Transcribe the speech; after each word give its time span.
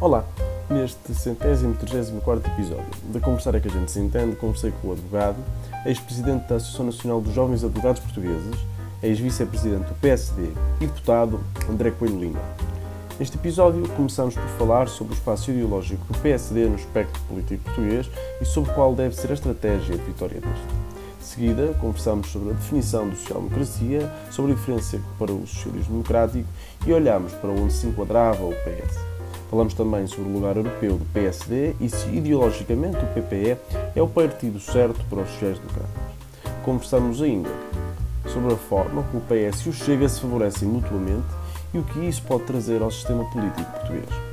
Olá! 0.00 0.24
Neste 0.70 1.12
centésimo, 1.12 1.74
trigésimo 1.74 2.22
quarto 2.22 2.48
episódio 2.48 2.86
da 3.12 3.20
Conversar 3.20 3.54
é 3.54 3.60
que 3.60 3.68
a 3.68 3.70
gente 3.70 3.90
se 3.90 4.00
entende, 4.00 4.34
conversei 4.34 4.72
com 4.80 4.88
o 4.88 4.92
advogado, 4.92 5.36
ex-presidente 5.84 6.48
da 6.48 6.56
Associação 6.56 6.86
Nacional 6.86 7.20
dos 7.20 7.34
Jovens 7.34 7.62
Advogados 7.62 8.00
Portugueses, 8.00 8.56
ex-vice-presidente 9.02 9.88
do 9.88 9.94
PSD 9.96 10.52
e 10.80 10.86
deputado 10.86 11.38
André 11.68 11.90
Coelho 11.90 12.18
Lima. 12.18 12.40
Neste 13.18 13.36
episódio 13.36 13.86
começamos 13.90 14.34
por 14.34 14.48
falar 14.56 14.88
sobre 14.88 15.12
o 15.12 15.16
espaço 15.16 15.50
ideológico 15.50 16.10
do 16.10 16.18
PSD 16.20 16.64
no 16.64 16.76
espectro 16.76 17.20
político 17.28 17.64
português 17.64 18.10
e 18.40 18.44
sobre 18.46 18.72
qual 18.72 18.94
deve 18.94 19.14
ser 19.14 19.30
a 19.30 19.34
estratégia 19.34 19.98
de 19.98 20.02
vitória 20.02 20.40
deste. 20.40 20.66
De 21.18 21.26
seguida, 21.26 21.74
conversamos 21.78 22.28
sobre 22.28 22.48
a 22.48 22.52
definição 22.54 23.10
de 23.10 23.18
social-democracia, 23.18 24.10
sobre 24.30 24.52
a 24.52 24.54
diferença 24.54 24.98
para 25.18 25.30
o 25.30 25.46
socialismo 25.46 25.92
democrático 25.92 26.48
e 26.86 26.90
olhamos 26.90 27.34
para 27.34 27.50
onde 27.50 27.74
se 27.74 27.86
enquadrava 27.86 28.42
o 28.42 28.54
PS. 28.64 29.09
Falamos 29.50 29.74
também 29.74 30.06
sobre 30.06 30.30
o 30.30 30.32
lugar 30.32 30.56
europeu 30.56 30.96
do 30.96 31.04
PSD 31.06 31.74
e 31.80 31.88
se 31.88 32.08
ideologicamente 32.10 32.98
o 32.98 33.06
PPE 33.08 33.56
é 33.96 34.00
o 34.00 34.06
partido 34.06 34.60
certo 34.60 35.04
para 35.10 35.22
os 35.22 35.30
sociais-democratas. 35.30 35.90
Conversamos 36.64 37.20
ainda 37.20 37.50
sobre 38.28 38.54
a 38.54 38.56
forma 38.56 39.02
como 39.02 39.18
o 39.18 39.22
PS 39.22 39.66
e 39.66 39.68
o 39.70 39.72
Chega 39.72 40.08
se 40.08 40.20
favorecem 40.20 40.68
mutuamente 40.68 41.26
e 41.74 41.78
o 41.78 41.82
que 41.82 41.98
isso 41.98 42.22
pode 42.22 42.44
trazer 42.44 42.80
ao 42.80 42.92
sistema 42.92 43.24
político 43.24 43.68
português. 43.72 44.29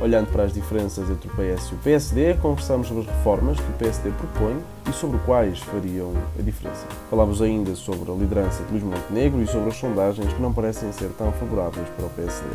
Olhando 0.00 0.30
para 0.30 0.44
as 0.44 0.52
diferenças 0.52 1.10
entre 1.10 1.28
o 1.28 1.32
PS 1.32 1.70
e 1.70 1.74
o 1.74 1.78
PSD, 1.78 2.34
conversamos 2.34 2.86
sobre 2.86 3.02
as 3.02 3.08
reformas 3.08 3.58
que 3.58 3.68
o 3.68 3.72
PSD 3.72 4.10
propõe 4.10 4.56
e 4.88 4.92
sobre 4.92 5.18
quais 5.26 5.58
fariam 5.58 6.12
a 6.38 6.42
diferença. 6.42 6.86
Falámos 7.10 7.42
ainda 7.42 7.74
sobre 7.74 8.08
a 8.08 8.14
liderança 8.14 8.62
de 8.62 8.70
Luís 8.70 8.84
Montenegro 8.84 9.42
e 9.42 9.46
sobre 9.48 9.70
as 9.70 9.76
sondagens 9.76 10.32
que 10.32 10.40
não 10.40 10.52
parecem 10.52 10.92
ser 10.92 11.08
tão 11.18 11.32
favoráveis 11.32 11.88
para 11.96 12.06
o 12.06 12.10
PSD. 12.10 12.48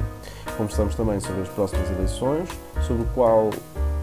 Conversamos 0.56 0.96
também 0.96 1.20
sobre 1.20 1.42
as 1.42 1.50
próximas 1.50 1.92
eleições, 1.92 2.48
sobre 2.88 3.06
qual 3.14 3.50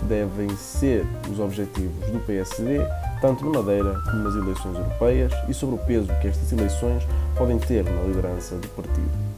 devem 0.02 0.50
ser 0.50 1.06
os 1.30 1.40
objetivos 1.40 2.10
do 2.10 2.18
PSD, 2.26 2.78
tanto 3.22 3.44
na 3.44 3.58
Madeira 3.58 4.02
como 4.10 4.22
nas 4.22 4.34
eleições 4.34 4.76
europeias, 4.76 5.32
e 5.48 5.54
sobre 5.54 5.76
o 5.76 5.78
peso 5.78 6.08
que 6.20 6.28
estas 6.28 6.52
eleições 6.52 7.06
podem 7.38 7.58
ter 7.58 7.84
na 7.84 8.02
liderança 8.02 8.56
do 8.56 8.68
partido. 8.68 9.29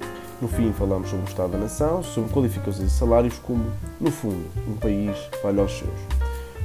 No 0.42 0.48
fim, 0.48 0.72
falamos 0.72 1.08
sobre 1.08 1.24
o 1.24 1.28
Estado 1.28 1.52
da 1.52 1.58
Nação, 1.58 2.02
sobre 2.02 2.32
qualificações 2.32 2.90
e 2.90 2.92
salários, 2.92 3.38
como, 3.38 3.64
no 4.00 4.10
fundo, 4.10 4.44
um 4.66 4.74
país 4.74 5.16
vale 5.40 5.60
aos 5.60 5.70
seus. 5.70 6.00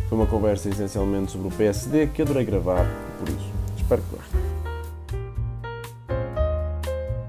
Foi 0.09 0.17
uma 0.17 0.25
conversa 0.25 0.67
essencialmente 0.67 1.31
sobre 1.31 1.49
o 1.49 1.51
PSD 1.51 2.07
que 2.07 2.23
adorei 2.23 2.43
gravar, 2.43 2.87
por 3.19 3.29
isso, 3.29 3.53
espero 3.77 4.01
que 4.01 4.15
gostem. 4.15 4.41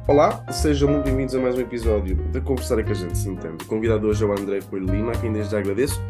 Olá, 0.07 0.43
sejam 0.51 0.89
muito 0.89 1.05
bem-vindos 1.05 1.35
a 1.35 1.39
mais 1.39 1.55
um 1.55 1.61
episódio 1.61 2.17
da 2.33 2.41
Conversar 2.41 2.79
é 2.79 2.83
que 2.83 2.93
a 2.93 2.95
gente 2.95 3.19
se 3.19 3.29
entende. 3.29 3.63
O 3.63 3.67
convidado 3.67 4.07
hoje 4.07 4.25
é 4.25 4.27
o 4.27 4.33
André 4.33 4.61
Coelho 4.63 4.87
Lima, 4.87 5.13
a 5.13 5.19
quem 5.19 5.31
desde 5.31 5.53
já 5.53 5.59
agradeço 5.59 6.01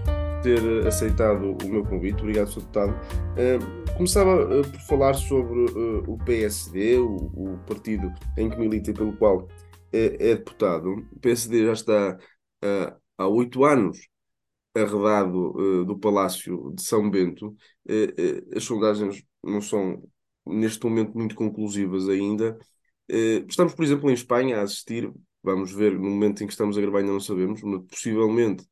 ter 0.44 0.86
aceitado 0.86 1.56
o 1.64 1.68
meu 1.68 1.84
convite. 1.84 2.20
Obrigado, 2.20 2.48
Sr. 2.48 2.60
Deputado. 2.60 2.90
Uh, 2.92 3.94
começava 3.94 4.36
uh, 4.36 4.62
por 4.62 4.80
falar 4.82 5.14
sobre 5.14 5.58
uh, 5.72 6.04
o 6.06 6.16
PSD, 6.18 6.96
o, 6.96 7.16
o, 7.34 7.58
partido 7.66 8.12
em 8.36 8.48
que 8.48 8.56
milita 8.56 8.92
e 8.92 8.94
pelo 8.94 9.12
qual 9.14 9.48
é, 9.92 10.30
é 10.30 10.36
deputado. 10.36 10.90
O 11.12 11.20
PSD 11.20 11.66
já 11.66 11.72
está 11.72 12.18
há 13.16 13.28
oito 13.28 13.64
anos 13.64 13.98
arredado 14.74 15.84
do 15.84 15.98
Palácio 15.98 16.72
de 16.74 16.82
São 16.82 17.10
Bento. 17.10 17.56
as 18.54 18.64
sondagens 18.64 19.22
não 19.42 19.60
são, 19.60 20.02
neste 20.46 20.84
momento, 20.84 21.16
muito 21.16 21.34
conclusivas 21.34 22.08
ainda. 22.08 22.58
Estamos, 23.48 23.74
por 23.74 23.84
exemplo, 23.84 24.10
em 24.10 24.14
Espanha 24.14 24.58
a 24.58 24.62
assistir, 24.62 25.12
vamos 25.42 25.72
ver 25.72 25.98
no 25.98 26.10
momento 26.10 26.42
em 26.42 26.46
que 26.46 26.52
estamos 26.52 26.76
a 26.78 26.80
gravar, 26.80 26.98
ainda 26.98 27.12
não 27.12 27.20
sabemos, 27.20 27.62
mas 27.62 27.82
possivelmente 27.86 28.64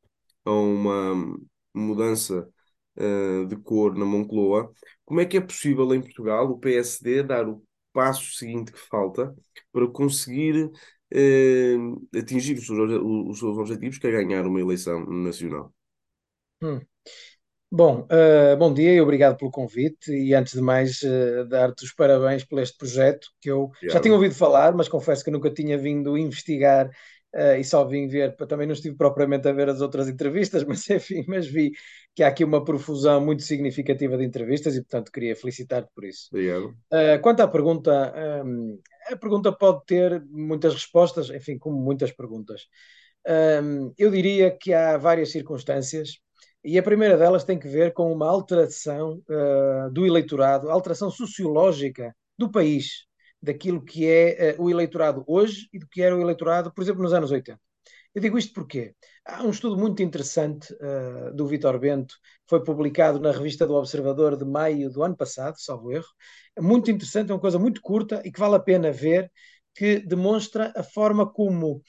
a 0.45 0.53
uma 0.53 1.37
mudança 1.75 2.49
uh, 2.97 3.47
de 3.47 3.57
cor 3.57 3.97
na 3.97 4.05
Moncloa. 4.05 4.73
Como 5.05 5.21
é 5.21 5.27
que 5.27 5.37
é 5.37 5.41
possível 5.41 5.93
em 5.95 6.01
Portugal 6.01 6.51
o 6.51 6.59
PSD 6.59 7.23
dar 7.23 7.49
o 7.49 7.63
passo 7.93 8.35
seguinte 8.35 8.73
que 8.73 8.79
falta 8.79 9.35
para 9.73 9.89
conseguir 9.89 10.71
uh, 11.15 12.19
atingir 12.19 12.59
os 12.59 12.67
seus, 12.67 12.79
os 12.79 13.39
seus 13.39 13.59
objetivos, 13.59 13.99
que 13.99 14.07
é 14.07 14.11
ganhar 14.11 14.47
uma 14.47 14.61
eleição 14.61 15.05
nacional? 15.07 15.73
Hum. 16.63 16.81
Bom, 17.71 18.07
uh, 18.11 18.57
bom 18.57 18.73
dia 18.73 18.95
e 18.95 19.01
obrigado 19.01 19.37
pelo 19.37 19.51
convite. 19.51 20.13
E 20.13 20.35
antes 20.35 20.55
de 20.55 20.61
mais, 20.61 21.03
uh, 21.03 21.47
dar-te 21.49 21.85
os 21.85 21.93
parabéns 21.93 22.45
por 22.45 22.61
este 22.61 22.79
projeto 22.79 23.29
que 23.41 23.51
eu 23.51 23.71
já 23.83 24.01
tinha 24.01 24.15
ouvido 24.15 24.35
falar, 24.35 24.73
mas 24.75 24.89
confesso 24.89 25.25
que 25.25 25.31
nunca 25.31 25.51
tinha 25.51 25.77
vindo 25.77 26.17
investigar 26.17 26.89
uh, 27.35 27.57
e 27.59 27.65
só 27.65 27.85
vim 27.85 28.07
ver. 28.07 28.37
Também 28.37 28.69
não 28.69 28.73
estive 28.73 28.97
propriamente 28.97 29.49
a 29.49 29.53
ver 29.53 29.69
as 29.69 29.81
outras 29.81 30.09
entrevistas, 30.09 30.63
mas 30.65 30.89
enfim, 30.89 31.25
mas 31.27 31.47
vi 31.47 31.73
que 32.15 32.23
há 32.23 32.29
aqui 32.29 32.45
uma 32.45 32.65
profusão 32.65 33.21
muito 33.21 33.43
significativa 33.43 34.17
de 34.17 34.25
entrevistas 34.25 34.77
e, 34.77 34.81
portanto, 34.81 35.11
queria 35.11 35.35
felicitar-te 35.35 35.91
por 35.93 36.05
isso. 36.05 36.29
Obrigado. 36.33 36.75
quanto 37.21 37.41
à 37.41 37.49
pergunta, 37.49 38.15
um, 38.45 38.79
a 39.09 39.17
pergunta 39.17 39.53
pode 39.53 39.85
ter 39.87 40.23
muitas 40.27 40.75
respostas, 40.75 41.31
enfim, 41.31 41.59
como 41.59 41.77
muitas 41.79 42.13
perguntas. 42.13 42.67
Um, 43.27 43.93
eu 43.99 44.11
diria 44.11 44.57
que 44.57 44.73
há 44.73 44.97
várias 44.97 45.33
circunstâncias 45.33 46.21
e 46.65 46.79
a 46.79 46.83
primeira 46.83 47.17
delas 47.17 47.45
tem 47.45 47.59
que 47.59 47.69
ver 47.69 47.93
com 47.93 48.13
uma 48.13 48.29
alteração 48.29 49.23
uh, 49.29 49.91
do 49.93 50.07
eleitorado, 50.07 50.71
alteração 50.71 51.11
sociológica 51.11 52.15
do 52.39 52.51
país, 52.51 53.07
daquilo 53.43 53.85
que 53.85 54.07
é 54.07 54.55
uh, 54.59 54.63
o 54.63 54.71
eleitorado 54.71 55.25
hoje 55.27 55.69
e 55.73 55.79
do 55.79 55.89
que 55.89 56.03
era 56.03 56.17
o 56.17 56.21
eleitorado, 56.21 56.73
por 56.73 56.83
exemplo, 56.83 57.03
nos 57.03 57.13
anos 57.13 57.31
80. 57.31 57.61
Eu 58.17 58.23
digo 58.23 58.39
isto 58.39 58.55
porque 58.55 58.95
há 59.27 59.43
um 59.43 59.51
estudo 59.51 59.77
muito 59.77 60.03
interessante 60.03 60.73
uh, 60.73 61.35
do 61.35 61.47
Vitor 61.47 61.79
Bento, 61.79 62.15
que 62.15 62.49
foi 62.49 62.65
publicado 62.65 63.21
na 63.21 63.31
revista 63.31 63.67
do 63.67 63.75
Observador 63.75 64.39
de 64.39 64.45
maio 64.47 64.89
do 64.91 65.03
ano 65.03 65.15
passado, 65.15 65.61
salvo 65.61 65.93
erro. 65.93 66.07
É 66.57 66.63
muito 66.63 66.91
interessante, 66.91 67.31
é 67.31 67.35
uma 67.35 67.41
coisa 67.41 67.59
muito 67.59 67.83
curta 67.83 68.23
e 68.25 68.33
que 68.33 68.41
vale 68.41 68.55
a 68.55 68.59
pena 68.59 68.91
ver, 68.91 69.31
que 69.75 69.99
demonstra 69.99 70.73
a 70.75 70.83
forma 70.83 71.31
como 71.31 71.83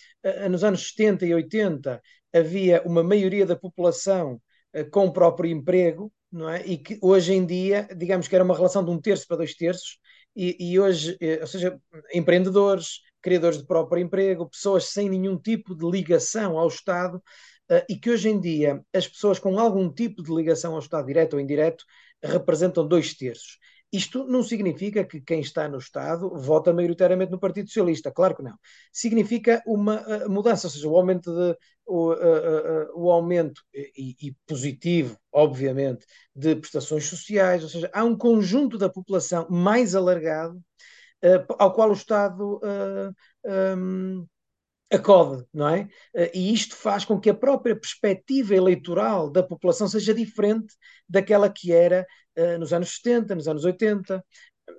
nos 0.51 0.65
anos 0.65 0.89
70 0.89 1.25
e 1.25 1.33
80 1.33 2.01
havia 2.33 2.81
uma 2.85 3.01
maioria 3.01 3.45
da 3.45 3.55
população 3.55 4.41
eh, 4.73 4.83
com 4.83 5.05
o 5.05 5.13
próprio 5.13 5.49
emprego, 5.49 6.11
não 6.29 6.49
é? 6.49 6.61
E 6.65 6.77
que 6.77 6.99
hoje 7.01 7.33
em 7.33 7.45
dia, 7.45 7.87
digamos 7.95 8.27
que 8.27 8.35
era 8.35 8.43
uma 8.43 8.53
relação 8.53 8.83
de 8.83 8.91
um 8.91 8.99
terço 8.99 9.25
para 9.25 9.37
dois 9.37 9.55
terços, 9.55 9.97
e, 10.35 10.57
e 10.59 10.77
hoje, 10.77 11.15
eh, 11.21 11.39
ou 11.39 11.47
seja, 11.47 11.79
empreendedores, 12.13 12.99
criadores 13.27 13.57
de 13.57 13.67
próprio 13.67 14.01
emprego, 14.01 14.49
pessoas 14.49 14.85
sem 14.85 15.09
nenhum 15.09 15.37
tipo 15.37 15.75
de 15.75 15.85
ligação 15.85 16.57
ao 16.57 16.69
Estado, 16.69 17.17
uh, 17.69 17.83
e 17.89 17.97
que 17.97 18.09
hoje 18.09 18.29
em 18.29 18.39
dia 18.39 18.81
as 18.95 19.05
pessoas 19.05 19.37
com 19.37 19.59
algum 19.59 19.91
tipo 19.93 20.23
de 20.23 20.33
ligação 20.33 20.71
ao 20.71 20.79
Estado, 20.79 21.07
direto 21.07 21.33
ou 21.33 21.39
indireto, 21.41 21.83
representam 22.23 22.87
dois 22.87 23.13
terços. 23.13 23.57
Isto 23.91 24.23
não 24.25 24.43
significa 24.43 25.03
que 25.03 25.19
quem 25.19 25.41
está 25.41 25.67
no 25.67 25.77
Estado 25.77 26.29
vota 26.35 26.71
maioritariamente 26.71 27.31
no 27.33 27.39
Partido 27.39 27.67
Socialista, 27.67 28.11
claro 28.11 28.33
que 28.33 28.43
não. 28.43 28.55
Significa 28.93 29.61
uma 29.67 30.01
uh, 30.07 30.29
mudança, 30.29 30.67
ou 30.67 30.71
seja, 30.71 30.87
o 30.87 30.95
aumento, 30.95 31.29
de, 31.29 31.57
o, 31.85 32.13
uh, 32.13 32.13
uh, 32.13 32.87
o 32.95 33.11
aumento 33.11 33.61
e, 33.73 34.15
e, 34.21 34.35
positivo, 34.45 35.17
obviamente, 35.33 36.05
de 36.33 36.55
prestações 36.55 37.05
sociais, 37.05 37.61
ou 37.61 37.69
seja, 37.69 37.89
há 37.93 38.05
um 38.05 38.17
conjunto 38.17 38.77
da 38.77 38.87
população 38.87 39.45
mais 39.49 39.95
alargado 39.95 40.61
ao 41.57 41.73
qual 41.73 41.89
o 41.89 41.93
Estado 41.93 42.59
um, 43.45 44.25
acode, 44.91 45.45
não 45.53 45.67
é? 45.69 45.89
E 46.33 46.53
isto 46.53 46.75
faz 46.75 47.03
com 47.03 47.19
que 47.19 47.29
a 47.29 47.35
própria 47.35 47.75
perspectiva 47.75 48.55
eleitoral 48.55 49.29
da 49.29 49.43
população 49.43 49.87
seja 49.87 50.13
diferente 50.13 50.73
daquela 51.07 51.49
que 51.49 51.71
era 51.73 52.05
uh, 52.37 52.57
nos 52.57 52.71
anos 52.71 52.95
70, 52.95 53.35
nos 53.35 53.47
anos 53.47 53.65
80, 53.65 54.23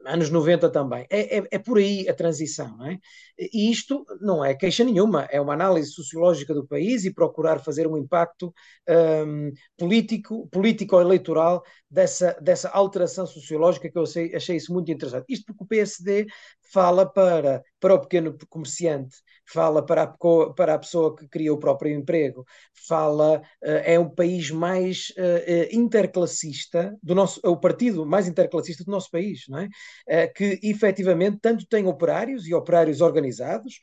anos 0.06 0.30
90 0.30 0.70
também. 0.70 1.06
É, 1.10 1.38
é, 1.38 1.48
é, 1.50 1.58
por 1.58 1.78
aí 1.78 2.08
a 2.08 2.14
transição, 2.14 2.76
não 2.76 2.86
é? 2.86 2.98
E 3.38 3.70
isto 3.70 4.04
não 4.20 4.44
é 4.44 4.54
queixa 4.54 4.84
nenhuma, 4.84 5.24
é 5.30 5.40
uma 5.40 5.54
análise 5.54 5.92
sociológica 5.92 6.54
do 6.54 6.66
país 6.66 7.04
e 7.04 7.14
procurar 7.14 7.58
fazer 7.60 7.86
um 7.86 7.96
impacto 7.96 8.52
um, 8.88 9.52
político, 9.76 10.48
político-eleitoral 10.48 11.62
dessa, 11.90 12.36
dessa 12.40 12.68
alteração 12.68 13.26
sociológica 13.26 13.90
que 13.90 13.96
eu 13.96 14.02
achei, 14.02 14.34
achei 14.34 14.56
isso 14.56 14.72
muito 14.72 14.90
interessante. 14.90 15.24
Isto 15.28 15.46
porque 15.46 15.64
o 15.64 15.66
PSD 15.66 16.26
fala 16.72 17.06
para, 17.10 17.62
para 17.80 17.94
o 17.94 18.00
pequeno 18.00 18.36
comerciante, 18.48 19.16
fala 19.50 19.84
para 19.84 20.02
a, 20.02 20.52
para 20.54 20.74
a 20.74 20.78
pessoa 20.78 21.16
que 21.16 21.26
cria 21.28 21.52
o 21.52 21.58
próprio 21.58 21.94
emprego, 21.94 22.44
fala, 22.86 23.38
uh, 23.38 23.42
é 23.62 23.98
o 23.98 24.10
país 24.10 24.50
mais 24.50 25.12
uh, 25.16 25.74
interclassista 25.74 26.94
do 27.02 27.14
nosso, 27.14 27.40
é 27.42 27.48
o 27.48 27.56
partido 27.56 28.04
mais 28.04 28.28
interclassista 28.28 28.84
do 28.84 28.90
nosso 28.90 29.10
país, 29.10 29.44
não 29.48 29.58
é? 29.58 30.28
Que 30.28 30.58
efetivamente 30.62 31.38
tanto 31.40 31.66
tem 31.66 31.86
operários 31.86 32.46
e 32.46 32.54
operários 32.54 33.00
organizados, 33.00 33.80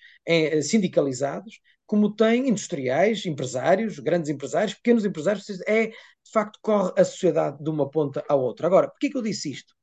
sindicalizados, 0.62 1.60
como 1.86 2.14
tem 2.14 2.50
industriais, 2.50 3.26
empresários, 3.26 4.00
grandes 4.00 4.30
empresários, 4.30 4.74
pequenos 4.74 5.06
empresários, 5.06 5.46
é, 5.68 5.88
de 5.88 6.32
facto, 6.32 6.60
corre 6.62 6.92
a 6.98 7.06
sociedade 7.06 7.64
de 7.64 7.70
uma 7.70 7.90
ponta 7.90 8.24
à 8.28 8.36
outra. 8.36 8.68
Agora, 8.68 8.90
por 8.90 8.98
que 9.00 9.16
eu 9.16 9.22
disse 9.22 9.52
isto? 9.52 9.74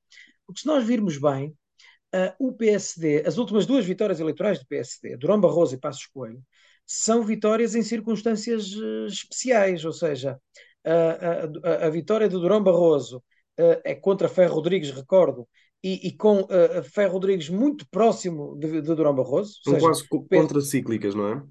Porque 0.46 0.60
se 0.62 0.66
nós 0.66 0.84
virmos 0.84 1.19
bem, 1.19 1.54
uh, 2.14 2.34
o 2.38 2.52
PSD, 2.52 3.25
as 3.26 3.38
últimas 3.38 3.66
duas 3.66 3.84
vitórias 3.84 4.20
eleitorais 4.20 4.58
do 4.58 4.66
PSD, 4.66 5.16
Durão 5.16 5.40
Barroso 5.40 5.75
e 5.75 5.78
Passos 5.78 6.06
Coelho, 6.06 6.43
são 6.84 7.22
vitórias 7.22 7.75
em 7.75 7.82
circunstâncias 7.82 8.72
uh, 8.75 9.06
especiais, 9.06 9.84
ou 9.84 9.93
seja, 9.93 10.38
a, 10.84 11.69
a, 11.69 11.87
a, 11.87 11.90
vitória 11.90 12.28
de 12.28 12.34
Durão 12.34 12.62
Barroso 12.62 13.19
uh, 13.19 13.81
é 13.84 13.94
contra 13.94 14.28
Ferro 14.28 14.56
Rodrigues, 14.56 14.90
recordo, 14.90 15.48
e, 15.82 16.08
e 16.08 16.12
com 16.12 16.40
uh, 16.43 16.82
Ferro 16.84 17.14
Rodrigues 17.14 17.48
muito 17.48 17.87
próximo 17.88 18.56
de, 18.58 18.82
de 18.82 18.94
Durão 18.94 19.14
Barroso. 19.14 19.60
São 19.62 19.78
quase 19.78 20.06
contracíclicas, 20.08 21.14
não 21.14 21.28
é? 21.28 21.43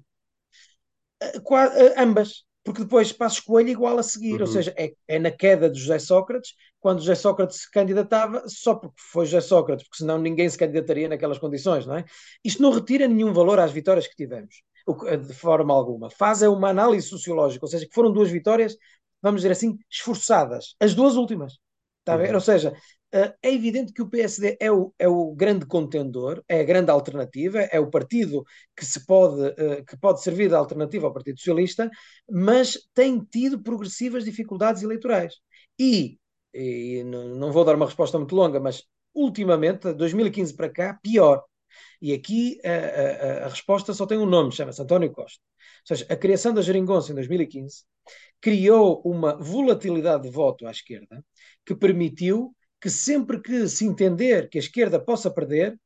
Ambas, 1.96 2.44
porque 2.64 2.82
depois 2.82 3.12
Passos 3.12 3.40
Coelho 3.40 3.70
igual 3.70 3.98
a 3.98 4.02
seguir, 4.02 4.34
uhum. 4.34 4.40
ou 4.42 4.46
seja, 4.46 4.72
é, 4.76 4.92
é, 5.08 5.18
na 5.18 5.30
queda 5.30 5.68
de 5.68 5.78
José 5.78 5.98
Sócrates, 5.98 6.54
quando 6.80 7.00
José 7.00 7.14
Sócrates 7.14 7.62
se 7.62 7.70
candidatava, 7.70 8.44
só 8.46 8.74
porque 8.74 9.00
foi 9.10 9.26
José 9.26 9.40
Sócrates, 9.40 9.84
porque 9.84 9.98
senão 9.98 10.18
ninguém 10.18 10.48
se 10.48 10.58
candidataria 10.58 11.08
naquelas 11.08 11.38
condições, 11.38 11.86
não 11.86 11.96
é? 11.96 12.04
Isto 12.44 12.62
não 12.62 12.70
retira 12.72 13.08
nenhum 13.08 13.32
valor 13.32 13.58
às 13.58 13.72
vitórias 13.72 14.06
que 14.06 14.16
tivemos, 14.16 14.62
de 15.26 15.34
forma 15.34 15.74
alguma. 15.74 16.10
Faz 16.10 16.42
é 16.42 16.48
uma 16.48 16.68
análise 16.68 17.08
sociológica, 17.08 17.64
ou 17.64 17.70
seja, 17.70 17.86
que 17.86 17.94
foram 17.94 18.12
duas 18.12 18.30
vitórias, 18.30 18.76
vamos 19.20 19.40
dizer 19.42 19.52
assim, 19.52 19.76
esforçadas, 19.90 20.74
as 20.80 20.94
duas 20.94 21.16
últimas. 21.16 21.54
Está 22.00 22.14
a 22.14 22.16
ver? 22.16 22.30
Uhum. 22.30 22.34
Ou 22.34 22.40
seja, 22.40 22.74
é 23.12 23.52
evidente 23.52 23.92
que 23.92 24.00
o 24.00 24.08
PSD 24.08 24.56
é 24.58 24.72
o, 24.72 24.92
é 24.98 25.06
o 25.06 25.34
grande 25.34 25.66
contendor, 25.66 26.42
é 26.48 26.60
a 26.60 26.64
grande 26.64 26.90
alternativa, 26.90 27.60
é 27.60 27.78
o 27.78 27.90
partido 27.90 28.42
que 28.74 28.86
se 28.86 29.04
pode, 29.04 29.40
uh, 29.42 29.84
que 29.84 29.96
pode 29.98 30.22
servir 30.22 30.48
de 30.48 30.54
alternativa 30.54 31.06
ao 31.06 31.12
Partido 31.12 31.38
Socialista, 31.38 31.90
mas 32.28 32.78
tem 32.94 33.20
tido 33.20 33.62
progressivas 33.62 34.24
dificuldades 34.24 34.82
eleitorais. 34.82 35.34
E, 35.78 36.18
e 36.54 37.04
não 37.04 37.52
vou 37.52 37.64
dar 37.64 37.76
uma 37.76 37.86
resposta 37.86 38.18
muito 38.18 38.34
longa, 38.34 38.58
mas 38.58 38.82
ultimamente, 39.14 39.88
de 39.88 39.94
2015 39.94 40.54
para 40.56 40.70
cá, 40.70 40.98
pior. 41.02 41.44
E 42.00 42.12
aqui 42.12 42.58
a, 42.64 43.42
a, 43.42 43.46
a 43.46 43.48
resposta 43.48 43.92
só 43.92 44.06
tem 44.06 44.18
um 44.18 44.26
nome, 44.26 44.52
chama-se 44.52 44.80
António 44.80 45.12
Costa. 45.12 45.40
Ou 45.82 45.96
seja, 45.96 46.06
a 46.10 46.16
criação 46.16 46.54
da 46.54 46.62
Geringonça 46.62 47.12
em 47.12 47.14
2015 47.14 47.84
criou 48.40 49.00
uma 49.04 49.36
volatilidade 49.36 50.24
de 50.24 50.30
voto 50.30 50.66
à 50.66 50.70
esquerda 50.70 51.24
que 51.64 51.74
permitiu 51.74 52.54
que 52.82 52.90
sempre 52.90 53.40
que 53.40 53.68
se 53.68 53.86
entender 53.86 54.48
que 54.48 54.58
a 54.58 54.60
esquerda 54.60 54.98
possa 54.98 55.30
perder, 55.30 55.78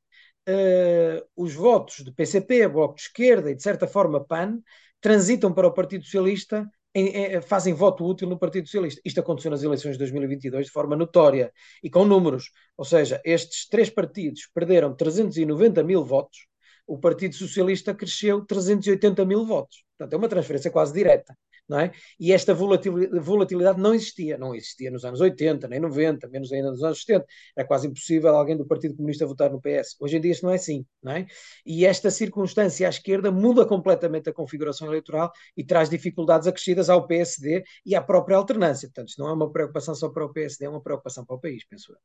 uh, 0.49 1.23
os 1.37 1.53
votos 1.53 2.03
de 2.03 2.11
PCP, 2.11 2.67
Bloco 2.69 2.95
de 2.95 3.03
Esquerda 3.03 3.51
e, 3.51 3.55
de 3.55 3.63
certa 3.63 3.87
forma, 3.87 4.25
PAN, 4.25 4.61
transitam 4.99 5.53
para 5.53 5.69
o 5.69 5.75
Partido 5.75 6.05
Socialista, 6.05 6.67
em, 6.95 7.09
em, 7.09 7.41
fazem 7.43 7.75
voto 7.75 8.03
útil 8.03 8.27
no 8.27 8.39
Partido 8.39 8.67
Socialista. 8.67 9.03
Isto 9.05 9.21
aconteceu 9.21 9.51
nas 9.51 9.63
eleições 9.63 9.93
de 9.93 9.99
2022 9.99 10.67
de 10.67 10.73
forma 10.73 10.97
notória 10.97 11.53
e 11.83 11.91
com 11.91 12.07
números. 12.07 12.51
Ou 12.79 12.85
seja, 12.85 13.21
estes 13.27 13.69
três 13.69 13.91
partidos 13.91 14.49
perderam 14.55 14.97
390 14.97 15.85
mil 15.85 16.03
votos, 16.03 16.47
o 16.87 16.99
Partido 16.99 17.35
Socialista 17.35 17.95
cresceu 17.95 18.43
380 18.47 19.23
mil 19.27 19.45
votos. 19.45 19.85
Portanto, 19.99 20.15
é 20.15 20.17
uma 20.17 20.29
transferência 20.29 20.71
quase 20.71 20.95
direta 20.95 21.37
não 21.69 21.81
é? 21.81 21.93
E 22.19 22.33
esta 22.33 22.55
volatilidade 22.55 23.81
não 23.81 23.95
existia, 23.95 24.39
não 24.39 24.55
existia 24.55 24.91
nos 24.91 25.05
anos 25.05 25.21
80, 25.21 25.67
nem 25.69 25.81
90, 25.81 26.29
menos 26.29 26.53
ainda 26.53 26.71
nos 26.71 26.83
anos 26.83 27.01
70. 27.01 27.27
Era 27.57 27.67
quase 27.67 27.89
impossível 27.89 28.35
alguém 28.35 28.57
do 28.57 28.67
Partido 28.67 28.95
Comunista 28.95 29.27
votar 29.27 29.51
no 29.51 29.61
PS. 29.61 29.97
Hoje 30.01 30.17
em 30.17 30.21
dia 30.21 30.33
isto 30.33 30.45
não 30.45 30.53
é 30.53 30.57
assim, 30.57 30.87
não 31.03 31.13
é? 31.13 31.27
E 31.65 31.85
esta 31.85 32.11
circunstância 32.11 32.87
à 32.87 32.91
esquerda 32.91 33.31
muda 33.31 33.67
completamente 33.67 34.31
a 34.31 34.33
configuração 34.33 34.89
eleitoral 34.89 35.33
e 35.57 35.65
traz 35.65 35.91
dificuldades 35.91 36.47
acrescidas 36.47 36.89
ao 36.89 37.07
PSD 37.07 37.65
e 37.85 37.95
à 37.95 38.03
própria 38.03 38.37
alternância. 38.37 38.89
Portanto, 38.89 39.09
isto 39.09 39.21
não 39.21 39.29
é 39.29 39.33
uma 39.33 39.51
preocupação 39.51 39.95
só 39.95 40.09
para 40.09 40.25
o 40.25 40.33
PSD, 40.33 40.67
é 40.67 40.69
uma 40.69 40.83
preocupação 40.83 41.25
para 41.25 41.37
o 41.37 41.41
país, 41.41 41.65
penso 41.69 41.93
eu. 41.93 41.99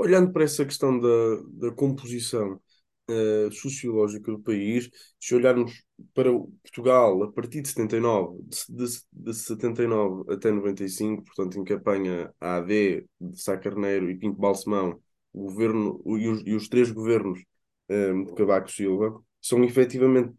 Olhando 0.00 0.32
para 0.32 0.44
essa 0.44 0.64
questão 0.64 1.00
da, 1.00 1.68
da 1.68 1.74
composição 1.74 2.60
uh, 3.10 3.52
sociológica 3.52 4.30
do 4.30 4.40
país, 4.40 4.88
se 5.20 5.34
olharmos 5.34 5.84
para 6.14 6.30
Portugal 6.32 7.22
a 7.22 7.32
partir 7.32 7.62
de 7.62 7.68
79, 7.68 8.42
de, 8.68 8.86
de, 8.86 9.00
de 9.12 9.34
79 9.34 10.32
até 10.32 10.50
95, 10.50 11.24
portanto 11.24 11.58
em 11.58 11.64
campanha 11.64 12.32
AD, 12.40 13.06
de 13.20 13.42
Sá 13.42 13.56
Carneiro 13.56 14.10
e 14.10 14.16
Pinto 14.16 14.38
Balsemão, 14.38 15.00
o 15.32 15.44
governo 15.44 16.02
e 16.18 16.28
os, 16.28 16.42
e 16.46 16.54
os 16.54 16.68
três 16.68 16.90
governos 16.90 17.40
um, 17.88 18.22
eh, 18.22 18.24
de 18.24 18.34
Cavaco 18.34 18.70
Silva, 18.70 19.18
são 19.40 19.64
efetivamente 19.64 20.36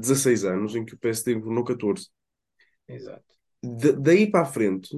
16 0.00 0.44
eh, 0.44 0.48
anos 0.48 0.76
em 0.76 0.84
que 0.84 0.94
o 0.94 0.98
PSD 0.98 1.34
governou 1.34 1.64
14. 1.64 2.08
Exato. 2.88 3.24
De, 3.62 3.92
daí 3.92 4.30
para 4.30 4.42
a 4.42 4.46
frente, 4.46 4.96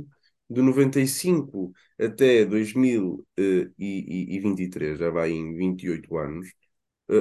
de 0.48 0.62
95 0.62 1.72
até 1.98 2.44
2023, 2.44 4.98
já 4.98 5.10
vai 5.10 5.30
em 5.30 5.56
28 5.56 6.16
anos, 6.16 6.48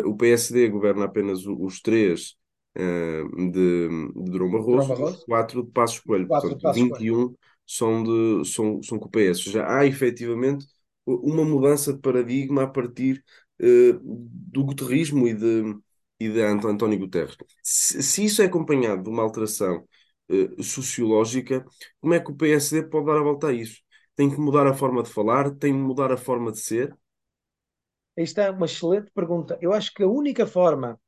o 0.06 0.16
PSD 0.16 0.68
governa 0.70 1.06
apenas 1.06 1.46
os 1.46 1.82
três 1.82 2.36
uh, 2.78 3.52
de, 3.52 3.88
de 3.90 4.32
Durão 4.32 4.52
Barroso, 4.52 4.88
Barroso, 4.90 5.18
os 5.18 5.24
quatro 5.24 5.64
de 5.64 5.72
Passos 5.72 6.00
Coelho. 6.00 6.28
Quatro 6.28 6.50
Portanto, 6.50 6.62
Passos 6.64 6.82
21 6.82 7.16
Coelho. 7.16 7.40
são, 7.66 8.04
de, 8.04 8.50
são, 8.50 8.82
são 8.84 9.00
com 9.00 9.08
o 9.08 9.10
PS. 9.10 9.50
Já 9.50 9.78
há 9.78 9.86
efetivamente 9.86 10.66
uma 11.06 11.46
mudança 11.46 11.94
de 11.94 12.00
paradigma 12.00 12.64
a 12.64 12.68
partir 12.68 13.24
uh, 13.62 14.00
do 14.04 14.64
guterrismo 14.66 15.28
e 15.28 15.34
de, 15.34 15.78
e 16.20 16.30
de 16.30 16.42
António 16.42 17.00
Guterres. 17.00 17.38
Se, 17.64 18.04
se, 18.04 18.26
isso 18.26 18.42
é 18.42 18.46
acompanhado 18.46 19.04
de 19.04 19.10
uma 19.10 19.24
alteração 19.24 19.88
sociológica, 20.62 21.66
como 22.02 22.14
é 22.14 22.20
que 22.20 22.30
o 22.30 22.36
PSD 22.36 22.84
pode 22.84 23.06
dar 23.06 23.18
a 23.18 23.24
volta 23.24 23.48
a 23.48 23.54
isso? 23.54 23.82
Tem 24.14 24.30
que 24.30 24.38
mudar 24.38 24.68
a 24.68 24.74
forma 24.74 25.02
de 25.02 25.10
falar, 25.10 25.52
tem 25.52 25.72
que 25.72 25.80
mudar 25.80 26.12
a 26.12 26.18
forma 26.18 26.52
de 26.52 26.60
ser? 26.60 26.94
Esta 28.18 28.44
é 28.44 28.52
uma 28.52 28.66
excelente 28.66 29.12
pergunta. 29.14 29.58
Eu 29.62 29.74
acho 29.74 29.94
que 29.94 30.04
a 30.04 30.08
única 30.08 30.48
forma, 30.48 31.00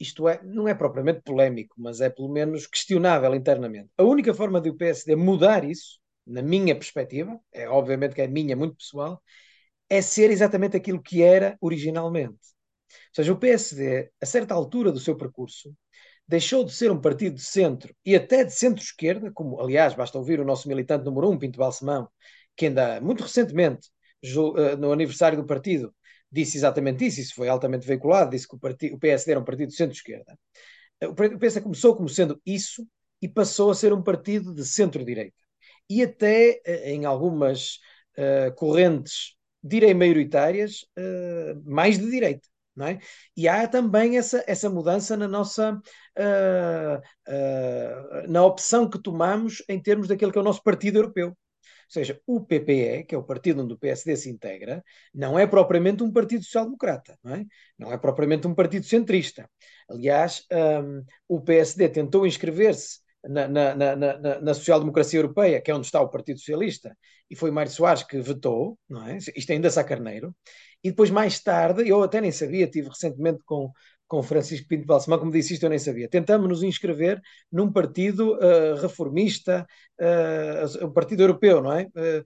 isto 0.00 0.28
é, 0.28 0.42
não 0.44 0.68
é 0.68 0.74
propriamente 0.74 1.22
polémico, 1.22 1.74
mas 1.78 2.00
é 2.00 2.10
pelo 2.10 2.30
menos 2.30 2.66
questionável 2.66 3.34
internamente. 3.34 3.90
A 3.98 4.04
única 4.04 4.34
forma 4.34 4.60
de 4.60 4.70
o 4.70 4.76
PSD 4.76 5.16
mudar 5.16 5.64
isso, 5.64 6.00
na 6.26 6.42
minha 6.42 6.74
perspectiva, 6.74 7.38
é 7.52 7.68
obviamente 7.68 8.14
que 8.14 8.22
é 8.22 8.28
minha, 8.28 8.56
muito 8.56 8.76
pessoal, 8.76 9.22
é 9.90 10.02
ser 10.02 10.30
exatamente 10.30 10.76
aquilo 10.76 11.02
que 11.02 11.22
era 11.22 11.56
originalmente. 11.60 12.38
Ou 13.10 13.14
seja, 13.16 13.32
o 13.32 13.38
PSD, 13.38 14.10
a 14.20 14.26
certa 14.26 14.54
altura 14.54 14.92
do 14.92 15.00
seu 15.00 15.16
percurso, 15.16 15.74
deixou 16.28 16.64
de 16.64 16.72
ser 16.72 16.90
um 16.90 17.00
partido 17.00 17.34
de 17.36 17.42
centro 17.42 17.94
e 18.04 18.14
até 18.16 18.44
de 18.44 18.52
centro-esquerda, 18.52 19.30
como, 19.32 19.60
aliás, 19.60 19.94
basta 19.94 20.18
ouvir 20.18 20.40
o 20.40 20.44
nosso 20.44 20.68
militante 20.68 21.04
número 21.04 21.30
um, 21.30 21.38
Pinto 21.38 21.58
Balsemão, 21.58 22.08
que 22.56 22.66
ainda 22.66 23.00
muito 23.00 23.22
recentemente, 23.22 23.88
eh, 24.24 24.76
no 24.76 24.92
aniversário 24.92 25.38
do 25.38 25.46
partido, 25.46 25.94
disse 26.32 26.56
exatamente 26.56 27.04
isso, 27.06 27.20
isso 27.20 27.34
foi 27.34 27.48
altamente 27.48 27.86
veiculado, 27.86 28.30
disse 28.30 28.48
que 28.48 28.56
o, 28.56 28.58
partido, 28.58 28.96
o 28.96 28.98
PSD 28.98 29.32
era 29.32 29.40
um 29.40 29.44
partido 29.44 29.68
de 29.68 29.76
centro-esquerda. 29.76 30.38
O 31.02 31.14
PSD 31.14 31.60
começou 31.60 31.94
como 31.94 32.08
sendo 32.08 32.40
isso 32.46 32.86
e 33.20 33.28
passou 33.28 33.70
a 33.70 33.74
ser 33.74 33.92
um 33.92 34.02
partido 34.02 34.54
de 34.54 34.64
centro-direita. 34.64 35.36
E 35.90 36.02
até 36.02 36.60
eh, 36.64 36.92
em 36.92 37.04
algumas 37.04 37.78
uh, 38.16 38.54
correntes 38.56 39.36
direi-maioritárias, 39.62 40.82
uh, 40.98 41.62
mais 41.64 41.98
de 41.98 42.10
direita. 42.10 42.48
Não 42.74 42.86
é? 42.86 42.98
E 43.36 43.46
há 43.46 43.68
também 43.68 44.16
essa, 44.16 44.42
essa 44.46 44.70
mudança 44.70 45.14
na 45.14 45.28
nossa 45.28 45.74
uh, 45.74 47.02
na 48.28 48.44
opção 48.44 48.88
que 48.88 48.98
tomamos 48.98 49.62
em 49.68 49.78
termos 49.80 50.08
daquele 50.08 50.32
que 50.32 50.38
é 50.38 50.40
o 50.40 50.44
nosso 50.44 50.62
partido 50.62 50.96
europeu 50.96 51.36
seja, 51.92 52.20
o 52.26 52.40
PPE, 52.40 53.04
que 53.04 53.14
é 53.14 53.18
o 53.18 53.22
partido 53.22 53.62
onde 53.62 53.74
o 53.74 53.78
PSD 53.78 54.16
se 54.16 54.30
integra, 54.30 54.82
não 55.14 55.38
é 55.38 55.46
propriamente 55.46 56.02
um 56.02 56.12
partido 56.12 56.44
social-democrata, 56.44 57.18
não 57.22 57.34
é? 57.34 57.44
Não 57.78 57.92
é 57.92 57.98
propriamente 57.98 58.46
um 58.46 58.54
partido 58.54 58.86
centrista. 58.86 59.48
Aliás, 59.88 60.44
um, 60.52 61.04
o 61.28 61.40
PSD 61.40 61.88
tentou 61.88 62.26
inscrever-se 62.26 63.00
na, 63.28 63.46
na, 63.46 63.74
na, 63.74 64.40
na 64.40 64.54
social-democracia 64.54 65.18
europeia, 65.18 65.60
que 65.60 65.70
é 65.70 65.74
onde 65.74 65.86
está 65.86 66.00
o 66.00 66.08
Partido 66.08 66.38
Socialista, 66.38 66.96
e 67.30 67.36
foi 67.36 67.50
Mário 67.50 67.70
Soares 67.70 68.02
que 68.02 68.20
vetou, 68.20 68.78
não 68.88 69.06
é? 69.06 69.16
Isto 69.16 69.52
ainda 69.52 69.70
Sá 69.70 69.84
Carneiro. 69.84 70.34
E 70.84 70.90
depois, 70.90 71.10
mais 71.10 71.40
tarde, 71.40 71.88
eu 71.88 72.02
até 72.02 72.20
nem 72.20 72.32
sabia, 72.32 72.66
tive 72.66 72.88
recentemente 72.88 73.40
com, 73.44 73.70
com 74.12 74.22
Francisco 74.22 74.68
Pinto 74.68 74.84
Balsemão, 74.84 75.18
como 75.18 75.32
disse 75.32 75.54
isto 75.54 75.62
eu 75.62 75.70
nem 75.70 75.78
sabia. 75.78 76.06
Tentamos 76.06 76.46
nos 76.46 76.62
inscrever 76.62 77.18
num 77.50 77.72
partido 77.72 78.34
uh, 78.34 78.74
reformista, 78.78 79.66
uh, 79.98 80.86
um 80.86 80.92
partido 80.92 81.22
europeu, 81.22 81.62
não 81.62 81.72
é? 81.72 81.84
Uh, 81.96 82.22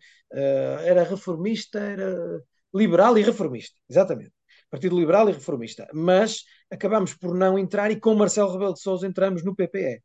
era 0.82 1.04
reformista, 1.04 1.78
era 1.78 2.42
liberal 2.74 3.16
e 3.16 3.22
reformista, 3.22 3.78
exatamente. 3.88 4.32
Partido 4.68 4.98
Liberal 4.98 5.28
e 5.28 5.32
Reformista. 5.32 5.86
Mas 5.94 6.42
acabamos 6.68 7.14
por 7.14 7.32
não 7.36 7.56
entrar 7.56 7.88
e 7.92 8.00
com 8.00 8.16
Marcelo 8.16 8.52
Rebelo 8.52 8.74
de 8.74 8.80
Sousa 8.80 9.06
entramos 9.06 9.44
no 9.44 9.54
PPE. 9.54 10.02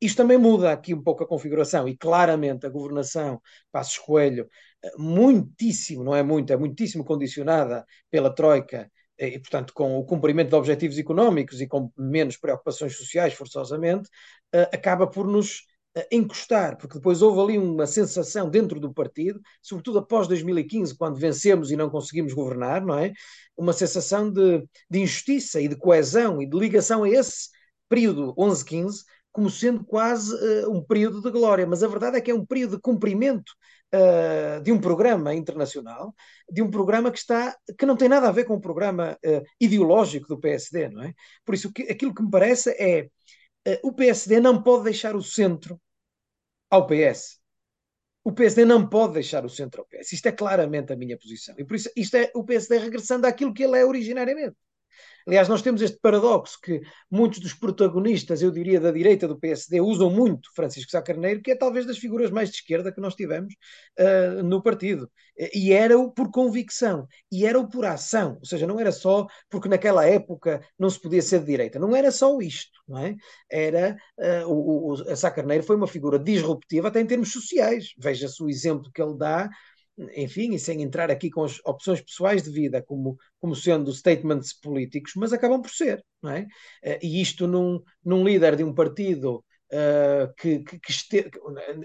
Isto 0.00 0.16
também 0.16 0.38
muda 0.38 0.72
aqui 0.72 0.94
um 0.94 1.02
pouco 1.02 1.24
a 1.24 1.28
configuração 1.28 1.86
e 1.86 1.94
claramente 1.94 2.64
a 2.64 2.70
governação 2.70 3.38
Passos 3.70 3.98
Coelho, 3.98 4.48
muitíssimo, 4.96 6.02
não 6.04 6.16
é 6.16 6.22
muito, 6.22 6.50
é 6.54 6.56
muitíssimo 6.56 7.04
condicionada 7.04 7.84
pela 8.10 8.34
Troika 8.34 8.90
e, 9.18 9.38
portanto, 9.38 9.72
com 9.74 9.98
o 9.98 10.04
cumprimento 10.04 10.50
de 10.50 10.54
objetivos 10.54 10.98
económicos 10.98 11.60
e 11.60 11.66
com 11.66 11.90
menos 11.96 12.36
preocupações 12.36 12.96
sociais, 12.96 13.34
forçosamente, 13.34 14.08
uh, 14.54 14.68
acaba 14.72 15.06
por 15.06 15.26
nos 15.26 15.60
uh, 15.96 16.02
encostar, 16.10 16.76
porque 16.78 16.94
depois 16.94 17.20
houve 17.20 17.40
ali 17.40 17.58
uma 17.58 17.86
sensação 17.86 18.48
dentro 18.48 18.78
do 18.78 18.92
partido, 18.92 19.40
sobretudo 19.60 19.98
após 19.98 20.28
2015, 20.28 20.96
quando 20.96 21.18
vencemos 21.18 21.70
e 21.70 21.76
não 21.76 21.90
conseguimos 21.90 22.32
governar, 22.32 22.84
não 22.84 22.98
é? 22.98 23.12
Uma 23.56 23.72
sensação 23.72 24.30
de, 24.30 24.64
de 24.88 25.00
injustiça 25.00 25.60
e 25.60 25.68
de 25.68 25.76
coesão 25.76 26.40
e 26.40 26.48
de 26.48 26.56
ligação 26.56 27.02
a 27.04 27.08
esse 27.08 27.48
período 27.88 28.34
11-15 28.36 29.04
como 29.32 29.50
sendo 29.50 29.84
quase 29.84 30.34
uh, 30.34 30.70
um 30.70 30.82
período 30.82 31.22
de 31.22 31.30
glória, 31.30 31.66
mas 31.66 31.82
a 31.82 31.88
verdade 31.88 32.16
é 32.16 32.20
que 32.20 32.30
é 32.30 32.34
um 32.34 32.44
período 32.44 32.76
de 32.76 32.82
cumprimento 32.82 33.52
uh, 33.94 34.62
de 34.62 34.72
um 34.72 34.80
programa 34.80 35.34
internacional, 35.34 36.14
de 36.50 36.62
um 36.62 36.70
programa 36.70 37.10
que 37.10 37.18
está 37.18 37.56
que 37.78 37.86
não 37.86 37.96
tem 37.96 38.08
nada 38.08 38.28
a 38.28 38.32
ver 38.32 38.44
com 38.44 38.54
o 38.54 38.60
programa 38.60 39.18
uh, 39.24 39.42
ideológico 39.60 40.28
do 40.28 40.40
PSD, 40.40 40.88
não 40.88 41.02
é? 41.02 41.14
Por 41.44 41.54
isso, 41.54 41.72
que, 41.72 41.82
aquilo 41.82 42.14
que 42.14 42.22
me 42.22 42.30
parece 42.30 42.70
é 42.70 43.08
o 43.82 43.92
PSD 43.92 44.40
não 44.40 44.62
pode 44.62 44.84
deixar 44.84 45.14
o 45.14 45.22
centro 45.22 45.78
ao 46.70 46.86
PS. 46.86 47.38
O 48.24 48.32
PSD 48.32 48.64
não 48.64 48.88
pode 48.88 49.14
deixar 49.14 49.44
o 49.44 49.48
centro 49.48 49.82
ao 49.82 49.86
PS. 49.86 50.12
Isto 50.12 50.26
é 50.26 50.32
claramente 50.32 50.92
a 50.92 50.96
minha 50.96 51.18
posição. 51.18 51.54
E 51.58 51.64
por 51.64 51.76
isso 51.76 51.90
isto 51.96 52.16
é 52.16 52.30
o 52.34 52.44
PSD 52.44 52.78
regressando 52.78 53.26
àquilo 53.26 53.52
que 53.52 53.64
ele 53.64 53.78
é 53.78 53.84
originariamente. 53.84 54.56
Aliás, 55.26 55.46
nós 55.46 55.60
temos 55.60 55.82
este 55.82 55.98
paradoxo 56.00 56.58
que 56.62 56.80
muitos 57.10 57.38
dos 57.38 57.52
protagonistas, 57.52 58.40
eu 58.40 58.50
diria, 58.50 58.80
da 58.80 58.90
direita 58.90 59.28
do 59.28 59.38
PSD, 59.38 59.78
usam 59.78 60.10
muito 60.10 60.48
Francisco 60.54 60.90
Sá 60.90 61.02
Carneiro, 61.02 61.42
que 61.42 61.50
é 61.50 61.54
talvez 61.54 61.84
das 61.84 61.98
figuras 61.98 62.30
mais 62.30 62.48
de 62.48 62.56
esquerda 62.56 62.90
que 62.90 63.00
nós 63.00 63.14
tivemos 63.14 63.54
uh, 63.98 64.42
no 64.42 64.62
partido. 64.62 65.10
E 65.54 65.72
era-o 65.72 66.10
por 66.10 66.30
convicção, 66.30 67.06
e 67.30 67.44
era-o 67.44 67.68
por 67.68 67.84
ação, 67.84 68.38
ou 68.40 68.46
seja, 68.46 68.66
não 68.66 68.80
era 68.80 68.90
só 68.90 69.26
porque 69.50 69.68
naquela 69.68 70.04
época 70.04 70.62
não 70.78 70.88
se 70.88 70.98
podia 71.00 71.22
ser 71.22 71.40
de 71.40 71.46
direita, 71.46 71.78
não 71.78 71.94
era 71.94 72.10
só 72.10 72.40
isto, 72.40 72.80
não 72.88 72.98
é? 72.98 73.14
Era, 73.50 73.96
uh, 74.18 74.48
o, 74.48 74.92
o, 74.92 75.16
Sá 75.16 75.30
Carneiro 75.30 75.62
foi 75.62 75.76
uma 75.76 75.86
figura 75.86 76.18
disruptiva 76.18 76.88
até 76.88 77.00
em 77.00 77.06
termos 77.06 77.32
sociais. 77.32 77.92
Veja-se 77.98 78.42
o 78.42 78.48
exemplo 78.48 78.90
que 78.92 79.02
ele 79.02 79.16
dá 79.16 79.48
enfim, 80.16 80.54
e 80.54 80.58
sem 80.58 80.82
entrar 80.82 81.10
aqui 81.10 81.30
com 81.30 81.44
as 81.44 81.60
opções 81.64 82.00
pessoais 82.00 82.42
de 82.42 82.50
vida 82.50 82.82
como, 82.82 83.16
como 83.40 83.54
sendo 83.54 83.92
statements 83.92 84.52
políticos, 84.52 85.12
mas 85.16 85.32
acabam 85.32 85.60
por 85.60 85.70
ser, 85.70 86.04
não 86.22 86.30
é? 86.30 86.46
Eh, 86.82 86.98
e 87.02 87.20
isto 87.20 87.46
num, 87.46 87.82
num 88.04 88.24
líder 88.24 88.56
de 88.56 88.64
um 88.64 88.74
partido 88.74 89.44
Uh, 89.70 90.32
que, 90.38 90.60
que, 90.60 90.78
que 90.80 90.90
este, 90.90 91.30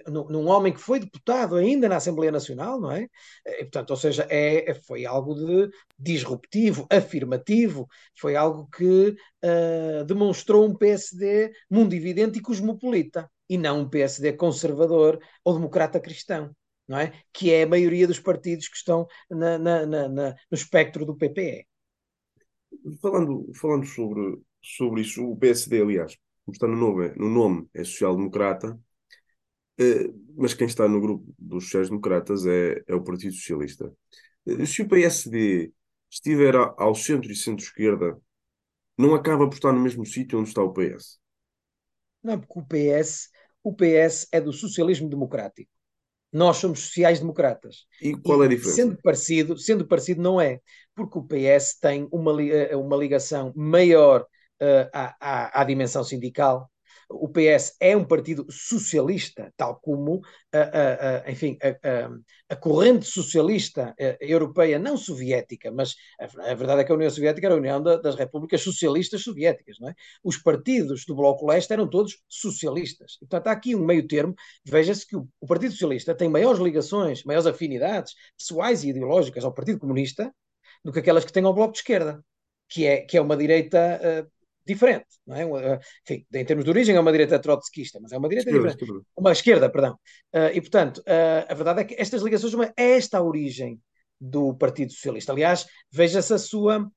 num, 0.07 0.47
homem 0.47 0.71
que 0.71 0.79
foi 0.79 1.01
deputado 1.01 1.57
ainda 1.57 1.89
na 1.89 1.97
Assembleia 1.97 2.31
Nacional, 2.31 2.79
não 2.79 2.89
é? 2.89 3.09
Eh, 3.45 3.59
e, 3.59 3.63
portanto, 3.63 3.89
ou 3.89 3.97
seja, 3.97 4.25
é, 4.29 4.71
é, 4.71 4.73
foi 4.73 5.05
algo 5.05 5.35
de 5.35 5.69
disruptivo, 5.99 6.87
afirmativo, 6.89 7.85
foi 8.17 8.37
algo 8.37 8.69
que 8.69 9.09
uh, 9.43 10.05
demonstrou 10.05 10.65
um 10.65 10.77
PSD 10.77 11.51
mundividente 11.69 12.39
e 12.39 12.41
cosmopolita, 12.41 13.29
e 13.49 13.57
não 13.57 13.81
um 13.81 13.89
PSD 13.89 14.31
conservador 14.31 15.19
ou 15.43 15.53
democrata 15.53 15.99
cristão 15.99 16.55
não 16.87 16.97
é? 16.97 17.13
que 17.31 17.51
é 17.51 17.63
a 17.63 17.67
maioria 17.67 18.07
dos 18.07 18.19
partidos 18.19 18.67
que 18.67 18.77
estão 18.77 19.07
na, 19.29 19.57
na, 19.57 19.85
na, 19.85 20.09
no 20.09 20.35
espectro 20.51 21.05
do 21.05 21.15
PPE. 21.15 21.65
Falando, 23.01 23.51
falando 23.55 23.85
sobre, 23.85 24.41
sobre 24.61 25.01
isso, 25.01 25.23
o 25.23 25.37
PSD, 25.37 25.81
aliás, 25.81 26.17
como 26.45 26.53
está 26.53 26.67
no 26.67 26.75
nome, 26.75 27.13
no 27.15 27.29
nome 27.29 27.67
é 27.73 27.83
social-democrata, 27.83 28.77
eh, 29.79 30.11
mas 30.35 30.53
quem 30.53 30.67
está 30.67 30.87
no 30.87 30.99
grupo 30.99 31.33
dos 31.37 31.65
sociais-democratas 31.65 32.45
é, 32.45 32.83
é 32.87 32.95
o 32.95 33.03
Partido 33.03 33.33
Socialista. 33.33 33.91
Eh, 34.45 34.65
se 34.65 34.81
o 34.81 34.87
PSD 34.87 35.71
estiver 36.09 36.55
ao 36.55 36.93
centro 36.93 37.31
e 37.31 37.35
centro-esquerda, 37.35 38.19
não 38.97 39.15
acaba 39.15 39.47
por 39.47 39.55
estar 39.55 39.71
no 39.71 39.79
mesmo 39.79 40.05
sítio 40.05 40.39
onde 40.39 40.49
está 40.49 40.61
o 40.61 40.73
PS? 40.73 41.19
Não, 42.21 42.39
porque 42.39 42.59
o 42.59 42.65
PS, 42.65 43.29
o 43.63 43.73
PS 43.73 44.27
é 44.31 44.39
do 44.39 44.53
socialismo 44.53 45.09
democrático 45.09 45.71
nós 46.33 46.57
somos 46.57 46.79
sociais-democratas. 46.87 47.85
E 48.01 48.13
qual 48.15 48.41
é 48.41 48.47
a 48.47 48.49
diferença? 48.49 48.75
Sendo 48.75 48.97
parecido, 49.01 49.57
sendo 49.57 49.87
parecido 49.87 50.21
não 50.21 50.41
é, 50.41 50.59
porque 50.95 51.19
o 51.19 51.23
PS 51.23 51.79
tem 51.79 52.07
uma, 52.11 52.43
eh, 52.43 52.75
uma 52.75 52.97
ligação 52.97 53.53
maior 53.55 54.21
uh, 54.21 54.89
à, 54.91 55.15
à, 55.19 55.61
à, 55.61 55.63
dimensão 55.63 56.03
sindical, 56.03 56.69
o 57.15 57.29
PS 57.29 57.75
é 57.79 57.95
um 57.95 58.03
partido 58.03 58.45
socialista, 58.49 59.53
tal 59.55 59.79
como 59.79 60.21
a, 60.51 61.29
enfim, 61.29 61.57
a, 62.49 62.55
corrente 62.55 63.05
socialista 63.05 63.93
eh, 63.97 64.17
europeia, 64.21 64.77
não 64.77 64.95
soviética, 64.95 65.71
mas 65.71 65.95
a, 66.19 66.53
verdade 66.53 66.81
é 66.81 66.83
que 66.83 66.91
a 66.91 66.95
União 66.95 67.09
Soviética 67.09 67.47
era 67.47 67.55
a 67.55 67.57
União 67.57 67.81
das 67.81 68.15
Repúblicas 68.15 68.61
Socialistas 68.61 69.23
Soviéticas. 69.23 69.77
Não 69.79 69.89
é? 69.89 69.95
Os 70.23 70.37
partidos 70.37 71.05
do 71.05 71.15
Bloco 71.15 71.45
Leste 71.47 71.73
eram 71.73 71.87
todos 71.89 72.21
socialistas. 72.27 73.13
E, 73.15 73.25
portanto, 73.25 73.47
há 73.47 73.51
aqui 73.51 73.75
um 73.75 73.85
meio 73.85 74.07
termo. 74.07 74.35
Veja-se 74.65 75.07
que 75.07 75.15
o, 75.15 75.27
o 75.39 75.47
Partido 75.47 75.71
Socialista 75.71 76.15
tem 76.15 76.29
maiores 76.29 76.59
ligações, 76.59 77.23
maiores 77.23 77.47
afinidades 77.47 78.13
pessoais 78.37 78.83
e 78.83 78.89
ideológicas 78.89 79.43
ao 79.43 79.53
Partido 79.53 79.79
Comunista 79.79 80.33
do 80.83 80.91
que 80.91 80.99
aquelas 80.99 81.25
que 81.25 81.33
tem 81.33 81.43
ao 81.43 81.53
Bloco 81.53 81.73
de 81.73 81.79
Esquerda 81.79 82.23
que 82.73 82.85
é, 82.87 83.01
que 83.01 83.17
é 83.17 83.21
uma 83.21 83.37
direita 83.37 83.99
uh, 84.01 84.31
diferente, 84.65 85.07
não 85.25 85.35
é? 85.35 85.79
Enfim, 86.03 86.25
em 86.33 86.45
termos 86.45 86.63
de 86.65 86.71
origem 86.71 86.95
é 86.95 86.99
uma 86.99 87.11
direita 87.11 87.39
trotskista, 87.39 87.99
mas 88.01 88.11
é 88.11 88.17
uma 88.17 88.29
direita 88.29 88.49
esquerda, 88.49 88.69
diferente. 88.69 88.91
Esquerda. 88.91 89.07
Uma 89.17 89.31
esquerda, 89.31 89.69
perdão. 89.69 89.93
Uh, 90.33 90.51
e, 90.53 90.61
portanto, 90.61 90.97
uh, 90.99 91.45
a 91.49 91.53
verdade 91.53 91.81
é 91.81 91.83
que 91.83 91.95
estas 91.97 92.21
ligações, 92.21 92.53
uma, 92.53 92.73
é 92.77 92.91
esta 92.91 93.17
a 93.17 93.23
origem 93.23 93.79
do 94.19 94.55
Partido 94.55 94.91
Socialista. 94.93 95.31
Aliás, 95.31 95.65
veja-se 95.91 96.33
a 96.33 96.37
sua... 96.37 96.89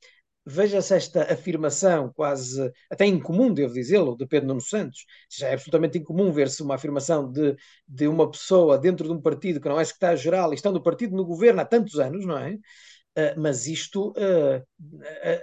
Veja-se 0.48 0.94
esta 0.94 1.24
afirmação 1.24 2.12
quase, 2.14 2.70
até 2.88 3.04
incomum, 3.04 3.52
devo 3.52 3.74
dizê-lo, 3.74 4.16
de 4.16 4.24
Pedro 4.28 4.46
Nuno 4.46 4.60
Santos. 4.60 5.04
Já 5.28 5.48
é 5.48 5.54
absolutamente 5.54 5.98
incomum 5.98 6.30
ver-se 6.30 6.62
uma 6.62 6.76
afirmação 6.76 7.28
de, 7.28 7.56
de 7.88 8.06
uma 8.06 8.30
pessoa 8.30 8.78
dentro 8.78 9.08
de 9.08 9.12
um 9.12 9.20
partido 9.20 9.60
que 9.60 9.68
não 9.68 9.80
é 9.80 9.84
secretário-geral 9.84 10.52
e 10.52 10.54
estão 10.54 10.70
no 10.70 10.80
partido 10.80 11.16
no 11.16 11.24
governo 11.24 11.60
há 11.60 11.64
tantos 11.64 11.98
anos, 11.98 12.24
não 12.24 12.38
é? 12.38 12.52
Uh, 12.52 13.34
mas 13.36 13.66
isto, 13.66 14.14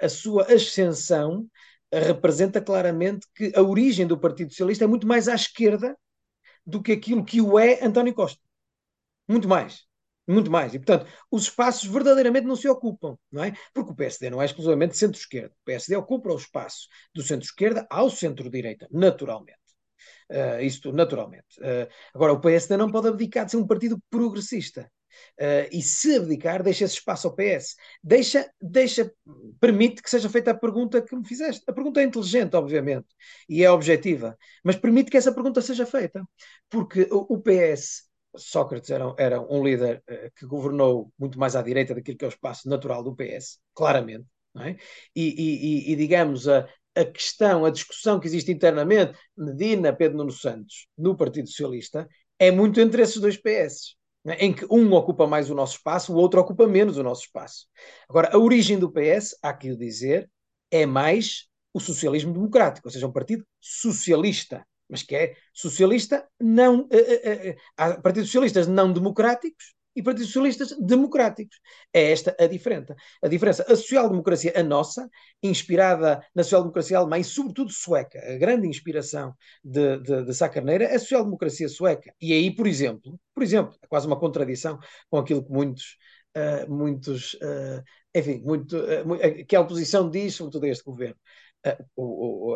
a, 0.01 0.05
a, 0.05 0.07
sua 0.07 0.43
ascensão 0.43 1.49
representa 1.99 2.61
claramente 2.61 3.27
que 3.35 3.51
a 3.55 3.61
origem 3.61 4.07
do 4.07 4.17
Partido 4.17 4.49
Socialista 4.51 4.83
é 4.83 4.87
muito 4.87 5.07
mais 5.07 5.27
à 5.27 5.35
esquerda 5.35 5.97
do 6.65 6.81
que 6.81 6.91
aquilo 6.91 7.23
que 7.23 7.41
o 7.41 7.59
é 7.59 7.83
António 7.83 8.13
Costa. 8.13 8.41
Muito 9.27 9.47
mais. 9.47 9.85
Muito 10.27 10.49
mais. 10.49 10.73
E, 10.73 10.79
portanto, 10.79 11.09
os 11.29 11.43
espaços 11.43 11.89
verdadeiramente 11.89 12.47
não 12.47 12.55
se 12.55 12.67
ocupam, 12.67 13.17
não 13.31 13.43
é? 13.43 13.53
Porque 13.73 13.91
o 13.91 13.95
PSD 13.95 14.29
não 14.29 14.41
é 14.41 14.45
exclusivamente 14.45 14.97
centro-esquerda. 14.97 15.53
O 15.53 15.65
PSD 15.65 15.95
ocupa 15.97 16.31
o 16.31 16.37
espaço 16.37 16.87
do 17.13 17.21
centro-esquerda 17.21 17.85
ao 17.89 18.09
centro-direita, 18.09 18.87
naturalmente. 18.89 19.59
Uh, 20.29 20.61
isto 20.61 20.93
naturalmente. 20.93 21.59
Uh, 21.59 21.87
agora, 22.13 22.33
o 22.33 22.39
PSD 22.39 22.77
não 22.77 22.89
pode 22.89 23.09
abdicar 23.09 23.45
de 23.45 23.51
ser 23.51 23.57
um 23.57 23.67
partido 23.67 24.01
progressista. 24.09 24.89
Uh, 25.39 25.67
e 25.71 25.81
se 25.81 26.15
abdicar, 26.15 26.61
deixa 26.61 26.85
esse 26.85 26.95
espaço 26.95 27.27
ao 27.27 27.35
PS. 27.35 27.75
Deixa, 28.03 28.51
deixa, 28.61 29.11
permite 29.59 30.01
que 30.01 30.09
seja 30.09 30.29
feita 30.29 30.51
a 30.51 30.55
pergunta 30.55 31.01
que 31.01 31.15
me 31.15 31.27
fizeste. 31.27 31.63
A 31.67 31.73
pergunta 31.73 32.01
é 32.01 32.03
inteligente, 32.03 32.55
obviamente, 32.55 33.07
e 33.49 33.63
é 33.63 33.71
objetiva, 33.71 34.37
mas 34.63 34.75
permite 34.75 35.09
que 35.09 35.17
essa 35.17 35.33
pergunta 35.33 35.61
seja 35.61 35.85
feita. 35.85 36.23
Porque 36.69 37.07
o, 37.11 37.39
PS, 37.39 38.03
Sócrates 38.35 38.89
era, 38.89 39.13
era 39.17 39.41
um 39.41 39.63
líder 39.63 40.03
uh, 40.09 40.31
que 40.35 40.45
governou 40.45 41.11
muito 41.17 41.39
mais 41.39 41.55
à 41.55 41.61
direita 41.61 41.95
daquilo 41.95 42.17
que 42.17 42.25
é 42.25 42.27
o 42.27 42.29
espaço 42.29 42.69
natural 42.69 43.03
do 43.03 43.15
PS, 43.15 43.59
claramente. 43.73 44.27
É? 44.59 44.75
E, 45.15 45.89
e, 45.89 45.93
e, 45.93 45.95
digamos, 45.95 46.47
a, 46.47 46.67
a 46.95 47.05
questão, 47.05 47.65
a 47.65 47.71
discussão 47.71 48.19
que 48.19 48.27
existe 48.27 48.51
internamente, 48.51 49.17
Medina, 49.35 49.91
Pedro 49.91 50.17
Nuno 50.17 50.31
Santos, 50.31 50.87
no 50.95 51.17
Partido 51.17 51.47
Socialista, 51.47 52.07
é 52.37 52.51
muito 52.51 52.79
entre 52.79 53.01
esses 53.01 53.19
dois 53.19 53.37
PS 53.37 53.95
em 54.25 54.53
que 54.53 54.65
um 54.69 54.93
ocupa 54.93 55.27
mais 55.27 55.49
o 55.49 55.55
nosso 55.55 55.77
espaço, 55.77 56.13
o 56.13 56.15
outro 56.15 56.39
ocupa 56.39 56.67
menos 56.67 56.97
o 56.97 57.03
nosso 57.03 57.23
espaço. 57.23 57.67
Agora, 58.07 58.33
a 58.33 58.39
origem 58.39 58.79
do 58.79 58.91
PS, 58.91 59.37
há 59.41 59.53
que 59.53 59.71
o 59.71 59.77
dizer, 59.77 60.29
é 60.71 60.85
mais 60.85 61.47
o 61.73 61.79
socialismo 61.79 62.31
democrático, 62.31 62.87
ou 62.87 62.91
seja, 62.91 63.07
um 63.07 63.11
partido 63.11 63.45
socialista, 63.59 64.65
mas 64.87 65.01
que 65.01 65.15
é 65.15 65.35
socialista 65.53 66.27
não. 66.39 66.81
Uh, 66.81 66.85
uh, 66.85 67.97
uh, 67.97 68.01
partidos 68.01 68.29
socialistas 68.29 68.67
não 68.67 68.93
democráticos 68.93 69.73
e 69.95 70.01
partidos 70.01 70.31
socialistas 70.31 70.75
democráticos. 70.79 71.59
É 71.93 72.11
esta 72.11 72.35
a 72.39 72.47
diferença. 72.47 72.95
A 73.21 73.27
diferença. 73.27 73.63
A 73.63 73.75
social-democracia, 73.75 74.53
a 74.55 74.63
nossa, 74.63 75.09
inspirada 75.41 76.23
na 76.33 76.43
social-democracia 76.43 76.97
alemã 76.97 77.19
e 77.19 77.23
sobretudo 77.23 77.71
sueca, 77.71 78.19
a 78.19 78.37
grande 78.37 78.67
inspiração 78.67 79.35
de, 79.63 79.99
de, 79.99 80.25
de 80.25 80.33
Sá 80.33 80.49
Carneira 80.49 80.93
a 80.93 80.99
social-democracia 80.99 81.67
sueca. 81.69 82.13
E 82.19 82.33
aí, 82.33 82.53
por 82.55 82.67
exemplo, 82.67 83.19
por 83.33 83.43
exemplo, 83.43 83.75
é 83.81 83.87
quase 83.87 84.07
uma 84.07 84.19
contradição 84.19 84.79
com 85.09 85.17
aquilo 85.17 85.43
que 85.43 85.51
muitos, 85.51 85.97
uh, 86.35 86.71
muitos, 86.71 87.33
uh, 87.35 87.83
enfim, 88.15 88.41
muito, 88.43 88.77
uh, 88.77 89.45
que 89.47 89.55
a 89.55 89.61
oposição 89.61 90.09
diz, 90.09 90.35
sobretudo 90.35 90.65
a 90.65 90.69
este 90.69 90.83
governo. 90.83 91.17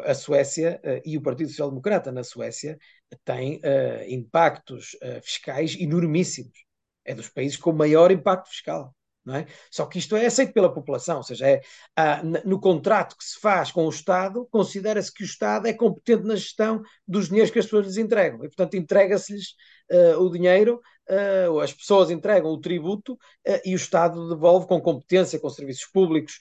A 0.03 0.13
Suécia 0.13 0.82
e 1.06 1.17
o 1.17 1.22
Partido 1.22 1.48
Social 1.50 1.70
Democrata 1.70 2.12
na 2.12 2.25
Suécia 2.25 2.77
têm 3.24 3.62
impactos 4.10 4.98
fiscais 5.22 5.77
enormíssimos 5.79 6.67
é 7.08 7.16
dos 7.16 7.30
países 7.30 7.58
com 7.58 7.72
maior 7.72 8.12
impacto 8.12 8.50
fiscal. 8.50 8.94
É? 9.30 9.46
Só 9.70 9.86
que 9.86 10.00
isto 10.00 10.16
é 10.16 10.26
aceito 10.26 10.54
pela 10.54 10.74
população, 10.74 11.18
ou 11.18 11.24
seja, 11.24 11.46
é, 11.46 11.62
ah, 11.98 12.22
no 12.46 12.62
contrato 12.62 13.18
que 13.18 13.26
se 13.26 13.38
faz 13.38 13.72
com 13.72 13.86
o 13.86 13.90
Estado, 13.90 14.48
considera-se 14.50 15.14
que 15.14 15.22
o 15.22 15.26
Estado 15.26 15.68
é 15.68 15.74
competente 15.74 16.24
na 16.24 16.36
gestão 16.38 16.82
dos 17.06 17.28
dinheiros 17.28 17.52
que 17.52 17.60
as 17.60 17.66
pessoas 17.66 17.88
lhes 17.88 17.98
entregam, 17.98 18.38
e 18.46 18.48
portanto 18.48 18.76
entrega-se-lhes 18.76 19.56
uh, 19.92 20.22
o 20.22 20.32
dinheiro, 20.32 20.82
uh, 21.10 21.60
as 21.60 21.74
pessoas 21.74 22.10
entregam 22.10 22.50
o 22.52 22.62
tributo 22.62 23.16
uh, 23.16 23.60
e 23.66 23.74
o 23.74 23.76
Estado 23.76 24.30
devolve 24.30 24.66
com 24.66 24.80
competência, 24.80 25.40
com 25.40 25.50
serviços 25.50 25.86
públicos, 25.92 26.40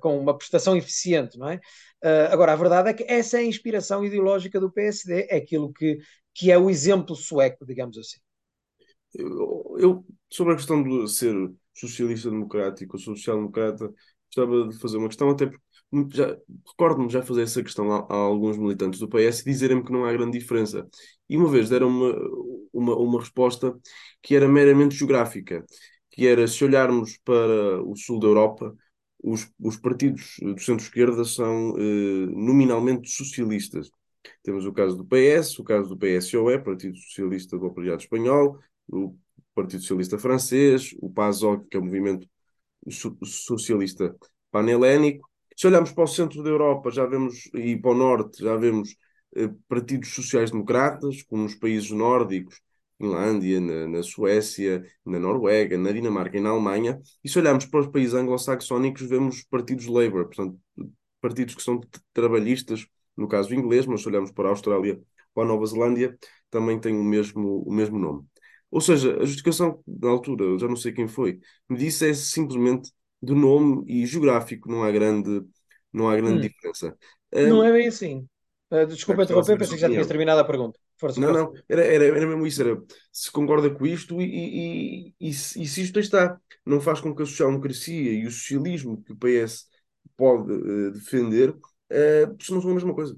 com 0.00 0.18
uma 0.18 0.36
prestação 0.36 0.76
eficiente, 0.76 1.38
não 1.38 1.48
é? 1.48 1.60
agora, 2.30 2.52
a 2.52 2.56
verdade 2.56 2.90
é 2.90 2.94
que 2.94 3.04
essa 3.08 3.36
é 3.36 3.40
a 3.40 3.44
inspiração 3.44 4.04
ideológica 4.04 4.60
do 4.60 4.70
PSD, 4.70 5.26
é 5.28 5.36
aquilo 5.36 5.72
que, 5.72 5.98
que 6.34 6.50
é 6.52 6.58
o 6.58 6.70
exemplo 6.70 7.16
sueco, 7.16 7.64
digamos 7.66 7.98
assim. 7.98 8.18
Eu, 9.18 9.76
eu 9.78 10.06
sobre 10.30 10.54
a 10.54 10.56
questão 10.56 10.82
de 10.82 11.08
ser 11.12 11.34
socialista 11.74 12.30
democrático 12.30 12.96
ou 12.96 13.02
social-democrata, 13.02 13.92
gostava 14.26 14.68
de 14.68 14.78
fazer 14.78 14.96
uma 14.98 15.08
questão, 15.08 15.30
até 15.30 15.46
porque 15.46 15.62
recordo-me 16.68 17.10
já 17.10 17.22
fazer 17.22 17.42
essa 17.42 17.62
questão 17.62 17.92
a, 17.92 17.98
a, 18.08 18.14
alguns 18.14 18.58
militantes 18.58 18.98
do 18.98 19.08
PS 19.08 19.44
dizerem-me 19.44 19.84
que 19.84 19.92
não 19.92 20.04
há 20.04 20.12
grande 20.12 20.38
diferença. 20.38 20.86
E 21.28 21.36
uma 21.36 21.48
vez 21.48 21.68
deram 21.68 21.88
uma, 21.88 22.14
uma, 22.72 22.96
uma 22.96 23.20
resposta 23.20 23.78
que 24.22 24.34
era 24.34 24.48
meramente 24.48 24.96
geográfica, 24.96 25.64
que 26.10 26.26
era 26.26 26.46
se 26.48 26.64
olharmos 26.64 27.18
para 27.24 27.82
o 27.82 27.94
sul 27.96 28.18
da 28.18 28.26
Europa, 28.26 28.74
os, 29.22 29.50
os 29.58 29.76
partidos 29.76 30.36
do 30.40 30.58
centro-esquerda 30.60 31.24
são 31.24 31.74
eh, 31.78 32.26
nominalmente 32.26 33.08
socialistas. 33.10 33.90
Temos 34.42 34.66
o 34.66 34.72
caso 34.72 34.96
do 34.96 35.04
PS, 35.04 35.60
o 35.60 35.64
caso 35.64 35.88
do 35.88 35.96
PSOE, 35.96 36.58
Partido 36.62 36.96
Socialista 36.96 37.58
do 37.58 37.66
Operariado 37.66 38.02
Espanhol, 38.02 38.58
o 38.88 39.16
Partido 39.54 39.80
Socialista 39.80 40.18
Francês, 40.18 40.94
o 41.00 41.10
PASOK, 41.10 41.66
que 41.68 41.76
é 41.76 41.80
o 41.80 41.84
Movimento 41.84 42.28
Socialista 43.24 44.14
Panhelénico. 44.50 45.28
Se 45.56 45.66
olharmos 45.66 45.92
para 45.92 46.04
o 46.04 46.08
centro 46.08 46.42
da 46.42 46.50
Europa, 46.50 46.90
já 46.90 47.06
vemos, 47.06 47.48
e 47.54 47.76
para 47.76 47.90
o 47.90 47.94
norte, 47.94 48.42
já 48.42 48.56
vemos 48.56 48.94
eh, 49.34 49.50
partidos 49.68 50.14
sociais-democratas, 50.14 51.22
como 51.22 51.44
nos 51.44 51.54
países 51.54 51.90
nórdicos, 51.90 52.60
Finlândia, 52.98 53.60
na, 53.60 53.86
na, 53.88 54.02
Suécia, 54.02 54.84
na 55.04 55.18
Noruega, 55.18 55.76
na 55.76 55.92
Dinamarca 55.92 56.36
e 56.38 56.40
na 56.40 56.50
Alemanha. 56.50 57.00
E 57.22 57.28
se 57.28 57.38
olharmos 57.38 57.66
para 57.66 57.80
os 57.80 57.88
países 57.88 58.14
anglo-saxónicos, 58.14 59.02
vemos 59.02 59.42
partidos 59.44 59.86
Labour, 59.86 60.26
portanto, 60.26 60.58
partidos 61.20 61.54
que 61.54 61.62
são 61.62 61.80
trabalhistas, 62.12 62.86
no 63.16 63.28
caso 63.28 63.54
inglês, 63.54 63.86
mas 63.86 64.02
se 64.02 64.08
olharmos 64.08 64.30
para 64.30 64.48
a 64.48 64.50
Austrália 64.50 65.00
ou 65.34 65.42
a 65.42 65.46
Nova 65.46 65.66
Zelândia, 65.66 66.16
também 66.50 66.78
tem 66.80 66.94
o 66.98 67.04
mesmo, 67.04 67.62
o 67.66 67.72
mesmo 67.72 67.98
nome. 67.98 68.26
Ou 68.70 68.80
seja, 68.80 69.16
a 69.16 69.24
justificação, 69.24 69.82
na 69.86 70.10
altura, 70.10 70.58
já 70.58 70.66
não 70.66 70.76
sei 70.76 70.92
quem 70.92 71.08
foi, 71.08 71.40
me 71.68 71.76
disse 71.76 72.08
é 72.08 72.14
simplesmente 72.14 72.90
do 73.22 73.34
nome 73.34 73.84
e 73.86 74.04
geográfico, 74.06 74.70
não 74.70 74.82
há 74.82 74.90
grande, 74.90 75.42
não 75.92 76.08
há 76.08 76.16
grande 76.16 76.38
hum. 76.38 76.40
diferença. 76.40 76.96
Não 77.32 77.64
é 77.64 77.72
bem 77.72 77.88
assim. 77.88 78.26
Uh, 78.70 78.86
desculpa 78.86 79.22
interromper, 79.22 79.56
pensei 79.58 79.76
que 79.76 79.80
já 79.80 79.88
tinhas 79.88 80.06
terminado 80.08 80.40
a 80.40 80.44
pergunta. 80.44 80.78
Força, 80.96 81.20
não, 81.20 81.28
força. 81.28 81.44
não, 81.44 81.62
era, 81.68 81.84
era, 81.84 82.04
era 82.04 82.26
mesmo 82.26 82.46
isso, 82.46 82.60
era 82.62 82.82
se 83.12 83.30
concorda 83.30 83.70
com 83.70 83.86
isto 83.86 84.20
e, 84.20 84.24
e, 84.24 85.14
e, 85.20 85.28
e, 85.28 85.34
se, 85.34 85.64
se 85.66 85.82
isto 85.82 86.00
está, 86.00 86.40
não 86.64 86.80
faz 86.80 87.00
com 87.00 87.14
que 87.14 87.22
a 87.22 87.26
social-democracia 87.26 88.12
e 88.12 88.26
o 88.26 88.30
socialismo 88.30 89.02
que 89.02 89.12
o 89.12 89.16
PS 89.16 89.66
pode 90.16 90.50
uh, 90.52 90.90
defender, 90.90 91.50
uh, 91.50 92.36
não 92.50 92.60
são 92.60 92.70
a 92.70 92.74
mesma 92.74 92.94
coisa. 92.94 93.14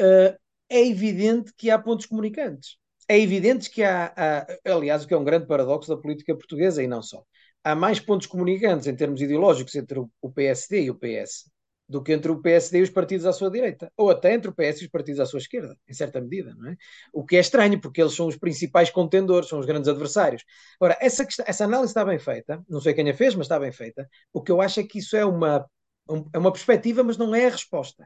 Uh, 0.00 0.38
é 0.68 0.88
evidente 0.88 1.52
que 1.56 1.70
há 1.70 1.78
pontos 1.78 2.06
comunicantes 2.06 2.78
é 3.08 3.18
evidente 3.20 3.70
que 3.70 3.82
há, 3.82 4.12
há, 4.16 4.46
aliás, 4.72 5.04
o 5.04 5.08
que 5.08 5.14
é 5.14 5.16
um 5.18 5.24
grande 5.24 5.46
paradoxo 5.46 5.88
da 5.88 6.00
política 6.00 6.34
portuguesa 6.36 6.82
e 6.82 6.86
não 6.86 7.02
só. 7.02 7.22
Há 7.64 7.74
mais 7.74 8.00
pontos 8.00 8.26
comunicantes 8.26 8.86
em 8.86 8.94
termos 8.96 9.20
ideológicos 9.20 9.74
entre 9.74 9.98
o 9.98 10.30
PSD 10.32 10.84
e 10.84 10.90
o 10.90 10.94
PS 10.94 11.50
do 11.88 12.02
que 12.02 12.12
entre 12.12 12.30
o 12.32 12.40
PSD 12.40 12.80
e 12.80 12.82
os 12.82 12.90
partidos 12.90 13.26
à 13.26 13.32
sua 13.32 13.50
direita, 13.50 13.92
ou 13.96 14.10
até 14.10 14.34
entre 14.34 14.50
o 14.50 14.54
PS 14.54 14.82
e 14.82 14.84
os 14.86 14.90
partidos 14.90 15.20
à 15.20 15.26
sua 15.26 15.38
esquerda, 15.38 15.76
em 15.88 15.94
certa 15.94 16.20
medida, 16.20 16.52
não 16.56 16.70
é? 16.70 16.76
O 17.12 17.24
que 17.24 17.36
é 17.36 17.40
estranho, 17.40 17.80
porque 17.80 18.00
eles 18.02 18.14
são 18.14 18.26
os 18.26 18.36
principais 18.36 18.90
contendores, 18.90 19.48
são 19.48 19.60
os 19.60 19.66
grandes 19.66 19.88
adversários. 19.88 20.42
Ora, 20.80 20.98
essa, 21.00 21.26
essa 21.46 21.64
análise 21.64 21.90
está 21.90 22.04
bem 22.04 22.18
feita, 22.18 22.60
não 22.68 22.80
sei 22.80 22.92
quem 22.92 23.08
a 23.08 23.14
fez, 23.14 23.34
mas 23.36 23.44
está 23.46 23.58
bem 23.60 23.70
feita. 23.70 24.08
O 24.32 24.42
que 24.42 24.50
eu 24.50 24.60
acho 24.60 24.80
é 24.80 24.84
que 24.84 24.98
isso 24.98 25.16
é 25.16 25.24
uma, 25.24 25.64
um, 26.10 26.28
é 26.32 26.38
uma 26.38 26.52
perspectiva, 26.52 27.04
mas 27.04 27.16
não 27.16 27.32
é 27.34 27.46
a 27.46 27.50
resposta. 27.50 28.04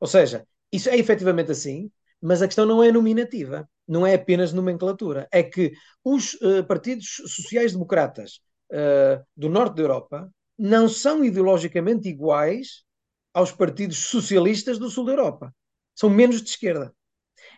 Ou 0.00 0.06
seja, 0.06 0.46
isso 0.72 0.88
é 0.88 0.96
efetivamente 0.98 1.50
assim, 1.52 1.90
mas 2.20 2.42
a 2.42 2.46
questão 2.46 2.66
não 2.66 2.82
é 2.82 2.92
nominativa, 2.92 3.68
não 3.86 4.06
é 4.06 4.14
apenas 4.14 4.52
nomenclatura. 4.52 5.28
É 5.32 5.42
que 5.42 5.72
os 6.02 6.34
uh, 6.34 6.64
partidos 6.66 7.22
sociais-democratas 7.26 8.40
uh, 8.72 9.24
do 9.36 9.48
norte 9.48 9.76
da 9.76 9.82
Europa 9.82 10.30
não 10.58 10.88
são 10.88 11.24
ideologicamente 11.24 12.08
iguais 12.08 12.84
aos 13.32 13.50
partidos 13.52 13.98
socialistas 13.98 14.78
do 14.78 14.88
sul 14.88 15.04
da 15.04 15.12
Europa. 15.12 15.54
São 15.94 16.08
menos 16.08 16.42
de 16.42 16.48
esquerda. 16.50 16.94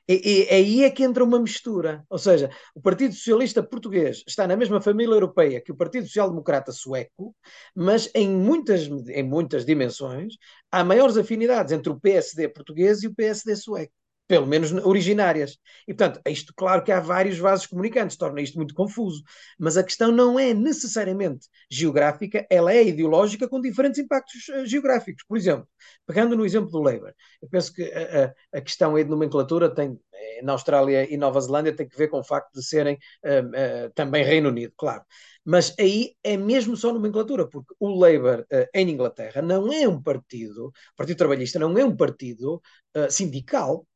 E, 0.09 0.47
e, 0.49 0.55
aí 0.55 0.85
é 0.85 0.91
que 0.91 1.03
entra 1.03 1.25
uma 1.25 1.39
mistura. 1.39 2.05
Ou 2.09 2.19
seja, 2.19 2.51
o 2.75 2.81
Partido 2.81 3.15
Socialista 3.15 3.63
Português 3.63 4.23
está 4.27 4.47
na 4.47 4.57
mesma 4.57 4.81
família 4.81 5.15
europeia 5.15 5.61
que 5.61 5.73
o 5.73 5.77
Partido 5.77 6.07
Social 6.07 6.31
Democrata 6.31 6.73
Sueco, 6.73 7.35
mas 7.75 8.11
em 8.15 8.31
muitas, 8.31 8.83
em 8.87 9.23
muitas 9.23 9.65
dimensões 9.65 10.35
há 10.71 10.85
maiores 10.85 11.17
afinidades 11.17 11.73
entre 11.73 11.91
o 11.91 12.01
PSD 12.01 12.49
português 12.49 13.03
e 13.03 13.09
o 13.09 13.15
PSD 13.15 13.57
sueco 13.57 13.93
pelo 14.27 14.47
menos 14.47 14.73
originárias. 14.73 15.59
E, 15.87 15.95
portanto, 15.95 16.21
isto, 16.27 16.53
claro 16.57 16.83
que 16.83 16.91
há 16.91 17.01
vários 17.01 17.39
vasos 17.39 17.67
comunicantes, 17.67 18.17
torna 18.17 18.41
isto 18.41 18.57
muito 18.57 18.75
confuso. 18.75 19.23
Mas 19.59 19.77
a 19.77 19.85
questão 19.85 20.11
não 20.11 20.39
é 20.39 20.53
necessariamente 20.53 21.47
geográfica, 21.71 22.47
ela 22.51 22.73
é 22.73 22.85
ideológica 22.85 23.49
com 23.49 23.61
diferentes 23.61 23.99
impactos 23.99 24.49
uh, 24.49 24.67
geográficos. 24.67 25.25
Por 25.29 25.37
exemplo, 25.37 25.69
pegando 26.07 26.37
no 26.37 26.45
exemplo 26.45 26.71
do 26.71 26.81
Labour, 26.81 27.13
eu 27.41 27.49
penso 27.49 27.73
que 27.73 27.83
a, 27.83 28.25
a, 28.55 28.59
a 28.59 28.61
questão 28.61 28.97
aí 28.97 29.05
de 29.05 29.11
nomenclatura 29.11 29.73
tem, 29.73 29.99
eh, 30.13 30.43
na 30.43 30.53
Austrália 30.53 31.13
e 31.13 31.17
Nova 31.17 31.41
Zelândia, 31.41 31.75
tem 31.75 31.89
que 31.89 31.97
ver 31.97 32.09
com 32.09 32.19
o 32.19 32.25
facto 32.25 32.53
de 32.53 32.65
serem 32.65 32.99
uh, 33.25 33.93
também 33.95 34.25
Reino 34.25 34.49
Unido, 34.49 34.73
claro. 34.77 35.05
Mas 35.45 35.73
aí 35.79 36.17
é 36.25 36.37
mesmo 36.37 36.77
só 36.77 36.93
nomenclatura, 36.93 37.49
porque 37.49 37.73
o 37.79 37.89
Labour 37.97 38.45
em 38.75 38.91
Inglaterra 38.91 39.41
não 39.41 39.73
é 39.73 39.87
um 39.87 40.03
partido, 40.03 40.67
o 40.67 40.97
Partido 40.97 41.19
Trabalhista 41.19 41.61
não 41.61 41.79
é 41.79 41.85
um 41.85 41.97
partido 41.97 42.61
sindical, 43.09 43.87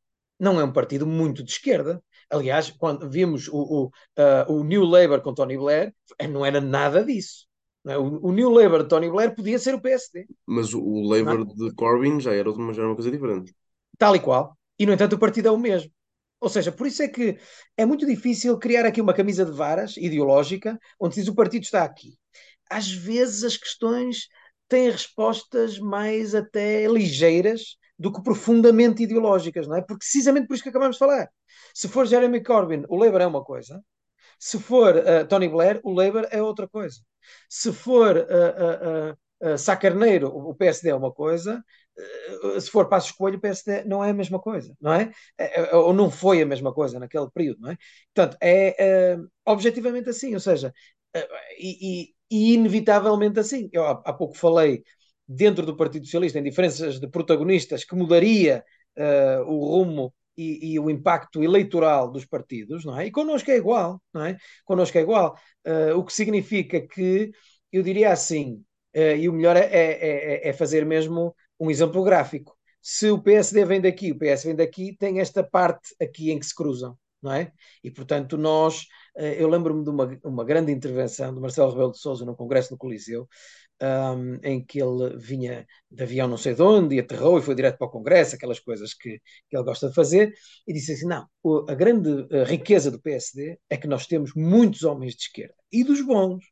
não 0.41 0.59
é 0.59 0.65
um 0.65 0.73
partido 0.73 1.07
muito 1.07 1.45
de 1.45 1.53
esquerda. 1.53 2.03
Aliás, 2.31 2.71
quando 2.71 3.09
vimos 3.11 3.49
o, 3.49 3.57
o, 3.57 3.87
uh, 3.87 4.53
o 4.53 4.65
New 4.65 4.85
Labour 4.85 5.21
com 5.21 5.35
Tony 5.35 5.59
Blair, 5.59 5.95
não 6.31 6.47
era 6.47 6.61
nada 6.61 7.05
disso. 7.05 7.47
É? 7.87 7.99
O, 7.99 8.27
o, 8.27 8.33
New 8.33 8.51
Labour 8.51 8.83
de 8.83 8.89
Tony 8.89 9.11
Blair 9.11 9.35
podia 9.35 9.59
ser 9.59 9.75
o 9.75 9.81
PSD. 9.81 10.27
Mas 10.47 10.73
o, 10.73 10.81
o 10.81 11.09
Labour 11.09 11.45
de 11.47 11.75
Corbyn 11.75 12.21
já 12.21 12.33
era, 12.33 12.51
uma, 12.51 12.73
já 12.73 12.83
era 12.83 12.89
uma 12.89 12.97
coisa 12.97 13.11
diferente. 13.11 13.55
Tal 13.99 14.17
e 14.17 14.21
qual. 14.21 14.57
E, 14.79 14.87
no 14.87 14.93
entanto, 14.93 15.15
o 15.15 15.19
partido 15.19 15.49
é 15.49 15.51
o 15.51 15.59
mesmo. 15.59 15.91
Ou 16.41 16.49
seja, 16.49 16.73
por 16.73 16.87
isso 16.87 17.03
é 17.03 17.09
que 17.09 17.39
é 17.77 17.85
muito 17.85 18.07
difícil 18.07 18.59
criar 18.59 18.87
aqui 18.87 19.01
uma 19.01 19.13
camisa 19.13 19.45
de 19.45 19.53
varas 19.53 19.97
ideológica 19.99 20.79
onde 20.99 21.15
se 21.15 21.21
diz 21.21 21.29
o 21.29 21.35
partido 21.35 21.65
está 21.65 21.85
aqui. 21.85 22.17
Às 22.71 22.91
vezes 22.91 23.45
as 23.45 23.57
questões 23.59 24.29
têm 24.67 24.89
respostas 24.89 25.79
mais 25.79 26.35
até 26.35 26.87
ligeiras 26.87 27.77
do 28.01 28.11
que 28.11 28.23
profundamente 28.23 29.03
ideológicas, 29.03 29.67
não 29.69 29.77
é? 29.77 29.83
Porque 29.83 29.99
precisamente 29.99 30.47
por 30.47 30.55
isso 30.55 30.63
que 30.63 30.71
acabamos 30.71 30.97
de 30.97 31.01
falar. 31.01 31.29
Se 31.75 31.87
for 31.87 32.07
Jeremy 32.07 32.43
Corbyn, 32.43 32.85
o 32.89 32.97
Labour 32.97 33.21
é 33.21 33.27
uma 33.27 33.45
coisa. 33.45 33.85
Se 34.39 34.59
for 34.59 34.97
uh, 34.97 35.29
Tony 35.29 35.49
Blair, 35.51 35.81
o 35.85 35.93
Labour 35.93 36.27
é 36.31 36.43
outra 36.43 36.67
coisa. 36.67 36.99
Se 37.47 37.71
for 37.75 38.17
uh, 38.17 39.53
uh, 39.53 39.59
Sá 39.59 39.77
Carneiro, 39.77 40.29
o 40.29 40.55
PSD 40.55 40.89
é 40.89 40.95
uma 40.95 41.13
coisa. 41.13 41.63
se 42.59 42.71
for 42.71 42.89
Passos 42.89 43.13
Coelho, 43.13 43.37
o 43.37 43.41
PSD 43.41 43.85
não 43.85 44.03
é 44.03 44.11
a 44.11 44.15
mesma 44.15 44.41
coisa, 44.41 44.75
não 44.81 44.95
é? 44.95 45.13
é, 45.39 45.71
é 45.71 45.77
ou 45.77 45.93
não 45.93 46.11
foi 46.11 46.41
a 46.41 46.47
mesma 46.47 46.73
coisa 46.73 46.99
naquele 46.99 47.31
período, 47.31 47.61
não 47.61 47.71
é? 47.71 47.77
Portanto, 48.15 48.39
é 48.43 49.19
objetivamente 49.45 50.09
assim, 50.09 50.33
ou 50.33 50.41
seja, 50.41 50.73
e, 51.59 52.13
e, 52.13 52.15
e, 52.31 52.55
inevitavelmente 52.55 53.39
assim. 53.41 53.69
Eu 53.73 53.85
há, 53.85 54.03
há 54.07 54.13
pouco 54.13 54.35
falei 54.37 54.83
dentro 55.33 55.65
do 55.65 55.77
Partido 55.77 56.05
Socialista, 56.07 56.41
em 56.41 56.43
diferenças 56.43 56.99
de 56.99 57.07
protagonistas, 57.07 57.85
que 57.85 57.95
mudaria 57.95 58.65
uh, 58.99 59.43
o 59.49 59.65
rumo 59.65 60.13
e, 60.37 60.73
e, 60.73 60.81
o 60.81 60.91
impacto 60.91 61.41
eleitoral 61.41 62.11
dos 62.11 62.25
partidos, 62.25 62.85
não 62.85 62.99
é? 62.99 63.07
E 63.07 63.13
connosco 63.13 63.49
é 63.49 63.57
igual, 63.57 64.03
não 64.13 64.25
é? 64.25 64.37
Connosco 64.65 64.99
é 64.99 65.03
igual. 65.03 65.39
Uh, 65.65 65.97
o 65.97 66.05
que 66.05 66.13
significa 66.13 66.81
que, 66.81 67.31
eu 67.71 67.81
diria 67.81 68.11
assim, 68.11 68.55
uh, 68.97 69.17
e 69.17 69.29
o 69.29 69.33
melhor 69.33 69.57
é, 69.57 69.67
é, 69.67 70.47
é, 70.47 70.49
é, 70.49 70.53
fazer 70.53 70.85
mesmo 70.85 71.33
um 71.61 71.71
exemplo 71.71 72.03
gráfico. 72.03 72.57
Se 72.83 73.09
o 73.11 73.23
PSD 73.23 73.65
vem 73.65 73.81
daqui, 73.81 74.11
o 74.11 74.19
PS 74.19 74.45
vem 74.45 74.57
daqui, 74.57 74.97
tem 74.97 75.21
esta 75.21 75.45
parte 75.45 75.95
aqui 76.03 76.33
em 76.33 76.41
que 76.41 76.47
se 76.47 76.55
cruzam, 76.55 76.99
não 77.23 77.33
é? 77.33 77.53
E, 77.85 77.91
portanto, 77.91 78.37
nós, 78.37 78.87
eu 79.15 79.49
lembro-me 79.49 79.85
de 79.85 79.91
uma, 79.91 80.19
uma 80.25 80.45
grande 80.45 80.73
intervenção 80.73 81.35
de 81.35 81.41
Marcelo 81.41 81.71
Rebelo 81.71 81.93
de 81.93 81.99
Sousa 81.99 82.25
no 82.25 82.35
Congresso 82.35 82.71
do 82.71 82.79
Coliseu, 82.79 83.29
um, 83.83 84.39
em 84.43 84.65
que 84.65 84.81
ele 84.81 85.17
vinha 85.17 85.67
de 85.91 86.03
avião 86.03 86.29
não 86.29 86.37
sei 86.37 86.55
de 86.55 86.63
onde 86.63 86.97
e 86.97 87.01
aterrou 87.01 87.39
e 87.39 87.43
foi 87.43 87.55
direto 87.55 87.79
para 87.79 87.87
o 87.87 87.91
Congresso, 87.91 88.37
aquelas 88.37 88.61
coisas 88.61 88.95
que, 88.95 89.21
que 89.49 89.57
ele 89.57 89.65
gosta 89.65 89.89
de 89.89 89.95
fazer, 89.95 90.33
e 90.67 90.73
disse 90.73 90.93
assim: 90.93 91.07
não, 91.07 91.27
a 91.69 91.75
grande 91.75 92.27
riqueza 92.47 92.91
do 92.91 93.01
PSD 93.01 93.59
é 93.69 93.77
que 93.77 93.87
nós 93.87 94.07
temos 94.07 94.33
muitos 94.35 94.83
homens 94.85 95.15
de 95.15 95.23
esquerda 95.23 95.55
e 95.73 95.85
dos 95.85 96.01
bons. 96.01 96.45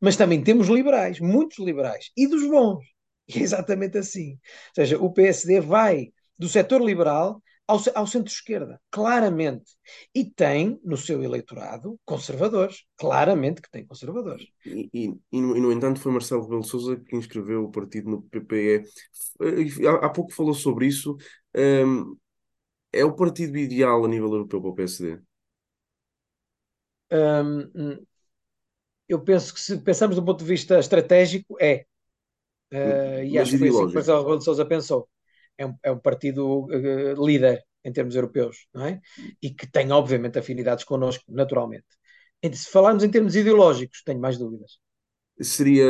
Mas 0.00 0.16
também 0.16 0.42
temos 0.42 0.68
liberais, 0.68 1.20
muitos 1.20 1.58
liberais, 1.58 2.10
e 2.16 2.26
dos 2.26 2.46
bons. 2.48 2.84
E 3.30 3.40
é 3.40 3.42
exatamente 3.42 3.98
assim. 3.98 4.32
Ou 4.32 4.74
seja, 4.74 4.98
o 4.98 5.12
PSD 5.12 5.60
vai 5.60 6.10
do 6.38 6.48
setor 6.48 6.80
liberal 6.80 7.42
ao, 7.68 7.78
ao 7.94 8.06
centro-esquerda, 8.06 8.80
claramente. 8.90 9.72
E 10.14 10.24
tem 10.24 10.80
no 10.82 10.96
seu 10.96 11.22
eleitorado 11.22 12.00
conservadores, 12.04 12.84
claramente 12.96 13.60
que 13.60 13.70
tem 13.70 13.86
conservadores. 13.86 14.48
E, 14.64 14.88
e, 14.92 15.14
e, 15.30 15.40
no, 15.40 15.54
e 15.54 15.60
no, 15.60 15.70
entanto, 15.70 16.00
foi 16.00 16.10
Marcelo 16.10 16.42
Rebelo 16.42 16.64
Souza 16.64 16.96
que 16.96 17.14
inscreveu 17.14 17.64
o 17.64 17.70
partido 17.70 18.10
no 18.10 18.22
PPE. 18.22 18.84
Há, 19.86 20.06
há 20.06 20.08
pouco 20.08 20.32
falou 20.32 20.54
sobre 20.54 20.86
isso. 20.86 21.14
Um, 21.54 22.16
é 22.90 23.04
o 23.04 23.14
partido 23.14 23.58
ideal 23.58 24.02
a 24.02 24.08
nível 24.08 24.32
europeu 24.32 24.62
para 24.62 24.70
o 24.70 24.74
PSD? 24.74 25.20
Um, 27.12 27.98
eu 29.06 29.20
penso 29.20 29.52
que 29.52 29.60
se 29.60 29.76
pensamos 29.78 30.16
do 30.16 30.24
ponto 30.24 30.38
de 30.38 30.50
vista 30.50 30.78
estratégico, 30.78 31.56
é. 31.60 31.84
Uh, 32.72 33.24
e 33.24 33.38
acho 33.38 33.52
que 33.52 33.58
foi 33.58 33.68
assim 33.68 33.88
que 33.88 33.94
Marcelo 33.94 34.20
Rebelo 34.20 34.38
de 34.38 34.44
Sousa 34.44 34.64
pensou. 34.64 35.08
É 35.58 35.66
um, 35.66 35.74
é 35.82 35.90
um 35.90 35.98
partido 35.98 36.66
uh, 36.66 37.26
líder 37.26 37.62
em 37.84 37.92
termos 37.92 38.14
europeus, 38.14 38.66
não 38.72 38.86
é? 38.86 39.00
E 39.42 39.50
que 39.50 39.70
tem, 39.70 39.90
obviamente, 39.92 40.38
afinidades 40.38 40.84
connosco, 40.84 41.24
naturalmente. 41.28 41.86
Se 42.52 42.70
falarmos 42.70 43.02
em 43.02 43.10
termos 43.10 43.34
ideológicos, 43.34 44.02
tenho 44.04 44.20
mais 44.20 44.38
dúvidas. 44.38 44.78
Seria 45.40 45.86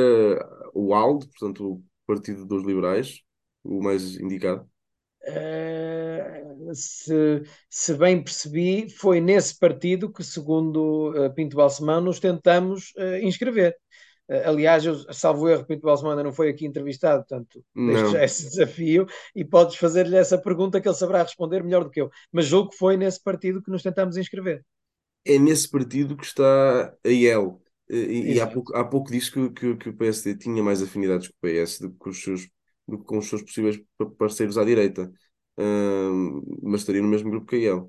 o 0.75 0.95
ALDE, 0.95 1.27
portanto, 1.29 1.75
o 1.75 1.85
Partido 2.07 2.47
dos 2.47 2.65
Liberais, 2.65 3.21
o 3.63 3.83
mais 3.83 4.19
indicado? 4.19 4.69
Uh, 5.29 6.75
se, 6.75 7.43
se, 7.69 7.95
bem 7.95 8.23
percebi, 8.23 8.89
foi 8.89 9.21
nesse 9.21 9.59
partido 9.59 10.11
que, 10.11 10.25
segundo 10.25 11.11
uh, 11.11 11.35
Pinto 11.35 11.57
Balsemão, 11.57 12.01
nos 12.01 12.19
tentamos 12.19 12.93
uh, 12.97 13.17
inscrever. 13.23 13.77
Aliás, 14.45 14.85
eu, 14.85 14.95
salvo 15.13 15.49
erro, 15.49 15.65
Pinto 15.65 15.83
Balsemão 15.83 16.13
ainda 16.13 16.25
não 16.25 16.33
foi 16.33 16.51
aqui 16.51 16.67
entrevistado, 16.67 17.25
portanto, 17.27 17.65
deixo 17.75 18.11
já 18.11 18.25
esse 18.25 18.45
desafio 18.45 19.07
e 19.35 19.45
podes 19.45 19.77
fazer-lhe 19.77 20.17
essa 20.17 20.37
pergunta 20.37 20.81
que 20.81 20.89
ele 20.89 20.95
saberá 20.95 21.23
responder 21.23 21.63
melhor 21.63 21.85
do 21.85 21.91
que 21.91 22.01
eu. 22.01 22.11
Mas 22.31 22.47
julgo 22.47 22.71
que 22.71 22.77
foi 22.77 22.97
nesse 22.97 23.23
partido 23.23 23.63
que 23.63 23.71
nos 23.71 23.83
tentamos 23.83 24.17
inscrever. 24.17 24.65
É 25.25 25.39
nesse 25.39 25.69
partido 25.71 26.17
que 26.17 26.25
está 26.25 26.95
a 27.05 27.09
IEL. 27.09 27.61
E, 27.91 28.35
e 28.35 28.41
há, 28.41 28.47
pouco, 28.47 28.77
há 28.77 28.85
pouco 28.85 29.11
disse 29.11 29.33
que, 29.33 29.49
que, 29.51 29.77
que, 29.77 29.89
o 29.89 29.97
PSD 29.97 30.37
tinha 30.37 30.63
mais 30.63 30.83
afinidades 30.83 31.29
com 31.29 31.35
o 31.35 31.51
PS 31.51 31.81
do 31.81 31.91
que 31.91 31.97
com 31.97 32.11
os 32.11 32.23
seus 32.23 32.49
do 32.87 32.99
que 32.99 33.05
com 33.05 33.19
os 33.19 33.29
seus 33.29 33.43
possíveis 33.43 33.81
parceiros 34.19 34.57
à 34.57 34.65
direita, 34.65 35.11
mas 36.63 36.81
estaria 36.81 37.03
no 37.03 37.09
mesmo 37.09 37.31
grupo 37.31 37.47
que 37.47 37.57
ele. 37.57 37.87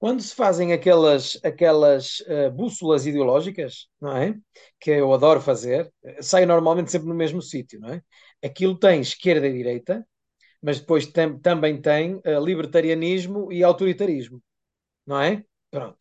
Quando 0.00 0.22
se 0.22 0.34
fazem 0.34 0.72
aquelas, 0.72 1.38
aquelas 1.44 2.20
uh, 2.20 2.50
bússolas 2.50 3.04
ideológicas, 3.06 3.86
não 4.00 4.16
é? 4.16 4.34
Que 4.80 4.92
eu 4.92 5.12
adoro 5.12 5.42
fazer, 5.42 5.92
sai 6.22 6.46
normalmente 6.46 6.90
sempre 6.90 7.06
no 7.06 7.14
mesmo 7.14 7.42
sítio, 7.42 7.78
não 7.78 7.90
é? 7.90 8.02
Aquilo 8.42 8.78
tem 8.78 9.02
esquerda 9.02 9.46
e 9.46 9.52
direita, 9.52 10.02
mas 10.62 10.80
depois 10.80 11.06
tem, 11.06 11.38
também 11.38 11.78
tem 11.78 12.14
uh, 12.14 12.42
libertarianismo 12.42 13.52
e 13.52 13.62
autoritarismo, 13.62 14.42
não 15.06 15.20
é? 15.20 15.44
Pronto. 15.70 15.98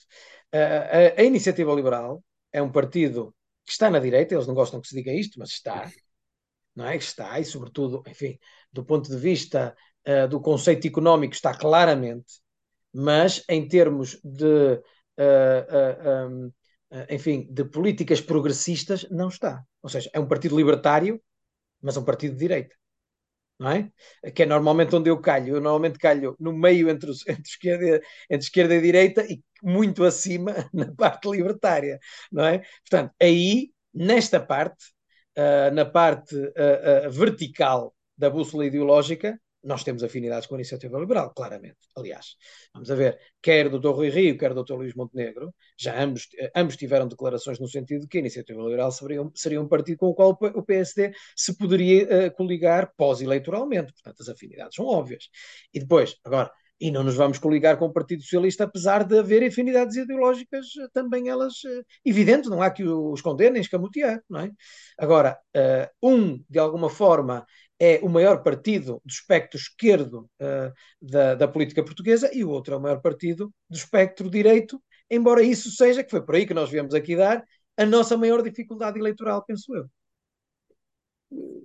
Uh, 0.56 1.18
a, 1.18 1.22
a, 1.22 1.24
Iniciativa 1.26 1.74
Liberal 1.74 2.24
é 2.54 2.62
um 2.62 2.72
partido 2.72 3.36
que 3.66 3.74
está 3.74 3.90
na 3.90 4.00
direita, 4.00 4.34
eles 4.34 4.48
não 4.48 4.56
gostam 4.56 4.80
que 4.80 4.88
se 4.88 4.96
diga 4.96 5.12
isto, 5.12 5.38
mas 5.38 5.50
está, 5.50 5.92
não 6.74 6.86
é? 6.88 6.96
Está, 6.96 7.38
e 7.38 7.44
sobretudo, 7.44 8.02
enfim, 8.08 8.40
do 8.72 8.86
ponto 8.86 9.10
de 9.10 9.18
vista 9.18 9.76
do 10.30 10.42
conceito 10.42 10.88
económico, 10.88 11.36
está 11.36 11.54
claramente, 11.54 12.40
mas 12.94 13.44
em 13.50 13.68
termos 13.68 14.20
de, 14.24 14.74
uh, 14.74 14.82
uh, 15.20 16.30
um, 16.30 16.52
enfim, 17.10 17.48
de 17.52 17.64
políticas 17.66 18.22
progressistas, 18.22 19.08
não 19.10 19.28
está. 19.28 19.64
Ou 19.82 19.90
seja, 19.90 20.10
é 20.14 20.20
um 20.20 20.28
partido 20.28 20.58
libertário, 20.58 21.22
mas 21.82 21.96
é 21.98 22.00
um 22.00 22.06
partido 22.06 22.34
de 22.34 22.40
direita. 22.40 22.76
Não 23.60 23.70
é? 23.72 23.92
Que 24.32 24.44
é 24.44 24.46
normalmente 24.46 24.96
onde 24.96 25.10
eu 25.10 25.20
calho. 25.20 25.56
Eu 25.56 25.62
normalmente 25.62 26.00
calho 26.00 26.36
no 26.40 26.54
meio 26.54 26.90
entre, 26.90 27.10
os, 27.10 27.26
entre, 27.28 27.44
esquerda, 27.44 28.02
entre 28.30 28.46
esquerda 28.46 28.76
e 28.76 28.82
direita 28.82 29.26
e 29.30 29.44
muito 29.62 30.04
acima 30.06 30.54
na 30.74 30.94
parte 30.94 31.30
libertária. 31.30 32.00
Não 32.32 32.46
é? 32.46 32.60
Portanto, 32.90 33.14
aí, 33.22 33.72
nesta 33.94 34.40
parte, 34.40 34.86
uh, 35.38 35.74
na 35.74 35.86
parte 35.86 36.36
uh, 36.36 37.08
uh, 37.08 37.12
vertical 37.12 37.94
da 38.18 38.30
bússola 38.30 38.66
ideológica, 38.66 39.40
nós 39.64 39.84
temos 39.84 40.04
afinidades 40.04 40.48
com 40.48 40.56
a 40.56 40.58
iniciativa 40.58 40.98
liberal, 40.98 41.34
claramente. 41.34 41.78
Aliás, 41.96 42.36
vamos 42.74 42.90
a 42.90 42.96
ver, 42.96 43.20
quer 43.42 43.68
o 43.68 43.80
Dr. 43.80 43.90
Rui 43.90 44.10
Rio, 44.10 44.38
quer 44.38 44.52
o 44.52 44.64
Dr. 44.64 44.74
Luís 44.74 44.94
Montenegro, 44.94 45.54
já 45.78 46.02
ambos, 46.02 46.28
ambos 46.56 46.78
tiveram 46.78 47.08
declarações 47.08 47.60
no 47.60 47.68
sentido 47.68 48.02
de 48.02 48.08
que 48.08 48.18
a 48.18 48.22
iniciativa 48.22 48.62
liberal 48.62 48.92
seria 48.92 49.22
um, 49.22 49.32
seria 49.36 49.62
um 49.62 49.68
partido 49.68 49.98
com 49.98 50.08
o 50.08 50.16
qual 50.16 50.32
o 50.32 50.64
PSD 50.64 51.12
se 51.36 51.58
poderia 51.58 52.28
uh, 52.28 52.32
coligar 52.36 52.94
pós-eleitoralmente. 52.96 53.92
Portanto, 53.94 54.22
as 54.22 54.30
afinidades 54.30 54.76
são 54.76 54.86
óbvias. 54.86 55.30
E 55.74 55.80
depois, 55.80 56.16
agora, 56.24 56.52
e 56.80 56.92
não 56.92 57.04
nos 57.04 57.16
vamos 57.16 57.38
coligar 57.38 57.78
com 57.78 57.88
o 57.88 57.92
Partido 57.92 58.22
Socialista, 58.24 58.64
apesar 58.64 59.04
de 59.04 59.20
haver 59.20 59.46
afinidades 59.46 59.98
ideológicas 59.98 60.66
eh, 60.82 60.88
também 60.94 61.28
elas 61.28 61.56
evidentes, 62.06 62.50
não 62.50 62.62
há 62.62 62.72
que 62.72 62.84
o 62.84 63.14
esconder 63.14 63.52
nem 63.52 63.62
escamotear, 63.62 64.22
não 64.30 64.40
é? 64.40 64.52
Agora, 64.98 65.38
um, 66.02 66.42
de 66.50 66.58
alguma 66.58 66.90
forma, 66.90 67.46
é 67.80 68.00
o 68.04 68.10
maior 68.10 68.44
partido 68.44 69.02
do 69.06 69.10
espectro 69.10 69.58
esquerdo 69.58 70.30
uh, 70.42 70.74
da, 71.02 71.36
da 71.36 71.48
política 71.48 71.84
portuguesa 71.84 72.30
e 72.34 72.44
o 72.44 72.50
outro 72.50 72.74
é 72.74 72.78
o 72.78 72.82
maior 72.82 73.02
partido 73.02 73.54
do 73.70 73.78
espectro 73.78 74.30
direito, 74.30 74.82
embora 75.10 75.42
isso 75.42 75.72
seja, 75.72 76.04
que 76.04 76.12
foi 76.12 76.22
por 76.22 76.36
aí 76.36 76.46
que 76.46 76.54
nós 76.54 76.70
viemos 76.70 76.94
aqui 76.94 77.16
dar, 77.16 77.44
a 77.78 77.86
nossa 77.86 78.18
maior 78.18 78.44
dificuldade 78.44 79.00
eleitoral, 79.00 79.44
penso 79.46 79.74
eu. 79.74 79.86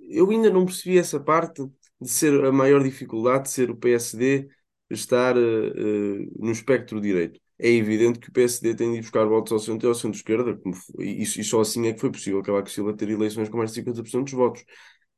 Eu 0.07 0.29
ainda 0.29 0.49
não 0.49 0.65
percebi 0.65 0.97
essa 0.97 1.19
parte 1.19 1.65
de 1.99 2.09
ser 2.09 2.45
a 2.45 2.51
maior 2.51 2.81
dificuldade 2.81 3.45
de 3.45 3.49
ser 3.49 3.69
o 3.69 3.75
PSD 3.75 4.47
estar 4.89 5.35
uh, 5.35 6.31
no 6.39 6.51
espectro 6.51 7.01
direito. 7.01 7.41
É 7.57 7.69
evidente 7.69 8.19
que 8.19 8.29
o 8.29 8.31
PSD 8.31 8.75
tem 8.75 8.91
de 8.91 8.97
ir 8.99 9.01
buscar 9.01 9.25
votos 9.25 9.51
ao 9.51 9.59
centro 9.59 9.87
e 9.87 9.89
ao 9.89 9.95
centro-esquerda, 9.95 10.59
e, 10.99 11.23
e, 11.23 11.43
só 11.43 11.61
assim 11.61 11.87
é 11.87 11.93
que 11.93 12.01
foi 12.01 12.11
possível 12.11 12.39
acabar 12.39 12.61
com 12.61 12.67
Silva 12.67 12.95
ter 12.95 13.09
eleições 13.09 13.49
com 13.49 13.57
mais 13.57 13.71
de 13.71 13.81
50% 13.81 14.23
dos 14.23 14.33
votos. 14.33 14.65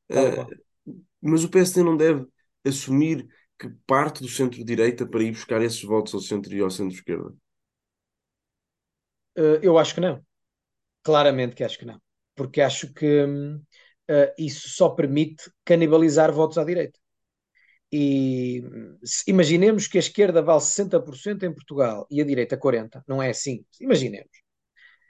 Uh, 0.09 0.66
mas 1.21 1.43
o 1.43 1.49
PSD 1.49 1.83
não 1.83 1.97
deve 1.97 2.25
assumir 2.65 3.27
que 3.59 3.69
parte 3.85 4.21
do 4.21 4.29
centro-direita 4.29 5.07
para 5.07 5.23
ir 5.23 5.31
buscar 5.31 5.61
esses 5.61 5.81
votos 5.83 6.13
ao 6.13 6.21
centro 6.21 6.53
e 6.53 6.61
ao 6.61 6.69
centro-esquerda? 6.69 7.33
Uh, 9.37 9.59
eu 9.61 9.77
acho 9.77 9.95
que 9.95 10.01
não. 10.01 10.23
Claramente 11.03 11.55
que 11.55 11.63
acho 11.63 11.77
que 11.77 11.85
não. 11.85 12.01
Porque 12.35 12.61
acho 12.61 12.93
que 12.93 13.23
uh, 13.23 14.33
isso 14.37 14.69
só 14.69 14.89
permite 14.89 15.49
canibalizar 15.65 16.31
votos 16.31 16.57
à 16.57 16.63
direita. 16.63 16.99
E 17.91 18.63
imaginemos 19.25 19.87
que 19.87 19.97
a 19.97 20.01
esquerda 20.01 20.41
vale 20.41 20.59
60% 20.59 21.43
em 21.43 21.53
Portugal 21.53 22.05
e 22.11 22.21
a 22.21 22.25
direita 22.25 22.57
40%. 22.57 23.03
Não 23.07 23.23
é 23.23 23.29
assim. 23.29 23.65
Imaginemos. 23.79 24.31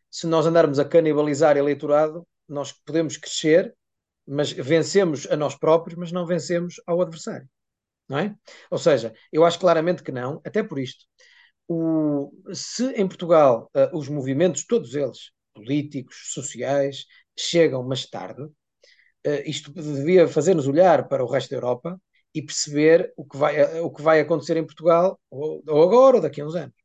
Se 0.10 0.28
nós 0.28 0.46
andarmos 0.46 0.80
a 0.80 0.86
canibalizar 0.86 1.58
eleitorado, 1.58 2.26
nós 2.48 2.72
podemos 2.72 3.18
crescer, 3.18 3.76
mas 4.28 4.52
vencemos 4.52 5.26
a 5.28 5.36
nós 5.36 5.56
próprios, 5.56 5.98
mas 5.98 6.12
não 6.12 6.26
vencemos 6.26 6.76
ao 6.86 7.02
adversário. 7.02 7.48
Não 8.10 8.20
é? 8.20 8.36
Ou 8.72 8.78
seja, 8.78 9.14
eu 9.32 9.46
acho 9.46 9.60
claramente 9.60 10.04
que 10.04 10.12
não, 10.12 10.42
até 10.46 10.64
por 10.64 10.80
isto. 10.80 11.06
O, 11.68 12.32
se 12.54 12.92
em 12.94 13.08
Portugal 13.08 13.70
uh, 13.76 13.98
os 13.98 14.08
movimentos, 14.08 14.66
todos 14.66 14.96
eles, 14.96 15.32
políticos, 15.54 16.32
sociais, 16.34 17.06
chegam 17.38 17.84
mais 17.84 18.06
tarde, 18.10 18.44
uh, 18.44 18.54
isto 19.46 19.72
devia 19.74 20.28
fazer-nos 20.28 20.68
olhar 20.68 21.08
para 21.08 21.24
o 21.24 21.30
resto 21.30 21.50
da 21.50 21.58
Europa 21.58 22.02
e 22.34 22.42
perceber 22.42 23.14
o 23.18 23.26
que 23.26 23.38
vai, 23.38 23.58
eh, 23.58 23.82
o 23.82 23.92
que 23.92 24.02
vai 24.02 24.20
acontecer 24.20 24.58
em 24.58 24.66
Portugal, 24.66 25.20
ou, 25.30 25.64
ou 25.68 25.84
agora, 25.84 26.18
ou 26.18 26.22
daqui 26.22 26.40
a 26.42 26.46
uns 26.46 26.56
anos. 26.56 26.76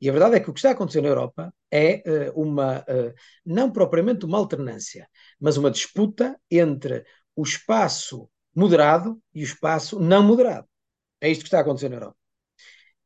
E 0.00 0.08
a 0.08 0.12
verdade 0.12 0.36
é 0.36 0.40
que 0.40 0.48
o 0.48 0.52
que 0.52 0.60
está 0.60 0.70
a 0.70 0.72
acontecer 0.72 1.00
na 1.00 1.08
Europa 1.08 1.52
é 1.70 2.02
uh, 2.06 2.40
uma, 2.40 2.80
uh, 2.80 3.12
não 3.44 3.70
propriamente 3.70 4.24
uma 4.24 4.38
alternância, 4.38 5.08
mas 5.40 5.56
uma 5.56 5.70
disputa 5.70 6.38
entre 6.50 7.04
o 7.34 7.42
espaço 7.42 8.30
moderado 8.54 9.20
e 9.34 9.42
o 9.42 9.44
espaço 9.44 9.98
não 9.98 10.22
moderado. 10.22 10.68
É 11.20 11.28
isto 11.30 11.42
que 11.42 11.48
está 11.48 11.58
a 11.58 11.60
acontecer 11.62 11.88
na 11.88 11.96
Europa. 11.96 12.16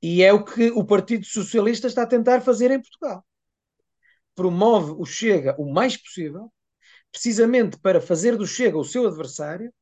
E 0.02 0.22
é 0.22 0.32
o 0.32 0.44
que 0.44 0.70
o 0.70 0.84
Partido 0.84 1.24
Socialista 1.24 1.86
está 1.86 2.02
a 2.02 2.06
tentar 2.06 2.40
fazer 2.40 2.70
em 2.70 2.80
Portugal. 2.80 3.24
Promove 4.34 4.92
o 4.98 5.04
Chega 5.04 5.54
o 5.58 5.72
mais 5.72 5.96
possível, 5.96 6.52
precisamente 7.10 7.78
para 7.78 8.00
fazer 8.00 8.36
do 8.36 8.46
Chega 8.46 8.76
o 8.76 8.84
seu 8.84 9.06
adversário 9.06 9.72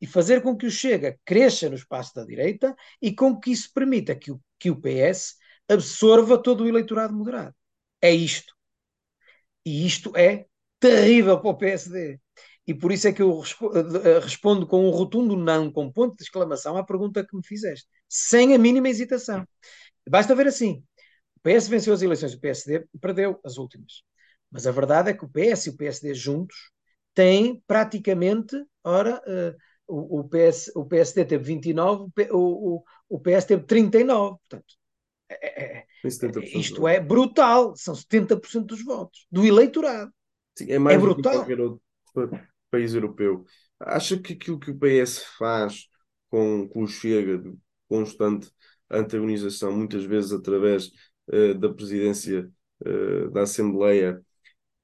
e 0.00 0.06
fazer 0.06 0.42
com 0.42 0.56
que 0.56 0.66
o 0.66 0.70
Chega 0.70 1.18
cresça 1.24 1.68
no 1.68 1.76
espaço 1.76 2.14
da 2.14 2.24
direita 2.24 2.74
e 3.00 3.12
com 3.14 3.38
que 3.38 3.50
isso 3.52 3.70
permita 3.72 4.14
que 4.14 4.30
o, 4.30 4.40
que 4.58 4.70
o 4.70 4.80
PS 4.80 5.36
absorva 5.70 6.38
todo 6.42 6.64
o 6.64 6.68
eleitorado 6.68 7.14
moderado. 7.14 7.54
É 8.02 8.12
isto. 8.12 8.54
E 9.64 9.86
isto 9.86 10.16
é 10.16 10.46
terrível 10.78 11.40
para 11.40 11.50
o 11.50 11.56
PSD. 11.56 12.20
E 12.66 12.74
por 12.74 12.92
isso 12.92 13.08
é 13.08 13.12
que 13.12 13.22
eu 13.22 13.42
eh, 14.04 14.18
respondo 14.20 14.66
com 14.66 14.86
um 14.86 14.90
rotundo 14.90 15.36
não, 15.36 15.70
com 15.72 15.90
ponto 15.90 16.16
de 16.16 16.22
exclamação, 16.22 16.76
à 16.76 16.84
pergunta 16.84 17.26
que 17.26 17.36
me 17.36 17.44
fizeste, 17.44 17.88
sem 18.08 18.54
a 18.54 18.58
mínima 18.58 18.88
hesitação. 18.88 19.44
Basta 20.08 20.34
ver 20.34 20.46
assim: 20.48 20.82
o 21.36 21.40
PS 21.42 21.68
venceu 21.68 21.94
as 21.94 22.02
eleições, 22.02 22.34
o 22.34 22.40
PSD 22.40 22.86
perdeu 23.00 23.40
as 23.44 23.58
últimas. 23.58 24.02
Mas 24.50 24.66
a 24.66 24.72
verdade 24.72 25.10
é 25.10 25.14
que 25.14 25.24
o 25.24 25.28
PS 25.28 25.66
e 25.68 25.70
o 25.70 25.76
PSD 25.76 26.14
juntos 26.14 26.56
têm 27.14 27.62
praticamente, 27.66 28.56
ora, 28.84 29.22
uh, 29.26 29.56
o, 29.86 30.20
o, 30.20 30.28
PS, 30.28 30.72
o 30.74 30.84
PSD 30.84 31.24
teve 31.24 31.44
29, 31.44 32.10
o, 32.32 32.76
o, 32.76 32.84
o 33.08 33.20
PS 33.20 33.46
teve 33.46 33.64
39. 33.64 34.38
Portanto, 34.48 34.74
é, 35.30 35.62
é, 35.62 35.78
é 35.78 36.58
isto 36.58 36.88
é 36.88 37.00
brutal. 37.00 37.74
São 37.76 37.94
70% 37.94 38.66
dos 38.66 38.84
votos 38.84 39.26
do 39.30 39.44
eleitorado. 39.44 40.12
Sim, 40.56 40.70
é 40.70 40.78
mais 40.78 40.96
é 40.96 41.00
brutal. 41.00 41.32
do 41.32 41.46
que 41.46 41.54
qualquer 41.54 41.60
outro 41.60 42.48
país 42.70 42.94
europeu. 42.94 43.44
Acha 43.78 44.18
que 44.18 44.32
aquilo 44.32 44.58
que 44.58 44.70
o 44.70 44.78
PS 44.78 45.24
faz 45.38 45.88
com, 46.28 46.68
com 46.68 46.82
o 46.82 46.86
Chega, 46.86 47.38
de 47.38 47.54
constante 47.88 48.50
antagonização, 48.90 49.72
muitas 49.72 50.04
vezes 50.04 50.32
através 50.32 50.90
uh, 51.28 51.54
da 51.54 51.72
presidência 51.72 52.50
uh, 52.84 53.30
da 53.30 53.42
Assembleia, 53.42 54.20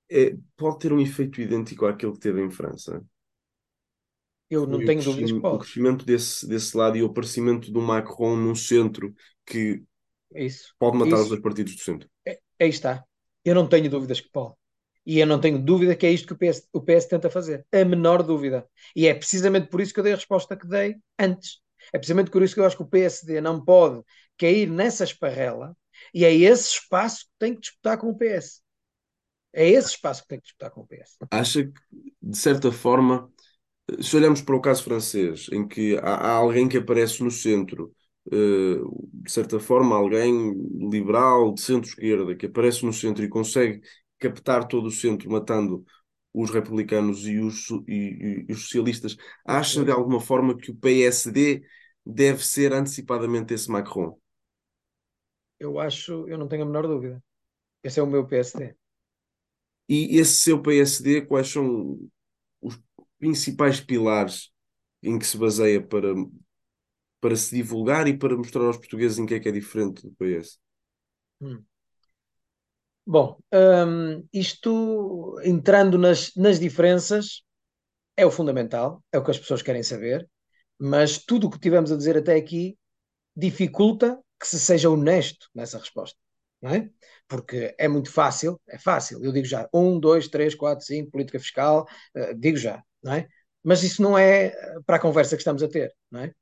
é, 0.08 0.36
pode 0.56 0.78
ter 0.78 0.92
um 0.92 1.00
efeito 1.00 1.40
idêntico 1.40 1.86
àquele 1.86 2.12
que 2.12 2.20
teve 2.20 2.40
em 2.40 2.50
França? 2.50 3.04
Eu 4.48 4.66
não 4.66 4.84
tenho 4.84 5.02
dúvidas 5.02 5.32
que 5.32 5.40
pode. 5.40 5.56
O 5.56 5.58
crescimento 5.58 6.04
desse, 6.06 6.46
desse 6.46 6.76
lado 6.76 6.96
e 6.96 7.02
o 7.02 7.06
aparecimento 7.06 7.72
do 7.72 7.80
Macron 7.80 8.36
num 8.36 8.54
centro 8.54 9.12
que 9.44 9.82
Isso. 10.34 10.74
pode 10.78 10.96
matar 10.96 11.14
Isso. 11.14 11.22
os 11.22 11.28
dois 11.28 11.40
partidos 11.40 11.74
do 11.74 11.80
centro. 11.82 12.08
É, 12.26 12.38
aí 12.60 12.68
está. 12.68 13.04
Eu 13.44 13.54
não 13.54 13.68
tenho 13.68 13.88
dúvidas 13.88 14.20
que 14.20 14.30
pode. 14.30 14.54
E 15.04 15.20
eu 15.20 15.26
não 15.26 15.40
tenho 15.40 15.58
dúvida 15.58 15.94
que 15.94 16.04
é 16.04 16.10
isto 16.10 16.26
que 16.26 16.32
o 16.32 16.36
PS, 16.36 16.66
o 16.72 16.80
PS 16.80 17.08
tenta 17.08 17.30
fazer. 17.30 17.64
A 17.72 17.84
menor 17.84 18.22
dúvida. 18.22 18.66
E 18.94 19.06
é 19.06 19.14
precisamente 19.14 19.68
por 19.68 19.80
isso 19.80 19.94
que 19.94 20.00
eu 20.00 20.04
dei 20.04 20.12
a 20.12 20.16
resposta 20.16 20.56
que 20.56 20.66
dei 20.66 20.96
antes. 21.18 21.60
É 21.92 21.98
precisamente 21.98 22.30
por 22.30 22.42
isso 22.42 22.54
que 22.54 22.60
eu 22.60 22.64
acho 22.64 22.76
que 22.76 22.82
o 22.82 22.88
PSD 22.88 23.40
não 23.40 23.64
pode 23.64 24.02
cair 24.36 24.68
nessa 24.68 25.04
esparrela 25.04 25.76
e 26.12 26.24
é 26.24 26.34
esse 26.34 26.70
espaço 26.70 27.24
que 27.26 27.32
tem 27.38 27.54
que 27.54 27.60
disputar 27.60 27.98
com 27.98 28.10
o 28.10 28.16
PS. 28.16 28.60
É 29.52 29.68
esse 29.68 29.90
espaço 29.90 30.22
que 30.22 30.28
tem 30.28 30.38
que 30.38 30.46
disputar 30.46 30.70
com 30.70 30.82
o 30.82 30.86
PS. 30.86 31.16
Acha 31.30 31.64
que, 31.64 31.72
de 32.20 32.36
certa 32.36 32.70
forma, 32.70 33.30
se 34.02 34.16
olharmos 34.16 34.42
para 34.42 34.56
o 34.56 34.60
caso 34.60 34.82
francês, 34.82 35.48
em 35.52 35.66
que 35.66 35.96
há, 35.98 36.14
há 36.14 36.32
alguém 36.32 36.68
que 36.68 36.76
aparece 36.76 37.22
no 37.22 37.30
centro, 37.30 37.94
de 38.30 39.30
certa 39.30 39.58
forma, 39.60 39.96
alguém 39.96 40.52
liberal, 40.90 41.52
de 41.54 41.60
centro-esquerda, 41.60 42.34
que 42.36 42.46
aparece 42.46 42.84
no 42.84 42.92
centro 42.92 43.24
e 43.24 43.28
consegue 43.28 43.80
captar 44.18 44.66
todo 44.66 44.86
o 44.86 44.90
centro, 44.90 45.30
matando 45.30 45.84
os 46.32 46.50
republicanos 46.50 47.26
e 47.26 47.38
os, 47.38 47.70
e, 47.88 48.44
e 48.48 48.52
os 48.52 48.62
socialistas, 48.62 49.16
acha 49.44 49.84
de 49.84 49.90
alguma 49.90 50.20
forma 50.20 50.56
que 50.56 50.70
o 50.70 50.76
PSD 50.76 51.62
deve 52.04 52.44
ser 52.44 52.72
antecipadamente 52.72 53.54
esse 53.54 53.70
Macron? 53.70 54.18
Eu 55.58 55.78
acho, 55.78 56.28
eu 56.28 56.38
não 56.38 56.48
tenho 56.48 56.62
a 56.62 56.66
menor 56.66 56.86
dúvida. 56.86 57.22
Esse 57.82 58.00
é 58.00 58.02
o 58.02 58.06
meu 58.06 58.26
PSD. 58.26 58.76
E 59.88 60.18
esse 60.18 60.36
seu 60.38 60.60
PSD, 60.60 61.22
quais 61.22 61.48
são 61.48 61.98
os 62.60 62.78
principais 63.18 63.80
pilares 63.80 64.50
em 65.02 65.18
que 65.18 65.26
se 65.26 65.38
baseia 65.38 65.80
para, 65.82 66.14
para 67.26 67.34
se 67.34 67.52
divulgar 67.52 68.06
e 68.06 68.16
para 68.16 68.36
mostrar 68.36 68.62
aos 68.62 68.76
portugueses 68.76 69.18
em 69.18 69.26
que 69.26 69.34
é 69.34 69.40
que 69.40 69.48
é 69.48 69.52
diferente 69.52 70.06
do 70.06 70.12
PS? 70.12 70.58
Hum. 71.40 71.60
Bom, 73.04 73.36
hum, 73.52 74.24
isto 74.32 75.36
entrando 75.42 75.98
nas, 75.98 76.32
nas 76.36 76.60
diferenças 76.60 77.42
é 78.16 78.24
o 78.24 78.30
fundamental, 78.30 79.02
é 79.10 79.18
o 79.18 79.24
que 79.24 79.32
as 79.32 79.38
pessoas 79.40 79.60
querem 79.60 79.82
saber, 79.82 80.28
mas 80.78 81.18
tudo 81.18 81.48
o 81.48 81.50
que 81.50 81.58
tivemos 81.58 81.90
a 81.90 81.96
dizer 81.96 82.16
até 82.16 82.36
aqui 82.36 82.78
dificulta 83.34 84.20
que 84.38 84.46
se 84.46 84.60
seja 84.60 84.88
honesto 84.88 85.48
nessa 85.52 85.80
resposta, 85.80 86.16
não 86.62 86.70
é? 86.70 86.88
Porque 87.26 87.74
é 87.76 87.88
muito 87.88 88.12
fácil, 88.12 88.60
é 88.68 88.78
fácil, 88.78 89.24
eu 89.24 89.32
digo 89.32 89.46
já, 89.46 89.68
um, 89.74 89.98
dois, 89.98 90.28
três, 90.28 90.54
quatro, 90.54 90.86
cinco, 90.86 91.10
política 91.10 91.40
fiscal, 91.40 91.88
uh, 92.16 92.38
digo 92.38 92.56
já, 92.56 92.80
não 93.02 93.14
é? 93.14 93.26
Mas 93.64 93.82
isso 93.82 94.00
não 94.00 94.16
é 94.16 94.46
eh, 94.46 94.76
para 94.86 94.94
a 94.94 95.00
conversa 95.00 95.34
que 95.34 95.40
estamos 95.40 95.60
a 95.60 95.68
ter, 95.68 95.92
não 96.08 96.20
é? 96.20 96.32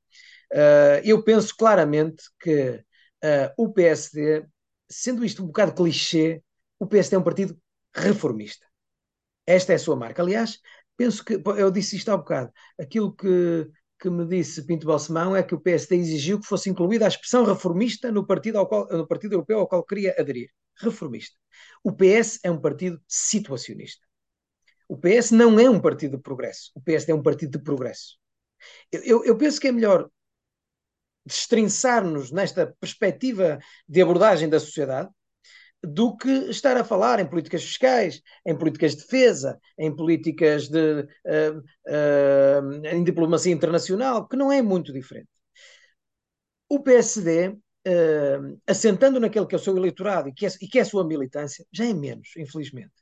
Uh, 0.53 1.01
eu 1.03 1.23
penso 1.23 1.55
claramente 1.55 2.23
que 2.39 2.83
uh, 3.23 3.51
o 3.57 3.71
PSD, 3.73 4.45
sendo 4.89 5.25
isto 5.25 5.43
um 5.43 5.47
bocado 5.47 5.73
clichê, 5.73 6.43
o 6.79 6.87
PSD 6.87 7.15
é 7.15 7.19
um 7.19 7.23
partido 7.23 7.57
reformista. 7.93 8.65
Esta 9.45 9.73
é 9.73 9.75
a 9.75 9.79
sua 9.79 9.95
marca. 9.95 10.21
Aliás, 10.21 10.59
penso 10.97 11.23
que, 11.23 11.41
eu 11.57 11.71
disse 11.71 11.95
isto 11.95 12.09
há 12.09 12.15
um 12.15 12.19
bocado, 12.19 12.51
aquilo 12.79 13.15
que, 13.15 13.69
que 13.99 14.09
me 14.09 14.25
disse 14.25 14.65
Pinto 14.65 14.87
Balsemão 14.87 15.35
é 15.35 15.43
que 15.43 15.55
o 15.55 15.59
PSD 15.59 15.95
exigiu 15.97 16.39
que 16.39 16.47
fosse 16.47 16.69
incluída 16.69 17.05
a 17.05 17.07
expressão 17.07 17.45
reformista 17.45 18.11
no 18.11 18.25
partido, 18.25 18.57
ao 18.57 18.67
qual, 18.67 18.87
no 18.87 19.07
partido 19.07 19.33
europeu 19.33 19.59
ao 19.59 19.67
qual 19.67 19.83
queria 19.83 20.15
aderir. 20.17 20.49
Reformista. 20.77 21.37
O 21.83 21.91
PS 21.91 22.39
é 22.43 22.51
um 22.51 22.59
partido 22.59 23.01
situacionista. 23.07 24.05
O 24.87 24.97
PS 24.97 25.31
não 25.31 25.59
é 25.59 25.69
um 25.69 25.79
partido 25.79 26.17
de 26.17 26.23
progresso. 26.23 26.71
O 26.75 26.81
PSD 26.81 27.11
é 27.11 27.15
um 27.15 27.23
partido 27.23 27.57
de 27.57 27.63
progresso. 27.63 28.17
Eu, 28.91 29.01
eu, 29.03 29.25
eu 29.25 29.37
penso 29.37 29.59
que 29.59 29.67
é 29.67 29.71
melhor 29.71 30.09
destrinçar-nos 31.25 32.31
nesta 32.31 32.67
perspectiva 32.79 33.59
de 33.87 34.01
abordagem 34.01 34.47
da 34.47 34.59
sociedade 34.59 35.09
do 35.85 36.15
que 36.17 36.29
estar 36.49 36.75
a 36.77 36.83
falar 36.83 37.19
em 37.19 37.27
políticas 37.27 37.63
fiscais, 37.63 38.21
em 38.45 38.57
políticas 38.57 38.95
de 38.95 39.03
defesa, 39.03 39.59
em 39.77 39.95
políticas 39.95 40.67
de 40.67 41.01
uh, 41.01 41.59
uh, 41.87 42.85
em 42.87 43.03
diplomacia 43.03 43.53
internacional, 43.53 44.27
que 44.27 44.35
não 44.35 44.51
é 44.51 44.61
muito 44.61 44.91
diferente. 44.91 45.29
O 46.67 46.79
PSD, 46.81 47.49
uh, 47.49 48.59
assentando 48.65 49.19
naquele 49.19 49.45
que 49.45 49.55
é 49.55 49.57
o 49.57 49.61
seu 49.61 49.77
eleitorado 49.77 50.29
e 50.29 50.33
que 50.33 50.45
é, 50.45 50.49
e 50.61 50.67
que 50.67 50.79
é 50.79 50.81
a 50.81 50.85
sua 50.85 51.05
militância, 51.05 51.65
já 51.71 51.85
é 51.85 51.93
menos, 51.93 52.29
infelizmente. 52.37 52.93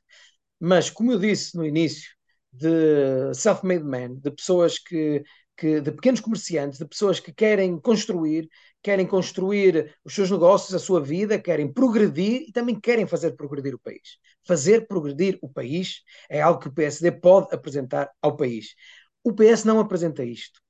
Mas, 0.60 0.90
como 0.90 1.12
eu 1.12 1.18
disse 1.18 1.56
no 1.56 1.64
início, 1.64 2.10
de 2.52 3.34
self-made 3.34 3.84
men, 3.84 4.14
de 4.16 4.30
pessoas 4.30 4.78
que 4.78 5.22
que, 5.56 5.80
de 5.80 5.92
pequenos 5.92 6.20
comerciantes, 6.20 6.78
de 6.78 6.86
pessoas 6.86 7.20
que 7.20 7.32
querem 7.32 7.78
construir, 7.78 8.48
querem 8.82 9.06
construir 9.06 9.96
os 10.04 10.14
seus 10.14 10.30
negócios, 10.30 10.74
a 10.74 10.78
sua 10.78 11.00
vida, 11.00 11.38
querem 11.38 11.72
progredir 11.72 12.42
e 12.48 12.52
também 12.52 12.78
querem 12.78 13.06
fazer 13.06 13.32
progredir 13.32 13.74
o 13.74 13.78
país. 13.78 14.18
Fazer 14.46 14.86
progredir 14.86 15.38
o 15.40 15.48
país 15.48 16.02
é 16.28 16.40
algo 16.40 16.60
que 16.60 16.68
o 16.68 16.72
PSD 16.72 17.12
pode 17.12 17.54
apresentar 17.54 18.10
ao 18.20 18.36
país. 18.36 18.74
O 19.22 19.32
PS 19.32 19.64
não 19.64 19.80
apresenta 19.80 20.24
isto. 20.24 20.60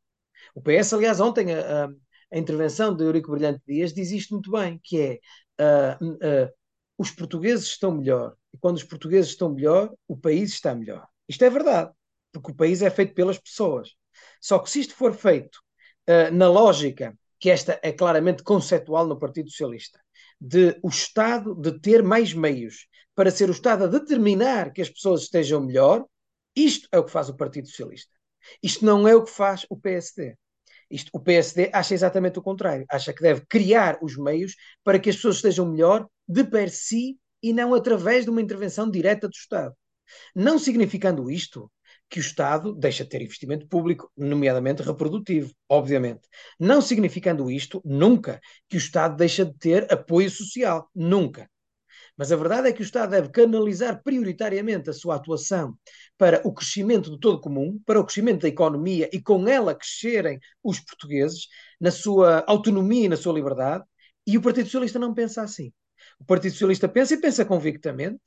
O 0.54 0.60
PS, 0.62 0.94
aliás, 0.94 1.18
ontem 1.20 1.52
a, 1.52 1.86
a, 1.86 2.38
intervenção 2.38 2.94
de 2.94 3.04
Eurico 3.04 3.32
Brilhante 3.32 3.62
Dias 3.66 3.92
diz 3.92 4.10
isto 4.12 4.34
muito 4.34 4.50
bem, 4.50 4.80
que 4.82 5.00
é 5.00 5.20
uh, 5.60 6.06
uh, 6.06 6.52
os 6.96 7.10
portugueses 7.10 7.66
estão 7.66 7.90
melhor 7.90 8.36
e 8.52 8.58
quando 8.58 8.76
os 8.76 8.84
portugueses 8.84 9.32
estão 9.32 9.52
melhor, 9.52 9.92
o 10.06 10.16
país 10.16 10.50
está 10.52 10.74
melhor. 10.74 11.06
Isto 11.28 11.44
é 11.44 11.50
verdade, 11.50 11.90
porque 12.32 12.52
o 12.52 12.54
país 12.54 12.82
é 12.82 12.90
feito 12.90 13.14
pelas 13.14 13.38
pessoas. 13.38 13.90
Só 14.44 14.58
que 14.58 14.68
se 14.68 14.80
isto 14.80 14.94
for 14.94 15.14
feito 15.14 15.58
uh, 16.06 16.30
na 16.30 16.50
lógica, 16.50 17.18
que 17.40 17.48
esta 17.48 17.80
é 17.82 17.90
claramente 17.92 18.42
conceptual 18.42 19.06
no 19.06 19.18
Partido 19.18 19.48
Socialista, 19.48 19.98
de 20.38 20.78
o 20.82 20.88
Estado 20.90 21.54
de 21.54 21.80
ter 21.80 22.02
mais 22.02 22.34
meios 22.34 22.86
para 23.14 23.30
ser 23.30 23.48
o 23.48 23.52
Estado 23.52 23.84
a 23.84 23.86
determinar 23.86 24.70
que 24.70 24.82
as 24.82 24.90
pessoas 24.90 25.22
estejam 25.22 25.64
melhor, 25.64 26.04
isto 26.54 26.86
é 26.92 26.98
o 26.98 27.04
que 27.04 27.10
faz 27.10 27.30
o 27.30 27.36
Partido 27.36 27.68
Socialista. 27.68 28.12
Isto 28.62 28.84
não 28.84 29.08
é 29.08 29.16
o 29.16 29.24
que 29.24 29.30
faz 29.30 29.64
o 29.70 29.78
PSD. 29.78 30.36
Isto, 30.90 31.08
o 31.14 31.20
PSD 31.20 31.70
acha 31.72 31.94
exatamente 31.94 32.38
o 32.38 32.42
contrário. 32.42 32.84
Acha 32.90 33.14
que 33.14 33.22
deve 33.22 33.46
criar 33.48 33.98
os 34.02 34.14
meios 34.18 34.56
para 34.84 34.98
que 34.98 35.08
as 35.08 35.16
pessoas 35.16 35.36
estejam 35.36 35.70
melhor 35.70 36.06
de 36.28 36.44
per 36.44 36.68
si 36.68 37.18
e 37.42 37.50
não 37.50 37.72
através 37.72 38.26
de 38.26 38.30
uma 38.30 38.42
intervenção 38.42 38.90
direta 38.90 39.26
do 39.26 39.34
Estado. 39.34 39.74
Não 40.34 40.58
significando 40.58 41.30
isto 41.30 41.72
que 42.14 42.20
o 42.20 42.22
Estado 42.22 42.72
deixa 42.72 43.02
de 43.02 43.10
ter 43.10 43.22
investimento 43.22 43.66
público, 43.66 44.08
nomeadamente 44.16 44.84
reprodutivo, 44.84 45.52
obviamente. 45.68 46.28
Não 46.60 46.80
significando 46.80 47.50
isto, 47.50 47.82
nunca, 47.84 48.40
que 48.68 48.76
o 48.76 48.78
Estado 48.78 49.16
deixa 49.16 49.44
de 49.44 49.52
ter 49.54 49.92
apoio 49.92 50.30
social. 50.30 50.88
Nunca. 50.94 51.50
Mas 52.16 52.30
a 52.30 52.36
verdade 52.36 52.68
é 52.68 52.72
que 52.72 52.82
o 52.82 52.84
Estado 52.84 53.10
deve 53.10 53.30
canalizar 53.30 54.00
prioritariamente 54.00 54.88
a 54.88 54.92
sua 54.92 55.16
atuação 55.16 55.76
para 56.16 56.40
o 56.46 56.54
crescimento 56.54 57.10
do 57.10 57.18
todo 57.18 57.40
comum, 57.40 57.80
para 57.84 57.98
o 57.98 58.04
crescimento 58.04 58.42
da 58.42 58.48
economia 58.48 59.10
e 59.12 59.20
com 59.20 59.48
ela 59.48 59.74
crescerem 59.74 60.38
os 60.62 60.78
portugueses 60.78 61.48
na 61.80 61.90
sua 61.90 62.44
autonomia 62.46 63.06
e 63.06 63.08
na 63.08 63.16
sua 63.16 63.32
liberdade. 63.32 63.82
E 64.24 64.38
o 64.38 64.40
Partido 64.40 64.66
Socialista 64.66 65.00
não 65.00 65.12
pensa 65.12 65.42
assim. 65.42 65.72
O 66.20 66.24
Partido 66.24 66.52
Socialista 66.52 66.88
pensa 66.88 67.14
e 67.14 67.20
pensa 67.20 67.44
convictamente 67.44 68.20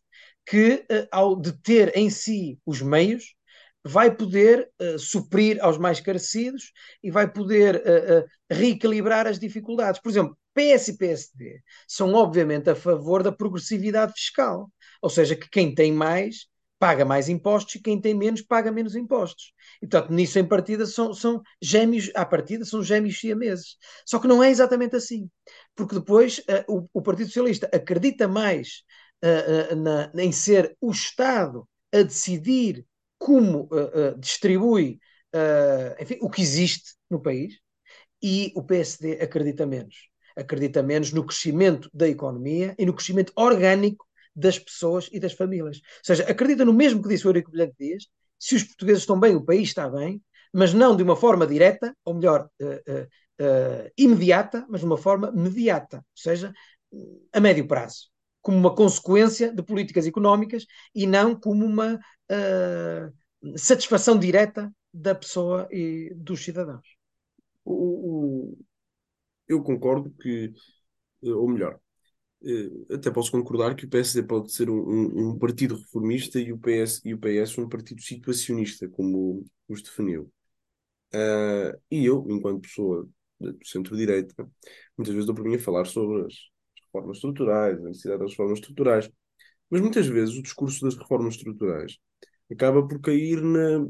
que, 0.45 0.86
eh, 0.89 1.08
ao 1.10 1.39
de 1.39 1.54
ter 1.54 1.95
em 1.95 2.10
si 2.10 2.60
os 2.65 2.82
meios, 2.82 3.37
vai 3.88 4.13
poder 4.13 4.69
uh, 4.82 5.00
suprir 5.00 5.58
aos 5.63 5.78
mais 5.78 6.00
carecidos 6.00 6.71
e 7.02 7.10
vai 7.10 7.32
poder 7.32 7.76
uh, 7.78 8.19
uh, 8.19 8.26
reequilibrar 8.50 9.26
as 9.26 9.39
dificuldades. 9.39 10.02
Por 10.02 10.10
exemplo, 10.10 10.38
PS 10.54 10.89
e 10.89 10.97
PSD 10.97 11.62
são 11.88 12.13
obviamente 12.13 12.69
a 12.69 12.76
favor 12.76 13.23
da 13.23 13.32
progressividade 13.32 14.13
fiscal, 14.13 14.71
ou 15.02 15.10
seja, 15.10 15.36
que 15.36 15.50
quem 15.50 15.73
tem 15.73 15.91
mais 15.91 16.47
paga 16.80 17.04
mais 17.04 17.28
impostos 17.28 17.73
e 17.76 17.82
quem 17.82 18.00
tem 18.00 18.13
menos 18.13 18.41
paga 18.41 18.71
menos 18.71 18.95
impostos. 18.95 19.52
E, 19.82 19.88
portanto, 19.88 20.13
nisso 20.13 20.38
em 20.38 20.45
partida 20.45 20.86
são, 20.86 21.12
são 21.12 21.41
gêmeos, 21.60 22.12
à 22.13 22.23
partida 22.23 22.65
são 22.65 22.84
gêmeos 22.84 23.19
siameses. 23.19 23.78
Só 24.06 24.19
que 24.19 24.28
não 24.28 24.43
é 24.43 24.52
exatamente 24.52 24.95
assim, 24.95 25.28
porque 25.76 25.95
depois 25.95 26.39
o, 26.67 26.88
o 26.93 27.02
Partido 27.02 27.28
Socialista 27.28 27.67
acredita 27.73 28.28
mais 28.28 28.84
uh, 29.23 29.73
uh, 29.73 29.76
na, 29.76 30.12
em 30.15 30.32
ser 30.32 30.76
o 30.80 30.91
Estado 30.91 31.67
a 31.91 32.02
decidir 32.02 32.86
como 33.18 33.70
distribui 34.18 35.00
enfim, 36.00 36.18
o 36.22 36.30
que 36.30 36.42
existe 36.42 36.96
no 37.10 37.22
país, 37.22 37.60
e 38.22 38.52
o 38.56 38.64
PSD 38.64 39.20
acredita 39.22 39.66
menos. 39.66 40.10
Acredita 40.36 40.84
menos 40.84 41.12
no 41.12 41.26
crescimento 41.26 41.90
da 41.94 42.08
economia 42.08 42.76
e 42.78 42.86
no 42.86 42.94
crescimento 42.94 43.32
orgânico 43.36 44.06
das 44.36 44.60
pessoas 44.60 45.10
e 45.12 45.20
das 45.20 45.34
famílias. 45.34 45.78
Ou 45.78 46.04
seja, 46.04 46.24
acredita 46.24 46.64
no 46.64 46.74
mesmo 46.74 47.02
que 47.02 47.10
disse 47.10 47.26
o 47.26 47.30
Eurico 47.30 47.52
Brilhante 47.52 47.76
Dias, 47.80 48.08
se 48.40 48.56
os 48.56 48.64
portugueses 48.64 49.02
estão 49.02 49.20
bem, 49.20 49.36
o 49.36 49.44
país 49.44 49.70
está 49.70 49.90
bem, 49.90 50.22
mas 50.54 50.74
não 50.74 50.96
de 50.96 51.04
uma 51.04 51.16
forma 51.16 51.48
direta, 51.48 51.96
ou 52.06 52.14
melhor, 52.14 52.48
uh, 52.62 52.66
uh, 52.66 53.04
uh, 53.42 53.92
imediata, 53.98 54.66
mas 54.70 54.82
de 54.82 54.86
uma 54.86 54.98
forma 54.98 55.32
mediata, 55.32 55.98
ou 55.98 56.04
seja, 56.16 56.54
a 57.34 57.40
médio 57.40 57.68
prazo, 57.68 58.10
como 58.48 58.58
uma 58.58 58.74
consequência 58.74 59.54
de 59.54 59.62
políticas 59.62 60.08
económicas 60.08 60.66
e 60.96 61.06
não 61.06 61.38
como 61.38 61.66
uma 61.66 62.00
satisfação 63.58 64.18
direta 64.18 64.74
da 64.94 65.14
pessoa 65.14 65.68
e 65.70 66.14
dos 66.16 66.46
cidadãos. 66.46 66.88
Eu 69.50 69.62
concordo 69.62 70.12
que, 70.12 70.54
ou 71.22 71.50
melhor, 71.50 71.78
eh, 72.42 72.96
até 72.96 73.12
posso 73.12 73.32
concordar 73.34 73.76
que 73.76 73.84
o 73.84 73.90
PSD 73.90 74.24
pode 74.24 74.54
ser 74.54 74.70
um, 74.70 74.80
um, 74.80 75.32
um, 75.32 75.38
partido 75.38 75.76
reformista 75.76 76.40
e 76.40 76.54
o, 76.54 76.58
PS, 76.58 77.02
e 77.04 77.14
o 77.14 77.20
PS 77.20 77.58
um 77.58 77.68
partido 77.68 78.02
situacionista, 78.02 78.88
como 78.88 79.44
os 79.68 79.82
definiu. 79.82 80.32
Uh, 81.14 81.76
e 81.92 82.06
eu, 82.06 82.26
enquanto 82.30 82.62
pessoa 82.62 83.06
do 83.42 83.60
centro-direita, 83.66 84.50
muitas 84.98 85.14
vezes 85.14 85.26
dou 85.26 85.36
por 85.36 85.44
mim 85.44 85.56
a 85.56 85.60
falar 85.60 85.84
sobre 85.84 86.26
as 86.26 86.57
reformas 86.88 87.17
estruturais, 87.17 87.80
a 87.80 87.84
necessidade 87.84 88.21
das 88.21 88.32
reformas 88.32 88.60
estruturais. 88.60 89.10
Mas 89.69 89.82
muitas 89.82 90.08
vezes 90.08 90.36
o 90.36 90.41
discurso 90.41 90.84
das 90.86 90.95
reformas 90.95 91.36
estruturais 91.36 91.97
acaba 92.52 92.88
por 92.88 93.00
cair 93.02 93.41
na, 93.41 93.88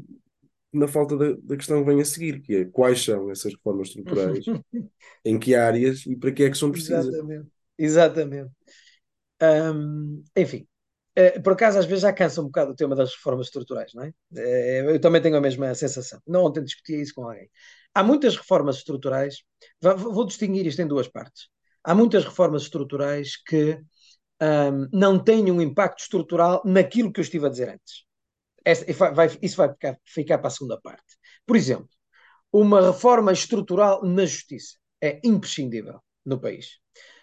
na 0.72 0.88
falta 0.88 1.16
da, 1.16 1.32
da 1.42 1.56
questão 1.56 1.80
que 1.80 1.90
vem 1.90 2.00
a 2.00 2.04
seguir, 2.04 2.40
que 2.40 2.56
é 2.56 2.64
quais 2.64 3.04
são 3.04 3.30
essas 3.30 3.52
reformas 3.54 3.88
estruturais, 3.88 4.44
em 5.24 5.38
que 5.38 5.54
áreas 5.54 6.04
e 6.06 6.16
para 6.16 6.32
que 6.32 6.44
é 6.44 6.50
que 6.50 6.58
são 6.58 6.70
precisas. 6.70 7.06
Exatamente. 7.06 7.48
Exatamente. 7.78 8.50
Enfim, 10.36 10.66
uh, 11.18 11.42
por 11.42 11.52
acaso 11.52 11.78
às 11.78 11.86
vezes 11.86 12.02
já 12.02 12.12
cansa 12.12 12.40
um 12.40 12.46
bocado 12.46 12.72
o 12.72 12.74
tema 12.74 12.96
das 12.96 13.14
reformas 13.14 13.46
estruturais, 13.46 13.92
não 13.94 14.02
é? 14.02 14.08
Uh, 14.32 14.90
eu 14.90 15.00
também 15.00 15.22
tenho 15.22 15.36
a 15.36 15.40
mesma 15.40 15.74
sensação. 15.74 16.20
Não 16.26 16.44
ontem 16.44 16.64
discutia 16.64 17.00
isso 17.00 17.14
com 17.14 17.24
alguém. 17.24 17.48
Há 17.94 18.02
muitas 18.02 18.36
reformas 18.36 18.76
estruturais, 18.76 19.42
vou, 19.80 19.96
vou 19.96 20.26
distinguir 20.26 20.66
isto 20.66 20.82
em 20.82 20.86
duas 20.86 21.08
partes. 21.08 21.48
Há 21.84 21.94
muitas 21.94 22.24
reformas 22.24 22.62
estruturais 22.62 23.36
que 23.36 23.80
um, 24.40 24.88
não 24.92 25.22
têm 25.22 25.50
um 25.50 25.60
impacto 25.60 26.00
estrutural 26.00 26.62
naquilo 26.64 27.12
que 27.12 27.20
eu 27.20 27.22
estive 27.22 27.46
a 27.46 27.50
dizer 27.50 27.68
antes. 27.70 28.04
Essa, 28.64 28.84
vai, 29.12 29.30
isso 29.40 29.56
vai 29.56 29.68
ficar, 29.70 29.98
ficar 30.04 30.38
para 30.38 30.48
a 30.48 30.50
segunda 30.50 30.80
parte. 30.80 31.16
Por 31.46 31.56
exemplo, 31.56 31.88
uma 32.52 32.80
reforma 32.80 33.32
estrutural 33.32 34.04
na 34.04 34.24
justiça 34.26 34.76
é 35.00 35.20
imprescindível 35.24 36.00
no 36.24 36.40
país. 36.40 36.78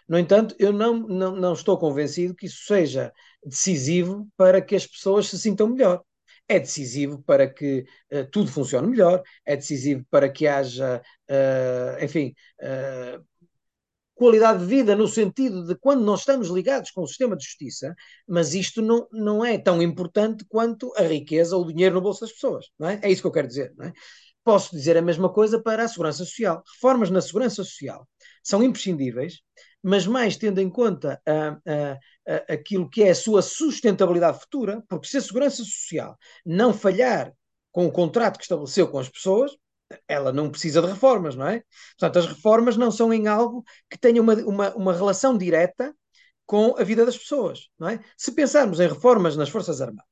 No 0.08 0.20
entanto, 0.20 0.56
eu 0.60 0.72
não, 0.72 1.00
não, 1.00 1.36
não 1.36 1.54
estou 1.54 1.78
convencido 1.78 2.36
que 2.36 2.46
isso 2.46 2.66
seja 2.66 3.12
decisivo 3.44 4.28
para 4.38 4.62
que 4.62 4.76
as 4.76 4.86
pessoas 4.86 5.28
se 5.28 5.40
sintam 5.40 5.68
melhor. 5.68 6.04
É 6.48 6.60
decisivo 6.60 7.24
para 7.24 7.52
que 7.52 7.86
uh, 8.14 8.30
tudo 8.32 8.52
funcione 8.52 8.88
melhor, 8.88 9.24
é 9.44 9.56
decisivo 9.56 10.06
para 10.12 10.30
que 10.30 10.48
haja, 10.48 11.02
uh, 11.28 12.04
enfim, 12.04 12.36
uh, 12.62 13.26
qualidade 14.16 14.60
de 14.60 14.66
vida 14.66 14.96
no 14.96 15.08
sentido 15.08 15.66
de 15.66 15.76
quando 15.76 16.04
nós 16.04 16.22
estamos 16.22 16.48
ligados 16.48 16.90
com 16.90 17.02
o 17.02 17.08
sistema 17.08 17.36
de 17.36 17.44
justiça, 17.44 17.94
mas 18.28 18.54
isto 18.54 18.82
não, 18.82 19.08
não 19.12 19.46
é 19.46 19.58
tão 19.58 19.82
importante 19.82 20.46
quanto 20.48 20.94
a 20.96 21.02
riqueza 21.02 21.56
ou 21.56 21.64
o 21.64 21.68
dinheiro 21.68 21.96
no 21.96 22.02
bolso 22.02 22.22
das 22.22 22.32
pessoas. 22.32 22.68
Não 22.80 22.90
é? 22.90 23.00
é 23.04 23.12
isso 23.12 23.22
que 23.22 23.28
eu 23.28 23.32
quero 23.32 23.48
dizer. 23.48 23.74
Não 23.78 23.86
é? 23.86 23.94
Posso 24.44 24.76
dizer 24.76 24.96
a 24.96 25.02
mesma 25.02 25.32
coisa 25.32 25.62
para 25.62 25.84
a 25.84 25.88
segurança 25.88 26.20
social. 26.20 26.64
Reformas 26.74 27.10
na 27.10 27.22
segurança 27.22 27.64
social 27.64 28.08
são 28.42 28.64
imprescindíveis, 28.64 29.42
mas 29.84 30.08
mais 30.08 30.38
tendo 30.38 30.62
em 30.62 30.70
conta 30.70 31.22
uh, 31.28 31.54
uh, 31.70 31.94
uh, 31.94 32.54
aquilo 32.54 32.90
que 32.90 33.04
é 33.04 33.10
a 33.10 33.16
sua 33.16 33.42
sustentabilidade 33.42 34.40
futura, 34.40 34.84
porque 34.88 35.08
se 35.08 35.18
a 35.18 35.22
segurança 35.22 35.64
social 35.64 36.16
não 36.46 36.74
falhar 36.74 37.34
com 37.72 37.86
o 37.86 37.92
contrato 37.92 38.38
que 38.38 38.44
estabeleceu 38.44 38.88
com 38.88 39.00
as 39.00 39.10
pessoas, 39.10 39.52
ela 40.08 40.32
não 40.32 40.50
precisa 40.50 40.82
de 40.82 40.88
reformas, 40.88 41.36
não 41.36 41.48
é? 41.48 41.64
Portanto, 41.98 42.20
as 42.20 42.28
reformas 42.28 42.78
não 42.78 42.92
são 42.92 43.14
em 43.14 43.28
algo 43.28 43.64
que 43.90 43.98
tenha 43.98 44.22
uma, 44.22 44.34
uma, 44.36 44.76
uma 44.76 44.94
relação 44.94 45.38
direta 45.38 45.96
com 46.46 46.76
a 46.78 46.84
vida 46.84 47.06
das 47.06 47.18
pessoas, 47.18 47.70
não 47.78 47.90
é? 47.90 48.00
Se 48.18 48.32
pensarmos 48.32 48.80
em 48.80 48.88
reformas 48.88 49.36
nas 49.36 49.50
Forças 49.50 49.82
Armadas, 49.82 50.06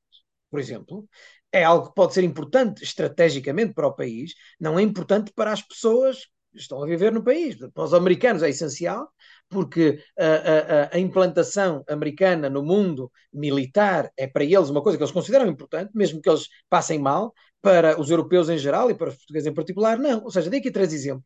por 0.50 0.60
exemplo, 0.60 1.08
é 1.52 1.62
algo 1.62 1.88
que 1.88 1.94
pode 1.94 2.14
ser 2.14 2.24
importante 2.24 2.82
estrategicamente 2.82 3.74
para 3.74 3.86
o 3.86 3.94
país, 3.94 4.34
não 4.58 4.78
é 4.78 4.82
importante 4.82 5.32
para 5.34 5.52
as 5.52 5.62
pessoas 5.62 6.26
que 6.52 6.60
estão 6.60 6.82
a 6.82 6.86
viver 6.86 7.12
no 7.12 7.22
país. 7.22 7.56
Para 7.72 7.84
os 7.84 7.94
americanos 7.94 8.42
é 8.42 8.48
essencial, 8.48 9.08
porque 9.48 10.02
a, 10.18 10.24
a, 10.26 10.96
a, 10.96 10.98
implantação 10.98 11.84
americana 11.88 12.48
no 12.48 12.62
mundo 12.62 13.10
militar 13.32 14.10
é 14.16 14.26
para 14.26 14.44
eles 14.44 14.68
uma 14.68 14.82
coisa 14.82 14.96
que 14.96 15.04
eles 15.04 15.12
consideram 15.12 15.46
importante, 15.46 15.90
mesmo 15.94 16.20
que 16.20 16.28
eles 16.28 16.48
passem 16.68 16.98
mal, 16.98 17.32
para 17.64 17.98
os 17.98 18.10
europeus 18.10 18.50
em 18.50 18.58
geral 18.58 18.90
e 18.90 18.94
para 18.94 19.08
os 19.08 19.16
portugueses 19.16 19.48
em 19.48 19.54
particular, 19.54 19.98
não. 19.98 20.22
Ou 20.22 20.30
seja, 20.30 20.50
dei 20.50 20.60
aqui 20.60 20.70
três 20.70 20.92
exemplos 20.92 21.24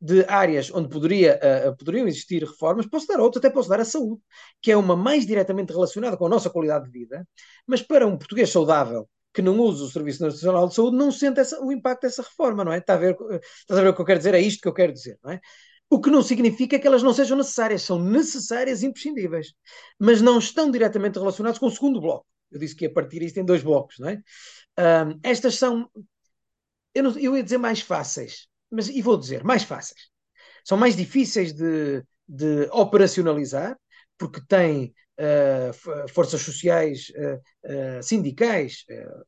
de 0.00 0.24
áreas 0.26 0.72
onde 0.72 0.88
poderia, 0.88 1.38
uh, 1.68 1.76
poderiam 1.76 2.08
existir 2.08 2.42
reformas, 2.42 2.86
posso 2.86 3.06
dar 3.06 3.20
outros, 3.20 3.44
até 3.44 3.52
posso 3.52 3.68
dar 3.68 3.80
a 3.80 3.84
saúde, 3.84 4.22
que 4.62 4.72
é 4.72 4.76
uma 4.76 4.96
mais 4.96 5.26
diretamente 5.26 5.72
relacionada 5.72 6.16
com 6.16 6.24
a 6.24 6.28
nossa 6.28 6.48
qualidade 6.48 6.86
de 6.86 6.90
vida, 6.90 7.28
mas 7.66 7.82
para 7.82 8.06
um 8.06 8.16
português 8.16 8.48
saudável 8.48 9.06
que 9.34 9.42
não 9.42 9.58
usa 9.58 9.84
o 9.84 9.90
Serviço 9.90 10.22
Nacional 10.22 10.68
de 10.68 10.74
Saúde 10.74 10.96
não 10.96 11.12
sente 11.12 11.40
essa, 11.40 11.60
o 11.62 11.70
impacto 11.70 12.02
dessa 12.02 12.22
reforma, 12.22 12.64
não 12.64 12.72
é? 12.72 12.78
Está 12.78 12.94
a, 12.94 12.96
ver, 12.96 13.14
está 13.60 13.78
a 13.78 13.82
ver 13.82 13.88
o 13.88 13.94
que 13.94 14.00
eu 14.00 14.06
quero 14.06 14.18
dizer? 14.18 14.34
É 14.34 14.40
isto 14.40 14.62
que 14.62 14.68
eu 14.68 14.72
quero 14.72 14.92
dizer, 14.92 15.18
não 15.22 15.32
é? 15.32 15.40
O 15.90 16.00
que 16.00 16.10
não 16.10 16.22
significa 16.22 16.78
que 16.78 16.86
elas 16.86 17.02
não 17.02 17.12
sejam 17.12 17.36
necessárias, 17.36 17.82
são 17.82 17.98
necessárias 17.98 18.82
e 18.82 18.86
imprescindíveis, 18.86 19.52
mas 19.98 20.22
não 20.22 20.38
estão 20.38 20.70
diretamente 20.70 21.18
relacionadas 21.18 21.58
com 21.58 21.66
o 21.66 21.70
segundo 21.70 22.00
bloco. 22.00 22.26
Eu 22.50 22.58
disse 22.58 22.74
que 22.74 22.84
ia 22.84 22.92
partir 22.92 23.22
isto 23.22 23.38
em 23.38 23.44
dois 23.44 23.62
blocos, 23.62 23.98
não 23.98 24.08
é? 24.08 24.22
Um, 24.78 25.18
estas 25.24 25.56
são, 25.56 25.90
eu, 26.94 27.02
não, 27.02 27.18
eu 27.18 27.36
ia 27.36 27.42
dizer 27.42 27.58
mais 27.58 27.80
fáceis, 27.80 28.48
mas 28.70 28.88
e 28.88 29.02
vou 29.02 29.16
dizer 29.18 29.44
mais 29.44 29.62
fáceis. 29.62 30.08
São 30.64 30.78
mais 30.78 30.96
difíceis 30.96 31.52
de, 31.52 32.04
de 32.28 32.68
operacionalizar, 32.72 33.78
porque 34.18 34.40
têm 34.46 34.94
forças 36.08 36.40
sociais 36.42 37.10
uh, 37.16 37.98
uh, 37.98 38.02
sindicais 38.02 38.84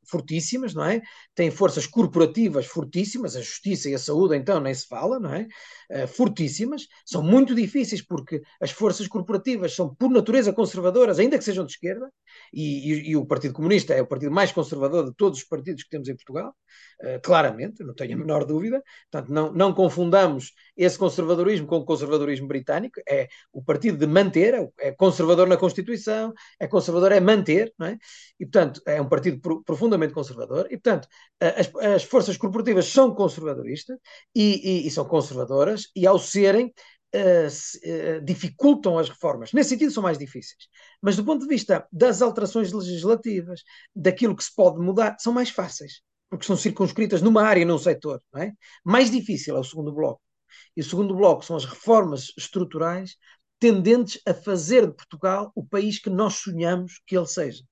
fortíssimas, 0.07 0.72
não 0.72 0.85
é? 0.85 1.00
Tem 1.35 1.50
forças 1.50 1.87
corporativas 1.87 2.66
fortíssimas, 2.66 3.35
a 3.35 3.40
justiça 3.40 3.90
e 3.90 3.94
a 3.94 3.98
saúde, 3.98 4.37
então, 4.37 4.61
nem 4.61 4.72
se 4.72 4.87
fala, 4.87 5.18
não 5.18 5.35
é? 5.35 5.46
fortíssimas, 6.07 6.87
são 7.05 7.20
muito 7.20 7.53
difíceis 7.53 8.00
porque 8.00 8.40
as 8.61 8.70
forças 8.70 9.09
corporativas 9.09 9.74
são, 9.74 9.92
por 9.92 10.09
natureza, 10.09 10.53
conservadoras, 10.53 11.18
ainda 11.18 11.37
que 11.37 11.42
sejam 11.42 11.66
de 11.66 11.72
esquerda, 11.72 12.09
e, 12.53 12.92
e, 12.92 13.11
e 13.11 13.16
o 13.16 13.26
Partido 13.26 13.55
Comunista 13.55 13.92
é 13.92 14.00
o 14.00 14.07
partido 14.07 14.31
mais 14.31 14.53
conservador 14.53 15.05
de 15.05 15.14
todos 15.16 15.40
os 15.40 15.44
partidos 15.44 15.83
que 15.83 15.90
temos 15.90 16.09
em 16.09 16.14
Portugal, 16.14 16.55
claramente, 17.23 17.83
não 17.83 17.95
tenho 17.95 18.15
a 18.15 18.19
menor 18.19 18.45
dúvida. 18.45 18.83
Portanto, 19.11 19.33
não, 19.33 19.53
não 19.53 19.73
confundamos 19.73 20.53
esse 20.77 20.99
conservadorismo 20.99 21.67
com 21.67 21.77
o 21.77 21.85
conservadorismo 21.85 22.47
britânico, 22.47 23.01
é 23.09 23.29
o 23.53 23.63
partido 23.63 23.99
de 23.99 24.07
manter, 24.07 24.55
é 24.79 24.93
conservador 24.93 25.49
na 25.49 25.57
Constituição 25.57 26.33
é 26.59 26.67
conservador, 26.67 27.13
é 27.13 27.21
manter, 27.21 27.73
não 27.79 27.87
é? 27.87 27.99
E, 28.39 28.45
portanto, 28.45 28.81
é 28.87 29.01
um 29.01 29.09
partido 29.09 29.63
profundamente 29.65 30.15
conservador, 30.15 30.67
e, 30.67 30.77
portanto, 30.77 31.09
as, 31.41 31.75
as 31.75 32.05
forças 32.05 32.37
corporativas 32.37 32.87
são 32.87 33.15
conservadoristas 33.15 33.99
e, 34.35 34.85
e, 34.85 34.87
e, 34.87 34.91
são 34.91 35.05
conservadoras, 35.05 35.89
e 35.95 36.07
ao 36.07 36.19
serem, 36.19 36.67
uh, 37.15 37.47
uh, 37.47 38.25
dificultam 38.25 38.99
as 38.99 39.09
reformas. 39.09 39.53
Nesse 39.53 39.71
sentido, 39.71 39.93
são 39.93 40.03
mais 40.03 40.19
difíceis. 40.19 40.69
Mas, 41.01 41.17
do 41.17 41.25
ponto 41.25 41.43
de 41.43 41.49
vista 41.49 41.87
das 41.93 42.23
alterações 42.23 42.73
legislativas, 42.73 43.63
daquilo 43.95 44.37
que 44.37 44.45
se 44.45 44.55
pode 44.55 44.79
mudar, 44.79 45.17
são 45.19 45.33
mais 45.33 45.51
fáceis, 45.51 46.03
porque 46.31 46.47
são 46.47 46.57
circunscritas 46.57 47.21
numa 47.21 47.43
área, 47.43 47.64
num 47.64 47.79
setor, 47.79 48.22
não 48.33 48.43
é? 48.43 48.53
Mais 48.85 49.11
difícil 49.11 49.57
é 49.57 49.61
o 49.61 49.64
segundo 49.64 49.93
bloco. 49.93 50.22
E 50.76 50.81
o 50.81 50.85
segundo 50.85 51.14
bloco 51.14 51.45
são 51.45 51.57
as 51.57 51.64
reformas 51.64 52.33
estruturais 52.39 53.16
tendentes 53.59 54.20
a 54.26 54.33
fazer 54.33 54.87
de 54.87 54.95
Portugal 54.95 55.53
o 55.55 55.64
país 55.64 55.99
que 55.99 56.09
nós 56.09 56.35
sonhamos 56.37 57.01
que 57.07 57.16
ele 57.16 57.26
seja. 57.26 57.62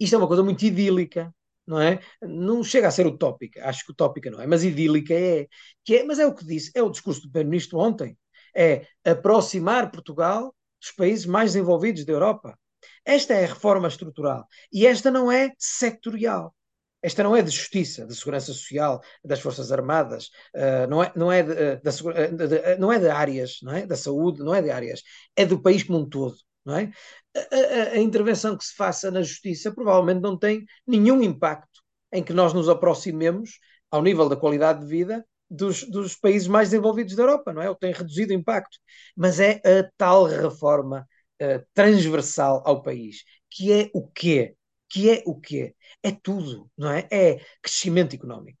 Isto 0.00 0.14
é 0.14 0.18
uma 0.18 0.28
coisa 0.28 0.42
muito 0.42 0.64
idílica, 0.64 1.34
não 1.66 1.80
é? 1.80 2.00
Não 2.22 2.62
chega 2.62 2.88
a 2.88 2.90
ser 2.90 3.06
utópica, 3.06 3.68
acho 3.68 3.84
que 3.84 3.92
utópica 3.92 4.30
não 4.30 4.40
é, 4.40 4.46
mas 4.46 4.64
idílica 4.64 5.12
é. 5.12 5.46
Que 5.84 5.96
é 5.96 6.04
mas 6.04 6.18
é 6.18 6.26
o 6.26 6.34
que 6.34 6.44
disse, 6.44 6.70
é 6.74 6.82
o 6.82 6.90
discurso 6.90 7.20
do 7.22 7.30
Primeiro-Ministro 7.30 7.78
ontem, 7.78 8.16
é 8.56 8.86
aproximar 9.04 9.90
Portugal 9.90 10.54
dos 10.80 10.92
países 10.92 11.26
mais 11.26 11.52
desenvolvidos 11.52 12.04
da 12.04 12.12
Europa. 12.12 12.58
Esta 13.04 13.34
é 13.34 13.44
a 13.44 13.48
reforma 13.48 13.88
estrutural 13.88 14.46
e 14.72 14.86
esta 14.86 15.10
não 15.10 15.30
é 15.32 15.52
sectorial. 15.58 16.54
Esta 17.04 17.22
não 17.22 17.36
é 17.36 17.42
de 17.42 17.50
justiça, 17.50 18.06
de 18.06 18.16
segurança 18.16 18.46
social, 18.46 19.02
das 19.22 19.38
Forças 19.38 19.70
Armadas, 19.70 20.30
uh, 20.56 20.88
não, 20.88 21.04
é, 21.04 21.12
não, 21.14 21.30
é 21.30 21.42
de, 21.42 21.52
uh, 21.52 21.82
da, 21.82 21.90
uh, 21.90 22.48
de, 22.48 22.76
não 22.78 22.90
é 22.90 22.98
de 22.98 23.08
áreas, 23.10 23.58
não 23.62 23.74
é? 23.74 23.86
da 23.86 23.94
saúde, 23.94 24.42
não 24.42 24.54
é 24.54 24.62
de 24.62 24.70
áreas, 24.70 25.02
é 25.36 25.44
do 25.44 25.60
país 25.60 25.82
como 25.82 25.98
um 25.98 26.08
todo. 26.08 26.34
não 26.64 26.78
é? 26.78 26.90
A, 27.36 27.40
a, 27.40 27.82
a, 27.92 27.98
intervenção 27.98 28.56
que 28.56 28.64
se 28.64 28.74
faça 28.74 29.10
na 29.10 29.20
justiça 29.20 29.70
provavelmente 29.70 30.22
não 30.22 30.38
tem 30.38 30.64
nenhum 30.86 31.22
impacto 31.22 31.82
em 32.10 32.22
que 32.22 32.32
nós 32.32 32.54
nos 32.54 32.70
aproximemos 32.70 33.58
ao 33.90 34.02
nível 34.02 34.26
da 34.26 34.36
qualidade 34.36 34.80
de 34.80 34.86
vida 34.86 35.26
dos, 35.50 35.84
dos 35.84 36.16
países 36.16 36.48
mais 36.48 36.70
desenvolvidos 36.70 37.14
da 37.14 37.22
Europa, 37.22 37.52
não 37.52 37.60
é? 37.60 37.68
Ou 37.68 37.76
tem 37.76 37.92
reduzido 37.92 38.32
o 38.32 38.36
impacto. 38.36 38.78
Mas 39.14 39.38
é 39.40 39.60
a 39.62 39.90
tal 39.98 40.24
reforma 40.24 41.06
uh, 41.42 41.66
transversal 41.74 42.62
ao 42.64 42.82
país, 42.82 43.24
que 43.50 43.70
é 43.70 43.90
o 43.92 44.08
quê? 44.08 44.56
Que 44.94 45.10
é 45.10 45.22
o 45.26 45.34
quê? 45.40 45.74
É 46.02 46.12
tudo, 46.12 46.70
não 46.78 46.90
é? 46.90 47.08
É 47.10 47.40
crescimento 47.62 48.14
económico 48.14 48.58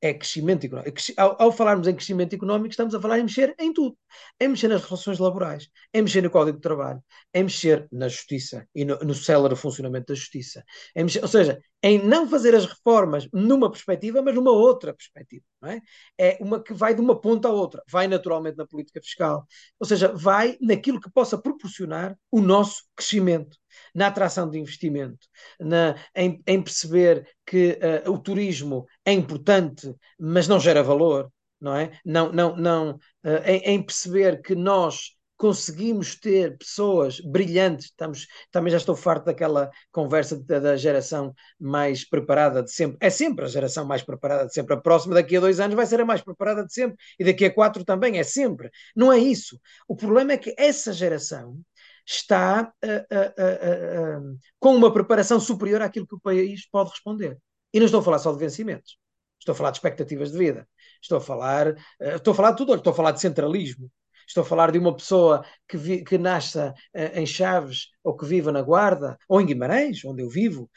é 0.00 0.12
crescimento 0.12 0.64
económico. 0.66 0.98
Ao, 1.16 1.42
ao, 1.42 1.52
falarmos 1.52 1.88
em 1.88 1.94
crescimento 1.94 2.34
económico, 2.34 2.68
estamos 2.68 2.94
a 2.94 3.00
falar 3.00 3.18
em 3.18 3.22
mexer 3.22 3.54
em 3.58 3.72
tudo. 3.72 3.96
Em 4.40 4.48
mexer 4.48 4.68
nas 4.68 4.84
relações 4.84 5.18
laborais, 5.18 5.68
em 5.92 6.02
mexer 6.02 6.22
no 6.22 6.30
Código 6.30 6.56
de 6.56 6.62
Trabalho, 6.62 7.02
em 7.32 7.44
mexer 7.44 7.88
na 7.90 8.08
justiça 8.08 8.66
e 8.74 8.84
no, 8.84 8.98
no 8.98 9.14
célere 9.14 9.56
funcionamento 9.56 10.06
da 10.08 10.14
justiça. 10.14 10.64
Mexer, 10.94 11.22
ou 11.22 11.28
seja, 11.28 11.60
em 11.82 12.02
não 12.04 12.28
fazer 12.28 12.54
as 12.54 12.66
reformas 12.66 13.28
numa 13.32 13.70
perspectiva, 13.70 14.22
mas 14.22 14.34
numa 14.34 14.50
outra 14.50 14.92
perspectiva. 14.92 15.44
É? 15.64 15.80
é 16.18 16.38
uma 16.40 16.62
que 16.62 16.72
vai 16.72 16.94
de 16.94 17.00
uma 17.00 17.20
ponta 17.20 17.48
à 17.48 17.52
outra. 17.52 17.82
Vai 17.90 18.06
naturalmente 18.06 18.56
na 18.56 18.66
política 18.66 19.00
fiscal. 19.00 19.46
Ou 19.78 19.86
seja, 19.86 20.12
vai 20.12 20.56
naquilo 20.60 21.00
que 21.00 21.10
possa 21.10 21.38
proporcionar 21.38 22.16
o 22.30 22.40
nosso 22.40 22.82
crescimento 22.94 23.56
na 23.94 24.06
atração 24.08 24.48
de 24.48 24.58
investimento, 24.58 25.26
na, 25.60 25.96
em, 26.14 26.42
em, 26.46 26.62
perceber 26.62 27.28
que 27.44 27.78
uh, 28.06 28.10
o 28.10 28.18
turismo 28.18 28.86
é 29.04 29.12
importante, 29.12 29.94
mas 30.18 30.48
não 30.48 30.58
gera 30.58 30.82
valor, 30.82 31.30
não 31.60 31.74
é? 31.74 31.98
Não, 32.04 32.32
não, 32.32 32.56
não, 32.56 32.90
uh, 33.24 33.42
em, 33.44 33.74
em, 33.74 33.82
perceber 33.82 34.42
que 34.42 34.54
nós 34.54 35.16
conseguimos 35.36 36.18
ter 36.18 36.56
pessoas 36.56 37.20
brilhantes, 37.20 37.86
estamos, 37.86 38.26
também 38.50 38.70
já 38.70 38.78
estou 38.78 38.96
farto 38.96 39.26
daquela 39.26 39.70
conversa 39.92 40.42
da, 40.42 40.76
geração 40.76 41.34
mais 41.60 42.08
preparada 42.08 42.62
de 42.62 42.72
sempre, 42.72 42.96
é 43.00 43.10
sempre 43.10 43.44
a 43.44 43.48
geração 43.48 43.84
mais 43.84 44.02
preparada 44.02 44.46
de 44.46 44.54
sempre, 44.54 44.74
a 44.74 44.80
próxima 44.80 45.14
daqui 45.14 45.36
a 45.36 45.40
dois 45.40 45.60
anos 45.60 45.76
vai 45.76 45.86
ser 45.86 46.00
a 46.00 46.06
mais 46.06 46.22
preparada 46.22 46.64
de 46.64 46.72
sempre, 46.72 46.96
e 47.18 47.24
daqui 47.24 47.44
a 47.44 47.52
quatro 47.52 47.84
também, 47.84 48.18
é 48.18 48.22
sempre, 48.22 48.70
não 48.94 49.12
é 49.12 49.18
isso. 49.18 49.60
O 49.86 49.94
problema 49.94 50.32
é 50.32 50.38
que 50.38 50.54
essa 50.56 50.92
geração 50.92 51.60
está 52.06 52.72
uh, 52.84 54.30
uh, 54.30 54.38
com 54.58 54.74
uma 54.74 54.92
preparação 54.92 55.40
superior 55.40 55.82
àquilo 55.82 56.06
que 56.06 56.14
o 56.14 56.20
país 56.20 56.66
pode 56.70 56.90
responder. 56.90 57.36
E 57.74 57.78
não 57.78 57.86
estou 57.86 58.00
a 58.00 58.02
falar 58.04 58.20
só 58.20 58.32
de 58.32 58.38
vencimentos, 58.38 58.96
estou 59.40 59.52
a 59.52 59.56
falar 59.56 59.70
de 59.72 59.78
expectativas 59.78 60.30
de 60.30 60.38
vida, 60.38 60.68
estou 61.00 61.18
a 61.18 61.20
falar, 61.20 61.74
estou 62.00 62.32
a 62.32 62.34
falar 62.34 62.50
de 62.52 62.56
tudo, 62.58 62.74
estou 62.74 62.92
a 62.92 62.96
falar 62.96 63.12
de 63.12 63.20
centralismo, 63.20 63.90
estou 64.26 64.42
a 64.42 64.44
falar 64.44 64.72
de 64.72 64.78
uma 64.78 64.94
pessoa 64.94 65.44
que, 65.68 65.76
vi, 65.76 66.04
que 66.04 66.18
nasça 66.18 66.74
em 67.14 67.26
Chaves 67.26 67.88
ou 68.02 68.16
que 68.16 68.26
viva 68.26 68.50
na 68.52 68.62
Guarda 68.62 69.16
ou 69.28 69.40
em 69.40 69.46
Guimarães, 69.46 70.04
onde 70.04 70.22
eu 70.22 70.28
vivo, 70.28 70.70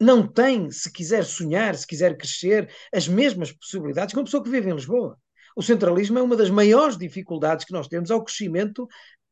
não 0.00 0.26
tem, 0.26 0.70
se 0.70 0.92
quiser 0.92 1.24
sonhar, 1.24 1.74
se 1.74 1.86
quiser 1.86 2.16
crescer, 2.16 2.70
as 2.92 3.08
mesmas 3.08 3.52
possibilidades 3.52 4.12
que 4.12 4.18
uma 4.18 4.24
pessoa 4.24 4.42
que 4.42 4.50
vive 4.50 4.70
em 4.70 4.74
Lisboa. 4.74 5.18
O 5.56 5.62
centralismo 5.62 6.18
é 6.18 6.22
uma 6.22 6.36
das 6.36 6.50
maiores 6.50 6.96
dificuldades 6.96 7.64
que 7.64 7.72
nós 7.72 7.88
temos 7.88 8.10
ao 8.10 8.22
crescimento, 8.22 8.86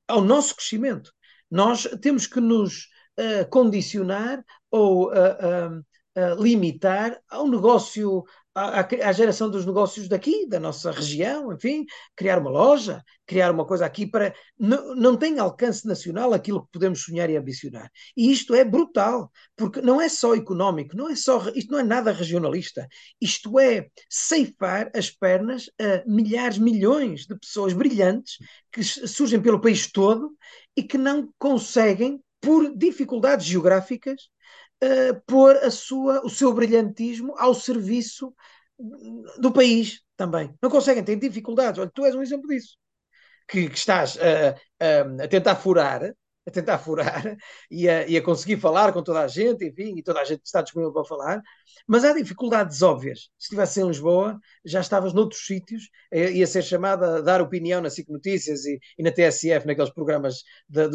ao 0.09 0.21
nosso 0.21 0.57
crescimento 0.57 1.11
nós 1.51 1.85
temos 2.01 2.27
que 2.27 2.41
nos 2.41 2.89
uh, 3.19 3.49
condicionar 3.51 4.45
ou 4.71 5.11
uh, 5.11 5.79
uh, 5.79 6.43
limitar 6.43 7.21
ao 7.29 7.49
negócio, 7.49 8.25
à, 8.57 9.13
geração 9.13 9.51
dos 9.51 9.67
negócios 9.67 10.09
daqui, 10.09 10.49
da 10.49 10.59
nossa 10.59 10.91
região, 10.91 11.53
enfim, 11.53 11.85
criar 12.17 12.39
uma 12.39 12.51
loja, 12.51 13.05
criar 13.27 13.51
uma 13.51 13.67
coisa 13.67 13.85
aqui 13.85 14.07
para. 14.07 14.35
Não, 14.59 14.95
não 14.95 15.17
tem 15.17 15.39
alcance 15.39 15.87
nacional 15.87 16.33
aquilo 16.33 16.65
que 16.65 16.73
podemos 16.73 17.03
sonhar 17.03 17.29
e 17.29 17.37
ambicionar. 17.37 17.91
E 18.17 18.33
isto 18.33 18.55
é 18.55 18.65
brutal, 18.65 19.31
porque 19.55 19.83
não 19.83 20.01
é 20.01 20.09
só 20.09 20.35
económico, 20.35 20.97
não 20.97 21.11
é 21.11 21.15
só, 21.15 21.51
isto 21.55 21.71
não 21.71 21.81
é 21.81 21.83
nada 21.83 22.13
regionalista. 22.13 22.89
Isto 23.21 23.61
é 23.61 23.89
ceifar 24.09 24.91
as 24.95 25.11
pernas 25.11 25.71
a 25.79 26.03
milhares, 26.07 26.57
milhões 26.57 27.27
de 27.27 27.39
pessoas 27.39 27.75
brilhantes 27.75 28.39
que 28.73 28.83
surgem 28.83 29.41
pelo 29.41 29.61
país 29.61 29.91
todo 29.93 30.35
e 30.75 30.83
que 30.83 30.97
não 30.97 31.29
conseguem, 31.39 32.23
por 32.41 32.75
dificuldades 32.77 33.45
geográficas, 33.45 34.29
uh, 34.83 35.21
pôr 35.27 35.57
a 35.57 35.71
sua, 35.71 36.25
o 36.25 36.31
seu 36.31 36.53
brilhantismo 36.53 37.35
ao 37.39 37.55
serviço 37.55 38.35
do 39.39 39.53
país 39.53 40.03
também. 40.17 40.55
Não 40.63 40.71
conseguem, 40.71 41.03
têm 41.03 41.19
dificuldades. 41.19 41.81
Olha, 41.81 41.91
tu 41.93 42.05
és 42.05 42.15
um 42.15 42.23
exemplo 42.23 42.49
disso. 42.49 42.77
Que, 43.49 43.69
que 43.69 43.79
estás 43.79 44.17
uh, 44.17 45.23
a 45.23 45.29
tentar 45.29 45.57
furar 45.57 46.13
a 46.47 46.51
tentar 46.51 46.79
furar 46.79 47.37
e 47.71 47.89
a, 47.89 48.07
e 48.07 48.17
a, 48.17 48.23
conseguir 48.23 48.59
falar 48.59 48.93
com 48.93 49.03
toda 49.03 49.21
a 49.21 49.29
gente, 49.29 49.65
enfim, 49.67 49.95
e 49.97 50.03
toda 50.03 50.21
a 50.21 50.25
gente 50.25 50.43
está 50.45 50.63
disponível 50.63 50.93
para 50.93 51.05
falar, 51.05 51.43
mas 51.87 52.05
há 52.05 52.13
dificuldades 52.13 52.81
óbvias. 52.83 53.31
Se 53.37 53.47
estivesse 53.47 53.81
em 53.81 53.87
Lisboa, 53.89 54.39
já 54.65 54.81
estavas 54.81 55.13
noutros 55.13 55.45
sítios, 55.45 55.91
eh, 56.11 56.33
ia 56.33 56.47
ser 56.47 56.63
chamada 56.63 57.17
a 57.19 57.21
dar 57.21 57.43
opinião 57.43 57.81
na 57.81 57.91
SIC 57.91 58.09
Notícias 58.09 58.65
e, 58.65 58.79
e 58.97 59.03
na 59.03 59.11
TSF, 59.11 59.67
naqueles 59.67 59.91
programas 59.91 60.45
de, 60.69 60.89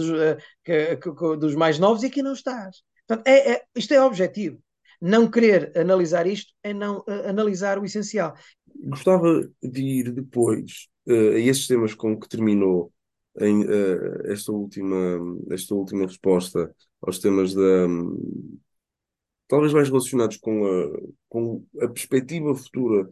que, 0.63 0.95
que, 0.97 1.37
dos 1.37 1.55
mais 1.55 1.77
novos, 1.77 2.03
e 2.03 2.07
aqui 2.07 2.23
não 2.23 2.33
estás. 2.33 2.77
Portanto, 3.11 3.27
é, 3.27 3.53
é, 3.53 3.63
isto 3.75 3.93
é 3.93 4.01
objetivo. 4.01 4.57
Não 5.01 5.29
querer 5.29 5.77
analisar 5.77 6.25
isto 6.27 6.53
é 6.63 6.73
não 6.73 6.99
uh, 6.99 7.27
analisar 7.27 7.77
o 7.77 7.83
essencial. 7.83 8.33
Gostava 8.85 9.49
de 9.61 9.81
ir 9.81 10.11
depois 10.13 10.87
uh, 11.07 11.31
a 11.31 11.39
esses 11.39 11.67
temas 11.67 11.93
com 11.93 12.17
que 12.17 12.29
terminou 12.29 12.93
em, 13.37 13.65
uh, 13.65 14.31
esta 14.31 14.53
última, 14.53 15.19
esta 15.49 15.75
última 15.75 16.05
resposta 16.05 16.73
aos 17.01 17.19
temas 17.19 17.53
da, 17.53 17.87
talvez 19.49 19.73
mais 19.73 19.89
relacionados 19.89 20.37
com 20.37 20.65
a, 20.65 20.99
com 21.27 21.65
a 21.81 21.89
perspectiva 21.89 22.55
futura 22.55 23.09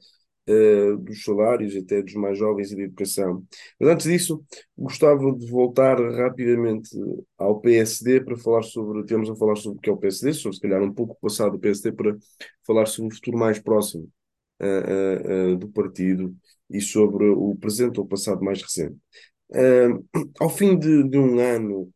uh, 0.49 0.97
dos 0.97 1.23
salários, 1.23 1.75
até 1.75 2.01
dos 2.01 2.13
mais 2.15 2.37
jovens 2.37 2.71
e 2.71 2.75
da 2.75 2.83
educação. 2.83 3.45
Mas 3.79 3.89
antes 3.89 4.07
disso, 4.07 4.43
gostava 4.77 5.31
de 5.33 5.49
voltar 5.49 5.97
rapidamente 6.15 6.89
ao 7.37 7.59
PSD 7.59 8.21
para 8.21 8.37
falar 8.37 8.63
sobre, 8.63 9.05
temos 9.05 9.29
a 9.29 9.35
falar 9.35 9.55
sobre 9.55 9.77
o 9.77 9.81
que 9.81 9.89
é 9.89 9.93
o 9.93 9.97
PSD, 9.97 10.33
sobre 10.33 10.55
se 10.55 10.61
calhar 10.61 10.81
um 10.81 10.93
pouco 10.93 11.17
passado 11.21 11.53
do 11.53 11.59
PSD, 11.59 11.91
para 11.91 12.17
falar 12.65 12.85
sobre 12.87 13.13
o 13.13 13.15
futuro 13.15 13.37
mais 13.37 13.59
próximo 13.59 14.09
uh, 14.61 15.55
do 15.57 15.69
partido 15.69 16.35
e 16.69 16.81
sobre 16.81 17.27
o 17.29 17.55
presente 17.55 17.99
ou 17.99 18.05
passado 18.05 18.43
mais 18.43 18.61
recente. 18.61 18.97
Uh, 19.51 20.05
ao 20.39 20.49
fim 20.49 20.77
de, 20.77 21.03
de 21.09 21.17
um 21.17 21.39
ano 21.39 21.91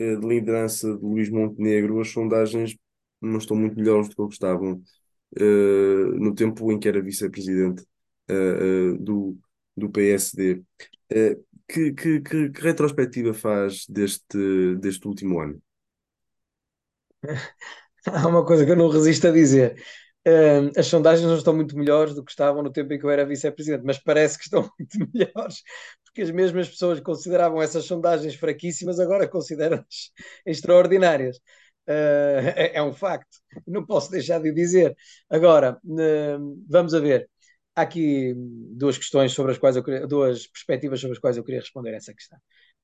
uh, 0.00 0.20
de 0.20 0.26
liderança 0.26 0.94
de 0.96 1.04
Luís 1.04 1.28
Montenegro, 1.30 2.00
as 2.00 2.08
sondagens 2.08 2.76
não 3.20 3.38
estão 3.38 3.56
muito 3.56 3.76
melhores 3.76 4.08
do 4.08 4.28
que 4.28 4.34
estavam 4.34 4.82
uh, 5.38 6.18
no 6.18 6.34
tempo 6.34 6.70
em 6.72 6.78
que 6.78 6.88
era 6.88 7.02
vice-presidente 7.02 7.84
do, 9.00 9.36
do 9.76 9.90
PSD. 9.90 10.62
Que, 11.66 11.92
que, 11.92 12.20
que, 12.20 12.50
que, 12.50 12.60
retrospectiva 12.60 13.32
faz 13.32 13.86
deste, 13.88 14.76
deste 14.76 15.08
último 15.08 15.40
ano? 15.40 15.60
Há 18.06 18.28
uma 18.28 18.44
coisa 18.44 18.64
que 18.64 18.70
eu 18.72 18.76
não 18.76 18.88
resisto 18.88 19.26
a 19.28 19.30
dizer. 19.30 19.82
As 20.76 20.86
sondagens 20.86 21.26
não 21.26 21.36
estão 21.36 21.54
muito 21.54 21.76
melhores 21.76 22.14
do 22.14 22.24
que 22.24 22.30
estavam 22.30 22.62
no 22.62 22.72
tempo 22.72 22.92
em 22.92 22.98
que 22.98 23.04
eu 23.04 23.10
era 23.10 23.26
vice-presidente, 23.26 23.84
mas 23.84 23.98
parece 23.98 24.38
que 24.38 24.44
estão 24.44 24.62
muito 24.78 24.98
melhores, 25.12 25.62
porque 26.04 26.22
as 26.22 26.30
mesmas 26.30 26.68
pessoas 26.68 27.00
consideravam 27.00 27.60
essas 27.60 27.84
sondagens 27.84 28.34
fraquíssimas 28.34 28.98
agora 28.98 29.28
consideram-as 29.28 30.10
extraordinárias. 30.46 31.36
Uh, 31.86 32.40
é, 32.56 32.76
é, 32.76 32.82
um 32.82 32.94
facto, 32.94 33.36
não 33.66 33.84
posso 33.84 34.10
deixar 34.10 34.40
de 34.40 34.50
dizer. 34.52 34.96
Agora, 35.28 35.78
uh, 35.84 36.64
vamos 36.68 36.94
a 36.94 37.00
ver. 37.00 37.28
Há 37.76 37.82
aqui 37.82 38.34
duas 38.36 38.96
questões 38.96 39.32
sobre 39.32 39.52
as 39.52 39.58
quais 39.58 39.74
eu 39.76 39.82
queria, 39.82 40.06
duas 40.06 40.46
perspectivas 40.46 41.00
sobre 41.00 41.14
as 41.16 41.20
quais 41.20 41.36
eu 41.36 41.44
queria 41.44 41.60
responder 41.60 41.92
a 41.92 41.96
essa 41.96 42.14
questão. 42.14 42.38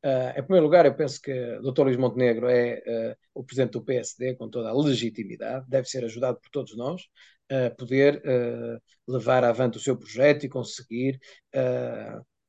Uh, 0.05 0.31
em 0.39 0.43
primeiro 0.43 0.65
lugar, 0.65 0.87
eu 0.87 0.95
penso 0.95 1.21
que 1.21 1.31
o 1.59 1.71
Dr. 1.71 1.83
Luís 1.83 1.97
Montenegro 1.97 2.49
é 2.49 2.83
uh, 2.87 3.17
o 3.35 3.45
presidente 3.45 3.73
do 3.73 3.85
PSD 3.85 4.35
com 4.35 4.49
toda 4.49 4.71
a 4.71 4.73
legitimidade, 4.73 5.67
deve 5.69 5.87
ser 5.87 6.05
ajudado 6.05 6.41
por 6.41 6.51
todos 6.51 6.77
nós 6.77 7.03
a 7.51 7.71
poder 7.71 8.23
uh, 8.25 8.81
levar 9.07 9.45
avante 9.45 9.77
o 9.77 9.81
seu 9.81 9.97
projeto 9.97 10.45
e 10.47 10.49
conseguir, 10.49 11.19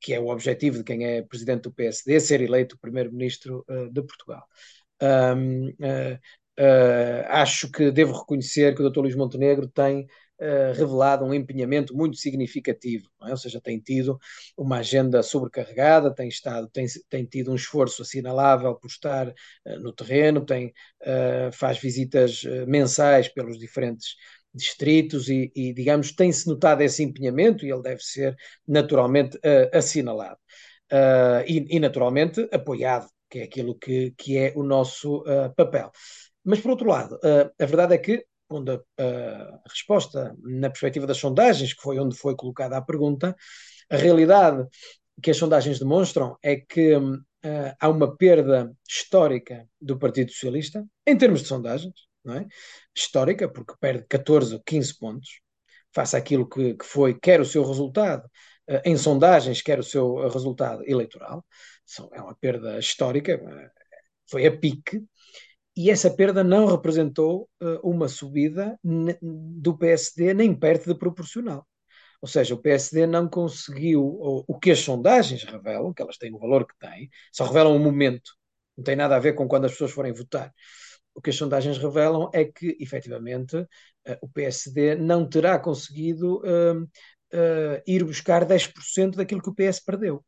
que 0.00 0.14
é 0.14 0.20
o 0.20 0.28
objetivo 0.28 0.78
de 0.78 0.84
quem 0.84 1.04
é 1.04 1.22
presidente 1.22 1.62
do 1.62 1.72
PSD, 1.72 2.20
ser 2.20 2.40
eleito 2.40 2.78
primeiro-ministro 2.78 3.64
de 3.90 4.00
Portugal. 4.02 4.44
Um, 5.02 5.74
acho 7.28 7.68
que 7.72 7.90
devo 7.90 8.16
reconhecer 8.16 8.76
que 8.76 8.82
o 8.82 8.88
Dr. 8.88 9.00
Luís 9.00 9.16
Montenegro 9.16 9.66
tem 9.66 10.06
eh, 10.44 10.72
revelado 10.72 11.24
um 11.24 11.32
empenhamento 11.32 11.96
muito 11.96 12.16
significativo, 12.16 13.08
é? 13.22 13.30
ou 13.30 13.36
seja, 13.36 13.60
tem 13.60 13.78
tido 13.78 14.18
uma 14.56 14.78
agenda 14.78 15.22
sobrecarregada, 15.22 16.12
tem, 16.12 16.26
estado, 16.26 16.68
tem, 16.68 16.84
tem 17.08 17.24
tido 17.24 17.52
um 17.52 17.54
esforço 17.54 18.02
assinalável 18.02 18.74
por 18.74 18.88
estar 18.88 19.28
uh, 19.28 19.78
no 19.78 19.92
terreno, 19.92 20.44
tem, 20.44 20.72
uh, 21.02 21.52
faz 21.52 21.78
visitas 21.78 22.42
mensais 22.66 23.28
pelos 23.28 23.56
diferentes 23.56 24.16
distritos 24.52 25.28
e, 25.28 25.52
e 25.54 25.72
digamos, 25.72 26.10
tem-se 26.10 26.48
notado 26.48 26.80
esse 26.80 27.04
empenhamento 27.04 27.64
e 27.64 27.70
ele 27.70 27.82
deve 27.82 28.02
ser 28.02 28.34
naturalmente 28.66 29.38
assinalado. 29.72 30.38
E, 31.46 31.76
e, 31.76 31.78
naturalmente 31.78 32.48
apoiado 32.52 33.06
que 33.30 33.38
é 33.38 33.42
aquilo 33.44 33.76
que, 33.78 34.12
que 34.18 34.36
é 34.36 34.52
o 34.56 34.64
nosso 34.64 35.24
papel. 35.56 35.90
Mas, 36.44 36.60
por 36.60 36.72
outro 36.72 36.88
lado, 36.88 37.18
a 37.58 37.64
verdade 37.64 37.94
é 37.94 37.98
que, 37.98 38.26
quando 38.52 38.70
a, 38.70 39.02
a, 39.02 39.60
resposta 39.68 40.36
na 40.42 40.68
perspectiva 40.68 41.06
das 41.06 41.16
sondagens, 41.16 41.72
que 41.72 41.82
foi 41.82 41.98
onde 41.98 42.16
foi 42.16 42.36
colocada 42.36 42.76
a 42.76 42.82
pergunta, 42.82 43.34
a 43.90 43.96
realidade 43.96 44.66
que 45.22 45.30
as 45.30 45.36
sondagens 45.36 45.78
demonstram 45.78 46.36
é 46.42 46.56
que 46.56 46.94
uh, 46.96 47.18
há 47.80 47.88
uma 47.88 48.16
perda 48.16 48.72
histórica 48.88 49.66
do 49.80 49.98
Partido 49.98 50.30
Socialista, 50.32 50.84
em 51.06 51.16
termos 51.16 51.42
de 51.42 51.48
sondagens, 51.48 51.94
é? 52.28 52.46
histórica, 52.94 53.48
porque 53.48 53.74
perde 53.80 54.04
14 54.08 54.54
ou 54.54 54.62
15 54.64 54.98
pontos, 54.98 55.40
face 55.94 56.16
àquilo 56.16 56.48
que, 56.48 56.74
que 56.74 56.84
foi, 56.84 57.18
quer 57.18 57.40
o 57.40 57.44
seu 57.44 57.64
resultado 57.64 58.24
uh, 58.68 58.80
em 58.84 58.96
sondagens, 58.96 59.62
quer 59.62 59.78
o 59.78 59.84
seu 59.84 60.28
resultado 60.28 60.82
eleitoral. 60.86 61.44
É 62.12 62.22
uma 62.22 62.34
perda 62.34 62.78
histórica, 62.78 63.38
foi 64.30 64.46
a 64.46 64.56
pique, 64.56 65.02
e 65.76 65.90
essa 65.90 66.10
perda 66.10 66.44
não 66.44 66.66
representou 66.66 67.48
uma 67.82 68.08
subida 68.08 68.78
do 68.82 69.76
PSD 69.76 70.34
nem 70.34 70.54
perto 70.54 70.92
de 70.92 70.98
proporcional. 70.98 71.66
Ou 72.22 72.28
seja, 72.28 72.54
o 72.54 72.58
PSD 72.58 73.04
não 73.04 73.28
conseguiu, 73.28 74.04
o, 74.04 74.58
que 74.58 74.70
as 74.70 74.78
sondagens 74.78 75.42
revelam, 75.42 75.92
que 75.92 76.00
elas 76.00 76.16
têm 76.16 76.32
o 76.32 76.38
valor 76.38 76.64
que 76.64 76.78
têm, 76.78 77.10
só 77.32 77.44
revelam 77.44 77.74
o 77.74 77.80
momento, 77.80 78.30
não 78.76 78.84
tem 78.84 78.94
nada 78.94 79.16
a 79.16 79.18
ver 79.18 79.34
com 79.34 79.48
quando 79.48 79.64
as 79.64 79.72
pessoas 79.72 79.90
forem 79.90 80.12
votar. 80.12 80.52
O 81.14 81.20
que 81.20 81.30
as 81.30 81.36
sondagens 81.36 81.78
revelam 81.78 82.30
é 82.32 82.44
que, 82.44 82.76
efetivamente, 82.80 83.56
uh, 83.56 83.68
o 84.20 84.28
PSD 84.28 84.94
não 84.94 85.28
terá 85.28 85.58
conseguido 85.58 86.38
uh, 86.38 86.82
uh, 86.82 87.82
ir 87.86 88.04
buscar 88.04 88.46
10% 88.46 89.16
daquilo 89.16 89.42
que 89.42 89.50
o 89.50 89.54
PS 89.54 89.80
perdeu. 89.84 90.24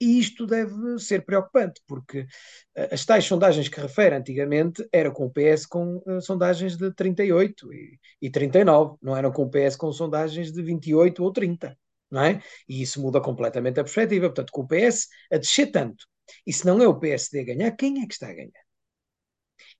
E 0.00 0.18
isto 0.20 0.46
deve 0.46 0.98
ser 0.98 1.24
preocupante, 1.24 1.82
porque 1.86 2.20
uh, 2.20 2.88
as 2.92 3.04
tais 3.04 3.24
sondagens 3.24 3.68
que 3.68 3.80
refere 3.80 4.14
antigamente 4.14 4.86
eram 4.92 5.12
com 5.12 5.26
o 5.26 5.30
PS 5.30 5.66
com 5.66 5.96
uh, 6.06 6.20
sondagens 6.20 6.76
de 6.76 6.92
38 6.94 7.72
e, 7.72 7.98
e 8.22 8.30
39, 8.30 8.96
não 9.02 9.16
eram 9.16 9.32
com 9.32 9.42
o 9.42 9.50
PS 9.50 9.76
com 9.76 9.92
sondagens 9.92 10.52
de 10.52 10.62
28 10.62 11.22
ou 11.22 11.32
30, 11.32 11.76
não 12.10 12.22
é? 12.22 12.40
E 12.68 12.80
isso 12.80 13.00
muda 13.02 13.20
completamente 13.20 13.80
a 13.80 13.84
perspectiva. 13.84 14.28
Portanto, 14.28 14.52
com 14.52 14.62
o 14.62 14.68
PS 14.68 15.08
a 15.32 15.36
descer 15.36 15.72
tanto, 15.72 16.06
e 16.46 16.52
se 16.52 16.64
não 16.64 16.80
é 16.80 16.86
o 16.86 16.98
PSD 16.98 17.40
a 17.40 17.44
ganhar, 17.44 17.72
quem 17.72 18.02
é 18.02 18.06
que 18.06 18.14
está 18.14 18.28
a 18.28 18.34
ganhar? 18.34 18.68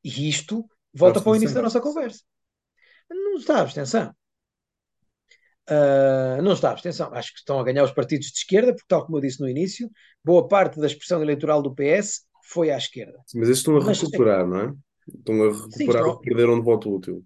E 0.03 0.29
isto 0.29 0.69
volta 0.93 1.21
para 1.21 1.31
o 1.31 1.37
início 1.37 1.55
da 1.55 1.63
nossa 1.63 1.81
conversa. 1.81 2.25
Não 3.11 3.37
está 3.37 3.59
a 3.59 3.61
abstenção. 3.63 4.15
Uh, 5.71 6.41
não 6.43 6.53
está 6.53 6.71
a 6.71 6.73
abstenção. 6.73 7.11
Acho 7.13 7.33
que 7.33 7.41
estão 7.41 7.61
a 7.61 7.65
ganhar 7.65 7.85
os 7.85 7.93
partidos 7.93 8.29
de 8.29 8.39
esquerda, 8.39 8.73
porque, 8.73 8.87
tal 8.89 9.05
como 9.05 9.19
eu 9.19 9.23
disse 9.23 9.41
no 9.41 9.49
início, 9.49 9.91
boa 10.25 10.49
parte 10.49 10.81
da 10.81 10.87
expressão 10.87 11.23
eleitoral 11.23 11.61
do 11.61 11.75
PS 11.75 12.23
foi 12.45 12.71
à 12.71 12.79
esquerda. 12.79 13.19
Mas 13.35 13.49
eles 13.49 13.59
estão 13.59 13.77
a 13.77 13.85
recuperar, 13.85 14.47
não 14.47 14.61
é? 14.61 14.75
Estão 15.07 15.43
a 15.43 15.53
recuperar 15.53 16.05
Sim, 16.05 16.11
o 16.11 16.19
que 16.19 16.29
perderam 16.29 16.59
de 16.59 16.65
voto 16.65 16.95
útil. 16.95 17.25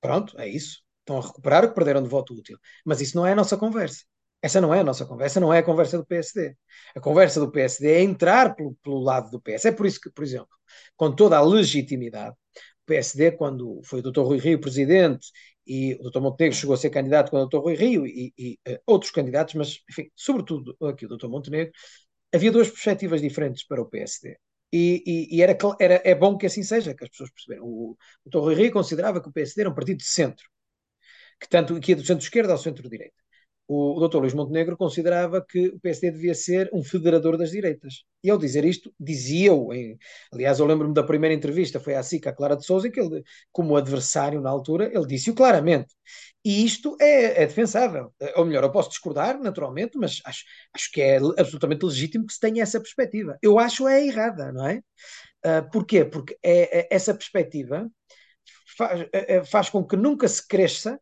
Pronto, 0.00 0.38
é 0.38 0.48
isso. 0.48 0.82
Estão 1.00 1.18
a 1.18 1.20
recuperar 1.20 1.64
o 1.64 1.68
que 1.68 1.74
perderam 1.74 2.02
de 2.02 2.08
voto 2.08 2.34
útil. 2.34 2.58
Mas 2.84 3.00
isso 3.00 3.16
não 3.16 3.26
é 3.26 3.32
a 3.32 3.36
nossa 3.36 3.56
conversa. 3.56 4.04
Essa 4.42 4.60
não 4.60 4.74
é 4.74 4.80
a 4.80 4.84
nossa 4.84 5.06
conversa, 5.06 5.40
não 5.40 5.54
é 5.54 5.60
a 5.60 5.62
conversa 5.62 5.96
do 5.96 6.04
PSD. 6.04 6.54
A 6.94 7.00
conversa 7.00 7.40
do 7.40 7.50
PSD 7.50 7.92
é 7.92 8.02
entrar 8.02 8.54
pelo, 8.54 8.74
pelo 8.82 8.98
lado 8.98 9.30
do 9.30 9.40
PS. 9.40 9.66
É 9.66 9.72
por 9.72 9.86
isso 9.86 10.00
que, 10.00 10.10
por 10.10 10.22
exemplo, 10.22 10.50
com 10.96 11.10
toda 11.10 11.38
a 11.38 11.42
legitimidade, 11.42 12.34
o 12.34 12.86
PSD, 12.86 13.32
quando 13.32 13.80
foi 13.84 14.00
o 14.00 14.02
Dr. 14.02 14.20
Rui 14.20 14.38
Rio 14.38 14.60
presidente 14.60 15.28
e 15.66 15.94
o 15.94 16.10
Dr. 16.10 16.20
Montenegro 16.20 16.56
chegou 16.56 16.74
a 16.74 16.78
ser 16.78 16.90
candidato 16.90 17.30
com 17.30 17.38
o 17.38 17.46
Dr. 17.46 17.58
Rui 17.58 17.74
Rio 17.74 18.06
e, 18.06 18.32
e 18.38 18.58
uh, 18.68 18.78
outros 18.86 19.10
candidatos, 19.10 19.54
mas, 19.54 19.80
enfim, 19.90 20.10
sobretudo 20.14 20.76
aqui 20.82 21.06
o 21.06 21.08
Dr. 21.08 21.28
Montenegro, 21.28 21.72
havia 22.34 22.52
duas 22.52 22.68
perspectivas 22.68 23.20
diferentes 23.20 23.66
para 23.66 23.80
o 23.82 23.86
PSD. 23.86 24.36
E, 24.72 25.02
e, 25.06 25.36
e 25.36 25.42
era, 25.42 25.56
era, 25.80 26.02
é 26.04 26.14
bom 26.14 26.36
que 26.36 26.46
assim 26.46 26.62
seja, 26.62 26.94
que 26.94 27.04
as 27.04 27.10
pessoas 27.10 27.30
perceberam. 27.30 27.64
O, 27.64 27.96
o 28.24 28.30
Dr. 28.30 28.38
Rui 28.38 28.54
Rio 28.54 28.72
considerava 28.72 29.22
que 29.22 29.28
o 29.28 29.32
PSD 29.32 29.62
era 29.62 29.70
um 29.70 29.74
partido 29.74 29.98
de 29.98 30.06
centro, 30.06 30.44
que 31.40 31.48
tanto 31.48 31.78
que 31.80 31.92
ia 31.92 31.96
do 31.96 32.04
centro-esquerda 32.04 32.52
ao 32.52 32.58
centro-direita 32.58 33.24
o, 33.66 34.06
Dr. 34.06 34.18
Luís 34.18 34.34
Montenegro 34.34 34.76
considerava 34.76 35.44
que 35.44 35.68
o 35.68 35.80
PSD 35.80 36.10
devia 36.10 36.34
ser 36.34 36.68
um 36.72 36.82
federador 36.82 37.38
das 37.38 37.50
direitas. 37.50 38.04
E 38.22 38.30
ao 38.30 38.38
dizer 38.38 38.64
isto, 38.64 38.92
dizia-o, 39.00 39.70
aliás, 40.32 40.58
eu 40.58 40.66
lembro-me 40.66 40.92
da 40.92 41.02
primeira 41.02 41.34
entrevista, 41.34 41.80
foi 41.80 41.94
à 41.94 42.02
SICA, 42.02 42.30
a 42.30 42.32
Clara 42.32 42.56
de 42.56 42.64
Souza, 42.64 42.90
que 42.90 43.00
ele, 43.00 43.22
como 43.50 43.76
adversário 43.76 44.40
na 44.40 44.50
altura, 44.50 44.90
ele 44.92 45.06
disse-o 45.06 45.34
claramente. 45.34 45.94
E 46.44 46.64
isto 46.64 46.96
é, 47.00 47.42
é, 47.42 47.46
defensável. 47.46 48.12
Ou 48.36 48.44
melhor, 48.44 48.64
eu 48.64 48.72
posso 48.72 48.90
discordar, 48.90 49.40
naturalmente, 49.40 49.96
mas 49.96 50.20
acho, 50.26 50.44
acho 50.74 50.90
que 50.92 51.00
é 51.00 51.16
absolutamente 51.16 51.86
legítimo 51.86 52.26
que 52.26 52.34
se 52.34 52.40
tenha 52.40 52.62
essa 52.62 52.80
perspectiva. 52.80 53.38
Eu 53.40 53.58
acho 53.58 53.88
é 53.88 54.06
errada, 54.06 54.52
não 54.52 54.66
é? 54.66 54.82
Uh, 55.44 55.70
porquê? 55.70 56.04
Porque 56.04 56.36
é, 56.42 56.80
é, 56.80 56.88
essa 56.90 57.14
perspectiva 57.14 57.90
faz, 58.76 59.00
é, 59.12 59.36
é, 59.36 59.44
faz 59.44 59.70
com 59.70 59.84
que 59.84 59.96
nunca 59.96 60.28
se 60.28 60.46
cresça 60.46 61.00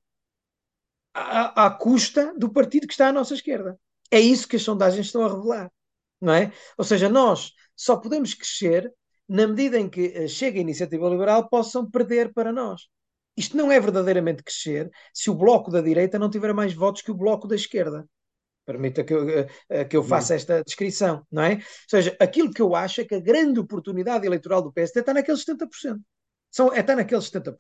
à, 1.15 1.67
à, 1.67 1.71
custa 1.71 2.35
do 2.37 2.51
partido 2.53 2.87
que 2.87 2.93
está 2.93 3.09
à 3.09 3.13
nossa 3.13 3.35
esquerda. 3.35 3.79
É 4.11 4.21
isso 4.21 4.47
que 4.49 4.57
as 4.57 4.63
sondagens 4.63 5.07
estão 5.07 5.25
a 5.25 5.29
revelar, 5.29 5.71
não 6.21 6.33
é? 6.33 6.53
Ou 6.77 6.85
seja, 6.85 7.09
nós 7.09 7.53
só 7.77 7.97
podemos 7.97 8.35
crescer 8.35 8.93
na 9.29 9.47
medida 9.47 9.79
em 9.79 9.89
que 9.89 10.13
eh, 10.15 10.29
chega 10.29 10.59
a 10.59 10.61
iniciativa 10.61 11.09
liberal 11.09 11.49
possam 11.49 11.91
perder 11.91 12.33
para 12.33 12.53
nós. 12.53 12.83
Isto 13.37 13.57
não 13.57 13.73
é 13.73 13.81
verdadeiramente 13.81 14.43
crescer 14.43 14.91
se 15.13 15.31
o 15.31 15.35
bloco 15.35 15.71
da 15.71 15.81
direita 15.81 16.19
não 16.19 16.29
tiver 16.29 16.53
mais 16.53 16.75
votos 16.75 17.01
que 17.03 17.11
o 17.11 17.15
bloco 17.15 17.49
da 17.49 17.55
esquerda. 17.55 18.07
Permita 18.65 19.03
que 19.03 19.13
eu, 19.13 19.29
eh, 19.29 19.47
eh, 19.71 19.85
que 19.85 19.97
eu 19.97 20.05
faça 20.05 20.35
esta 20.35 20.63
descrição, 20.63 21.27
não 21.31 21.43
é? 21.43 21.55
Ou 21.55 21.61
seja, 21.89 22.17
aquilo 22.21 22.53
que 22.53 22.63
eu 22.63 22.77
acho 22.77 23.01
é 23.01 23.05
que 23.05 23.15
a 23.15 23.21
grande 23.21 23.59
oportunidade 23.59 24.27
eleitoral 24.27 24.63
do 24.63 24.73
PSD 24.73 25.01
está 25.01 25.15
naqueles 25.15 25.45
70%. 25.45 25.99
São, 26.51 26.73
está 26.75 26.95
naqueles 26.95 27.31
70%. 27.31 27.55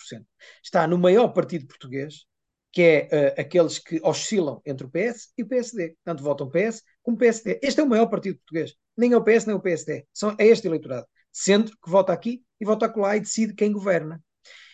Está 0.62 0.86
no 0.86 0.98
maior 0.98 1.28
partido 1.28 1.66
português, 1.66 2.26
que 2.72 2.82
é 2.82 3.08
uh, 3.12 3.40
aqueles 3.40 3.78
que 3.78 4.00
oscilam 4.02 4.60
entre 4.64 4.86
o 4.86 4.90
PS 4.90 5.32
e 5.36 5.42
o 5.42 5.46
PSD. 5.46 5.94
Tanto 6.02 6.22
votam 6.22 6.50
PS 6.50 6.82
como 7.02 7.18
PSD. 7.18 7.60
Este 7.62 7.80
é 7.80 7.84
o 7.84 7.88
maior 7.88 8.06
partido 8.06 8.36
português. 8.38 8.74
Nem 8.96 9.12
é 9.12 9.16
o 9.16 9.22
PS 9.22 9.46
nem 9.46 9.54
o 9.54 9.60
PSD. 9.60 10.06
São, 10.12 10.34
é 10.38 10.46
este 10.46 10.66
eleitorado. 10.66 11.06
Centro 11.30 11.76
que 11.82 11.90
vota 11.90 12.12
aqui 12.12 12.42
e 12.60 12.64
vota 12.64 12.86
acolá 12.86 13.16
e 13.16 13.20
decide 13.20 13.54
quem 13.54 13.72
governa. 13.72 14.22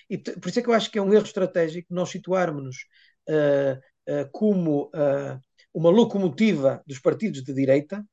E 0.08 0.16
por 0.16 0.48
isso 0.48 0.60
é 0.60 0.62
que 0.62 0.68
eu 0.68 0.74
acho 0.74 0.90
que 0.90 0.98
é 0.98 1.02
um 1.02 1.12
erro 1.12 1.24
estratégico 1.24 1.92
nós 1.92 2.08
situarmos-nos 2.08 2.76
uh, 3.28 3.78
uh, 4.08 4.30
como 4.32 4.90
uma 5.74 5.90
locomotiva 5.90 6.82
dos 6.86 6.98
partidos 6.98 7.42
de 7.42 7.52
direita, 7.52 8.04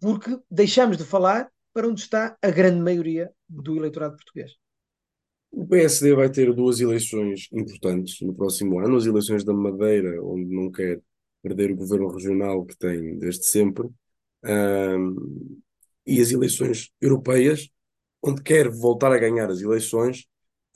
porque 0.00 0.38
deixamos 0.50 0.96
de 0.96 1.04
falar 1.04 1.50
para 1.72 1.88
onde 1.88 2.00
está 2.00 2.36
a 2.40 2.50
grande 2.50 2.80
maioria 2.80 3.30
do 3.48 3.76
eleitorado 3.76 4.16
português. 4.16 4.52
O 5.56 5.66
PSD 5.66 6.14
vai 6.14 6.28
ter 6.30 6.52
duas 6.52 6.80
eleições 6.80 7.48
importantes 7.52 8.20
no 8.20 8.34
próximo 8.34 8.80
ano, 8.80 8.96
as 8.96 9.06
eleições 9.06 9.44
da 9.44 9.52
Madeira, 9.52 10.20
onde 10.22 10.52
não 10.54 10.70
quer 10.70 11.00
perder 11.42 11.70
o 11.70 11.76
governo 11.76 12.08
regional 12.08 12.64
que 12.66 12.76
tem 12.76 13.18
desde 13.18 13.44
sempre, 13.46 13.88
um, 14.44 15.60
e 16.06 16.20
as 16.20 16.32
eleições 16.32 16.90
europeias, 17.00 17.68
onde 18.22 18.42
quer 18.42 18.68
voltar 18.68 19.12
a 19.12 19.18
ganhar 19.18 19.48
as 19.50 19.60
eleições, 19.60 20.26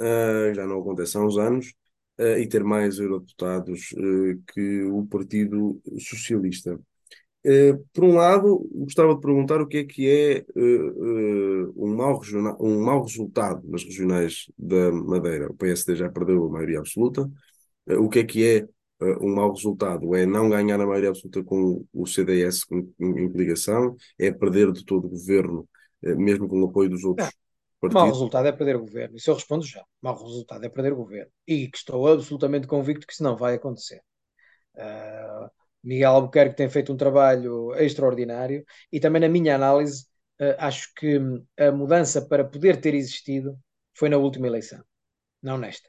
uh, 0.01 0.55
já 0.55 0.66
não 0.66 0.81
acontece 0.81 1.16
há 1.16 1.22
uns 1.22 1.37
anos, 1.39 1.74
uh, 2.20 2.39
e 2.39 2.47
ter 2.49 2.62
mais 2.62 2.99
eurodeputados 2.99 3.91
uh, 3.93 4.43
que 4.53 4.83
o 4.85 5.07
Partido 5.07 5.81
Socialista. 5.99 6.79
Eh, 7.45 7.72
por 7.93 8.05
um 8.05 8.14
lado, 8.14 8.68
gostava 8.74 9.14
de 9.14 9.20
perguntar 9.20 9.61
o 9.61 9.66
que 9.66 9.78
é 9.78 9.84
que 9.84 10.09
é 10.09 10.45
uh, 10.57 11.70
uh, 11.70 11.84
um, 11.84 11.95
mau 11.95 12.20
um 12.61 12.82
mau 12.82 13.03
resultado 13.03 13.62
nas 13.68 13.84
regionais 13.84 14.51
da 14.59 14.91
Madeira. 14.93 15.49
O 15.51 15.55
PSD 15.55 15.97
já 15.97 16.11
perdeu 16.11 16.45
a 16.45 16.51
maioria 16.51 16.80
absoluta. 16.80 17.30
o 17.86 18.09
que 18.09 18.18
é 18.20 18.24
que 18.24 18.45
é 18.45 18.66
um 19.20 19.34
mau 19.34 19.53
resultado? 19.53 20.14
É 20.14 20.26
não 20.26 20.51
ganhar 20.51 20.80
a 20.80 20.86
maioria 20.86 21.11
absoluta 21.11 21.43
com 21.45 21.84
o 21.93 22.07
CDS 22.07 22.64
com, 22.64 22.93
em 23.01 23.30
coligação? 23.30 23.97
É 24.18 24.32
perder 24.32 24.72
de 24.72 24.84
todo 24.84 25.07
o 25.07 25.11
governo, 25.11 25.68
mesmo 26.03 26.49
com 26.49 26.61
o 26.61 26.66
apoio 26.66 26.91
dos 26.91 27.05
outros? 27.05 27.28
Não. 27.82 27.93
Mau 27.93 28.09
resultado 28.09 28.49
é 28.49 28.53
perder 28.53 28.74
o 28.74 28.80
governo. 28.80 29.16
Isso 29.16 29.30
eu 29.30 29.36
respondo 29.36 29.64
já. 29.64 29.84
Mau 30.03 30.20
resultado 30.20 30.64
é 30.64 30.68
perder 30.68 30.93
o 30.93 30.97
governo. 30.97 31.30
E 31.47 31.68
que 31.68 31.78
estou 31.78 32.09
absolutamente 32.09 32.66
convicto 32.66 33.07
que 33.07 33.12
isso 33.12 33.22
não 33.22 33.36
vai 33.36 33.55
acontecer. 33.55 34.03
Uh, 34.74 35.49
Miguel 35.83 36.12
Albuquerque 36.12 36.57
tem 36.57 36.68
feito 36.68 36.93
um 36.93 36.97
trabalho 36.97 37.74
extraordinário 37.76 38.64
e 38.93 39.01
também 39.01 39.20
na 39.20 39.29
minha 39.29 39.55
análise 39.55 40.05
uh, 40.41 40.55
acho 40.59 40.93
que 40.95 41.18
a 41.59 41.70
mudança 41.72 42.22
para 42.26 42.45
poder 42.45 42.81
ter 42.81 42.95
existido 42.95 43.59
foi 43.95 44.09
na 44.09 44.16
última 44.16 44.47
eleição, 44.47 44.83
não 45.43 45.59
nesta. 45.59 45.89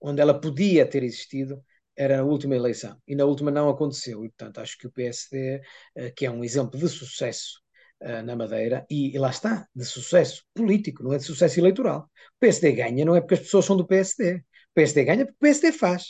Onde 0.00 0.20
ela 0.20 0.38
podia 0.38 0.86
ter 0.86 1.02
existido 1.02 1.62
era 1.96 2.18
na 2.18 2.24
última 2.24 2.54
eleição 2.54 3.00
e 3.06 3.14
na 3.16 3.24
última 3.24 3.50
não 3.50 3.68
aconteceu 3.70 4.24
e 4.24 4.28
portanto 4.28 4.58
acho 4.58 4.78
que 4.78 4.86
o 4.86 4.92
PSD, 4.92 5.60
uh, 5.96 6.14
que 6.14 6.26
é 6.26 6.30
um 6.30 6.44
exemplo 6.44 6.78
de 6.78 6.88
sucesso 6.88 7.60
uh, 8.02 8.22
na 8.22 8.36
Madeira 8.36 8.86
e, 8.90 9.14
e, 9.14 9.18
lá 9.18 9.30
está, 9.30 9.66
de 9.74 9.84
sucesso 9.84 10.44
político, 10.54 11.02
não 11.02 11.12
é 11.12 11.18
de 11.18 11.24
sucesso 11.24 11.58
eleitoral. 11.60 12.02
O 12.36 12.40
PSD 12.40 12.72
ganha 12.72 13.04
não 13.04 13.16
é 13.16 13.20
porque 13.20 13.34
as 13.34 13.40
pessoas 13.40 13.64
são 13.64 13.76
do 13.76 13.86
PSD. 13.86 14.36
O 14.36 14.42
PSD 14.74 15.04
ganha 15.04 15.24
porque 15.26 15.36
o 15.36 15.40
PSD 15.40 15.72
faz. 15.72 16.02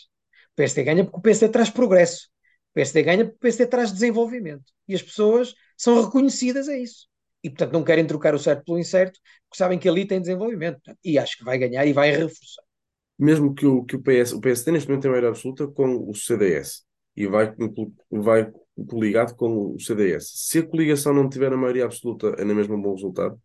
O 0.53 0.57
PSD 0.57 0.85
ganha 0.85 1.05
porque 1.05 1.19
o 1.19 1.23
PSD 1.23 1.49
traz 1.51 1.71
progresso 1.71 2.29
PSD 2.77 3.03
ganha 3.03 3.25
porque 3.25 3.39
o 3.39 3.41
PSD 3.41 3.67
traz 3.67 3.91
desenvolvimento. 3.91 4.65
E 4.87 4.95
as 4.95 5.03
pessoas 5.03 5.55
são 5.79 6.05
reconhecidas 6.05 6.69
a 6.69 6.77
isso. 6.77 7.09
e, 7.43 7.49
portanto, 7.49 7.73
não 7.73 7.85
querem 7.85 8.07
trocar 8.07 8.35
o 8.35 8.39
certo 8.39 8.65
pelo 8.65 8.79
incerto, 8.79 9.19
porque 9.49 9.57
sabem 9.57 9.79
que 9.79 9.89
ali 9.89 10.07
tem 10.07 10.21
desenvolvimento. 10.21 10.81
E 11.03 11.19
acho 11.19 11.39
que 11.39 11.45
vai 11.45 11.57
ganhar 11.59 11.87
e 11.87 11.93
vai 11.93 12.11
reforçar. 12.11 12.63
Mesmo 13.19 13.55
que 13.55 13.65
o, 13.65 13.85
que 13.85 13.97
o, 13.97 14.03
PS, 14.03 14.33
o 14.33 14.41
PSD 14.41 14.73
neste 14.73 14.89
momento 14.89 15.03
tem 15.03 15.11
maioria 15.11 15.31
absoluta 15.31 15.67
com 15.69 16.11
o 16.11 16.15
CDS 16.15 16.85
e 17.17 17.27
vai, 17.27 17.55
vai 18.11 18.53
coligado 18.89 19.35
com 19.37 19.75
o 19.75 19.81
CDS. 19.81 20.33
Se 20.35 20.59
a 20.59 20.67
coligação 20.67 21.15
não 21.15 21.31
tiver 21.31 21.53
a 21.53 21.57
maioria 21.57 21.85
absoluta, 21.87 22.35
é 22.37 22.45
na 22.45 22.55
mesma 22.55 22.75
um 22.75 22.83
bom 22.83 22.93
resultado? 22.93 23.41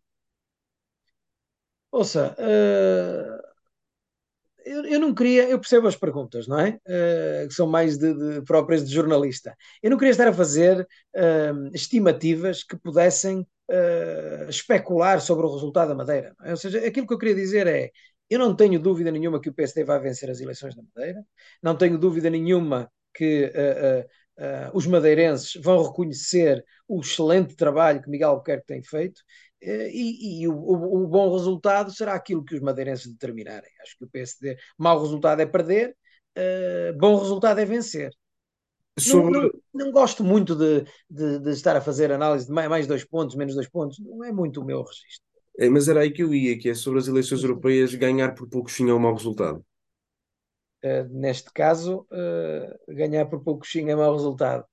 Ouça, 1.90 2.34
uh, 2.38 3.51
eu, 4.64 4.84
eu, 4.84 5.00
não 5.00 5.14
queria, 5.14 5.48
eu 5.48 5.58
percebo 5.58 5.88
as 5.88 5.96
perguntas, 5.96 6.46
não 6.46 6.58
é? 6.58 6.78
Uh, 6.86 7.48
que 7.48 7.54
são 7.54 7.66
mais 7.66 7.98
de, 7.98 8.14
de, 8.14 8.42
próprias 8.42 8.86
de 8.86 8.94
jornalista. 8.94 9.56
Eu 9.82 9.90
não 9.90 9.98
queria 9.98 10.12
estar 10.12 10.28
a 10.28 10.32
fazer 10.32 10.80
uh, 10.80 11.70
estimativas 11.74 12.62
que 12.62 12.76
pudessem 12.76 13.46
especular 14.50 15.18
sobre 15.22 15.46
o 15.46 15.50
resultado 15.50 15.88
da 15.88 15.94
Madeira. 15.94 16.34
É? 16.42 16.50
Ou 16.50 16.56
seja, 16.58 16.86
aquilo 16.86 17.06
que 17.06 17.14
eu 17.14 17.18
queria 17.18 17.34
dizer 17.34 17.66
é: 17.66 17.90
eu 18.28 18.38
não 18.38 18.54
tenho 18.54 18.78
dúvida 18.78 19.10
nenhuma 19.10 19.40
que 19.40 19.48
o 19.48 19.54
PSD 19.54 19.82
vai 19.84 19.98
vencer 19.98 20.28
as 20.28 20.40
eleições 20.40 20.74
da 20.74 20.82
Madeira, 20.94 21.24
não 21.62 21.74
tenho 21.74 21.96
dúvida 21.96 22.28
nenhuma 22.28 22.90
que 23.14 23.46
uh, 23.46 24.76
os 24.76 24.86
madeirenses 24.86 25.54
vão 25.60 25.82
reconhecer 25.82 26.64
o 26.88 27.00
excelente 27.00 27.54
trabalho 27.54 28.02
que 28.02 28.10
Miguel 28.10 28.30
Albuquerque 28.30 28.66
tem 28.66 28.82
feito 28.82 29.18
uh, 29.18 29.22
e, 29.62 30.42
e 30.42 30.48
o, 30.48 30.54
o, 30.54 31.06
bom 31.06 31.32
resultado 31.32 31.92
será 31.92 32.14
aquilo 32.14 32.44
que 32.44 32.54
os 32.54 32.60
madeirenses 32.60 33.06
determinarem. 33.06 33.70
Acho 33.80 33.96
que 33.96 34.04
o 34.04 34.08
PSD, 34.08 34.56
mau 34.76 35.00
resultado 35.00 35.40
é 35.40 35.46
perder, 35.46 35.96
uh, 36.36 36.98
bom 36.98 37.16
resultado 37.16 37.60
é 37.60 37.64
vencer. 37.64 38.10
Sobre... 38.98 39.30
Não, 39.30 39.42
não, 39.42 39.50
não, 39.72 39.92
gosto 39.92 40.22
muito 40.22 40.54
de, 40.54 40.84
de, 41.08 41.38
de, 41.38 41.50
estar 41.50 41.76
a 41.76 41.80
fazer 41.80 42.12
análise 42.12 42.46
de 42.46 42.52
mais, 42.52 42.68
mais 42.68 42.86
dois 42.86 43.04
pontos, 43.04 43.36
menos 43.36 43.54
dois 43.54 43.68
pontos, 43.68 43.98
não 44.00 44.24
é 44.24 44.32
muito 44.32 44.60
o 44.60 44.64
meu 44.64 44.82
registro. 44.82 45.24
É, 45.58 45.68
mas 45.68 45.88
era 45.88 46.00
aí 46.00 46.10
que 46.10 46.22
eu 46.22 46.34
ia, 46.34 46.58
que 46.58 46.68
é 46.68 46.74
sobre 46.74 46.98
as 46.98 47.08
eleições 47.08 47.42
europeias 47.42 47.94
ganhar 47.94 48.34
por 48.34 48.48
pouco 48.48 48.70
sim 48.70 48.90
é 48.90 48.92
um 48.92 48.98
mau 48.98 49.14
resultado. 49.14 49.64
Uh, 50.84 51.08
neste 51.10 51.52
caso, 51.52 52.06
uh, 52.10 52.94
ganhar 52.94 53.26
por 53.26 53.42
pouquinho 53.42 53.90
é 53.90 53.96
mau 53.96 54.12
resultado. 54.12 54.64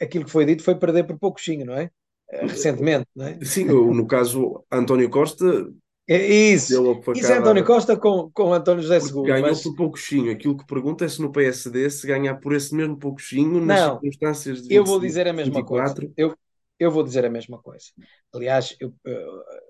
Aquilo 0.00 0.24
que 0.24 0.30
foi 0.30 0.46
dito 0.46 0.62
foi 0.62 0.76
perder 0.76 1.04
por 1.04 1.18
pouquinho, 1.18 1.66
não 1.66 1.74
é? 1.74 1.90
Uh, 2.32 2.46
recentemente, 2.46 3.06
não 3.14 3.26
é? 3.26 3.38
Sim, 3.42 3.64
no 3.64 4.06
caso, 4.06 4.64
António 4.70 5.08
Costa. 5.10 5.68
É 6.08 6.24
isso, 6.24 7.02
isso 7.16 7.32
é 7.32 7.38
António 7.38 7.64
Costa 7.64 7.96
com, 7.96 8.30
com 8.32 8.52
António 8.52 8.82
José 8.82 9.00
Seguro. 9.00 9.26
Ganhou 9.26 9.48
mas... 9.48 9.62
por 9.62 9.74
pouquinho. 9.74 10.30
Aquilo 10.30 10.56
que 10.56 10.64
pergunta 10.64 11.04
é 11.04 11.08
se 11.08 11.20
no 11.20 11.32
PSD 11.32 11.90
se 11.90 12.06
ganhar 12.06 12.36
por 12.36 12.54
esse 12.54 12.72
mesmo 12.74 12.96
pouquinho 12.96 13.60
nas 13.64 13.80
não, 13.80 13.92
circunstâncias 13.94 14.62
de. 14.62 14.72
Eu 14.72 14.84
vou 14.84 15.00
dizer 15.00 15.26
a 15.26 15.32
mesma 15.32 15.54
24. 15.54 15.94
coisa. 15.94 16.14
Eu, 16.16 16.36
eu 16.78 16.90
vou 16.92 17.02
dizer 17.02 17.24
a 17.24 17.30
mesma 17.30 17.60
coisa. 17.60 17.86
Aliás, 18.32 18.76
eu, 18.78 18.94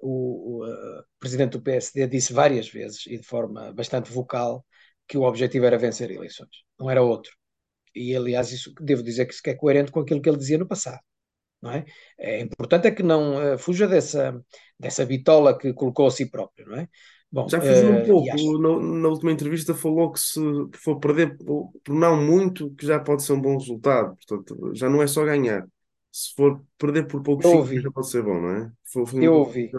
o, 0.03 0.63
o 0.63 1.03
presidente 1.19 1.53
do 1.53 1.63
PSD 1.63 2.07
disse 2.07 2.35
várias 2.35 2.69
vezes 2.69 3.07
e 3.07 3.17
de 3.17 3.27
forma 3.27 3.73
bastante 3.73 4.13
vocal 4.13 4.63
que 5.09 5.17
o 5.17 5.23
objetivo 5.23 5.65
era 5.65 5.79
vencer 5.79 6.11
eleições, 6.11 6.65
não 6.79 6.91
era 6.91 7.03
outro. 7.03 7.33
E, 7.95 8.15
aliás, 8.15 8.53
isso 8.53 8.75
devo 8.81 9.03
dizer 9.03 9.25
que 9.25 9.33
isso 9.33 9.43
é 9.47 9.55
coerente 9.55 9.91
com 9.91 10.01
aquilo 10.01 10.21
que 10.21 10.29
ele 10.29 10.37
dizia 10.37 10.59
no 10.59 10.67
passado. 10.67 11.01
Não 11.67 11.73
é? 11.73 11.85
é 12.19 12.41
importante 12.41 12.87
é 12.87 12.91
que 12.91 13.03
não 13.03 13.55
uh, 13.55 13.59
fuja 13.59 13.89
dessa, 13.89 14.41
dessa 14.79 15.05
bitola 15.05 15.59
que 15.59 15.73
colocou 15.73 16.07
a 16.07 16.11
si 16.11 16.31
próprio, 16.31 16.69
não 16.69 16.77
é? 16.77 16.89
Bom, 17.31 17.49
Já 17.49 17.61
fugiu 17.61 17.91
um 17.91 18.07
pouco. 18.07 18.33
Acho... 18.33 18.59
Na, 18.59 19.01
na, 19.01 19.09
última 19.09 19.33
entrevista 19.33 19.75
falou 19.75 20.13
que 20.13 20.21
se 20.21 20.41
for 20.75 20.99
perder 21.01 21.37
por, 21.37 21.73
por, 21.85 21.95
não 21.95 22.23
muito, 22.23 22.71
que 22.71 22.87
já 22.87 23.01
pode 23.01 23.25
ser 23.25 23.33
um 23.33 23.41
bom 23.41 23.59
resultado. 23.59 24.17
Portanto, 24.17 24.73
já 24.75 24.89
não 24.89 25.03
é 25.03 25.07
só 25.07 25.25
ganhar. 25.25 25.67
Se 26.13 26.35
for 26.35 26.63
perder 26.79 27.07
por 27.09 27.23
pouco, 27.23 27.43
já 27.43 27.91
pode 27.91 28.09
ser 28.09 28.23
bom, 28.23 28.41
não 28.41 28.51
é? 28.51 28.71
Foi, 28.85 29.05
Eu 29.23 29.35
ouvi. 29.35 29.71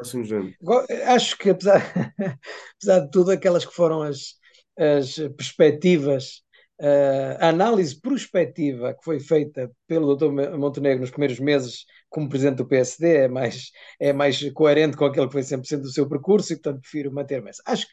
Acho 1.06 1.38
que, 1.38 1.50
apesar, 1.50 1.82
apesar 2.78 3.00
de 3.00 3.10
tudo, 3.10 3.32
aquelas 3.32 3.66
que 3.66 3.74
foram 3.74 4.04
as, 4.04 4.36
as 4.78 5.16
perspectivas, 5.36 6.44
uh, 6.80 7.38
a 7.40 7.50
análise 7.50 8.00
prospectiva 8.00 8.94
que 8.94 9.04
foi 9.04 9.20
feita 9.20 9.72
pelo 9.88 10.16
Dr. 10.16 10.58
Montenegro 10.58 11.02
nos 11.02 11.10
primeiros 11.10 11.40
meses 11.40 11.86
como 12.10 12.30
presidente 12.30 12.58
do 12.58 12.68
PSD 12.68 13.16
é 13.18 13.28
mais, 13.28 13.72
é 14.00 14.14
mais 14.14 14.52
coerente 14.54 14.98
com 14.98 15.06
aquele 15.06 15.28
que 15.28 15.34
foi 15.34 15.44
sempre 15.44 15.68
sendo 15.68 15.86
o 15.86 15.92
seu 15.92 16.08
percurso 16.08 16.54
e, 16.54 16.56
portanto, 16.56 16.82
prefiro 16.82 17.12
manter-me 17.12 17.50
essa. 17.50 17.62
Acho, 17.66 17.88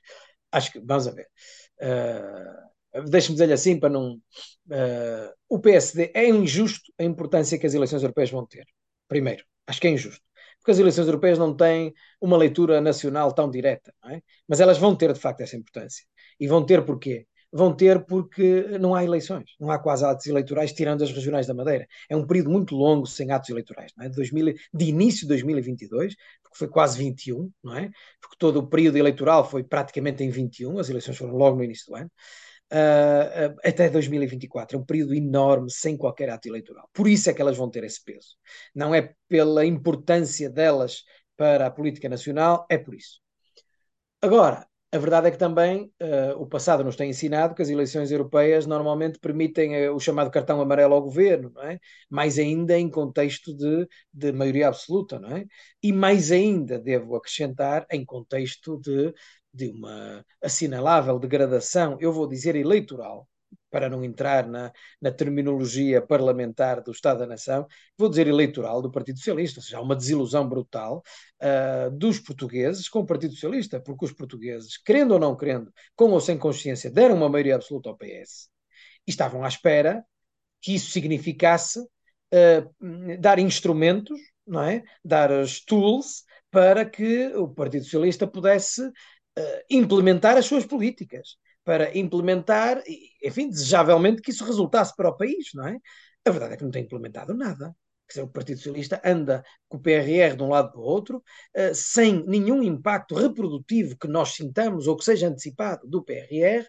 acho 0.53 0.73
que, 0.73 0.81
vamos 0.81 1.09
a 1.09 1.11
ver. 1.11 1.27
Uh, 1.81 2.75
Deixe-me 3.11 3.35
dizer-lhe 3.35 3.53
assim 3.53 3.79
para 3.81 3.91
não. 3.91 4.13
Uh, 4.71 5.33
o 5.49 5.59
PSD 5.59 6.13
é 6.15 6.29
injusto 6.29 6.93
a 6.97 7.03
importância 7.03 7.59
que 7.59 7.67
as 7.67 7.75
eleições 7.75 8.03
europeias 8.03 8.31
vão 8.31 8.47
ter. 8.47 8.65
Primeiro, 9.09 9.45
acho 9.67 9.81
que 9.81 9.89
é 9.89 9.91
injusto 9.91 10.23
porque 10.65 10.73
as 10.73 10.79
eleições 10.79 11.07
europeias 11.07 11.39
não 11.39 11.55
têm 11.55 11.93
uma 12.19 12.39
leitura 12.39 12.81
nacional 12.81 13.31
tão 13.35 13.51
direta, 13.51 13.95
é? 14.07 14.23
mas 14.49 14.61
elas 14.61 14.79
vão 14.79 14.97
ter 14.97 15.13
de 15.13 15.21
facto 15.21 15.43
essa 15.43 15.57
importância. 15.57 16.07
E 16.41 16.49
vão 16.49 16.65
ter 16.65 16.83
porquê? 16.87 17.27
Vão 17.57 17.73
ter 17.73 18.05
porque 18.05 18.77
não 18.81 18.97
há 18.97 19.05
eleições, 19.05 19.55
não 19.61 19.71
há 19.71 19.79
quase 19.79 20.05
atos 20.05 20.27
eleitorais, 20.27 20.73
tirando 20.73 21.05
as 21.05 21.13
regionais 21.13 21.47
da 21.47 21.55
Madeira. 21.55 21.87
É 22.11 22.17
um 22.17 22.27
período 22.27 22.51
muito 22.51 22.75
longo 22.75 23.07
sem 23.07 23.31
atos 23.31 23.49
eleitorais, 23.49 23.93
não 23.97 24.05
é? 24.05 24.09
de, 24.09 24.17
2000, 24.17 24.55
de 24.75 24.85
início 24.87 25.21
de 25.21 25.29
2022, 25.29 26.17
porque 26.43 26.59
foi 26.59 26.67
quase 26.67 26.99
21, 26.99 27.49
não 27.63 27.77
é? 27.77 27.91
Porque 28.21 28.35
todo 28.37 28.57
o 28.57 28.67
período 28.67 28.97
eleitoral 28.99 29.49
foi 29.49 29.63
praticamente 29.63 30.25
em 30.25 30.31
21, 30.31 30.81
as 30.81 30.89
eleições 30.89 31.17
foram 31.17 31.37
logo 31.37 31.57
no 31.57 31.63
início 31.63 31.87
do 31.87 31.95
ano. 31.95 32.11
Uh, 32.73 33.53
uh, 33.53 33.57
até 33.65 33.89
2024. 33.89 34.77
É 34.77 34.81
um 34.81 34.85
período 34.85 35.15
enorme, 35.15 35.71
sem 35.71 35.97
qualquer 35.97 36.31
ato 36.31 36.49
eleitoral. 36.49 36.91
Por 36.93 37.07
isso 37.07 37.31
é 37.31 37.33
que 37.33 37.41
elas 37.41 37.57
vão 37.57 37.71
ter 37.71 37.85
esse 37.85 38.03
peso. 38.03 38.37
Não 38.75 38.93
é 38.93 39.15
pela 39.29 39.65
importância 39.65 40.51
delas 40.51 41.05
para 41.37 41.69
a 41.69 41.71
política 41.71 42.09
nacional, 42.09 42.67
é 42.69 42.77
por 42.77 42.97
isso. 42.97 43.21
Agora, 44.21 44.67
a 44.95 44.99
verdade 44.99 45.27
é 45.27 45.31
que 45.33 45.39
também 45.39 45.93
uh, 46.01 46.41
o 46.41 46.47
passado 46.47 46.85
nos 46.85 46.95
tem 46.95 47.11
ensinado 47.11 47.53
que 47.55 47.63
as 47.63 47.69
eleições 47.69 48.13
europeias 48.13 48.65
normalmente 48.65 49.19
permitem 49.19 49.89
uh, 49.89 49.95
o 49.95 49.99
chamado 49.99 50.31
cartão 50.31 50.61
amarelo 50.61 50.95
ao 50.95 51.03
governo, 51.03 51.51
não 51.53 51.63
é? 51.63 51.81
mais 52.09 52.39
ainda 52.39 52.79
em 52.79 52.89
contexto 52.89 53.53
de, 53.57 53.89
de 54.13 54.31
maioria 54.33 54.69
absoluta, 54.69 55.19
não 55.19 55.37
é? 55.37 55.47
E 55.83 55.93
mais 55.93 56.31
ainda, 56.31 56.79
devo 56.79 57.17
acrescentar, 57.17 57.85
em 57.91 58.05
contexto 58.05 58.79
de, 58.81 59.13
de 59.53 59.71
uma 59.71 60.25
assinalável 60.41 61.19
degradação, 61.19 61.99
eu 62.01 62.13
vou 62.13 62.29
dizer 62.29 62.55
eleitoral, 62.55 63.29
para 63.75 63.89
não 63.89 64.05
entrar 64.05 64.47
na, 64.47 64.73
na, 65.03 65.11
terminologia 65.11 66.01
parlamentar 66.01 66.81
do 66.81 66.93
Estado 66.93 67.19
da 67.19 67.27
Nação, 67.27 67.67
vou 67.99 68.09
dizer 68.09 68.29
eleitoral 68.29 68.81
do 68.81 68.89
Partido 68.89 69.19
Socialista, 69.19 69.59
ou 69.59 69.65
seja, 69.65 69.79
há 69.79 69.81
uma 69.81 69.97
desilusão 69.97 70.49
brutal 70.49 71.03
uh, 71.43 71.91
dos 71.91 72.21
portugueses 72.21 72.89
com 72.89 73.01
o 73.01 73.05
Partido 73.05 73.35
Socialista, 73.35 73.81
porque 73.81 74.05
os 74.05 74.13
portugueses, 74.13 74.79
querendo 74.79 75.11
ou 75.11 75.19
não 75.19 75.37
querendo, 75.37 75.73
com 75.97 76.13
ou 76.13 76.21
sem 76.21 76.39
consciência, 76.39 76.89
deram 76.89 77.17
uma 77.17 77.29
maioria 77.29 77.57
absoluta 77.57 77.89
ao 77.89 77.97
PS 77.97 78.49
e 79.05 79.11
estavam 79.11 79.43
à 79.43 79.49
espera 79.49 80.05
que 80.63 80.77
isso 80.77 80.93
significasse 80.93 81.81
uh, 81.81 83.19
dar 83.19 83.41
instrumentos, 83.41 84.21
não 84.47 84.63
é? 84.63 84.85
dar 85.05 85.33
as 85.33 85.59
tools 85.59 86.23
para 86.49 86.89
que 86.89 87.27
o 87.35 87.49
Partido 87.49 87.83
Socialista 87.83 88.25
pudesse 88.25 88.87
uh, 88.87 89.63
implementar 89.69 90.37
as 90.37 90.47
suas 90.47 90.65
políticas 90.65 91.39
para 91.65 91.97
implementar, 91.97 92.83
enfim, 93.23 93.49
desejavelmente 93.49 94.23
que 94.23 94.31
isso 94.31 94.45
resultasse 94.45 94.95
para 94.95 95.09
o 95.09 95.17
país, 95.17 95.49
não 95.55 95.67
é? 95.67 95.79
A 96.27 96.31
verdade 96.31 96.55
é 96.55 96.57
que 96.57 96.65
não 96.65 96.71
tem 96.71 96.85
implementado 96.85 97.35
nada. 97.35 97.75
Quer 98.07 98.15
dizer, 98.15 98.23
o 98.23 98.29
Partido 98.29 98.59
Socialista 98.59 99.01
anda 99.05 99.43
com 99.69 99.79
o 99.79 99.81
PRR 99.81 100.37
de 100.37 100.43
um 100.43 100.51
lado 100.51 100.71
para 100.71 100.81
o 100.81 100.85
outro, 100.85 101.19
uh, 101.57 101.75
sem 101.75 102.23
nenhum 102.27 102.63
impacto 102.63 103.15
reprodutivo 103.15 103.97
que 103.97 104.07
nós 104.07 104.35
sintamos 104.35 104.87
ou 104.87 104.97
que 104.97 105.05
seja 105.05 105.29
antecipado 105.29 105.87
do 105.89 106.05
PRR, 106.05 106.67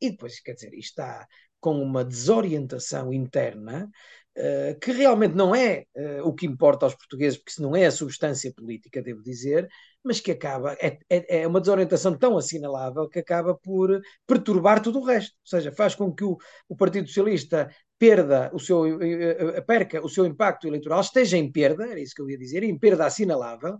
e 0.00 0.10
depois, 0.10 0.40
quer 0.40 0.54
dizer, 0.54 0.72
está 0.74 1.26
com 1.60 1.82
uma 1.82 2.04
desorientação 2.04 3.12
interna 3.12 3.90
uh, 4.38 4.78
que 4.80 4.92
realmente 4.92 5.34
não 5.34 5.54
é 5.54 5.84
uh, 5.96 6.26
o 6.26 6.34
que 6.34 6.46
importa 6.46 6.86
aos 6.86 6.94
portugueses, 6.94 7.38
porque 7.38 7.50
isso 7.50 7.62
não 7.62 7.74
é 7.74 7.86
a 7.86 7.90
substância 7.90 8.52
política, 8.54 9.02
devo 9.02 9.22
dizer, 9.22 9.68
mas 10.02 10.20
que 10.20 10.30
acaba, 10.30 10.74
é, 10.80 10.98
é, 11.10 11.40
é, 11.40 11.46
uma 11.46 11.60
desorientação 11.60 12.16
tão 12.16 12.38
assinalável 12.38 13.08
que 13.08 13.18
acaba 13.18 13.54
por 13.54 14.00
perturbar 14.26 14.80
tudo 14.80 15.00
o 15.00 15.04
resto. 15.04 15.32
Ou 15.32 15.48
seja, 15.48 15.72
faz 15.72 15.94
com 15.94 16.12
que 16.14 16.24
o, 16.24 16.36
o 16.68 16.76
Partido 16.76 17.08
Socialista 17.08 17.68
perda 17.98 18.50
o 18.54 18.60
seu, 18.60 19.02
eh, 19.02 19.56
eh, 19.56 19.60
perca 19.62 20.04
o 20.04 20.08
seu 20.08 20.24
impacto 20.24 20.68
eleitoral, 20.68 21.00
esteja 21.00 21.36
em 21.36 21.50
perda, 21.50 21.84
era 21.86 22.00
isso 22.00 22.14
que 22.14 22.22
eu 22.22 22.30
ia 22.30 22.38
dizer, 22.38 22.62
em 22.62 22.78
perda 22.78 23.06
assinalável, 23.06 23.76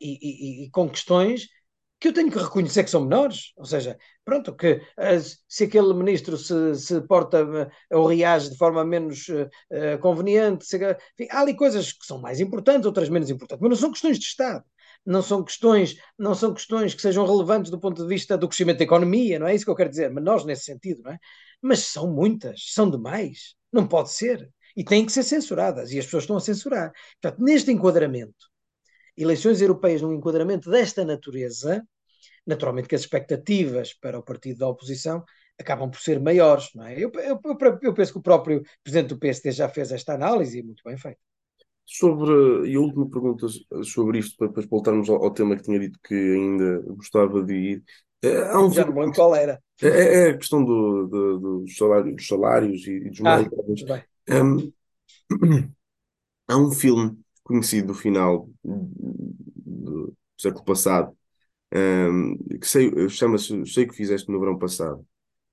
e, 0.00 0.18
e, 0.20 0.64
e 0.64 0.70
com 0.70 0.88
questões 0.88 1.48
que 2.02 2.08
eu 2.08 2.12
tenho 2.12 2.32
que 2.32 2.38
reconhecer 2.38 2.82
que 2.82 2.90
são 2.90 3.02
menores, 3.02 3.52
ou 3.56 3.64
seja, 3.64 3.96
pronto, 4.24 4.52
que 4.56 4.80
se 5.48 5.62
aquele 5.62 5.94
ministro 5.94 6.36
se, 6.36 6.74
se 6.74 7.00
porta 7.02 7.70
ou 7.92 8.08
reage 8.08 8.50
de 8.50 8.56
forma 8.56 8.84
menos 8.84 9.28
uh, 9.28 9.98
conveniente, 10.00 10.64
se, 10.64 10.76
enfim, 10.76 11.28
há 11.30 11.40
ali 11.40 11.54
coisas 11.54 11.92
que 11.92 12.04
são 12.04 12.20
mais 12.20 12.40
importantes, 12.40 12.86
outras 12.86 13.08
menos 13.08 13.30
importantes, 13.30 13.62
mas 13.62 13.70
não 13.70 13.76
são 13.76 13.92
questões 13.92 14.18
de 14.18 14.24
Estado 14.24 14.64
não 15.04 15.20
são 15.20 15.42
questões, 15.42 15.96
não 16.16 16.32
são 16.32 16.54
questões 16.54 16.94
que 16.94 17.02
sejam 17.02 17.26
relevantes 17.26 17.72
do 17.72 17.80
ponto 17.80 18.02
de 18.02 18.08
vista 18.08 18.38
do 18.38 18.46
crescimento 18.46 18.78
da 18.78 18.84
economia, 18.84 19.36
não 19.36 19.48
é 19.48 19.54
isso 19.54 19.64
que 19.64 19.70
eu 19.70 19.74
quero 19.74 19.90
dizer, 19.90 20.12
menores 20.12 20.44
nesse 20.44 20.62
sentido, 20.64 21.02
não 21.02 21.10
é? 21.10 21.18
Mas 21.60 21.80
são 21.80 22.08
muitas, 22.08 22.72
são 22.72 22.88
demais, 22.88 23.56
não 23.72 23.86
pode 23.86 24.12
ser. 24.12 24.48
E 24.76 24.84
têm 24.84 25.04
que 25.04 25.10
ser 25.10 25.24
censuradas, 25.24 25.90
e 25.90 25.98
as 25.98 26.04
pessoas 26.04 26.22
estão 26.22 26.36
a 26.36 26.40
censurar. 26.40 26.92
Portanto, 27.20 27.42
neste 27.42 27.72
enquadramento, 27.72 28.51
eleições 29.16 29.60
europeias 29.60 30.02
num 30.02 30.12
enquadramento 30.12 30.70
desta 30.70 31.04
natureza, 31.04 31.86
naturalmente 32.46 32.88
que 32.88 32.94
as 32.94 33.02
expectativas 33.02 33.92
para 33.94 34.18
o 34.18 34.22
partido 34.22 34.58
da 34.58 34.68
oposição 34.68 35.24
acabam 35.58 35.90
por 35.90 36.00
ser 36.00 36.20
maiores, 36.20 36.70
não 36.74 36.86
é? 36.86 36.94
Eu, 36.94 37.10
eu, 37.14 37.40
eu, 37.82 37.94
penso 37.94 38.12
que 38.12 38.18
o 38.18 38.22
próprio 38.22 38.62
presidente 38.82 39.10
do 39.10 39.18
PSD 39.18 39.52
já 39.52 39.68
fez 39.68 39.92
esta 39.92 40.14
análise 40.14 40.58
e 40.58 40.62
muito 40.62 40.82
bem 40.84 40.96
feito. 40.96 41.18
Sobre, 41.84 42.70
e 42.70 42.76
a 42.76 42.80
última 42.80 43.08
pergunta 43.08 43.46
sobre 43.84 44.18
isto, 44.18 44.36
para 44.36 44.48
depois 44.48 44.66
voltarmos 44.66 45.10
ao, 45.10 45.22
ao, 45.22 45.30
tema 45.32 45.56
que 45.56 45.62
tinha 45.62 45.78
dito 45.78 45.98
que 46.02 46.14
ainda 46.14 46.80
gostava 46.94 47.42
de 47.42 47.54
ir. 47.54 47.84
É, 48.22 48.56
um 48.56 48.70
Já 48.72 48.84
não 48.84 48.94
lembro 48.94 49.14
qual 49.14 49.34
era. 49.34 49.60
É, 49.82 49.88
é, 49.88 50.28
é 50.28 50.30
a 50.30 50.36
questão 50.38 50.64
do, 50.64 51.06
do, 51.08 51.38
dos, 51.60 51.76
salários, 51.76 52.16
dos 52.16 52.26
salários 52.26 52.86
e, 52.86 52.92
e 52.92 53.10
dos 53.10 53.20
ah, 53.20 54.44
um, 54.44 54.72
há 56.48 56.56
um 56.56 56.70
filme 56.70 57.18
conhecido 57.52 57.88
do 57.88 57.94
final 57.94 58.48
do 58.64 60.14
século 60.36 60.64
passado 60.64 61.16
um, 61.74 62.36
que 62.58 63.08
chama-se 63.08 63.66
Sei 63.66 63.86
que 63.86 63.94
Fizeste 63.94 64.30
no 64.30 64.40
Verão 64.40 64.58
Passado. 64.58 65.06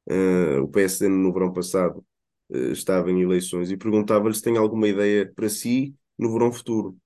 Uh, 0.09 0.63
o 0.63 0.67
PSD 0.67 1.07
no 1.07 1.31
verão 1.31 1.53
passado 1.53 2.03
uh, 2.49 2.71
estava 2.71 3.11
em 3.11 3.21
eleições 3.21 3.69
e 3.69 3.77
perguntava-lhe 3.77 4.33
se 4.33 4.41
tem 4.41 4.57
alguma 4.57 4.87
ideia 4.87 5.31
para 5.35 5.47
si 5.47 5.93
no 6.17 6.33
verão 6.33 6.51
futuro, 6.51 6.97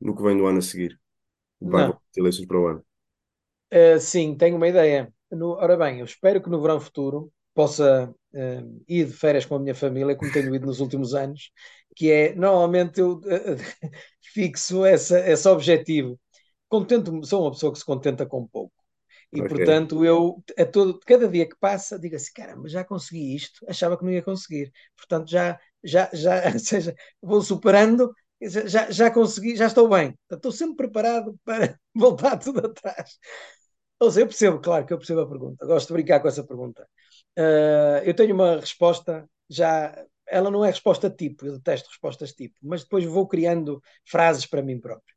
no 0.00 0.14
que 0.14 0.22
vem 0.22 0.36
do 0.36 0.44
ano 0.44 0.58
a 0.58 0.62
seguir. 0.62 0.98
Vai 1.60 1.92
eleições 2.16 2.46
para 2.46 2.60
o 2.60 2.66
ano. 2.66 2.84
Uh, 3.72 4.00
sim, 4.00 4.34
tenho 4.34 4.56
uma 4.56 4.66
ideia. 4.66 5.12
No, 5.30 5.50
ora 5.52 5.76
bem, 5.76 6.00
eu 6.00 6.04
espero 6.04 6.42
que 6.42 6.50
no 6.50 6.60
verão 6.60 6.80
futuro 6.80 7.32
possa 7.58 8.08
uh, 8.08 8.84
ir 8.86 9.06
de 9.06 9.12
férias 9.12 9.44
com 9.44 9.56
a 9.56 9.58
minha 9.58 9.74
família, 9.74 10.14
como 10.14 10.32
tenho 10.32 10.54
ido 10.54 10.64
nos 10.64 10.78
últimos 10.78 11.12
anos, 11.12 11.50
que 11.96 12.08
é, 12.08 12.32
normalmente 12.32 13.00
eu 13.00 13.14
uh, 13.14 13.22
fixo 14.32 14.84
essa, 14.84 15.18
esse 15.28 15.48
objetivo. 15.48 16.16
Contento, 16.68 17.26
sou 17.26 17.42
uma 17.42 17.50
pessoa 17.50 17.72
que 17.72 17.80
se 17.80 17.84
contenta 17.84 18.24
com 18.24 18.46
pouco. 18.46 18.72
E, 19.32 19.40
okay. 19.40 19.56
portanto, 19.56 20.04
eu, 20.04 20.40
a 20.56 20.64
todo, 20.64 21.00
cada 21.00 21.26
dia 21.26 21.48
que 21.48 21.56
passa, 21.58 21.98
digo 21.98 22.14
assim, 22.14 22.30
caramba, 22.32 22.68
já 22.68 22.84
consegui 22.84 23.34
isto, 23.34 23.66
achava 23.68 23.98
que 23.98 24.04
não 24.04 24.12
ia 24.12 24.22
conseguir. 24.22 24.70
Portanto, 24.96 25.28
já, 25.28 25.58
já, 25.82 26.08
já, 26.12 26.44
ou 26.54 26.60
seja, 26.60 26.94
vou 27.20 27.42
superando 27.42 28.14
já, 28.40 28.88
já 28.88 29.10
consegui, 29.10 29.56
já 29.56 29.66
estou 29.66 29.88
bem. 29.88 30.16
Estou 30.30 30.52
sempre 30.52 30.76
preparado 30.76 31.36
para 31.44 31.76
voltar 31.92 32.36
tudo 32.36 32.64
atrás. 32.64 33.18
Ou 33.98 34.12
seja, 34.12 34.22
eu 34.22 34.28
percebo, 34.28 34.60
claro 34.60 34.86
que 34.86 34.92
eu 34.92 34.98
percebo 34.98 35.22
a 35.22 35.28
pergunta. 35.28 35.66
Gosto 35.66 35.88
de 35.88 35.94
brincar 35.94 36.20
com 36.20 36.28
essa 36.28 36.44
pergunta. 36.44 36.88
Uh, 37.38 38.02
eu 38.04 38.14
tenho 38.14 38.34
uma 38.34 38.56
resposta 38.56 39.28
já. 39.48 39.94
Ela 40.26 40.50
não 40.50 40.64
é 40.64 40.68
resposta 40.68 41.08
tipo, 41.08 41.46
eu 41.46 41.52
detesto 41.52 41.88
respostas 41.88 42.32
tipo, 42.32 42.56
mas 42.62 42.82
depois 42.82 43.04
vou 43.04 43.26
criando 43.28 43.80
frases 44.04 44.44
para 44.44 44.60
mim 44.60 44.80
próprio. 44.80 45.14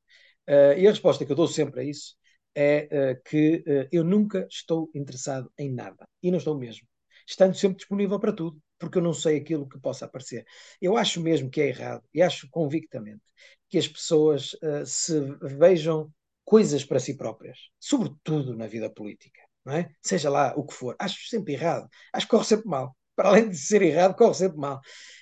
Uh, 0.48 0.78
e 0.78 0.88
a 0.88 0.92
resposta 0.92 1.26
que 1.26 1.32
eu 1.32 1.36
dou 1.36 1.48
sempre 1.48 1.82
a 1.82 1.84
isso 1.84 2.16
é 2.56 2.88
uh, 3.18 3.30
que 3.30 3.64
eu 3.92 4.04
nunca 4.04 4.48
estou 4.50 4.90
interessado 4.94 5.52
em 5.58 5.74
nada. 5.74 6.08
E 6.22 6.30
não 6.30 6.38
estou 6.38 6.56
mesmo. 6.58 6.88
Estando 7.28 7.56
sempre 7.56 7.78
disponível 7.78 8.20
para 8.20 8.34
tudo 8.34 8.62
porque 8.78 8.98
eu 8.98 9.02
não 9.02 9.14
sei 9.14 9.38
aquilo 9.38 9.68
que 9.70 9.80
possa 9.80 10.06
aparecer. 10.06 10.46
Eu 10.82 10.98
acho 10.98 11.22
mesmo 11.22 11.52
que 11.52 11.62
é 11.62 11.68
errado, 11.68 12.04
e 12.12 12.20
acho 12.20 12.50
convictamente, 12.50 13.22
que 13.70 13.78
as 13.78 13.88
pessoas 13.88 14.56
se 14.88 15.20
vejam 15.40 16.12
coisas 16.44 16.84
para 16.84 17.00
si 17.00 17.16
próprias, 17.16 17.70
sobretudo 17.80 18.56
na 18.58 18.66
vida 18.66 18.90
política, 18.90 19.41
é? 19.68 19.90
Seja 20.02 20.30
lá 20.30 20.54
o 20.56 20.66
que 20.66 20.74
for. 20.74 20.96
Acho 21.00 21.28
sempre 21.28 21.54
errado, 21.54 21.88
acho 22.14 22.26
que 22.26 22.32
corre 22.32 22.46
sempre 22.46 22.68
mal. 22.68 22.96
Para 23.16 23.30
além 23.30 23.50
de 23.50 23.58
ser 23.58 23.82
errado, 23.82 24.16
corre 24.16 24.34
sempre 24.34 24.58
mal. 24.58 24.80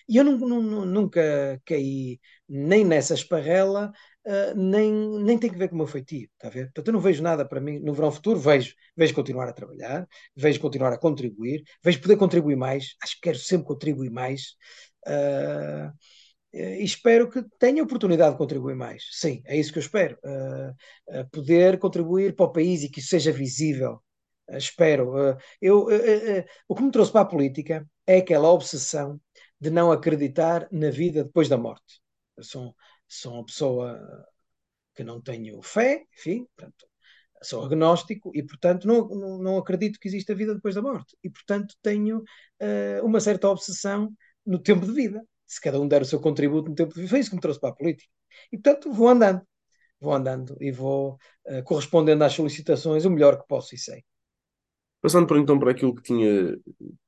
E 0.08 0.18
eu 0.18 0.24
não, 0.24 0.38
nunca 0.86 1.62
caí 1.66 2.20
nem 2.48 2.86
nessa 2.86 3.14
esparrela, 3.14 3.92
uh, 4.26 4.56
nem, 4.56 4.92
nem 5.22 5.38
tem 5.38 5.50
que 5.52 5.58
ver 5.58 5.70
com 5.70 5.76
o 5.76 5.78
meu 5.78 5.88
feitio, 5.88 6.30
está 6.34 6.48
a 6.48 6.52
ver? 6.52 6.66
Portanto, 6.66 6.88
eu 6.88 6.94
não 6.94 7.00
vejo 7.00 7.22
nada 7.22 7.48
para 7.48 7.60
mim 7.62 7.80
no 7.80 7.94
verão 7.94 8.12
futuro, 8.12 8.40
vejo, 8.40 8.74
vejo 8.96 9.14
continuar 9.14 9.48
a 9.50 9.54
trabalhar, 9.54 10.08
vejo 10.36 10.60
continuar 10.60 10.94
a 10.94 10.98
contribuir, 10.98 11.64
vejo 11.84 12.02
poder 12.02 12.18
contribuir 12.18 12.56
mais, 12.56 12.96
acho 13.04 13.16
que 13.16 13.22
quero 13.22 13.38
sempre 13.38 13.68
contribuir 13.68 14.10
mais. 14.10 14.56
Uh, 15.08 15.92
e 16.52 16.84
espero 16.84 17.30
que 17.30 17.44
tenha 17.60 17.84
oportunidade 17.84 18.32
de 18.32 18.38
contribuir 18.38 18.76
mais. 18.76 19.04
Sim, 19.12 19.42
é 19.46 19.56
isso 19.56 19.72
que 19.72 19.78
eu 19.78 19.84
espero. 19.84 20.18
Uh, 20.24 21.30
poder 21.32 21.78
contribuir 21.78 22.36
para 22.36 22.46
o 22.46 22.52
país 22.52 22.84
e 22.84 22.90
que 22.90 23.00
isso 23.00 23.10
seja 23.10 23.32
visível. 23.32 24.02
Uh, 24.50 24.58
espero. 24.58 25.38
eu, 25.62 25.88
o 26.68 26.76
que 26.76 26.84
me 26.84 26.91
trouxe 26.91 27.12
para 27.12 27.22
a 27.22 27.26
política 27.26 27.88
é 28.06 28.18
aquela 28.18 28.50
obsessão 28.52 29.20
de 29.60 29.70
não 29.70 29.91
acreditar 29.91 30.68
na 30.72 30.89
vida 30.89 31.24
depois 31.24 31.50
da 31.50 31.58
morte. 31.58 32.02
Eu 32.38 32.43
sou, 32.43 32.76
sou 33.08 33.34
uma 33.34 33.45
pessoa 33.45 34.28
que 34.95 35.04
não 35.04 35.22
tenho 35.22 35.62
fé, 35.62 36.06
enfim, 36.18 36.45
portanto, 36.56 36.88
sou 37.41 37.66
agnóstico 37.66 38.32
e, 38.36 38.43
portanto, 38.43 38.88
não, 38.88 39.08
não, 39.39 39.58
acredito 39.58 40.00
que 40.00 40.08
exista 40.08 40.36
vida 40.36 40.54
depois 40.54 40.76
da 40.76 40.82
morte. 40.82 41.18
E, 41.24 41.30
portanto, 41.30 41.76
tenho 41.82 42.20
uh, 42.20 43.06
uma 43.06 43.20
certa 43.20 43.50
obsessão 43.50 44.14
no 44.45 44.60
tempo 44.60 44.86
de 44.86 44.91
vida. 44.91 45.24
Se 45.47 45.60
cada 45.62 45.80
um 45.80 45.88
der 45.88 46.02
o 46.02 46.06
seu 46.06 46.20
contributo 46.20 46.70
no 46.70 46.76
tempo 46.76 46.93
de 46.93 47.02
vida, 47.02 47.10
foi 47.10 47.20
isso 47.20 47.30
que 47.30 47.36
me 47.36 47.41
trouxe 47.41 47.60
para 47.60 47.70
a 47.70 47.76
política. 47.76 48.12
E, 48.52 48.58
portanto, 48.58 48.91
vou 48.91 49.08
andando. 49.08 49.41
Vou 50.02 50.14
andando 50.14 50.58
e 50.62 50.72
vou 50.72 51.18
uh, 51.47 51.64
correspondendo 51.64 52.24
às 52.24 52.34
solicitações 52.34 53.06
o 53.06 53.10
melhor 53.10 53.39
que 53.39 53.47
posso 53.47 53.76
e 53.76 53.78
sei. 53.78 54.04
Passando 55.02 55.28
por 55.28 55.38
então 55.38 55.58
para 55.58 55.72
aquilo 55.72 55.95
que 55.95 56.04
tinha 56.04 56.58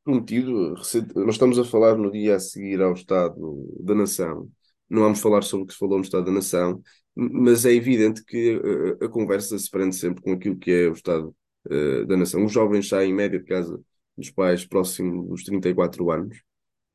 prometido, 0.03 0.73
nós 1.15 1.35
estamos 1.35 1.59
a 1.59 1.65
falar 1.65 1.97
no 1.97 2.11
dia 2.11 2.35
a 2.35 2.39
seguir 2.39 2.81
ao 2.81 2.93
Estado 2.93 3.35
da 3.81 3.93
Nação 3.93 4.49
não 4.91 5.03
vamos 5.03 5.21
falar 5.21 5.41
sobre 5.43 5.63
o 5.63 5.67
que 5.67 5.73
se 5.73 5.79
falou 5.79 5.97
no 5.97 6.03
Estado 6.03 6.25
da 6.25 6.31
Nação, 6.33 6.81
mas 7.15 7.65
é 7.65 7.73
evidente 7.73 8.23
que 8.25 8.59
a, 9.01 9.05
a 9.05 9.09
conversa 9.09 9.57
se 9.57 9.69
prende 9.69 9.95
sempre 9.95 10.21
com 10.21 10.33
aquilo 10.33 10.57
que 10.57 10.69
é 10.69 10.89
o 10.89 10.93
Estado 10.93 11.33
uh, 11.67 12.05
da 12.05 12.17
Nação. 12.17 12.43
Os 12.43 12.51
jovens 12.51 12.89
saem 12.89 13.11
em 13.11 13.13
média 13.13 13.39
de 13.39 13.45
casa 13.45 13.79
dos 14.17 14.29
pais 14.29 14.65
próximo 14.65 15.29
dos 15.29 15.43
34 15.43 16.11
anos. 16.11 16.37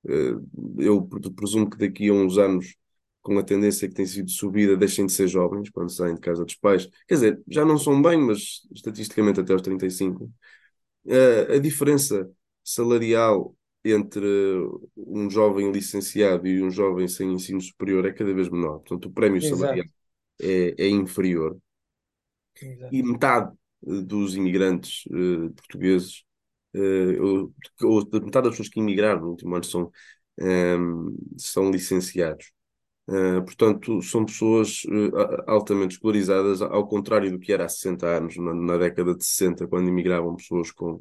Uh, 0.04 0.44
eu 0.78 1.02
presumo 1.34 1.70
que 1.70 1.78
daqui 1.78 2.08
a 2.10 2.12
uns 2.12 2.36
anos, 2.36 2.76
com 3.22 3.38
a 3.38 3.42
tendência 3.42 3.88
que 3.88 3.94
tem 3.94 4.06
sido 4.06 4.30
subida, 4.30 4.76
deixem 4.76 5.06
de 5.06 5.12
ser 5.12 5.26
jovens 5.26 5.70
quando 5.70 5.90
saem 5.90 6.14
de 6.14 6.20
casa 6.20 6.44
dos 6.44 6.54
pais. 6.54 6.86
Quer 7.08 7.14
dizer, 7.14 7.42
já 7.48 7.64
não 7.64 7.78
são 7.78 8.00
bem, 8.00 8.18
mas 8.20 8.60
estatisticamente 8.74 9.40
até 9.40 9.54
aos 9.54 9.62
35. 9.62 10.30
Uh, 11.06 11.52
a 11.52 11.58
diferença 11.58 12.30
salarial 12.64 13.54
entre 13.84 14.26
um 14.96 15.30
jovem 15.30 15.70
licenciado 15.70 16.46
e 16.46 16.60
um 16.62 16.70
jovem 16.70 17.06
sem 17.06 17.32
ensino 17.32 17.60
superior 17.60 18.04
é 18.04 18.12
cada 18.12 18.34
vez 18.34 18.48
menor. 18.48 18.80
Portanto, 18.80 19.06
o 19.06 19.12
prémio 19.12 19.38
Exato. 19.38 19.56
salarial 19.56 19.86
é, 20.40 20.74
é 20.76 20.88
inferior. 20.88 21.56
Exato. 22.60 22.94
E 22.94 23.02
metade 23.02 23.56
eh, 23.86 24.02
dos 24.02 24.34
imigrantes 24.34 25.04
uh, 25.06 25.50
portugueses, 25.52 26.24
uh, 26.74 27.22
ou, 27.22 27.54
ou, 27.82 28.04
metade 28.24 28.48
das 28.48 28.50
pessoas 28.50 28.68
que 28.68 28.80
imigraram 28.80 29.20
no 29.20 29.30
último 29.30 29.54
ano 29.54 29.64
são, 29.64 29.92
um, 30.40 31.16
são 31.36 31.70
licenciados. 31.70 32.52
Uh, 33.08 33.44
portanto, 33.44 34.02
são 34.02 34.24
pessoas 34.24 34.82
altamente 35.46 35.94
escolarizadas, 35.94 36.60
ao 36.60 36.88
contrário 36.88 37.30
do 37.30 37.38
que 37.38 37.52
era 37.52 37.64
há 37.64 37.68
60 37.68 38.06
anos, 38.06 38.36
na, 38.36 38.52
na 38.52 38.76
década 38.76 39.14
de 39.14 39.24
60, 39.24 39.68
quando 39.68 39.88
imigravam 39.88 40.34
pessoas 40.34 40.72
com, 40.72 41.00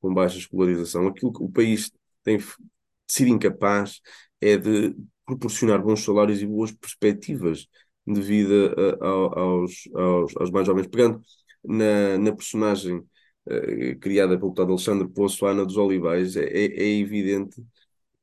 com 0.00 0.12
baixa 0.12 0.38
escolarização. 0.38 1.06
Aquilo 1.06 1.32
que 1.32 1.42
o 1.42 1.48
país 1.48 1.90
tem 2.22 2.38
sido 3.08 3.28
incapaz 3.28 4.00
é 4.40 4.56
de 4.56 4.94
proporcionar 5.24 5.82
bons 5.82 6.04
salários 6.04 6.42
e 6.42 6.46
boas 6.46 6.72
perspectivas 6.72 7.66
de 8.06 8.20
vida 8.20 8.74
aos, 9.00 9.88
aos, 9.94 10.36
aos 10.36 10.50
mais 10.50 10.66
jovens. 10.66 10.86
Pegando 10.86 11.20
na, 11.64 12.18
na 12.18 12.32
personagem 12.34 12.98
uh, 12.98 13.98
criada 14.00 14.36
pelo 14.38 14.50
deputado 14.50 14.70
Alexandre 14.70 15.08
Poço, 15.08 15.46
Ana 15.46 15.64
dos 15.64 15.76
Olivais, 15.76 16.36
é, 16.36 16.44
é, 16.44 16.66
é 16.82 16.98
evidente 16.98 17.62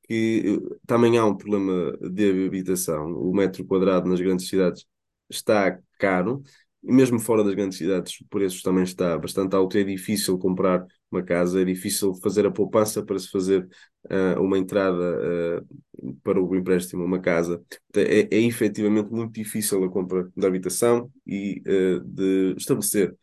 que 0.03 0.57
uh, 0.57 0.79
também 0.85 1.17
há 1.17 1.25
um 1.25 1.35
problema 1.35 1.97
de 2.11 2.45
habitação. 2.47 3.13
O 3.13 3.33
metro 3.33 3.65
quadrado 3.65 4.09
nas 4.09 4.19
grandes 4.21 4.47
cidades 4.47 4.85
está 5.29 5.79
caro, 5.99 6.43
e 6.83 6.91
mesmo 6.91 7.19
fora 7.19 7.43
das 7.43 7.53
grandes 7.55 7.77
cidades 7.77 8.19
o 8.19 8.27
preço 8.27 8.61
também 8.61 8.83
está 8.83 9.17
bastante 9.17 9.55
alto. 9.55 9.77
É 9.77 9.83
difícil 9.83 10.37
comprar 10.37 10.85
uma 11.09 11.23
casa, 11.23 11.61
é 11.61 11.65
difícil 11.65 12.13
fazer 12.15 12.45
a 12.45 12.51
poupança 12.51 13.03
para 13.03 13.17
se 13.19 13.29
fazer 13.29 13.67
uh, 14.05 14.41
uma 14.41 14.57
entrada 14.57 15.61
uh, 15.61 16.15
para 16.23 16.41
o 16.41 16.55
empréstimo 16.55 17.05
uma 17.05 17.19
casa. 17.19 17.63
É, 17.95 18.35
é 18.35 18.41
efetivamente 18.41 19.09
muito 19.11 19.33
difícil 19.33 19.83
a 19.83 19.89
compra 19.89 20.29
da 20.35 20.47
habitação 20.47 21.09
e 21.25 21.61
uh, 21.67 22.01
de 22.01 22.55
estabelecer 22.57 23.15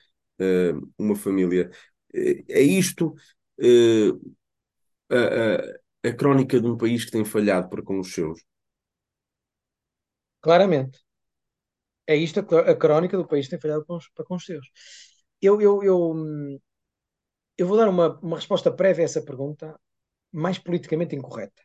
uma 0.97 1.15
família. 1.15 1.71
É 2.49 2.63
isto 2.63 3.15
a, 5.11 5.17
a, 5.17 5.81
a 6.05 6.13
crónica 6.13 6.61
de 6.61 6.67
um 6.67 6.77
país 6.77 7.05
que 7.05 7.11
tem 7.11 7.25
falhado 7.25 7.69
para 7.69 7.83
com 7.83 8.01
os 8.01 8.13
seus. 8.13 8.41
Claramente. 10.41 10.99
É 12.07 12.17
isto 12.17 12.41
a, 12.41 12.75
crónica 12.75 13.17
do 13.17 13.27
país 13.27 13.47
que 13.47 13.51
tem 13.51 13.61
falhado 13.61 13.85
para 13.87 14.25
com 14.25 14.35
os 14.35 14.45
seus. 14.45 14.67
Eu, 15.41 15.61
eu, 15.61 15.83
eu, 15.83 16.15
eu 17.57 17.67
vou 17.67 17.77
dar 17.77 17.89
uma, 17.89 18.19
uma 18.21 18.37
resposta 18.37 18.73
prévia 18.73 19.05
a 19.05 19.07
essa 19.07 19.23
pergunta, 19.23 19.79
mais 20.33 20.59
politicamente 20.59 21.15
incorreta. 21.15 21.63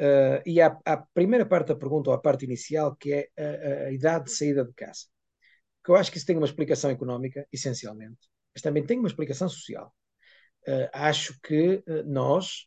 Uh, 0.00 0.42
e 0.46 0.60
à, 0.60 0.70
primeira 1.14 1.46
parte 1.46 1.68
da 1.68 1.76
pergunta, 1.76 2.10
ou 2.10 2.16
à 2.16 2.20
parte 2.20 2.44
inicial, 2.44 2.96
que 2.96 3.12
é 3.12 3.28
a, 3.38 3.86
a, 3.86 3.92
idade 3.92 4.26
de 4.26 4.32
saída 4.32 4.64
de 4.64 4.72
casa. 4.72 5.06
que 5.84 5.90
eu 5.90 5.96
acho 5.96 6.10
que 6.10 6.18
isso 6.18 6.26
tem 6.26 6.36
uma 6.36 6.46
explicação 6.46 6.90
económica, 6.90 7.46
essencialmente, 7.52 8.28
mas 8.54 8.62
também 8.62 8.84
tem 8.84 8.98
uma 8.98 9.08
explicação 9.08 9.48
social. 9.48 9.94
Uh, 10.66 10.88
acho 10.92 11.38
que 11.40 11.82
uh, 11.86 12.04
nós, 12.04 12.66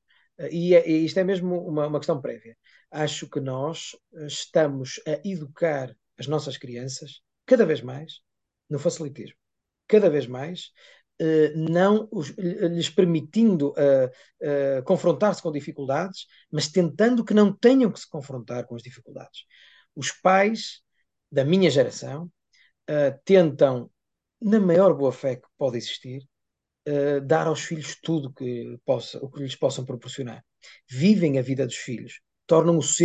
e, 0.51 0.75
é, 0.75 0.89
e, 0.89 1.05
isto 1.05 1.19
é 1.19 1.23
mesmo 1.23 1.65
uma, 1.67 1.87
uma, 1.87 1.99
questão 1.99 2.21
prévia, 2.21 2.57
acho 2.91 3.29
que 3.29 3.39
nós 3.39 3.95
estamos 4.27 4.99
a 5.07 5.21
educar 5.27 5.95
as 6.17 6.27
nossas 6.27 6.57
crianças 6.57 7.21
cada 7.45 7.65
vez 7.65 7.81
mais 7.81 8.21
no 8.69 8.79
facilitismo. 8.79 9.37
Cada 9.87 10.09
vez 10.09 10.27
mais 10.27 10.71
não 11.55 12.07
os, 12.11 12.29
lhes 12.37 12.89
permitindo 12.89 13.69
uh, 13.69 14.07
uh, 14.41 14.83
confrontar-se 14.83 15.41
com 15.41 15.51
dificuldades, 15.51 16.25
mas 16.51 16.67
tentando 16.67 17.23
que 17.23 17.33
não 17.33 17.55
tenham 17.55 17.91
que 17.91 17.99
se 17.99 18.09
confrontar 18.09 18.65
com 18.65 18.75
as 18.75 18.83
dificuldades. 18.83 19.45
Os 19.95 20.11
pais 20.11 20.81
da 21.31 21.45
minha 21.45 21.69
geração 21.69 22.25
uh, 22.89 23.19
tentam, 23.23 23.89
na 24.41 24.59
maior 24.59 24.93
boa 24.93 25.11
fé 25.11 25.37
que 25.37 25.47
pode 25.57 25.77
existir, 25.77 26.27
dar 27.25 27.47
aos 27.47 27.61
filhos 27.61 27.97
tudo 28.01 28.33
que 28.33 28.77
possa, 28.85 29.17
o 29.23 29.29
que 29.29 29.41
lhes 29.41 29.55
possam 29.55 29.85
proporcionar. 29.85 30.43
Vivem 30.89 31.37
a 31.39 31.41
vida 31.41 31.65
dos 31.65 31.75
filhos, 31.75 32.21
tornam 32.47 32.77
os, 32.77 32.99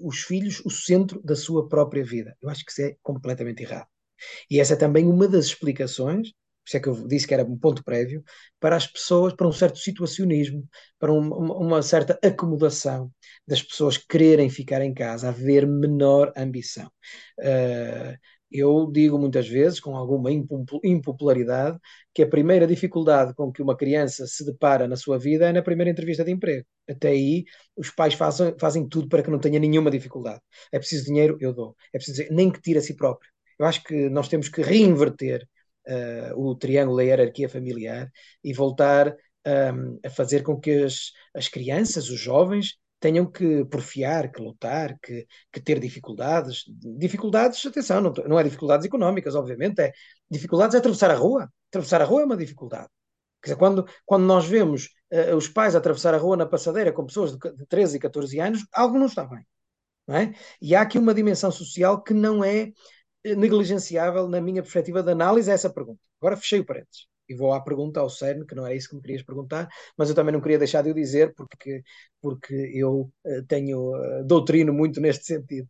os 0.00 0.20
filhos 0.20 0.60
o 0.64 0.70
centro 0.70 1.20
da 1.22 1.36
sua 1.36 1.68
própria 1.68 2.04
vida. 2.04 2.36
Eu 2.40 2.48
acho 2.48 2.64
que 2.64 2.70
isso 2.72 2.82
é 2.82 2.96
completamente 3.02 3.62
errado. 3.62 3.88
E 4.50 4.60
essa 4.60 4.74
é 4.74 4.76
também 4.76 5.06
uma 5.06 5.28
das 5.28 5.46
explicações 5.46 6.32
isso 6.68 6.76
é 6.76 6.80
que 6.80 6.88
eu 6.88 7.08
disse 7.08 7.26
que 7.26 7.32
era 7.32 7.42
um 7.44 7.56
ponto 7.56 7.82
prévio, 7.82 8.22
para 8.60 8.76
as 8.76 8.86
pessoas, 8.86 9.32
para 9.32 9.48
um 9.48 9.52
certo 9.52 9.78
situacionismo, 9.78 10.68
para 10.98 11.10
um, 11.10 11.32
uma 11.32 11.80
certa 11.80 12.18
acomodação 12.22 13.10
das 13.46 13.62
pessoas 13.62 13.96
quererem 13.96 14.50
ficar 14.50 14.82
em 14.82 14.92
casa, 14.92 15.30
haver 15.30 15.66
menor 15.66 16.30
ambição. 16.36 16.90
Uh, 17.38 18.18
eu 18.50 18.90
digo 18.90 19.18
muitas 19.18 19.48
vezes, 19.48 19.80
com 19.80 19.96
alguma 19.96 20.30
impopularidade, 20.84 21.78
que 22.14 22.22
a 22.22 22.26
primeira 22.28 22.66
dificuldade 22.66 23.34
com 23.34 23.52
que 23.52 23.62
uma 23.62 23.76
criança 23.76 24.26
se 24.26 24.44
depara 24.44 24.88
na 24.88 24.96
sua 24.96 25.18
vida 25.18 25.48
é 25.48 25.52
na 25.52 25.62
primeira 25.62 25.90
entrevista 25.90 26.24
de 26.24 26.32
emprego. 26.32 26.66
Até 26.88 27.08
aí, 27.08 27.44
os 27.76 27.90
pais 27.90 28.14
fazem, 28.14 28.54
fazem 28.58 28.88
tudo 28.88 29.08
para 29.08 29.22
que 29.22 29.30
não 29.30 29.38
tenha 29.38 29.58
nenhuma 29.58 29.90
dificuldade. 29.90 30.40
É 30.72 30.78
preciso 30.78 31.04
dinheiro, 31.04 31.36
eu 31.40 31.52
dou. 31.52 31.76
É 31.92 31.98
preciso 31.98 32.24
nem 32.30 32.50
que 32.50 32.60
tire 32.60 32.78
a 32.78 32.82
si 32.82 32.96
próprio. 32.96 33.30
Eu 33.58 33.66
acho 33.66 33.82
que 33.84 34.08
nós 34.08 34.28
temos 34.28 34.48
que 34.48 34.62
reinverter 34.62 35.46
uh, 35.86 36.40
o 36.40 36.54
triângulo 36.54 36.96
da 36.96 37.02
hierarquia 37.02 37.48
familiar 37.48 38.10
e 38.42 38.52
voltar 38.52 39.14
um, 39.46 39.98
a 40.04 40.10
fazer 40.10 40.42
com 40.42 40.58
que 40.58 40.70
as, 40.70 41.12
as 41.34 41.48
crianças, 41.48 42.08
os 42.08 42.20
jovens, 42.20 42.76
tenham 43.00 43.30
que 43.30 43.64
porfiar, 43.66 44.30
que 44.30 44.40
lutar, 44.42 44.98
que, 45.00 45.26
que 45.52 45.60
ter 45.60 45.78
dificuldades. 45.78 46.64
Dificuldades, 46.98 47.64
atenção, 47.64 48.00
não, 48.00 48.12
não 48.26 48.38
é 48.38 48.44
dificuldades 48.44 48.86
económicas, 48.86 49.34
obviamente, 49.34 49.80
é 49.80 49.92
dificuldades 50.30 50.74
é 50.74 50.78
atravessar 50.78 51.10
a 51.10 51.14
rua. 51.14 51.50
Atravessar 51.70 52.02
a 52.02 52.04
rua 52.04 52.22
é 52.22 52.24
uma 52.24 52.36
dificuldade. 52.36 52.88
Quer 53.42 53.50
dizer, 53.50 53.58
quando, 53.58 53.86
quando 54.04 54.24
nós 54.24 54.46
vemos 54.46 54.88
uh, 55.12 55.36
os 55.36 55.48
pais 55.48 55.76
atravessar 55.76 56.14
a 56.14 56.18
rua 56.18 56.36
na 56.36 56.46
passadeira 56.46 56.92
com 56.92 57.06
pessoas 57.06 57.36
de, 57.36 57.52
de 57.52 57.66
13 57.66 57.96
e 57.96 58.00
14 58.00 58.40
anos, 58.40 58.66
algo 58.72 58.98
não 58.98 59.06
está 59.06 59.24
bem. 59.26 59.46
Não 60.06 60.16
é? 60.16 60.34
E 60.60 60.74
há 60.74 60.80
aqui 60.82 60.98
uma 60.98 61.14
dimensão 61.14 61.50
social 61.50 62.02
que 62.02 62.14
não 62.14 62.42
é 62.42 62.72
negligenciável 63.24 64.28
na 64.28 64.40
minha 64.40 64.62
perspectiva 64.62 65.02
de 65.02 65.10
análise 65.12 65.50
a 65.50 65.54
essa 65.54 65.70
pergunta. 65.70 66.00
Agora 66.20 66.36
fechei 66.36 66.60
o 66.60 66.64
parênteses 66.66 67.06
e 67.28 67.34
vou 67.34 67.52
à 67.52 67.60
pergunta 67.60 68.00
ao 68.00 68.08
CERN, 68.08 68.44
que 68.46 68.54
não 68.54 68.64
era 68.64 68.74
isso 68.74 68.88
que 68.88 68.96
me 68.96 69.02
querias 69.02 69.22
perguntar, 69.22 69.68
mas 69.96 70.08
eu 70.08 70.14
também 70.14 70.32
não 70.32 70.40
queria 70.40 70.58
deixar 70.58 70.82
de 70.82 70.90
o 70.90 70.94
dizer 70.94 71.34
porque, 71.34 71.82
porque 72.20 72.54
eu 72.74 73.10
uh, 73.24 73.42
tenho 73.46 73.94
uh, 73.94 74.24
doutrino 74.24 74.72
muito 74.72 75.00
neste 75.00 75.24
sentido. 75.26 75.68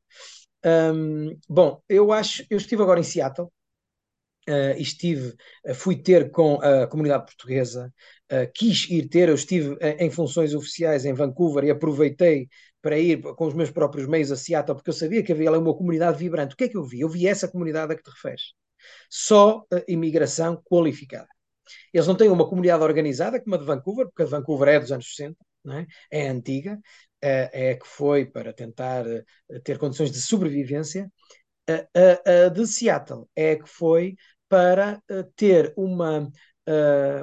Um, 0.65 1.39
bom, 1.49 1.81
eu 1.89 2.13
acho, 2.13 2.45
eu 2.51 2.59
estive 2.59 2.83
agora 2.83 3.01
em 3.01 3.05
Seattle, 3.05 3.49
Uh, 4.49 4.73
estive, 4.79 5.35
uh, 5.67 5.75
fui 5.75 5.95
ter 5.95 6.31
com 6.31 6.55
a 6.63 6.87
comunidade 6.87 7.27
portuguesa, 7.27 7.93
uh, 8.33 8.51
quis 8.55 8.89
ir 8.89 9.07
ter, 9.07 9.29
eu 9.29 9.35
estive 9.35 9.77
em 9.99 10.11
funções 10.11 10.55
oficiais 10.55 11.05
em 11.05 11.13
Vancouver 11.13 11.65
e 11.65 11.71
aproveitei 11.71 12.49
para 12.81 12.99
ir 12.99 13.21
com 13.21 13.47
os 13.47 13.53
meus 13.53 13.71
próprios 13.71 14.07
meios 14.07 14.33
a 14.33 14.37
Seattle, 14.37 14.75
porque 14.75 14.89
eu 14.89 14.95
sabia 14.95 15.23
que 15.23 15.33
havia 15.33 15.51
lá 15.51 15.59
uma 15.59 15.77
comunidade 15.77 16.19
vibrante. 16.19 16.55
O 16.55 16.57
que 16.57 16.65
é 16.65 16.69
que 16.69 16.79
eu 16.79 16.85
vi? 16.85 17.01
Eu 17.01 17.11
vi 17.11 17.27
essa 17.27 17.47
comunidade 17.47 17.93
a 17.93 17.97
que 17.97 18.03
te 18.03 18.11
referes. 18.11 18.55
Só 19.11 19.65
a 19.71 19.83
imigração 19.87 20.57
qualificada. 20.65 21.29
Eles 21.93 22.07
não 22.07 22.17
têm 22.17 22.31
uma 22.31 22.49
comunidade 22.49 22.83
organizada 22.83 23.41
como 23.41 23.55
a 23.55 23.59
de 23.59 23.65
Vancouver, 23.65 24.07
porque 24.07 24.23
a 24.23 24.25
de 24.25 24.31
Vancouver 24.31 24.69
é 24.69 24.81
dos 24.81 24.93
anos 24.93 25.15
60, 25.15 25.37
é? 25.71 25.87
é 26.25 26.29
antiga, 26.29 26.79
é, 27.21 27.71
é 27.71 27.75
que 27.75 27.87
foi 27.87 28.27
para 28.27 28.53
tentar 28.53 29.07
eh, 29.07 29.25
ter 29.65 29.79
condições 29.79 30.11
de 30.11 30.21
sobrevivência. 30.21 31.11
A, 31.69 32.43
a, 32.43 32.47
a 32.47 32.49
de 32.49 32.67
Seattle 32.67 33.27
é 33.37 33.57
que 33.57 33.69
foi 33.69 34.17
para 34.49 35.03
eh, 35.11 35.25
ter 35.37 35.73
uma, 35.77 36.31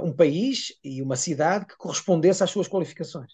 um 0.03 0.11
país 0.15 0.73
e 0.83 1.01
uma 1.01 1.15
cidade 1.15 1.67
que 1.67 1.77
correspondesse 1.77 2.43
às 2.43 2.49
suas 2.49 2.67
qualificações 2.67 3.33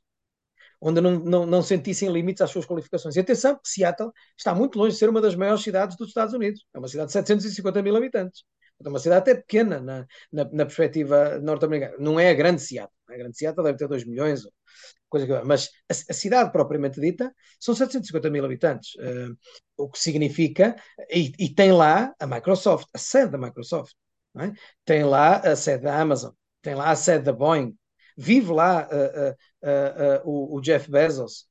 onde 0.82 1.00
não, 1.00 1.20
não, 1.20 1.46
não 1.46 1.62
sentissem 1.62 2.12
limites 2.12 2.42
às 2.42 2.50
suas 2.50 2.66
qualificações. 2.66 3.16
E 3.16 3.20
atenção, 3.20 3.60
Seattle 3.64 4.12
está 4.36 4.54
muito 4.56 4.78
longe 4.78 4.94
de 4.94 5.00
ser 5.00 5.10
uma 5.10 5.22
das 5.22 5.36
maiores 5.36 5.62
cidades 5.62 5.96
dos 5.96 6.08
Estados 6.08 6.34
Unidos. 6.34 6.66
É 6.74 6.80
uma 6.80 6.88
cidade 6.88 7.08
de 7.08 7.14
750 7.14 7.82
mil 7.84 7.96
habitantes. 7.96 8.44
É 8.84 8.90
uma 8.90 9.00
cidade 9.00 9.22
até 9.22 9.36
pequena 9.36 9.80
na, 9.80 10.06
na, 10.32 10.44
na 10.46 10.66
perspectiva 10.66 11.40
norte-americana. 11.40 11.96
Não 12.00 12.20
é 12.20 12.30
a 12.30 12.34
grande 12.34 12.62
Seattle. 12.62 12.96
A 13.08 13.18
grande 13.18 13.38
Seattle 13.38 13.64
deve 13.64 13.78
ter 13.78 13.88
2 13.88 14.06
milhões, 14.06 14.44
coisa 15.10 15.28
que... 15.28 15.46
mas 15.46 15.70
a, 15.90 15.94
a, 16.12 16.14
cidade 16.14 16.52
propriamente 16.52 17.00
dita 17.00 17.34
são 17.60 17.76
750 17.76 18.30
mil 18.30 18.46
habitantes. 18.46 18.96
Uh, 18.96 19.38
o 19.78 19.90
que 19.90 20.00
significa. 20.00 20.76
E, 21.10 21.32
e, 21.38 21.54
tem 21.54 21.72
lá 21.72 22.14
a 22.20 22.26
Microsoft, 22.26 22.88
a 22.94 22.98
sede 22.98 23.32
da 23.32 23.38
Microsoft. 23.38 23.94
É? 24.38 24.52
Tem 24.86 25.04
lá 25.04 25.38
a 25.38 25.56
sede 25.56 25.84
da 25.84 26.00
Amazon. 26.00 26.32
Tem 26.62 26.76
lá 26.76 26.90
a 26.90 26.96
sede 26.96 27.26
da 27.26 27.34
Boeing 27.34 27.76
vive 28.18 28.52
lá 28.52 28.88
uh, 28.88 29.32
uh, 29.32 30.30
o, 30.30 30.58
o, 30.58 30.62
Jeff 30.62 30.90
Bezos, 30.92 31.48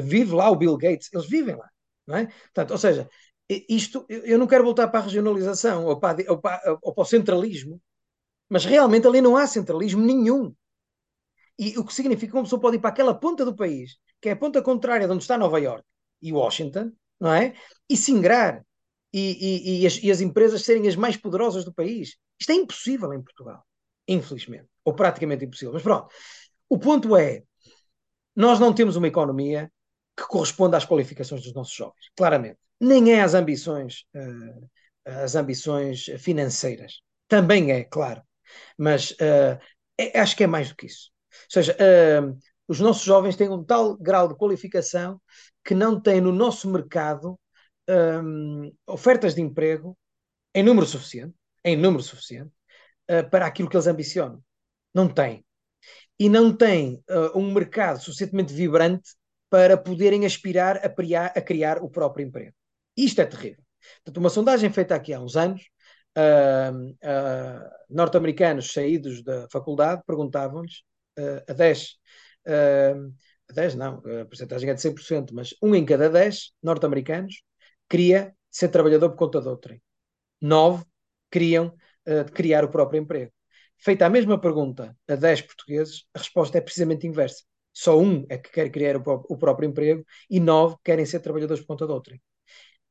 vive 0.00 0.32
lá 0.34 0.48
o 0.50 0.54
Bill 0.54 0.76
Gates, 0.76 1.08
eles 1.12 1.28
vivem 1.28 1.56
lá, 1.56 1.68
não 2.06 2.16
é? 2.16 2.26
Portanto, 2.26 2.70
ou 2.70 2.78
seja, 2.78 3.08
isto, 3.48 4.04
eu 4.08 4.38
não 4.38 4.46
quero 4.46 4.64
voltar 4.64 4.88
para 4.88 5.00
a 5.00 5.02
regionalização 5.04 5.86
ou 5.86 5.98
para, 5.98 6.30
ou 6.30 6.38
para, 6.38 6.78
ou 6.82 6.94
para 6.94 7.02
o 7.02 7.06
centralismo, 7.06 7.80
mas 8.48 8.64
realmente 8.64 9.06
ali 9.06 9.20
não 9.20 9.36
há 9.36 9.46
centralismo 9.46 10.04
nenhum. 10.04 10.54
E 11.58 11.78
o 11.78 11.84
que 11.84 11.94
significa 11.94 12.32
que 12.32 12.36
uma 12.36 12.44
pessoa 12.44 12.60
pode 12.60 12.76
ir 12.76 12.80
para 12.80 12.90
aquela 12.90 13.14
ponta 13.14 13.44
do 13.44 13.56
país, 13.56 13.96
que 14.20 14.28
é 14.28 14.32
a 14.32 14.36
ponta 14.36 14.62
contrária 14.62 15.06
de 15.06 15.12
onde 15.12 15.22
está 15.22 15.36
Nova 15.36 15.58
York 15.58 15.84
e 16.22 16.32
Washington, 16.32 16.92
não 17.18 17.32
é? 17.32 17.54
E 17.88 17.96
se 17.96 18.12
ingrar. 18.12 18.64
E, 19.10 19.20
e, 19.20 19.82
e, 19.82 19.86
as, 19.86 20.02
e 20.02 20.10
as 20.10 20.20
empresas 20.20 20.62
serem 20.62 20.86
as 20.86 20.94
mais 20.94 21.16
poderosas 21.16 21.64
do 21.64 21.72
país. 21.72 22.16
Isto 22.38 22.52
é 22.52 22.54
impossível 22.54 23.12
em 23.14 23.22
Portugal, 23.22 23.64
infelizmente 24.06 24.68
ou 24.88 24.94
praticamente 24.94 25.44
impossível. 25.44 25.74
Mas 25.74 25.82
pronto, 25.82 26.08
o 26.68 26.78
ponto 26.78 27.14
é, 27.16 27.42
nós 28.34 28.58
não 28.58 28.74
temos 28.74 28.96
uma 28.96 29.08
economia 29.08 29.70
que 30.16 30.26
corresponda 30.26 30.76
às 30.78 30.86
qualificações 30.86 31.42
dos 31.42 31.52
nossos 31.52 31.74
jovens, 31.74 32.10
claramente. 32.16 32.58
Nem 32.80 33.12
é 33.12 33.22
às 33.22 33.34
ambições, 33.34 34.04
uh, 34.14 34.68
as 35.04 35.34
ambições 35.34 36.04
financeiras. 36.18 37.00
Também 37.26 37.72
é, 37.72 37.84
claro. 37.84 38.22
Mas 38.76 39.10
uh, 39.12 39.58
é, 39.98 40.18
acho 40.18 40.36
que 40.36 40.44
é 40.44 40.46
mais 40.46 40.68
do 40.68 40.76
que 40.76 40.86
isso. 40.86 41.10
Ou 41.30 41.50
seja, 41.50 41.76
uh, 41.76 42.38
os 42.66 42.80
nossos 42.80 43.04
jovens 43.04 43.36
têm 43.36 43.48
um 43.48 43.64
tal 43.64 43.96
grau 43.96 44.28
de 44.28 44.36
qualificação 44.36 45.20
que 45.64 45.74
não 45.74 46.00
têm 46.00 46.20
no 46.20 46.32
nosso 46.32 46.70
mercado 46.70 47.38
um, 47.88 48.72
ofertas 48.86 49.34
de 49.34 49.40
emprego 49.40 49.96
em 50.54 50.62
número 50.62 50.86
suficiente, 50.86 51.34
em 51.64 51.76
número 51.76 52.02
suficiente, 52.02 52.52
uh, 53.10 53.28
para 53.30 53.46
aquilo 53.46 53.68
que 53.68 53.76
eles 53.76 53.86
ambicionam. 53.86 54.42
Não 54.94 55.08
tem. 55.08 55.44
E 56.18 56.28
não 56.28 56.50
uh, 56.50 57.38
um 57.38 57.52
mercado 57.52 58.00
suficientemente 58.00 58.52
vibrante 58.52 59.10
para 59.50 59.76
poderem 59.76 60.26
aspirar 60.26 60.76
a 60.84 60.88
criar, 60.88 61.32
a 61.34 61.40
criar 61.40 61.78
o 61.82 61.88
próprio 61.88 62.26
emprego. 62.26 62.54
Isto 62.98 63.20
é 63.20 63.26
terrível. 63.26 63.62
Portanto, 63.98 64.16
uma 64.18 64.28
sondagem 64.28 64.72
feita 64.72 64.94
aqui 64.96 65.12
há 65.14 65.20
uns 65.20 65.36
anos, 65.36 65.62
uh, 66.16 66.90
uh, 66.90 67.70
norte-americanos 67.88 68.72
saídos 68.72 69.22
da 69.22 69.48
faculdade 69.50 70.02
perguntavam-lhes 70.06 70.82
a 71.48 71.52
10, 71.52 71.96
a 72.46 73.52
10 73.52 73.74
não, 73.74 74.00
a 74.20 74.24
porcentagem 74.24 74.70
é 74.70 74.74
de 74.74 74.80
100%, 74.80 75.32
mas 75.32 75.52
um 75.60 75.74
em 75.74 75.84
cada 75.84 76.08
10 76.08 76.52
norte-americanos 76.62 77.42
queria 77.88 78.32
ser 78.48 78.68
trabalhador 78.68 79.10
por 79.10 79.16
conta 79.16 79.40
de 79.40 79.48
outrem. 79.48 79.82
Nove 80.40 80.84
queriam 81.28 81.74
criar 82.34 82.64
o 82.64 82.70
próprio 82.70 83.00
emprego. 83.00 83.32
Feita 83.78 84.06
a 84.06 84.10
mesma 84.10 84.40
pergunta 84.40 84.96
a 85.08 85.16
10 85.16 85.42
portugueses, 85.42 86.04
a 86.14 86.18
resposta 86.18 86.58
é 86.58 86.60
precisamente 86.60 87.04
inversa. 87.04 87.42
Só 87.72 87.98
um 87.98 88.24
é 88.28 88.38
que 88.38 88.52
quer 88.52 88.70
criar 88.70 88.96
o, 88.96 89.02
o 89.28 89.36
próprio 89.36 89.68
emprego 89.68 90.04
e 90.30 90.38
nove 90.38 90.76
querem 90.84 91.04
ser 91.04 91.18
trabalhadores 91.18 91.62
por 91.62 91.68
conta 91.68 91.86
de 91.86 91.92
outrem. 91.92 92.22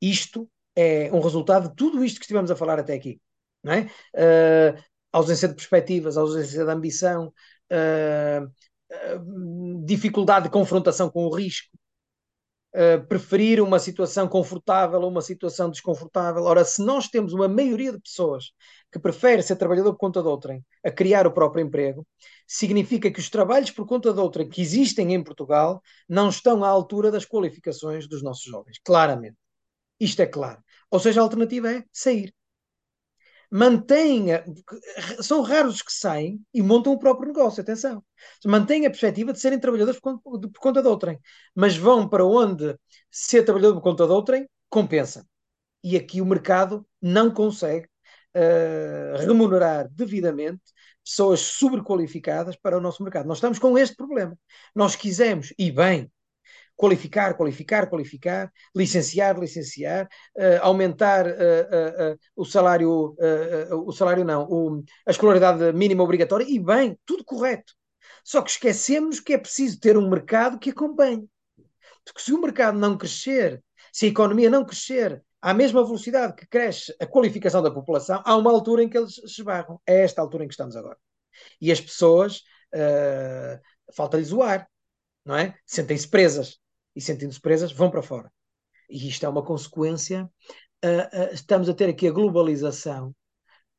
Isto 0.02 0.50
é 0.76 1.12
um 1.12 1.20
resultado 1.20 1.70
de 1.70 1.76
tudo 1.76 2.04
isto 2.04 2.20
que 2.20 2.26
estivemos 2.26 2.52
a 2.52 2.56
falar 2.56 2.80
até 2.80 2.94
aqui. 2.94 3.20
Não 3.64 3.74
é? 3.74 3.90
Uh, 4.14 4.84
ausência 5.12 5.48
de 5.48 5.56
perspectivas, 5.56 6.18
ausência 6.18 6.64
de 6.64 6.72
ambição, 6.72 7.34
uh, 7.72 9.84
dificuldade 9.84 10.46
de 10.46 10.52
confrontação 10.52 11.10
com 11.10 11.26
o 11.26 11.36
risco, 11.36 11.76
uh, 12.76 13.06
preferir 13.08 13.62
uma 13.62 13.80
situação 13.80 14.28
confortável 14.28 15.02
a 15.02 15.08
uma 15.08 15.22
situação 15.22 15.70
desconfortável. 15.70 16.44
Ora, 16.44 16.64
se 16.64 16.84
nós 16.84 17.08
temos 17.08 17.34
uma 17.34 17.48
maioria 17.48 17.92
de 17.92 18.00
pessoas 18.00 18.52
que 18.92 19.00
prefere 19.00 19.42
ser 19.42 19.56
trabalhador 19.56 19.94
por 19.94 20.00
conta 20.00 20.22
de 20.22 20.28
outrem 20.28 20.64
a 20.86 20.92
criar 20.92 21.28
o 21.28 21.32
próprio 21.32 21.66
emprego, 21.66 22.06
significa 22.48 23.12
que 23.12 23.20
os 23.20 23.30
trabalhos 23.30 23.72
por 23.72 23.86
conta 23.86 24.14
de 24.14 24.20
outrem 24.20 24.48
que 24.48 24.62
existem 24.62 25.14
em 25.14 25.24
Portugal 25.24 25.82
não 26.08 26.30
estão 26.30 26.64
à 26.64 26.70
altura 26.70 27.12
das 27.12 27.26
qualificações 27.26 28.08
dos 28.08 28.24
nossos 28.24 28.44
jovens. 28.44 28.80
Claramente. 28.84 29.38
Isto 30.00 30.22
é 30.22 30.28
claro. 30.28 30.64
Ou 30.92 31.00
seja, 31.00 31.20
a 31.22 31.24
alternativa 31.24 31.72
é 31.72 31.84
sair 31.92 32.34
mantenha, 33.50 34.44
são 35.22 35.42
raros 35.42 35.76
os 35.76 35.82
que 35.82 35.92
saem 35.92 36.42
e 36.54 36.62
montam 36.62 36.94
o 36.94 37.00
próprio 37.00 37.28
negócio, 37.28 37.62
atenção. 37.62 38.04
Mantenha 38.46 38.88
a 38.88 38.92
perspectiva 38.92 39.34
de 39.34 39.40
serem 39.40 39.60
trabalhadores 39.60 40.00
por, 40.00 40.20
conta 40.60 40.82
de 40.82 40.88
outrem, 40.88 41.20
mas 41.56 41.78
vão 41.78 42.08
para 42.08 42.26
onde 42.26 42.76
ser 43.10 43.44
trabalhador 43.44 43.76
por 43.76 43.82
conta 43.82 44.06
de 44.06 44.12
outrem 44.12 44.50
compensa. 44.70 45.26
E 45.84 45.96
aqui 45.96 46.22
o 46.22 46.26
mercado 46.26 46.86
não 47.02 47.32
consegue 47.32 47.88
uh, 48.36 49.18
remunerar 49.20 49.88
devidamente 49.92 50.62
pessoas 51.04 51.40
sobrequalificadas 51.40 52.58
para 52.58 52.78
o 52.78 52.82
nosso 52.82 53.02
mercado. 53.02 53.28
Nós 53.28 53.38
estamos 53.38 53.60
com 53.60 53.78
este 53.78 53.96
problema. 53.96 54.38
Nós 54.76 54.96
quisemos, 54.96 55.54
e 55.58 55.72
bem, 55.72 56.12
qualificar, 56.78 57.34
qualificar, 57.36 57.90
qualificar, 57.90 58.54
licenciar, 58.76 59.38
licenciar, 59.38 60.08
uh, 60.38 60.62
aumentar 60.62 61.26
uh, 61.26 61.32
uh, 61.32 62.20
o 62.36 62.46
salário, 62.46 63.16
o 63.86 63.92
salário 63.92 64.24
não, 64.24 64.44
o, 64.44 64.84
a 65.06 65.12
escolaridade 65.12 65.74
mínima 65.74 66.04
obrigatória, 66.04 66.46
e 66.48 66.60
bem, 66.60 66.98
tudo 67.04 67.26
correto. 67.26 67.74
Só 68.24 68.42
que 68.42 68.52
esquecemos 68.52 69.20
que 69.20 69.34
é 69.34 69.38
preciso 69.38 69.80
ter 69.80 69.98
um 69.98 70.08
mercado 70.08 70.60
que 70.60 70.70
acompanhe. 70.70 71.28
Porque 72.06 72.22
se 72.22 72.32
o 72.32 72.40
mercado 72.40 72.78
não 72.78 72.98
crescer, 72.98 73.62
se 73.92 74.06
a 74.06 74.10
economia 74.10 74.50
não 74.50 74.64
crescer 74.64 75.22
à 75.42 75.54
mesma 75.54 75.84
velocidade 75.84 76.36
que 76.36 76.46
cresce 76.46 76.96
a 77.02 77.06
qualificação 77.06 77.62
da 77.62 77.72
população, 77.72 78.22
há 78.24 78.36
uma 78.36 78.52
altura 78.52 78.84
em 78.84 78.90
que 78.90 78.98
eles 78.98 79.16
se 79.16 79.42
esbarram. 79.42 79.82
É 79.86 80.04
esta 80.04 80.22
altura 80.22 80.44
em 80.44 80.48
que 80.48 80.54
estamos 80.54 80.76
agora. 80.76 80.98
E 81.60 81.72
as 81.72 81.82
pessoas, 81.82 82.44
falta-lhes 83.96 84.32
o 84.32 84.44
ar, 84.44 84.68
não 85.26 85.36
é? 85.36 85.56
Sentem-se 85.66 86.08
presas 86.08 86.60
e 86.98 87.02
sentindo-se 87.02 87.40
presas, 87.40 87.72
vão 87.72 87.92
para 87.92 88.02
fora. 88.02 88.32
E 88.90 89.08
isto 89.08 89.24
é 89.24 89.30
uma 89.30 89.46
consequência. 89.46 90.28
Uh, 90.84 91.30
uh, 91.32 91.34
estamos 91.34 91.70
a 91.70 91.74
ter 91.74 91.90
aqui 91.90 92.08
a 92.08 92.12
globalização 92.12 93.10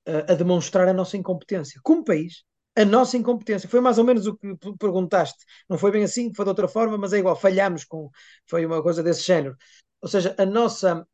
uh, 0.06 0.30
a 0.32 0.34
demonstrar 0.34 0.86
a 0.86 0.92
nossa 0.92 1.16
incompetência. 1.16 1.80
Como 1.82 2.04
país, 2.04 2.44
a 2.76 2.84
nossa 2.84 3.16
incompetência. 3.16 3.68
Foi 3.68 3.80
mais 3.80 3.98
ou 3.98 4.04
menos 4.04 4.28
o 4.28 4.36
que 4.36 4.56
perguntaste. 4.78 5.44
Não 5.68 5.76
foi 5.76 5.90
bem 5.90 6.04
assim, 6.04 6.32
foi 6.32 6.44
de 6.44 6.50
outra 6.50 6.68
forma, 6.68 6.96
mas 6.96 7.12
é 7.12 7.18
igual. 7.18 7.34
Falhamos 7.34 7.84
com. 7.84 8.08
Foi 8.46 8.64
uma 8.64 8.80
coisa 8.80 9.02
desse 9.02 9.22
género. 9.22 9.56
Ou 10.00 10.08
seja, 10.08 10.32
a 10.38 10.46
nossa. 10.46 11.04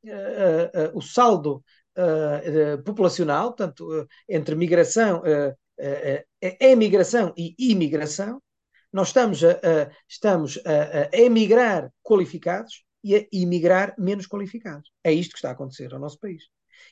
o 0.92 1.00
saldo 1.00 1.64
populacional, 2.84 3.54
tanto 3.54 4.06
entre 4.28 4.54
migração, 4.54 5.22
emigração 6.60 7.32
e 7.34 7.54
imigração, 7.58 8.42
nós 8.94 9.08
estamos 9.08 9.42
a, 9.42 9.50
a 9.50 9.90
estamos 10.08 10.56
a, 10.64 11.08
a, 11.12 11.18
emigrar 11.18 11.90
qualificados 12.00 12.84
e 13.02 13.16
a 13.16 13.26
emigrar 13.32 13.92
menos 13.98 14.24
qualificados. 14.24 14.88
É 15.02 15.12
isto 15.12 15.32
que 15.32 15.38
está 15.38 15.48
a 15.48 15.52
acontecer 15.52 15.92
ao 15.92 15.98
nosso 15.98 16.18
país. 16.20 16.44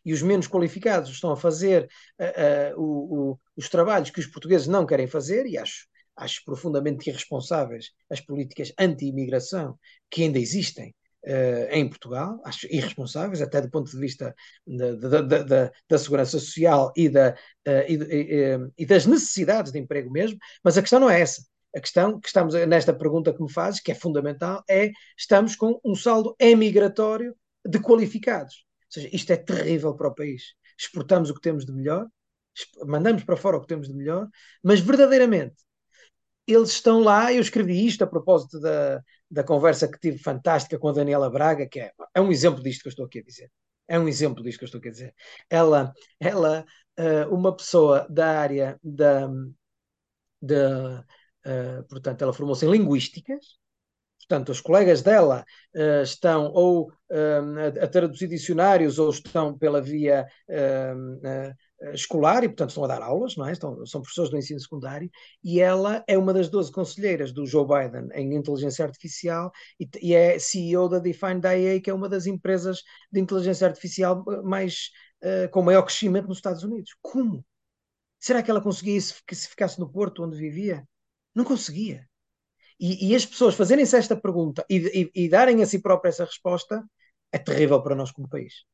E 0.04 0.12
os 0.12 0.20
menos 0.20 0.48
qualificados 0.48 1.08
estão 1.10 1.30
a 1.30 1.36
fazer 1.36 1.88
uh, 2.18 2.76
uh, 2.76 2.82
o, 2.82 3.30
o, 3.30 3.40
os 3.56 3.68
trabalhos 3.68 4.10
que 4.10 4.18
os 4.18 4.26
portugueses 4.26 4.66
não 4.66 4.84
querem 4.84 5.06
fazer, 5.06 5.46
e 5.46 5.56
acho, 5.56 5.86
acho 6.16 6.44
profundamente 6.44 7.08
irresponsáveis 7.08 7.92
as 8.10 8.20
políticas 8.20 8.72
anti-imigração 8.76 9.78
que 10.10 10.24
ainda 10.24 10.40
existem 10.40 10.92
Uh, 11.24 11.70
em 11.70 11.88
Portugal, 11.88 12.40
acho 12.44 12.66
irresponsáveis, 12.66 13.40
até 13.40 13.60
do 13.60 13.70
ponto 13.70 13.88
de 13.88 13.96
vista 13.96 14.34
da, 14.66 15.20
da, 15.20 15.44
da, 15.44 15.72
da 15.88 15.98
segurança 15.98 16.36
social 16.40 16.92
e, 16.96 17.06
uh, 17.06 17.34
e, 17.64 17.94
e, 17.94 18.72
e, 18.76 18.84
das 18.84 19.06
necessidades 19.06 19.70
de 19.70 19.78
emprego 19.78 20.10
mesmo, 20.10 20.36
mas 20.64 20.76
a 20.76 20.80
questão 20.80 20.98
não 20.98 21.08
é 21.08 21.20
essa. 21.20 21.46
A 21.74 21.80
questão 21.80 22.20
que 22.20 22.26
estamos 22.26 22.54
nesta 22.54 22.92
pergunta 22.92 23.32
que 23.32 23.42
me 23.42 23.50
fazes, 23.50 23.80
que 23.80 23.92
é 23.92 23.94
fundamental, 23.94 24.62
é 24.68 24.90
estamos 25.16 25.56
com 25.56 25.80
um 25.84 25.94
saldo 25.94 26.36
emigratório 26.38 27.34
de 27.64 27.78
qualificados. 27.80 28.64
Ou 28.86 28.92
seja, 29.02 29.08
isto 29.12 29.32
é 29.32 29.36
terrível 29.36 29.94
para 29.94 30.08
o 30.08 30.14
país. 30.14 30.54
Exportamos 30.78 31.30
o 31.30 31.34
que 31.34 31.40
temos 31.40 31.64
de 31.64 31.72
melhor, 31.72 32.06
mandamos 32.86 33.24
para 33.24 33.36
fora 33.36 33.56
o 33.56 33.60
que 33.60 33.66
temos 33.66 33.88
de 33.88 33.94
melhor, 33.94 34.28
mas 34.62 34.80
verdadeiramente 34.80 35.56
eles 36.46 36.70
estão 36.72 37.00
lá. 37.00 37.32
Eu 37.32 37.40
escrevi 37.40 37.86
isto 37.86 38.02
a 38.04 38.06
propósito 38.06 38.60
da, 38.60 39.02
da 39.30 39.44
conversa 39.44 39.88
que 39.88 39.98
tive 39.98 40.18
fantástica 40.18 40.78
com 40.78 40.88
a 40.88 40.92
Daniela 40.92 41.30
Braga, 41.30 41.66
que 41.68 41.80
é, 41.80 41.92
é 42.14 42.20
um 42.20 42.30
exemplo 42.30 42.62
disto 42.62 42.82
que 42.82 42.88
eu 42.88 42.90
estou 42.90 43.06
aqui 43.06 43.20
a 43.20 43.22
dizer. 43.22 43.50
É 43.88 43.98
um 43.98 44.08
exemplo 44.08 44.42
disto 44.42 44.58
que 44.58 44.64
eu 44.64 44.66
estou 44.66 44.78
aqui 44.78 44.88
a 44.88 44.92
dizer. 44.92 45.14
Ela, 45.48 45.92
ela 46.20 46.64
uh, 46.98 47.34
uma 47.34 47.54
pessoa 47.54 48.06
da 48.08 48.38
área 48.40 48.78
da, 48.82 49.28
da 50.40 51.04
Uh, 51.44 51.82
portanto, 51.88 52.22
ela 52.22 52.32
formou-se 52.32 52.64
em 52.64 52.70
linguísticas. 52.70 53.58
Portanto, 54.20 54.50
os 54.50 54.60
colegas 54.60 55.02
dela 55.02 55.44
uh, 55.74 56.02
estão 56.02 56.52
ou 56.52 56.88
uh, 56.88 57.80
a, 57.80 57.84
a, 57.84 57.88
traduzir 57.88 58.28
dicionários 58.28 58.98
ou 58.98 59.10
estão 59.10 59.56
pela 59.58 59.80
via 59.80 60.26
escolar 61.92 62.44
e, 62.44 62.48
portanto, 62.48 62.68
estão 62.68 62.84
a 62.84 62.86
dar 62.86 63.02
aulas, 63.02 63.36
não 63.36 63.44
é? 63.44 63.52
Estão, 63.52 63.84
são 63.84 64.00
professores 64.00 64.30
do 64.30 64.38
ensino 64.38 64.60
secundário. 64.60 65.10
E 65.42 65.60
ela 65.60 66.04
é 66.06 66.16
uma 66.16 66.32
das 66.32 66.48
12 66.48 66.70
conselheiras 66.70 67.32
do 67.32 67.44
Joe 67.44 67.66
Biden 67.66 68.08
em 68.14 68.36
inteligência 68.36 68.84
artificial 68.84 69.50
e, 69.80 69.88
e 70.00 70.14
é 70.14 70.38
CEO 70.38 70.88
da 70.88 71.00
Defined 71.00 71.44
IA, 71.44 71.80
que 71.80 71.90
é 71.90 71.94
uma 71.94 72.08
das 72.08 72.26
empresas 72.26 72.82
de 73.10 73.20
inteligência 73.20 73.66
artificial 73.66 74.24
mais, 74.44 74.90
com 75.50 75.62
maior 75.62 75.82
crescimento 75.82 76.28
nos 76.28 76.38
Estados 76.38 76.62
Unidos. 76.62 76.94
Como? 77.02 77.44
Será 78.20 78.40
que 78.40 78.52
ela 78.52 78.60
conseguia 78.62 78.96
isso 78.96 79.20
que 79.26 79.34
se 79.34 79.48
ficasse 79.48 79.80
no 79.80 79.90
Porto, 79.90 80.22
onde 80.22 80.36
vivia? 80.38 80.86
Não 81.34 81.44
conseguia. 81.44 82.06
E, 82.78 83.10
e 83.10 83.14
as 83.14 83.24
pessoas 83.24 83.54
fazerem-se 83.54 83.96
esta 83.96 84.16
pergunta 84.16 84.64
e, 84.68 85.10
e, 85.14 85.24
e, 85.24 85.28
darem 85.28 85.62
a 85.62 85.66
si 85.66 85.80
própria 85.80 86.08
essa 86.08 86.24
resposta 86.24 86.84
é 87.30 87.38
terrível 87.38 87.80
para 87.82 87.94
nós 87.94 88.10
como 88.10 88.28
país. 88.28 88.64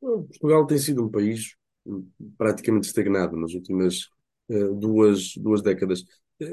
Portugal 0.00 0.66
tem 0.66 0.78
sido 0.78 1.04
um 1.04 1.10
país 1.10 1.56
hum, 1.84 2.08
praticamente 2.38 2.86
estagnado 2.86 3.36
nas 3.36 3.52
últimas 3.52 4.08
uh, 4.48 4.74
duas, 4.74 5.34
duas 5.36 5.62
décadas. 5.62 6.04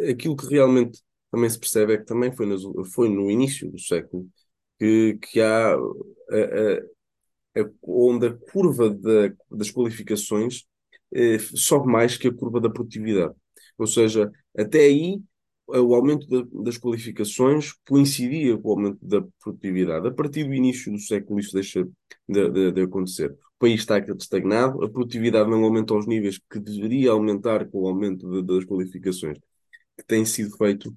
Aquilo 0.09 0.35
que 0.35 0.47
realmente 0.47 1.01
também 1.31 1.49
se 1.49 1.59
percebe 1.59 1.93
é 1.93 1.97
que 1.97 2.05
também 2.05 2.31
foi, 2.31 2.45
nas, 2.45 2.61
foi 2.93 3.09
no 3.09 3.29
início 3.29 3.69
do 3.71 3.79
século 3.79 4.27
que, 4.79 5.17
que 5.21 5.41
há 5.41 5.73
a, 5.73 5.75
a, 5.75 7.61
a, 7.61 7.69
onde 7.83 8.27
a 8.27 8.37
curva 8.51 8.89
da, 8.89 9.33
das 9.51 9.71
qualificações 9.71 10.65
eh, 11.13 11.39
sobe 11.39 11.87
mais 11.91 12.17
que 12.17 12.27
a 12.27 12.33
curva 12.33 12.61
da 12.61 12.69
produtividade. 12.69 13.33
Ou 13.77 13.87
seja, 13.87 14.31
até 14.62 14.80
aí 14.80 15.22
o 15.68 15.93
aumento 15.93 16.28
das 16.64 16.78
qualificações 16.78 17.74
coincidia 17.88 18.57
com 18.57 18.70
o 18.70 18.72
aumento 18.72 18.97
da 19.01 19.22
produtividade. 19.41 20.07
A 20.07 20.12
partir 20.12 20.43
do 20.45 20.53
início 20.53 20.91
do 20.91 20.99
século 20.99 21.39
isso 21.39 21.53
deixa 21.53 21.88
de, 22.28 22.49
de, 22.49 22.72
de 22.72 22.82
acontecer. 22.82 23.32
O 23.32 23.60
país 23.60 23.82
está 23.82 23.99
estagnado, 23.99 24.84
a 24.84 24.89
produtividade 24.89 25.49
não 25.49 25.64
aumenta 25.64 25.93
aos 25.93 26.07
níveis 26.07 26.39
que 26.49 26.60
deveria 26.60 27.12
aumentar 27.12 27.68
com 27.70 27.82
o 27.82 27.88
aumento 27.88 28.30
de, 28.30 28.41
das 28.41 28.66
qualificações 28.66 29.38
que 29.97 30.05
tem 30.07 30.26
sido 30.26 30.55
feito. 30.57 30.95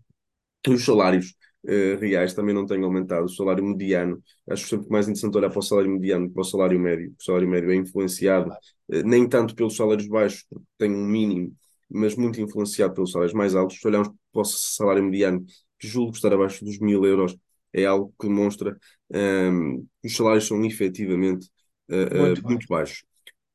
Os 0.69 0.85
salários 0.85 1.35
uh, 1.65 1.99
reais 2.01 2.35
também 2.35 2.55
não 2.55 2.65
têm 2.67 2.83
aumentado. 2.85 3.27
O 3.27 3.29
salário 3.29 3.65
mediano, 3.65 4.23
acho 4.49 4.69
sempre 4.69 4.89
mais 4.91 5.07
interessante 5.07 5.37
olhar 5.37 5.51
para 5.51 5.59
o 5.59 5.63
salário 5.63 5.91
mediano 5.91 6.29
que 6.29 6.35
para 6.35 6.43
o 6.43 6.45
salário 6.45 6.79
médio. 6.79 7.15
O 7.19 7.23
salário 7.23 7.49
médio 7.49 7.73
é 7.73 7.77
influenciado 7.77 8.51
uh, 8.51 9.03
nem 9.05 9.29
tanto 9.29 9.55
pelos 9.55 9.77
salários 9.77 10.09
baixos, 10.09 10.45
porque 10.49 10.65
tem 10.79 10.91
um 10.95 11.05
mínimo 11.05 11.55
mas 11.93 12.17
muito 12.17 12.41
influenciado 12.41 12.95
pelos 12.95 13.13
salários 13.13 13.35
mais 13.35 13.55
altos. 13.55 13.79
Se 13.79 13.87
olharmos 13.87 14.09
para 14.33 14.43
o 14.43 14.45
salário 14.45 15.03
mediano, 15.03 15.45
que 15.79 15.87
julgo 15.87 16.13
estar 16.13 16.33
abaixo 16.33 16.65
dos 16.65 16.79
mil 16.79 17.05
euros, 17.05 17.37
é 17.73 17.85
algo 17.85 18.15
que 18.21 18.27
demonstra 18.27 18.77
um, 19.11 19.87
que 20.01 20.09
os 20.09 20.17
salários 20.17 20.47
são 20.47 20.65
efetivamente 20.65 21.49
uh, 21.89 22.17
muito, 22.17 22.41
uh, 22.41 22.49
muito 22.49 22.67
baixos. 22.69 23.05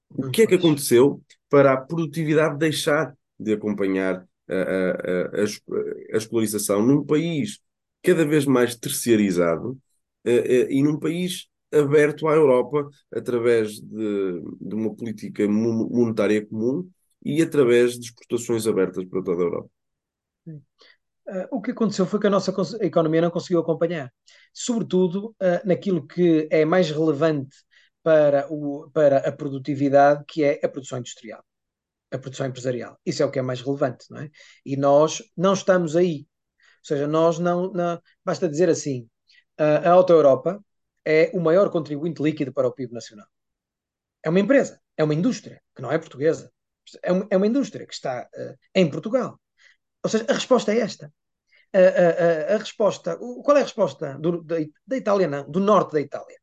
O 0.09 0.29
que 0.29 0.43
é 0.43 0.47
que 0.47 0.55
aconteceu 0.55 1.21
para 1.49 1.73
a 1.73 1.77
produtividade 1.77 2.57
deixar 2.57 3.15
de 3.39 3.53
acompanhar 3.53 4.25
a, 4.49 4.53
a, 4.53 5.41
a, 5.41 6.13
a 6.13 6.17
escolarização 6.17 6.85
num 6.85 7.05
país 7.05 7.59
cada 8.01 8.25
vez 8.25 8.45
mais 8.45 8.75
terciarizado 8.75 9.71
uh, 10.25 10.69
e 10.69 10.81
num 10.81 10.97
país 10.97 11.47
aberto 11.71 12.27
à 12.27 12.33
Europa 12.33 12.89
através 13.11 13.79
de, 13.79 14.41
de 14.59 14.75
uma 14.75 14.93
política 14.95 15.47
monetária 15.47 16.45
comum 16.45 16.89
e 17.23 17.41
através 17.41 17.93
de 17.93 18.05
exportações 18.07 18.67
abertas 18.67 19.05
para 19.05 19.23
toda 19.23 19.41
a 19.41 19.45
Europa. 19.45 19.69
Uh, 20.47 21.47
o 21.51 21.61
que 21.61 21.71
aconteceu 21.71 22.05
foi 22.05 22.19
que 22.19 22.27
a 22.27 22.29
nossa 22.29 22.53
economia 22.81 23.21
não 23.21 23.29
conseguiu 23.29 23.59
acompanhar, 23.59 24.13
sobretudo 24.53 25.35
uh, 25.41 25.67
naquilo 25.67 26.07
que 26.07 26.47
é 26.49 26.63
mais 26.63 26.89
relevante 26.89 27.55
para, 28.01 28.47
o, 28.49 28.89
para 28.91 29.17
a 29.27 29.31
produtividade, 29.31 30.23
que 30.25 30.43
é 30.43 30.59
a 30.63 30.69
produção 30.69 30.99
industrial, 30.99 31.43
a 32.11 32.17
produção 32.17 32.47
empresarial. 32.47 32.97
Isso 33.05 33.21
é 33.21 33.25
o 33.25 33.31
que 33.31 33.39
é 33.39 33.41
mais 33.41 33.59
relevante, 33.61 34.05
não 34.09 34.21
é? 34.21 34.29
E 34.65 34.77
nós 34.77 35.21
não 35.35 35.51
estamos 35.53 35.97
aí. 35.97 36.19
Ou 36.19 36.85
seja, 36.85 37.07
nós 37.07 37.37
não. 37.39 37.73
não 37.73 38.01
basta 38.23 38.47
dizer 38.47 38.69
assim: 38.69 39.09
a 39.57 39.89
Auto 39.89 40.13
Europa 40.13 40.63
é 41.03 41.31
o 41.33 41.39
maior 41.41 41.69
contribuinte 41.69 42.21
líquido 42.21 42.53
para 42.53 42.67
o 42.67 42.71
PIB 42.71 42.93
nacional. 42.93 43.27
É 44.23 44.29
uma 44.29 44.39
empresa, 44.39 44.79
é 44.95 45.03
uma 45.03 45.13
indústria, 45.13 45.61
que 45.75 45.81
não 45.81 45.91
é 45.91 45.97
portuguesa. 45.97 46.51
É 47.03 47.11
uma, 47.11 47.27
é 47.29 47.37
uma 47.37 47.47
indústria 47.47 47.85
que 47.85 47.93
está 47.93 48.27
uh, 48.33 48.55
em 48.73 48.89
Portugal. 48.89 49.39
Ou 50.03 50.09
seja, 50.09 50.25
a 50.29 50.33
resposta 50.33 50.73
é 50.73 50.79
esta. 50.79 51.11
A, 51.73 51.79
a, 51.79 52.55
a, 52.55 52.57
resposta, 52.57 53.17
qual 53.17 53.57
é 53.57 53.59
a 53.59 53.63
resposta 53.63 54.17
do, 54.19 54.41
da, 54.43 54.95
Itália? 54.95 55.27
Não, 55.27 55.49
do 55.49 55.59
norte 55.59 55.93
da 55.93 56.01
Itália. 56.01 56.37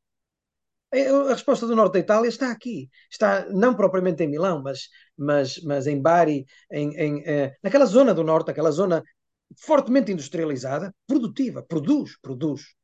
A 0.92 1.32
resposta 1.32 1.66
do 1.66 1.74
norte 1.74 1.94
da 1.94 1.98
Itália 1.98 2.28
está 2.28 2.50
aqui. 2.52 2.88
Está 3.10 3.46
não 3.50 3.74
propriamente 3.74 4.22
em 4.22 4.28
Milão, 4.28 4.62
mas, 4.62 4.88
mas, 5.16 5.60
mas 5.62 5.86
em 5.86 6.00
Bari, 6.00 6.46
em, 6.70 6.94
em, 6.94 7.22
eh, 7.26 7.56
naquela 7.62 7.86
zona 7.86 8.14
do 8.14 8.22
norte, 8.22 8.50
aquela 8.50 8.70
zona 8.70 9.02
fortemente 9.58 10.12
industrializada, 10.12 10.94
produtiva, 11.06 11.62
produz, 11.62 12.18
produz. 12.20 12.74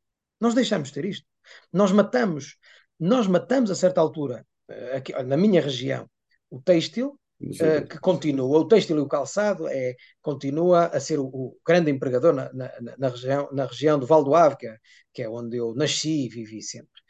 Nós 0.40 0.54
deixamos 0.54 0.88
de 0.88 0.94
ter 0.94 1.04
isto. 1.04 1.26
Nós 1.72 1.92
matamos, 1.92 2.56
nós 2.98 3.26
matamos 3.26 3.70
a 3.70 3.74
certa 3.74 4.00
altura, 4.00 4.46
eh, 4.68 4.96
aqui, 4.96 5.12
na 5.22 5.36
minha 5.36 5.60
região, 5.60 6.08
o 6.48 6.60
têxtil, 6.60 7.19
uh, 7.40 7.86
que 7.88 7.98
continua, 7.98 8.58
o 8.58 8.68
têxtil 8.68 8.98
e 8.98 9.00
o 9.00 9.08
calçado 9.08 9.66
é, 9.68 9.94
continua 10.20 10.86
a 10.86 11.00
ser 11.00 11.18
o, 11.18 11.26
o 11.26 11.56
grande 11.66 11.90
empregador 11.90 12.32
na, 12.32 12.52
na, 12.52 12.70
na, 12.98 13.08
região, 13.08 13.48
na 13.52 13.66
região 13.66 13.98
do 13.98 14.06
Val 14.06 14.24
do 14.24 14.56
que 14.56 14.66
é, 14.66 14.76
que 15.12 15.22
é 15.22 15.28
onde 15.28 15.56
eu 15.56 15.74
nasci 15.74 16.26
e 16.26 16.28
vivi 16.28 16.62
sempre. 16.62 17.00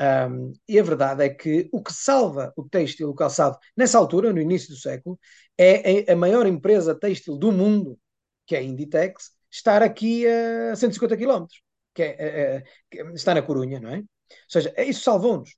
Um, 0.00 0.52
e 0.68 0.78
a 0.78 0.82
verdade 0.82 1.22
é 1.24 1.28
que 1.28 1.68
o 1.72 1.80
que 1.80 1.92
salva 1.92 2.52
o 2.56 2.68
têxtil 2.68 3.08
e 3.08 3.10
o 3.10 3.14
calçado 3.14 3.56
nessa 3.76 3.96
altura, 3.98 4.32
no 4.32 4.40
início 4.40 4.70
do 4.70 4.76
século, 4.76 5.18
é 5.56 6.10
a 6.12 6.16
maior 6.16 6.46
empresa 6.46 6.94
têxtil 6.94 7.36
do 7.36 7.52
mundo, 7.52 7.98
que 8.46 8.56
é 8.56 8.58
a 8.58 8.62
Inditex, 8.62 9.30
estar 9.50 9.82
aqui 9.82 10.26
a 10.26 10.74
150 10.74 11.16
km, 11.16 11.46
que 11.94 12.02
é, 12.02 12.16
é, 12.18 12.64
é, 12.92 13.12
está 13.14 13.34
na 13.34 13.42
Corunha, 13.42 13.78
não 13.78 13.90
é? 13.90 13.98
Ou 13.98 14.06
seja, 14.48 14.74
isso 14.78 15.04
salvou-nos. 15.04 15.50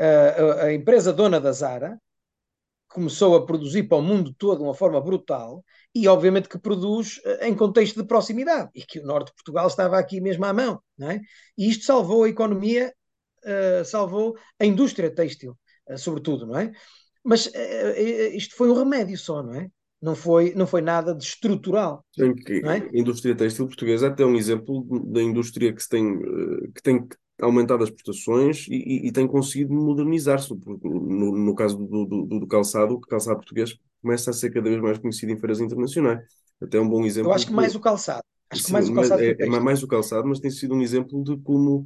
Uh, 0.00 0.60
a, 0.60 0.64
a, 0.64 0.72
empresa 0.72 1.12
dona 1.12 1.40
da 1.40 1.52
Zara 1.52 2.00
começou 2.90 3.36
a 3.36 3.46
produzir 3.46 3.84
para 3.84 3.98
o 3.98 4.02
mundo 4.02 4.34
todo 4.36 4.58
de 4.58 4.64
uma 4.64 4.74
forma 4.74 5.00
brutal 5.00 5.64
e, 5.94 6.06
obviamente, 6.06 6.48
que 6.48 6.58
produz 6.58 7.18
uh, 7.18 7.44
em 7.44 7.54
contexto 7.54 8.00
de 8.00 8.06
proximidade 8.06 8.70
e 8.74 8.82
que 8.82 9.00
o 9.00 9.06
norte 9.06 9.28
de 9.28 9.34
Portugal 9.34 9.66
estava 9.66 9.98
aqui 9.98 10.20
mesmo 10.20 10.44
à 10.44 10.52
mão, 10.52 10.80
não 10.98 11.10
é? 11.10 11.20
E 11.56 11.68
isto 11.68 11.84
salvou 11.84 12.24
a 12.24 12.28
economia, 12.28 12.92
uh, 13.44 13.84
salvou 13.84 14.36
a 14.58 14.64
indústria 14.64 15.14
têxtil, 15.14 15.56
sobretudo, 15.96 16.46
não 16.46 16.58
é? 16.58 16.72
Mas 17.22 17.50
isto 18.32 18.56
foi 18.56 18.70
um 18.70 18.74
remédio 18.74 19.18
só, 19.18 19.42
não 19.42 19.54
é? 19.54 19.68
não 20.00 20.14
foi, 20.14 20.54
não 20.54 20.66
foi 20.66 20.80
nada 20.80 21.14
de 21.14 21.22
estrutural. 21.22 22.04
Sim, 22.12 22.34
que 22.34 22.62
é? 22.64 22.68
A 22.68 22.98
indústria 22.98 23.34
têxtil 23.34 23.66
portuguesa 23.66 24.06
é 24.06 24.08
até 24.08 24.24
um 24.24 24.34
exemplo 24.34 24.84
da 25.12 25.22
indústria 25.22 25.72
que 25.72 25.86
tem, 25.88 26.14
eh, 26.14 26.68
que 26.74 26.82
tem 26.82 27.06
aumentado 27.40 27.82
as 27.82 27.90
exportações 27.90 28.66
e, 28.68 29.06
e 29.06 29.12
tem 29.12 29.26
conseguido 29.26 29.72
modernizar-se. 29.72 30.52
No, 30.82 31.36
no 31.36 31.54
caso 31.54 31.76
do, 31.78 32.04
do, 32.04 32.40
do, 32.40 32.46
calçado, 32.46 32.94
o 32.94 33.00
calçado 33.00 33.36
português 33.36 33.78
começa 34.02 34.30
a 34.30 34.32
ser 34.32 34.50
cada 34.50 34.68
vez 34.68 34.80
mais 34.80 34.98
conhecido 34.98 35.32
em 35.32 35.38
feiras 35.38 35.60
internacionais. 35.60 36.22
Até 36.60 36.80
um 36.80 36.88
bom 36.88 37.04
exemplo. 37.04 37.30
Eu 37.30 37.34
acho 37.34 37.46
que 37.46 37.52
mais 37.52 37.74
o 37.74 37.80
calçado. 37.80 38.22
Acho 38.50 38.62
Sim, 38.62 38.66
que 38.66 38.72
mais 38.72 38.88
o 38.88 38.94
calçado. 38.94 39.22
É, 39.22 39.36
é, 39.38 39.46
mais 39.46 39.82
o 39.82 39.88
calçado, 39.88 40.28
mas 40.28 40.40
tem 40.40 40.50
sido 40.50 40.74
um 40.74 40.82
exemplo 40.82 41.22
de 41.22 41.36
como 41.38 41.84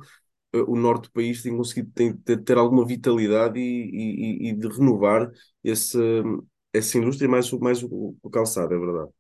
uh, 0.55 0.65
o 0.73 0.77
norte 0.77 1.05
do 1.05 1.13
país 1.13 1.43
tem 1.43 1.57
conseguido 1.57 1.91
tem, 1.95 2.17
ter, 2.17 2.57
alguma 2.57 2.87
vitalidade 2.87 3.59
e, 3.59 4.47
e, 4.47 4.49
e 4.49 4.53
de 4.55 4.69
renovar 4.69 5.31
esse, 5.63 5.99
essa 6.73 6.99
indústria 6.99 7.29
mais, 7.29 7.51
mais 7.53 7.83
o, 7.83 8.17
o 8.23 8.31
calçado, 8.31 8.75
é 8.75 8.79
verdade. 8.79 9.11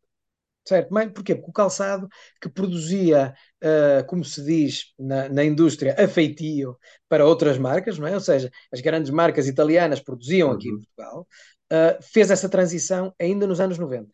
Certo, 0.67 0.89
mas 0.91 1.13
porquê? 1.13 1.35
Porque 1.35 1.51
o 1.51 1.53
calçado 1.53 2.09
que 2.41 2.49
produzia, 2.49 3.35
uh, 3.63 4.07
como 4.07 4.25
se 4.25 4.43
diz 4.43 4.95
na, 4.99 5.29
na 5.29 5.45
indústria, 5.45 5.95
a 5.99 6.09
feitio 6.09 6.79
para 7.09 7.27
outras 7.27 7.59
marcas, 7.59 7.99
não 7.99 8.07
é? 8.07 8.15
Ou 8.15 8.21
seja, 8.21 8.51
as 8.73 8.81
grandes 8.81 9.11
marcas 9.11 9.47
italianas 9.47 10.01
produziam 10.01 10.51
aqui 10.51 10.71
uhum. 10.71 10.79
em 10.79 10.83
Portugal, 10.83 11.29
uh, 11.73 12.03
fez 12.03 12.31
essa 12.31 12.49
transição 12.49 13.15
ainda 13.21 13.47
nos 13.47 13.61
anos 13.61 13.79
90 13.79 14.09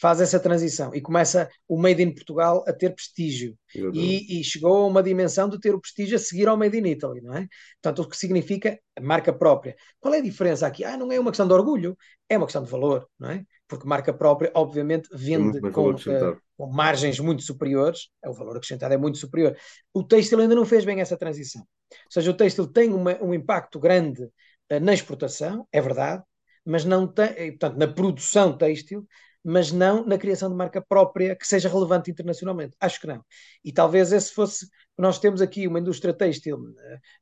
faz 0.00 0.20
essa 0.20 0.38
transição 0.38 0.94
e 0.94 1.00
começa 1.00 1.50
o 1.66 1.76
Made 1.76 2.02
in 2.02 2.14
Portugal 2.14 2.64
a 2.66 2.72
ter 2.72 2.94
prestígio 2.94 3.58
e, 3.92 4.40
e, 4.40 4.44
chegou 4.44 4.84
a 4.84 4.86
uma 4.86 5.02
dimensão 5.02 5.48
de 5.48 5.58
ter 5.58 5.74
o 5.74 5.80
prestígio 5.80 6.16
a 6.16 6.20
seguir 6.20 6.48
ao 6.48 6.56
Made 6.56 6.78
in 6.78 6.86
Italy, 6.86 7.20
não 7.20 7.34
é? 7.34 7.48
Portanto, 7.82 8.06
o 8.06 8.08
que 8.08 8.16
significa 8.16 8.78
a 8.96 9.00
marca 9.00 9.32
própria. 9.32 9.76
Qual 9.98 10.14
é 10.14 10.18
a 10.18 10.22
diferença 10.22 10.66
aqui? 10.66 10.84
Ah, 10.84 10.96
não 10.96 11.10
é 11.10 11.18
uma 11.18 11.30
questão 11.30 11.48
de 11.48 11.52
orgulho, 11.52 11.98
é 12.28 12.36
uma 12.36 12.46
questão 12.46 12.62
de 12.62 12.70
valor, 12.70 13.08
não 13.18 13.30
é? 13.30 13.44
Porque 13.68 13.86
marca 13.86 14.12
própria, 14.12 14.50
obviamente, 14.54 15.08
vende 15.12 15.60
com, 15.60 15.90
uh, 15.90 16.40
com, 16.56 16.66
margens 16.66 17.20
muito 17.20 17.42
superiores, 17.42 18.08
é 18.24 18.28
o 18.28 18.32
valor 18.32 18.56
acrescentado 18.56 18.94
é 18.94 18.96
muito 18.96 19.18
superior. 19.18 19.56
O 19.92 20.02
têxtil 20.02 20.40
ainda 20.40 20.54
não 20.54 20.64
fez 20.64 20.84
bem 20.84 21.00
essa 21.00 21.16
transição. 21.16 21.62
Ou 21.62 22.10
seja, 22.10 22.30
o 22.30 22.34
têxtil 22.34 22.66
tem 22.66 22.92
uma, 22.92 23.22
um 23.22 23.34
impacto 23.34 23.78
grande 23.78 24.24
uh, 24.24 24.80
na 24.80 24.94
exportação, 24.94 25.68
é 25.70 25.80
verdade, 25.80 26.22
mas 26.64 26.84
não 26.84 27.06
tem, 27.06 27.50
portanto, 27.50 27.76
na 27.76 27.88
produção 27.88 28.56
têxtil, 28.56 29.06
mas 29.48 29.72
não 29.72 30.04
na 30.04 30.18
criação 30.18 30.50
de 30.50 30.54
marca 30.54 30.78
própria 30.86 31.34
que 31.34 31.46
seja 31.46 31.70
relevante 31.70 32.10
internacionalmente. 32.10 32.76
Acho 32.78 33.00
que 33.00 33.06
não. 33.06 33.24
E 33.64 33.72
talvez 33.72 34.12
esse 34.12 34.30
fosse. 34.34 34.68
Nós 34.96 35.18
temos 35.18 35.40
aqui 35.40 35.66
uma 35.66 35.80
indústria 35.80 36.12
têxtil, 36.12 36.58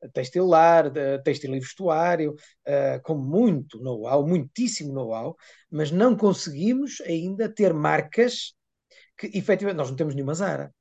eh, 0.03 0.09
têxtilar, 0.13 0.91
têxtil 1.23 1.55
e 1.55 1.61
vestuário, 1.61 2.35
uh, 2.67 3.01
com 3.05 3.15
muito 3.15 3.79
know-how, 3.81 4.27
muitíssimo 4.27 4.93
know-how, 4.93 5.37
mas 5.71 5.93
não 5.93 6.17
conseguimos 6.17 7.01
ainda 7.03 7.49
ter 7.49 7.73
marcas 7.73 8.55
que 9.17 9.27
efetivamente. 9.39 9.77
Nós 9.77 9.91
não 9.91 9.97
temos 9.97 10.15
nenhuma 10.15 10.35
Zara. 10.35 10.75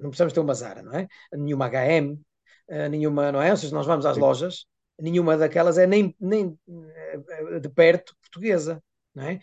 Não 0.00 0.10
precisamos 0.10 0.32
ter 0.32 0.40
uma 0.40 0.54
Zara, 0.54 0.82
não 0.82 0.94
é? 0.94 1.08
Nenhuma 1.32 1.68
HM, 1.68 2.20
eh, 2.68 2.88
nenhuma, 2.88 3.32
não 3.32 3.42
é? 3.42 3.50
Ou 3.50 3.56
seja, 3.56 3.74
nós 3.74 3.86
vamos 3.86 4.06
às 4.06 4.16
lojas, 4.16 4.66
nenhuma 5.00 5.36
daquelas 5.36 5.76
é 5.76 5.88
nem, 5.88 6.14
nem 6.20 6.56
de 7.60 7.68
perto 7.68 8.14
portuguesa. 8.20 8.80
Não 9.14 9.24
é? 9.24 9.40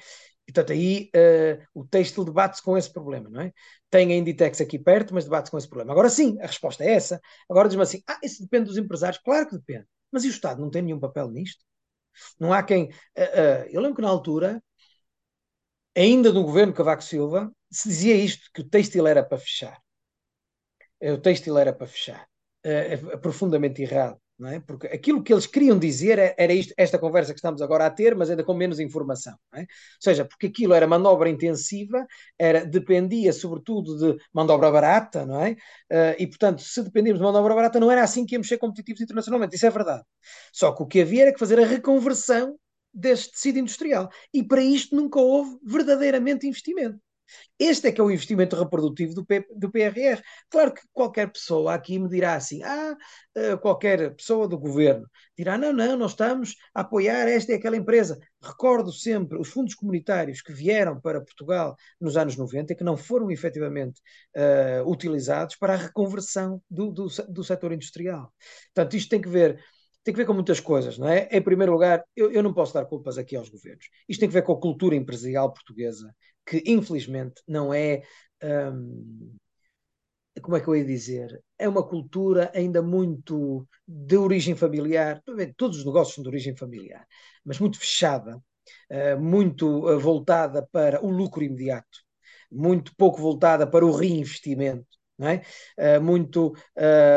E, 0.50 0.52
portanto, 0.52 0.74
aí 0.74 1.12
uh, 1.16 1.64
o 1.76 1.86
têxtil 1.86 2.26
debate-se 2.26 2.64
com 2.64 2.76
esse 2.76 2.91
problema, 2.91 3.30
não 3.30 3.41
é? 3.41 3.54
Tem 3.88 4.12
a 4.12 4.16
Inditex 4.16 4.60
aqui 4.60 4.80
perto, 4.80 5.14
mas 5.14 5.26
debate-se 5.26 5.52
com 5.52 5.60
esse 5.60 5.70
problema. 5.70 5.91
Agora 5.91 6.10
sim, 6.10 6.39
a 6.41 6.47
resposta 6.47 6.84
é 6.84 6.93
essa. 6.93 7.22
Agora 7.47 7.68
diz-me 7.68 7.84
assim: 7.84 8.02
ah, 8.08 8.20
isso 8.24 8.41
depende 8.41 8.66
dos 8.66 8.78
empresários. 8.78 9.22
Claro 9.24 9.47
que 9.47 9.58
depende. 9.58 9.86
Mas 10.12 10.24
e 10.24 10.28
o 10.28 10.32
Estado 10.32 10.60
não 10.60 10.72
tem 10.72 10.82
nenhum 10.82 11.00
papel 11.00 11.30
nisto? 11.30 11.64
Não 12.39 12.52
há 12.52 12.64
quem. 12.64 12.86
Uh, 12.86 12.89
uh, 12.89 13.70
eu 13.70 13.80
lembro 13.80 13.97
que 13.97 14.02
na 14.02 14.10
altura, 14.10 14.60
ainda 15.95 16.32
do 16.32 16.43
governo 16.43 16.74
Cavaco 16.74 17.04
Silva, 17.04 17.52
se 17.72 17.88
dizia 17.88 18.16
isto: 18.16 18.50
que 18.52 18.62
o 18.62 18.68
têxtil 18.68 19.06
era 19.06 19.24
para 19.24 19.38
fechar. 19.38 19.80
O 21.00 21.18
têxtil 21.20 21.60
era 21.60 21.72
para 21.72 21.86
fechar. 21.86 22.28
É 22.64 22.97
profundamente 23.18 23.84
errado 23.84 24.20
é? 24.48 24.60
Porque 24.60 24.88
aquilo 24.88 25.22
que 25.22 25.34
eles 25.34 25.46
queriam 25.46 25.78
dizer 25.78 26.18
é, 26.18 26.36
era 26.38 26.54
isto, 26.54 26.74
esta 26.78 26.98
conversa 26.98 27.34
que 27.34 27.40
estamos 27.40 27.62
agora 27.62 27.86
a 27.86 27.90
ter, 27.90 28.16
mas 28.16 28.30
ainda 28.30 28.44
com 28.44 28.54
menos 28.54 28.80
informação, 28.80 29.36
é? 29.54 29.62
Ou 29.62 29.68
seja, 30.00 30.24
porque 30.24 30.48
aquilo 30.48 30.74
era 30.74 30.88
manobra 30.88 31.30
intensiva, 31.30 32.06
era, 32.38 32.66
dependia 32.66 33.34
sobretudo 33.34 33.98
de 33.98 34.24
manobra 34.34 34.72
barata, 34.72 35.26
não 35.26 35.41
é? 35.41 35.52
Uh, 35.91 36.16
e 36.20 36.28
portanto, 36.28 36.61
se 36.61 36.82
dependíamos 36.84 37.20
de 37.20 37.26
manobra 37.26 37.53
barata, 37.53 37.80
não 37.80 37.91
era 37.91 38.03
assim 38.03 38.26
que 38.26 38.36
íamos 38.36 38.48
ser 38.48 38.57
competitivos 38.57 39.02
internacionalmente, 39.02 39.56
isso 39.56 39.66
é 39.66 39.70
verdade. 39.70 40.03
Só 40.53 40.72
que 40.72 40.84
o 40.84 40.88
que 40.88 41.02
havia 41.02 41.24
era 41.24 41.34
que 41.34 41.40
fazer 41.40 41.60
a 41.60 41.66
reconversão 41.66 42.57
deste 42.94 43.32
tecido 43.34 43.60
industrial. 43.60 44.10
E 44.34 44.44
para 44.44 44.61
isto 44.61 44.95
nunca 44.95 45.20
houve 45.20 45.57
verdadeiramente 45.64 46.48
investimento. 46.48 46.99
Este 47.57 47.88
é 47.88 47.91
que 47.91 47.99
é 47.99 48.03
o 48.03 48.11
investimento 48.11 48.56
reprodutivo 48.56 49.14
do, 49.14 49.26
P, 49.26 49.45
do 49.56 49.72
PRR. 49.72 50.22
Claro 50.49 50.73
que 50.73 50.81
qualquer 50.93 51.31
pessoa 51.31 51.73
aqui 51.73 51.99
me 51.99 52.10
dirá 52.10 52.35
assim, 52.35 52.64
ah, 52.64 52.95
eh, 53.35 53.57
qualquer 53.57 54.15
pessoa 54.15 54.47
do 54.47 54.57
governo 54.57 55.07
dirá, 55.38 55.57
não, 55.57 55.72
não, 55.72 55.95
nós 55.95 56.11
estamos 56.11 56.56
a 56.73 56.81
apoiar 56.81 57.27
esta 57.27 57.51
e 57.51 57.56
aquela 57.56 57.77
empresa. 57.77 58.19
Recordo 58.41 58.91
sempre 58.91 59.39
os 59.39 59.49
fundos 59.49 59.73
comunitários 59.73 60.41
que 60.41 60.51
vieram 60.53 60.99
para 60.99 61.22
Portugal 61.22 61.76
nos 61.99 62.18
anos 62.18 62.35
90 62.35 62.73
e 62.73 62.76
que 62.76 62.84
não 62.84 62.97
foram 62.97 63.31
efetivamente 63.31 64.01
uh, 64.35 64.89
utilizados 64.89 65.56
para 65.56 65.73
a 65.73 65.77
reconversão 65.77 66.61
do, 66.69 66.91
do, 66.91 67.07
do 67.30 67.43
setor 67.43 67.72
industrial. 67.72 68.34
Portanto, 68.73 68.95
isto 68.95 69.10
tem 69.10 69.22
que 69.22 69.30
ver 69.30 69.60
tem 70.03 70.14
que 70.14 70.18
ver 70.18 70.26
com 70.26 70.34
muitas 70.34 70.60
coisas, 70.60 70.97
não 70.97 71.07
é? 71.07 71.27
Em 71.31 71.41
primeiro 71.41 71.73
lugar, 71.73 72.03
eu, 72.15 72.31
eu, 72.31 72.41
não 72.41 72.53
posso 72.53 72.73
dar 72.73 72.85
culpas 72.85 73.18
aqui 73.18 73.35
aos 73.35 73.49
governos. 73.49 73.85
Isto 74.07 74.22
tem 74.22 74.30
que 74.30 74.34
ver 74.34 74.43
com 74.43 74.53
a 74.53 74.60
cultura 74.60 74.95
empresarial 74.95 75.53
portuguesa, 75.53 76.15
que 76.49 76.63
infelizmente 76.65 77.41
não 77.47 77.73
é. 77.73 78.01
Hum, 78.43 79.35
como 80.41 80.55
é 80.55 80.61
que 80.61 80.67
eu 80.67 80.76
ia 80.76 80.85
dizer? 80.85 81.41
É 81.57 81.67
uma 81.67 81.85
cultura 81.85 82.51
ainda 82.55 82.81
muito 82.81 83.67
de 83.88 84.17
origem 84.17 84.55
familiar. 84.55 85.21
Todos 85.57 85.80
os 85.80 85.85
negócios 85.85 86.15
são 86.15 86.23
de 86.23 86.30
origem 86.30 86.55
familiar, 86.55 87.05
mas 87.43 87.59
muito 87.59 87.77
fechada, 87.77 88.38
uh, 88.38 89.19
muito 89.19 89.67
uh, 89.85 89.99
voltada 89.99 90.65
para 90.71 91.03
o 91.05 91.09
lucro 91.09 91.43
imediato, 91.43 91.99
muito 92.51 92.95
pouco 92.95 93.21
voltada 93.21 93.67
para 93.67 93.85
o 93.85 93.91
reinvestimento. 93.91 94.88
Não 95.17 95.27
é? 95.27 95.41
Uh, 95.77 96.01
muito, 96.01 96.53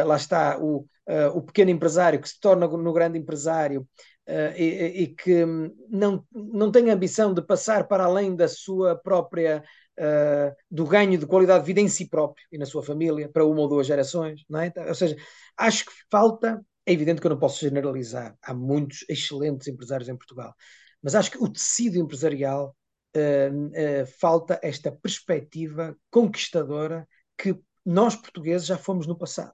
lá 0.04 0.16
está, 0.16 0.59
o, 0.60 0.88
o 1.34 1.42
pequeno 1.42 1.70
empresário 1.70 2.20
que 2.20 2.28
se 2.28 2.40
torna 2.40 2.66
no 2.66 2.92
grande 2.92 3.16
empresário 3.16 3.86
Uh, 4.24 4.55
e, 4.57 5.03
e, 5.03 5.07
que 5.09 5.44
não, 5.90 6.24
não 6.32 6.70
tem 6.70 6.89
ambição 6.90 7.35
de 7.35 7.43
passar 7.43 7.89
para 7.89 8.05
além 8.05 8.36
da 8.36 8.47
sua 8.47 8.94
própria 8.94 9.65
uh, 9.99 10.55
do 10.70 10.86
ganho 10.86 11.19
de 11.19 11.27
qualidade 11.27 11.65
de 11.65 11.66
vida 11.66 11.81
em 11.81 11.89
si 11.89 12.09
próprio 12.09 12.47
e 12.53 12.57
na 12.57 12.65
sua 12.65 12.85
família, 12.85 13.28
para 13.28 13.44
uma 13.44 13.61
ou 13.61 13.69
duas 13.69 13.86
gerações, 13.86 14.44
não 14.49 14.61
é? 14.61 14.73
Ou 14.86 14.94
seja, 14.94 15.16
acho 15.57 15.86
que 15.86 15.93
falta, 16.09 16.65
é 16.86 16.93
evidente 16.93 17.20
que 17.20 17.27
eu 17.27 17.32
não 17.32 17.39
posso 17.39 17.61
generalizar, 17.61 18.36
há 18.43 18.55
muitos 18.55 19.05
excelentes 19.09 19.66
empresários 19.66 20.09
em 20.09 20.16
Portugal, 20.16 20.55
mas 21.03 21.16
acho 21.16 21.31
que 21.31 21.43
o 21.43 21.49
tecido 21.49 21.99
empresarial 21.99 22.77
uh, 23.16 24.07
falta 24.20 24.61
esta 24.62 24.93
perspectiva 24.93 25.97
conquistadora 26.11 27.09
que 27.36 27.59
nós 27.85 28.15
portugueses 28.15 28.66
já 28.66 28.78
fomos 28.78 29.07
no 29.07 29.19
passado. 29.19 29.53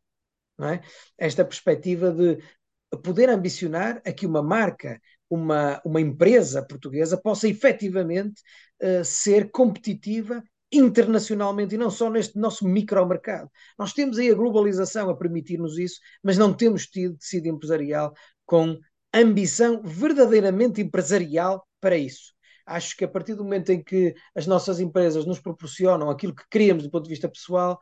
É? 0.60 0.80
Esta 1.16 1.44
perspectiva 1.44 2.10
de 2.10 2.42
poder 2.96 3.28
ambicionar 3.28 4.00
a 4.04 4.12
que 4.12 4.26
uma 4.26 4.42
marca, 4.42 5.00
uma, 5.28 5.80
uma 5.84 6.00
empresa 6.00 6.62
portuguesa 6.62 7.20
possa 7.20 7.48
efetivamente 7.48 8.40
uh, 8.82 9.04
ser 9.04 9.50
competitiva 9.50 10.42
internacionalmente 10.70 11.74
e 11.74 11.78
não 11.78 11.90
só 11.90 12.10
neste 12.10 12.38
nosso 12.38 12.66
micromercado. 12.66 13.50
Nós 13.78 13.92
temos 13.92 14.18
aí 14.18 14.30
a 14.30 14.34
globalização 14.34 15.08
a 15.08 15.16
permitir-nos 15.16 15.78
isso, 15.78 15.98
mas 16.22 16.36
não 16.36 16.52
temos 16.52 16.86
tido 16.86 17.16
tecido 17.16 17.46
empresarial 17.48 18.12
com 18.44 18.78
ambição 19.12 19.82
verdadeiramente 19.82 20.80
empresarial 20.80 21.66
para 21.80 21.96
isso. 21.96 22.34
Acho 22.66 22.94
que 22.96 23.04
a 23.04 23.08
partir 23.08 23.34
do 23.34 23.44
momento 23.44 23.70
em 23.70 23.82
que 23.82 24.14
as 24.34 24.46
nossas 24.46 24.78
empresas 24.78 25.24
nos 25.24 25.40
proporcionam 25.40 26.10
aquilo 26.10 26.34
que 26.34 26.44
queremos 26.50 26.84
do 26.84 26.90
ponto 26.90 27.04
de 27.04 27.10
vista 27.10 27.28
pessoal, 27.28 27.80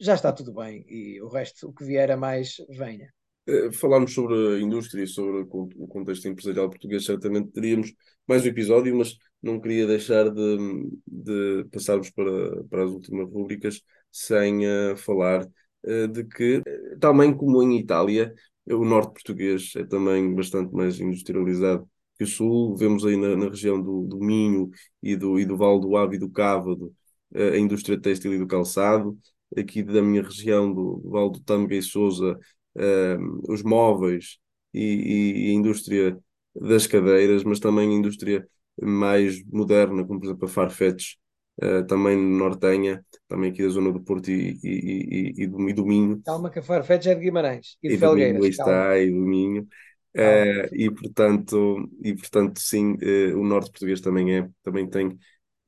já 0.00 0.14
está 0.14 0.32
tudo 0.32 0.54
bem 0.54 0.84
e 0.88 1.20
o 1.20 1.28
resto, 1.28 1.68
o 1.68 1.72
que 1.74 1.84
vier 1.84 2.10
a 2.12 2.16
mais, 2.16 2.56
venha. 2.68 3.12
Eh, 3.48 3.72
falámos 3.72 4.12
sobre 4.12 4.34
a 4.56 4.60
indústria 4.60 5.04
e 5.04 5.06
sobre 5.06 5.40
o 5.50 5.88
contexto 5.88 6.28
empresarial 6.28 6.68
português, 6.68 7.06
certamente 7.06 7.50
teríamos 7.50 7.94
mais 8.26 8.44
um 8.44 8.48
episódio, 8.48 8.94
mas 8.94 9.16
não 9.42 9.58
queria 9.58 9.86
deixar 9.86 10.28
de, 10.30 10.58
de 11.06 11.64
passarmos 11.72 12.10
para, 12.10 12.62
para 12.64 12.84
as 12.84 12.90
últimas 12.90 13.30
rubricas 13.32 13.80
sem 14.12 14.66
uh, 14.66 14.96
falar 14.98 15.46
uh, 15.46 16.08
de 16.08 16.24
que, 16.24 16.62
também 17.00 17.34
como 17.34 17.62
em 17.62 17.78
Itália, 17.78 18.34
o 18.66 18.84
norte 18.84 19.12
português 19.14 19.72
é 19.76 19.84
também 19.84 20.34
bastante 20.34 20.74
mais 20.74 21.00
industrializado 21.00 21.88
que 22.18 22.24
o 22.24 22.26
sul. 22.26 22.76
Vemos 22.76 23.06
aí 23.06 23.16
na, 23.16 23.34
na 23.34 23.48
região 23.48 23.80
do, 23.80 24.02
do, 24.02 24.18
Minho 24.18 24.70
e 25.02 25.16
do, 25.16 25.38
e 25.40 25.46
do 25.46 25.56
Val 25.56 25.80
do 25.80 25.96
Ave 25.96 26.16
e 26.16 26.18
do 26.18 26.28
Cávado 26.30 26.92
uh, 27.34 27.54
a 27.54 27.58
indústria 27.58 27.98
têxtil 27.98 28.34
e 28.34 28.38
do 28.38 28.46
calçado. 28.46 29.18
Aqui 29.56 29.82
da 29.82 30.02
minha 30.02 30.22
região, 30.22 30.70
do, 30.70 31.00
do 31.02 31.10
Val 31.10 31.30
do 31.30 31.40
Tâmega 31.40 31.74
e 31.74 31.82
Sousa, 31.82 32.38
uh, 32.78 33.52
os 33.52 33.62
móveis 33.62 34.38
e, 34.72 35.48
e, 35.48 35.50
a 35.50 35.54
indústria 35.54 36.18
das 36.54 36.86
cadeiras, 36.86 37.44
mas 37.44 37.60
também 37.60 37.88
a 37.88 37.92
indústria 37.92 38.46
mais 38.80 39.44
moderna, 39.44 40.04
como 40.04 40.20
por 40.20 40.26
exemplo 40.26 40.44
a 40.46 40.48
Farfetch, 40.48 41.14
uh, 41.62 41.86
também 41.86 42.16
Nortenha, 42.16 43.04
também 43.26 43.50
aqui 43.50 43.62
da 43.62 43.68
zona 43.68 43.92
do 43.92 44.00
Porto 44.00 44.30
e, 44.30 44.58
e, 44.62 45.34
e, 45.36 45.46
do, 45.46 45.68
e 45.68 45.72
do 45.72 45.84
Minho. 45.84 46.22
Calma 46.24 46.50
que 46.50 46.60
a 46.60 46.62
Farfetch 46.62 47.06
é 47.06 47.14
de 47.14 47.20
Guimarães 47.20 47.76
e 47.82 47.88
de 47.88 47.94
e 47.94 47.98
Felgueiras. 47.98 48.40
Minho, 48.40 48.50
está, 48.50 48.98
e 48.98 49.10
do 49.10 49.20
Minho. 49.20 49.68
Uh, 50.16 50.74
e 50.74 50.90
portanto 50.90 51.88
e 52.02 52.14
portanto 52.14 52.58
sim 52.58 52.94
uh, 52.94 53.38
o 53.38 53.44
norte 53.44 53.70
português 53.70 54.00
também 54.00 54.36
é 54.36 54.48
também 54.64 54.88
tem 54.88 55.16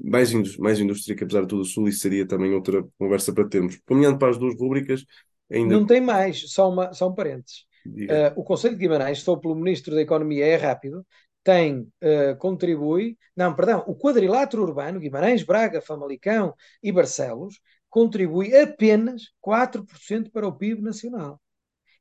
mais, 0.02 0.32
mais 0.56 0.80
indústria 0.80 1.14
que 1.14 1.22
apesar 1.22 1.42
de 1.42 1.48
tudo 1.48 1.60
o 1.60 1.64
sul 1.64 1.88
isso 1.88 2.00
seria 2.00 2.26
também 2.26 2.52
outra 2.54 2.82
conversa 2.98 3.34
para 3.34 3.46
termos 3.46 3.78
caminhando 3.86 4.18
para 4.18 4.30
as 4.30 4.38
duas 4.38 4.58
rubricas 4.58 5.04
Ainda... 5.50 5.74
Não 5.74 5.86
tem 5.86 6.00
mais, 6.00 6.52
só, 6.52 6.70
uma, 6.70 6.92
só 6.92 7.08
um 7.08 7.14
parênteses. 7.14 7.64
Uh, 7.86 8.32
o 8.36 8.44
Conselho 8.44 8.74
de 8.74 8.80
Guimarães, 8.80 9.18
estou 9.18 9.38
pelo 9.38 9.54
Ministro 9.54 9.94
da 9.94 10.02
Economia, 10.02 10.46
é 10.46 10.56
rápido, 10.56 11.04
tem, 11.42 11.80
uh, 12.02 12.36
contribui, 12.38 13.16
não, 13.34 13.54
perdão, 13.54 13.82
o 13.86 13.96
quadrilátero 13.96 14.62
urbano, 14.62 15.00
Guimarães, 15.00 15.42
Braga, 15.42 15.80
Famalicão 15.80 16.54
e 16.82 16.92
Barcelos, 16.92 17.58
contribui 17.88 18.54
apenas 18.56 19.22
4% 19.40 20.30
para 20.30 20.46
o 20.46 20.56
PIB 20.56 20.82
nacional 20.82 21.40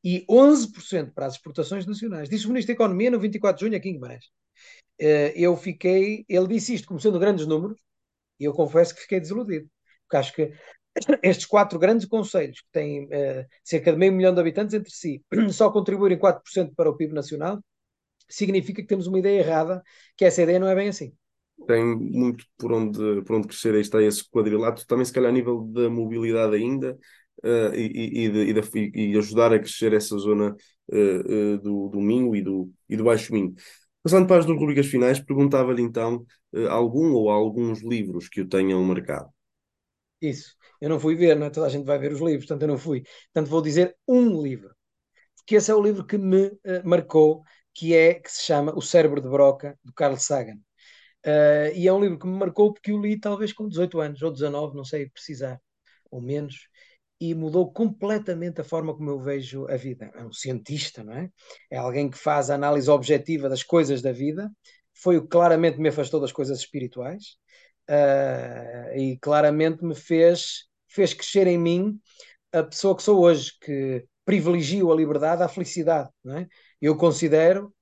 e 0.04 0.26
11% 0.30 1.14
para 1.14 1.26
as 1.26 1.34
exportações 1.34 1.86
nacionais. 1.86 2.30
Disse 2.30 2.46
o 2.46 2.50
Ministro 2.50 2.74
da 2.74 2.78
Economia 2.78 3.12
no 3.12 3.20
24 3.20 3.58
de 3.58 3.66
junho 3.66 3.78
aqui 3.78 3.90
em 3.90 3.94
Guimarães. 3.94 4.26
Uh, 5.02 5.32
eu 5.36 5.56
fiquei, 5.56 6.26
ele 6.28 6.48
disse 6.48 6.74
isto 6.74 6.88
como 6.88 7.00
sendo 7.00 7.20
grandes 7.20 7.48
números, 7.48 7.80
e 8.40 8.44
eu 8.44 8.54
confesso 8.54 8.94
que 8.94 9.02
fiquei 9.02 9.20
desiludido, 9.20 9.70
porque 10.04 10.18
acho 10.18 10.34
que 10.34 10.54
estes 11.24 11.46
quatro 11.46 11.80
grandes 11.80 12.06
conselhos, 12.06 12.62
que 12.62 12.72
têm 12.72 13.06
uh, 13.06 13.46
cerca 13.64 13.92
de 13.92 13.98
meio 13.98 14.14
milhão 14.14 14.34
de 14.34 14.40
habitantes 14.40 14.74
entre 14.74 14.92
si, 14.92 15.24
só 15.52 15.70
contribuírem 15.72 16.18
4% 16.18 16.74
para 16.76 16.90
o 16.90 16.96
PIB 16.96 17.14
nacional, 17.14 17.64
significa 18.28 18.82
que 18.82 18.88
temos 18.88 19.08
uma 19.08 19.20
ideia 19.20 19.40
errada, 19.40 19.82
que 20.16 20.26
essa 20.26 20.42
ideia 20.42 20.60
não 20.60 20.68
é 20.68 20.76
bem 20.76 20.90
assim. 20.90 21.14
Tem 21.68 21.84
muito 21.84 22.46
por 22.58 22.72
onde, 22.72 23.22
por 23.24 23.36
onde 23.36 23.48
crescer, 23.48 23.76
aí 23.76 23.82
está 23.82 24.02
esse 24.02 24.24
quadrilátero, 24.30 24.88
também 24.88 25.06
se 25.06 25.12
calhar 25.12 25.30
a 25.30 25.34
nível 25.34 25.62
da 25.66 25.90
mobilidade 25.90 26.56
ainda, 26.56 26.98
uh, 27.44 27.76
e, 27.76 28.26
e, 28.26 28.30
de, 28.30 28.62
e, 28.76 29.12
e, 29.14 29.18
ajudar 29.18 29.52
a 29.54 29.60
crescer 29.60 29.94
essa 29.94 30.18
zona 30.18 30.56
uh, 30.90 31.58
do, 31.58 31.90
do 31.90 32.00
Minho 32.00 32.36
e 32.36 32.42
do, 32.42 32.72
e 32.88 32.96
do 32.96 33.04
Baixo 33.04 33.34
Minho. 33.34 33.54
Passando 34.02 34.28
para 34.28 34.38
as 34.38 34.46
duas 34.46 34.58
rubricas 34.58 34.88
finais, 34.88 35.20
perguntava-lhe 35.20 35.82
então 35.82 36.26
algum 36.70 37.12
ou 37.12 37.30
alguns 37.30 37.84
livros 37.84 38.30
que 38.30 38.42
o 38.42 38.48
tenham 38.48 38.82
marcado. 38.82 39.30
Isso. 40.22 40.59
Eu 40.82 40.90
não 40.90 41.00
fui 41.00 41.16
ver, 41.16 41.36
não 41.36 41.48
é? 41.48 41.50
Toda 41.50 41.68
a 41.68 41.70
gente 41.70 41.86
vai 41.86 41.98
ver 42.00 42.12
os 42.14 42.22
livros, 42.22 42.46
portanto 42.46 42.62
eu 42.64 42.68
não 42.68 42.78
fui. 42.78 43.04
Portanto 43.34 43.50
vou 43.50 43.62
dizer 43.62 43.96
um 44.08 44.42
livro. 44.42 44.74
Que 45.46 45.56
esse 45.56 45.72
é 45.72 45.76
o 45.76 45.82
livro 45.82 46.06
que 46.06 46.18
me 46.18 46.48
uh, 46.48 46.60
marcou, 46.84 47.44
que 47.74 47.96
é 47.96 48.16
que 48.16 48.32
se 48.32 48.44
chama 48.44 48.74
O 48.76 48.82
Cérebro 48.82 49.22
de 49.22 49.30
Broca, 49.30 49.78
do 49.84 49.94
Carl 49.94 50.18
Sagan. 50.18 50.58
Uh, 51.26 51.74
e 51.76 51.88
é 51.88 51.94
um 51.94 52.00
livro 52.00 52.20
que 52.20 52.28
me 52.28 52.38
marcou 52.38 52.74
porque 52.74 52.92
eu 52.92 53.02
li 53.02 53.20
talvez 53.20 53.52
com 53.54 53.68
18 53.68 54.00
anos, 54.00 54.22
ou 54.22 54.32
19, 54.32 54.76
não 54.76 54.86
sei 54.86 55.10
precisar, 55.10 55.60
ou 56.12 56.22
menos, 56.22 56.70
e 57.20 57.36
mudou 57.36 57.72
completamente 57.72 58.62
a 58.62 58.64
forma 58.64 58.96
como 58.96 59.10
eu 59.10 59.20
vejo 59.20 59.68
a 59.68 59.76
vida. 59.76 60.12
É 60.16 60.24
um 60.24 60.32
cientista, 60.32 61.04
não 61.04 61.14
é? 61.14 61.30
É 61.70 61.78
alguém 61.78 62.10
que 62.10 62.18
faz 62.18 62.50
a 62.50 62.56
análise 62.56 62.90
objetiva 62.90 63.50
das 63.50 63.64
coisas 63.64 64.02
da 64.02 64.12
vida, 64.12 64.50
foi 64.94 65.18
o 65.18 65.24
que 65.24 65.28
claramente 65.30 65.80
me 65.80 65.90
afastou 65.90 66.20
das 66.20 66.32
coisas 66.32 66.60
espirituais 66.60 67.38
uh, 67.90 68.98
e 68.98 69.18
claramente 69.22 69.84
me 69.84 69.96
fez, 69.96 70.69
fez 70.90 71.14
crescer 71.14 71.48
em 71.48 71.58
mim 71.58 72.00
a 72.52 72.64
pessoa 72.64 72.96
que 72.96 73.04
sou 73.04 73.22
hoje, 73.22 73.52
que 73.62 74.06
privilegio 74.26 74.92
a 74.92 74.96
liberdade 74.96 75.44
à 75.44 75.48
felicidade. 75.48 76.10
É? 76.28 76.48
Eu 76.82 76.96
considero 76.98 77.74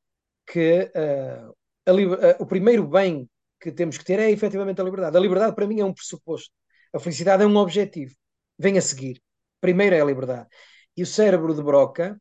que 0.45 0.91
uh, 0.95 1.55
a, 1.85 1.93
uh, 1.93 2.35
o 2.39 2.45
primeiro 2.45 2.87
bem 2.87 3.29
que 3.59 3.71
temos 3.71 3.97
que 3.97 4.05
ter 4.05 4.19
é 4.19 4.29
efetivamente 4.31 4.79
a 4.79 4.83
liberdade. 4.83 5.17
A 5.17 5.19
liberdade 5.19 5.55
para 5.55 5.67
mim 5.67 5.79
é 5.79 5.85
um 5.85 5.93
pressuposto. 5.93 6.51
A 6.93 6.99
felicidade 6.99 7.43
é 7.43 7.45
um 7.45 7.55
objetivo. 7.57 8.13
Vem 8.57 8.77
a 8.77 8.81
seguir. 8.81 9.21
Primeiro 9.59 9.95
é 9.95 10.01
a 10.01 10.05
liberdade. 10.05 10.47
E 10.95 11.03
o 11.03 11.05
cérebro 11.05 11.53
de 11.53 11.61
Broca, 11.61 12.19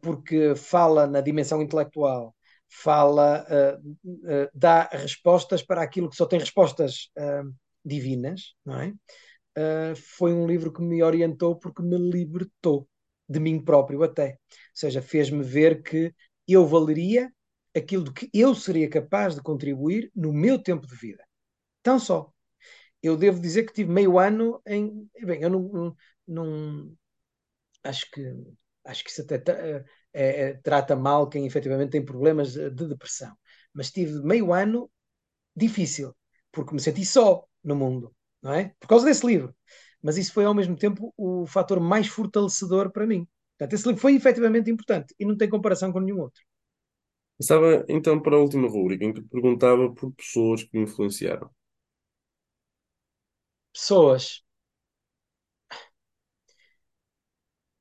porque 0.00 0.54
fala 0.54 1.06
na 1.06 1.20
dimensão 1.20 1.62
intelectual, 1.62 2.34
fala, 2.68 3.44
uh, 3.48 3.90
uh, 4.04 4.48
dá 4.54 4.88
respostas 4.92 5.62
para 5.62 5.82
aquilo 5.82 6.08
que 6.08 6.16
só 6.16 6.26
tem 6.26 6.38
respostas 6.38 7.10
uh, 7.18 7.52
divinas, 7.84 8.54
não 8.64 8.80
é? 8.80 8.92
Foi 9.96 10.32
um 10.32 10.46
livro 10.46 10.72
que 10.72 10.82
me 10.82 11.02
orientou 11.02 11.56
porque 11.56 11.82
me 11.82 11.96
libertou 11.98 12.88
de 13.28 13.40
mim 13.40 13.62
próprio 13.62 14.02
até. 14.02 14.32
Ou 14.32 14.38
seja, 14.74 15.02
fez-me 15.02 15.42
ver 15.42 15.82
que 15.82 16.14
eu 16.46 16.66
valeria 16.66 17.32
aquilo 17.74 18.04
de 18.04 18.12
que 18.12 18.30
eu 18.32 18.54
seria 18.54 18.88
capaz 18.88 19.34
de 19.34 19.42
contribuir 19.42 20.10
no 20.14 20.32
meu 20.32 20.62
tempo 20.62 20.86
de 20.86 20.94
vida. 20.94 21.24
Tão 21.82 21.98
só. 21.98 22.32
Eu 23.02 23.16
devo 23.16 23.40
dizer 23.40 23.64
que 23.64 23.72
tive 23.72 23.90
meio 23.92 24.18
ano 24.18 24.60
em. 24.66 25.08
Bem, 25.24 25.42
eu 25.42 25.50
não, 25.50 25.62
não, 25.62 25.96
não 26.26 26.96
acho 27.84 28.10
que 28.10 28.22
acho 28.84 29.04
que 29.04 29.10
isso 29.10 29.22
até 29.22 29.84
é, 30.12 30.50
é, 30.50 30.54
trata 30.54 30.96
mal 30.96 31.28
quem 31.28 31.46
efetivamente 31.46 31.90
tem 31.92 32.04
problemas 32.04 32.54
de 32.54 32.70
depressão. 32.88 33.36
Mas 33.72 33.90
tive 33.90 34.22
meio 34.22 34.52
ano 34.52 34.90
difícil, 35.56 36.14
porque 36.52 36.74
me 36.74 36.80
senti 36.80 37.04
só 37.04 37.46
no 37.64 37.76
mundo, 37.76 38.14
não 38.42 38.52
é? 38.52 38.74
Por 38.80 38.88
causa 38.88 39.06
desse 39.06 39.26
livro. 39.26 39.54
Mas 40.02 40.16
isso 40.16 40.32
foi 40.32 40.44
ao 40.44 40.54
mesmo 40.54 40.76
tempo 40.76 41.14
o 41.16 41.46
fator 41.46 41.80
mais 41.80 42.08
fortalecedor 42.08 42.90
para 42.90 43.06
mim. 43.06 43.26
Portanto, 43.56 43.74
esse 43.74 43.86
livro 43.86 44.00
foi 44.00 44.14
efetivamente 44.14 44.70
importante 44.70 45.14
e 45.18 45.24
não 45.24 45.36
tem 45.36 45.48
comparação 45.48 45.92
com 45.92 46.00
nenhum 46.00 46.20
outro. 46.20 46.42
Estava 47.40 47.84
então 47.88 48.20
para 48.20 48.36
a 48.36 48.38
última 48.40 48.68
rubrica, 48.68 49.04
em 49.04 49.12
que 49.12 49.22
perguntava 49.22 49.92
por 49.92 50.12
pessoas 50.12 50.62
que 50.62 50.76
me 50.76 50.84
influenciaram. 50.84 51.50
Pessoas 53.72 54.42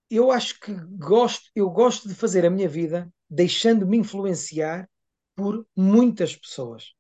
eu 0.10 0.30
acho 0.30 0.60
que 0.60 0.74
gosto, 0.98 1.50
eu 1.56 1.70
gosto 1.70 2.08
de 2.08 2.14
fazer 2.14 2.46
a 2.46 2.50
minha 2.50 2.68
vida 2.68 3.12
deixando-me 3.30 3.98
influenciar 3.98 4.90
por 5.36 5.66
muitas 5.76 6.36
pessoas. 6.36 6.94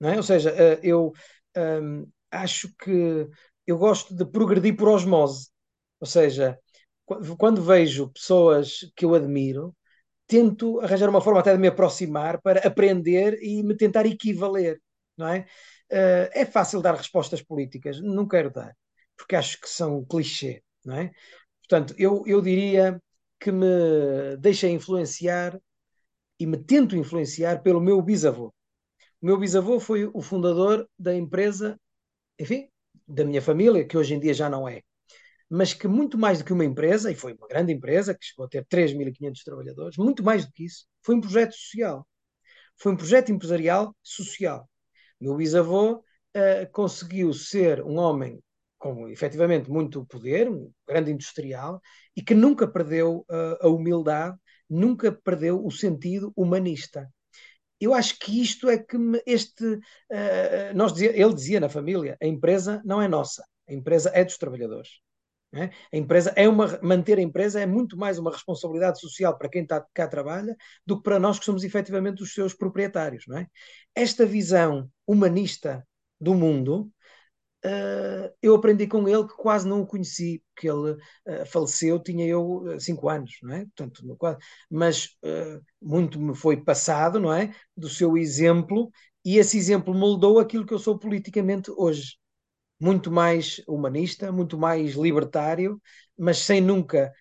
Não 0.00 0.10
é? 0.10 0.16
Ou 0.16 0.22
seja, 0.22 0.50
eh, 0.50 0.80
eu 0.82 1.12
um, 1.56 2.06
acho 2.30 2.74
que 2.76 3.28
eu 3.66 3.78
gosto 3.78 4.14
de 4.14 4.24
progredir 4.24 4.76
por 4.76 4.88
osmose. 4.88 5.48
Ou 6.00 6.06
seja, 6.06 6.58
quando 7.38 7.62
vejo 7.62 8.10
pessoas 8.10 8.80
que 8.96 9.04
eu 9.04 9.14
admiro, 9.14 9.74
tento 10.26 10.80
arranjar 10.80 11.08
uma 11.08 11.20
forma 11.20 11.40
até 11.40 11.52
de 11.52 11.58
me 11.58 11.68
aproximar 11.68 12.40
para 12.42 12.60
aprender 12.66 13.38
e 13.42 13.62
me 13.62 13.76
tentar 13.76 14.06
equivaler, 14.06 14.80
não 15.16 15.28
é? 15.28 15.46
Uh, 15.90 16.28
é 16.34 16.44
fácil 16.46 16.82
dar 16.82 16.94
respostas 16.94 17.42
políticas, 17.42 18.00
não 18.00 18.28
quero 18.28 18.50
dar, 18.50 18.76
porque 19.16 19.34
acho 19.34 19.60
que 19.60 19.68
são 19.68 20.04
clichê, 20.04 20.62
não 20.84 20.96
é? 20.96 21.10
Portanto, 21.60 21.94
eu, 21.98 22.22
eu 22.26 22.42
diria 22.42 23.02
que 23.40 23.50
me 23.50 24.36
deixei 24.38 24.70
influenciar 24.70 25.58
e 26.38 26.46
me 26.46 26.58
tento 26.58 26.96
influenciar 26.96 27.62
pelo 27.62 27.80
meu 27.80 28.00
bisavô. 28.02 28.52
O 29.20 29.26
meu 29.26 29.38
bisavô 29.38 29.80
foi 29.80 30.10
o 30.12 30.20
fundador 30.22 30.88
da 30.98 31.14
empresa, 31.14 31.78
enfim, 32.38 32.68
da 33.06 33.24
minha 33.24 33.42
família, 33.42 33.86
que 33.86 33.96
hoje 33.96 34.14
em 34.14 34.20
dia 34.20 34.34
já 34.34 34.48
não 34.48 34.68
é, 34.68 34.82
mas 35.48 35.72
que 35.72 35.88
muito 35.88 36.18
mais 36.18 36.38
do 36.38 36.44
que 36.44 36.52
uma 36.52 36.64
empresa, 36.64 37.10
e 37.10 37.14
foi 37.14 37.32
uma 37.32 37.48
grande 37.48 37.72
empresa, 37.72 38.14
que 38.14 38.24
chegou 38.24 38.44
a 38.46 38.48
ter 38.48 38.64
3.500 38.66 39.42
trabalhadores, 39.44 39.96
muito 39.96 40.22
mais 40.22 40.44
do 40.44 40.52
que 40.52 40.64
isso, 40.64 40.86
foi 41.02 41.14
um 41.14 41.20
projeto 41.20 41.54
social. 41.54 42.06
Foi 42.76 42.92
um 42.92 42.96
projeto 42.96 43.32
empresarial 43.32 43.96
social. 44.02 44.68
Meu 45.20 45.36
bisavô 45.36 45.94
uh, 45.94 46.70
conseguiu 46.72 47.32
ser 47.32 47.82
um 47.82 47.98
homem 47.98 48.40
com 48.78 49.08
efetivamente 49.08 49.68
muito 49.68 50.06
poder, 50.06 50.48
um 50.48 50.70
grande 50.86 51.10
industrial, 51.10 51.80
e 52.14 52.22
que 52.22 52.34
nunca 52.34 52.68
perdeu 52.68 53.26
uh, 53.28 53.66
a 53.66 53.68
humildade, 53.68 54.36
nunca 54.70 55.10
perdeu 55.10 55.64
o 55.64 55.70
sentido 55.70 56.32
humanista. 56.36 57.10
Eu 57.80 57.94
acho 57.94 58.18
que 58.18 58.40
isto 58.42 58.68
é 58.68 58.78
que 58.78 58.96
este. 59.26 59.64
Uh, 59.64 60.74
nós 60.74 60.92
dizia, 60.92 61.10
ele 61.20 61.34
dizia 61.34 61.60
na 61.60 61.68
família: 61.68 62.16
a 62.20 62.26
empresa 62.26 62.82
não 62.84 63.00
é 63.00 63.08
nossa, 63.08 63.44
a 63.68 63.72
empresa 63.72 64.10
é 64.14 64.24
dos 64.24 64.36
trabalhadores. 64.36 65.00
É? 65.50 65.70
A 65.94 65.96
empresa 65.96 66.30
é 66.36 66.46
uma 66.46 66.78
manter 66.82 67.16
a 67.16 67.22
empresa 67.22 67.58
é 67.58 67.64
muito 67.64 67.96
mais 67.96 68.18
uma 68.18 68.30
responsabilidade 68.30 69.00
social 69.00 69.36
para 69.38 69.48
quem 69.48 69.62
está, 69.62 69.82
cá 69.94 70.06
trabalha 70.06 70.54
do 70.84 70.98
que 70.98 71.02
para 71.02 71.18
nós 71.18 71.38
que 71.38 71.44
somos 71.46 71.64
efetivamente 71.64 72.22
os 72.22 72.34
seus 72.34 72.52
proprietários, 72.52 73.24
é? 73.30 73.46
Esta 73.94 74.26
visão 74.26 74.90
humanista 75.06 75.86
do 76.20 76.34
mundo 76.34 76.92
Uh, 77.64 78.30
eu 78.40 78.54
aprendi 78.54 78.86
com 78.86 79.08
ele 79.08 79.26
que 79.26 79.34
quase 79.34 79.66
não 79.66 79.80
o 79.82 79.86
conheci, 79.86 80.40
porque 80.54 80.68
ele 80.68 80.92
uh, 80.92 81.46
faleceu, 81.46 82.00
tinha 82.00 82.24
eu 82.24 82.58
uh, 82.62 82.80
cinco 82.80 83.08
anos, 83.08 83.32
não 83.42 83.52
é? 83.54 83.64
Portanto, 83.64 84.06
no, 84.06 84.16
mas 84.70 85.16
muito 85.82 86.20
me 86.20 86.34
foi 86.36 86.56
passado, 86.56 87.18
não 87.18 87.32
é? 87.32 87.52
Do 87.76 87.88
seu 87.88 88.16
exemplo, 88.16 88.90
e 89.24 89.38
esse 89.38 89.58
exemplo 89.58 89.92
moldou 89.92 90.38
aquilo 90.38 90.64
que 90.64 90.72
eu 90.72 90.78
sou 90.78 90.98
politicamente 90.98 91.70
hoje. 91.76 92.16
Muito 92.80 93.10
mais 93.10 93.60
humanista, 93.66 94.30
muito 94.30 94.56
mais 94.56 94.94
libertário, 94.94 95.80
mas 96.16 96.38
sem 96.38 96.60
nunca 96.60 97.12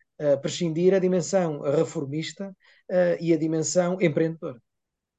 prescindir 0.42 0.94
a 0.94 1.00
dimensão 1.00 1.62
reformista 1.62 2.56
e 3.20 3.34
a 3.34 3.38
dimensão 3.38 3.98
empreendedora. 4.00 4.62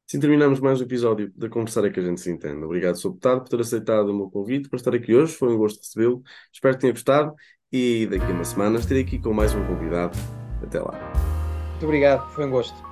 Assim 0.09 0.21
terminamos 0.21 0.59
mais 0.59 0.81
um 0.81 0.85
episódio 0.85 1.31
da 1.37 1.51
Conversar 1.51 1.85
é 1.85 1.91
que 1.91 2.01
a 2.01 2.03
gente 2.03 2.19
se 2.19 2.31
entende. 2.31 2.65
Obrigado, 2.65 2.97
Sr. 2.97 3.11
Deputado, 3.11 3.41
por 3.43 3.49
ter 3.51 3.61
aceitado 3.61 4.09
o 4.09 4.17
meu 4.17 4.31
convite 4.31 4.67
para 4.67 4.79
estar 4.79 4.95
aqui 4.95 5.15
hoje. 5.15 5.35
Foi 5.35 5.53
um 5.53 5.59
gosto 5.59 5.81
recebê-lo. 5.81 6.23
Espero 6.51 6.75
que 6.77 6.81
tenha 6.81 6.95
gostado 6.95 7.35
e 7.71 8.07
daqui 8.07 8.25
a 8.25 8.29
umas 8.31 8.49
semanas 8.49 8.81
estarei 8.81 9.03
aqui 9.03 9.19
com 9.19 9.35
mais 9.35 9.55
um 9.55 9.63
convidado. 9.67 10.17
Até 10.63 10.81
lá. 10.81 10.99
Muito 11.73 11.85
obrigado, 11.85 12.27
foi 12.31 12.47
um 12.47 12.51
gosto. 12.51 12.88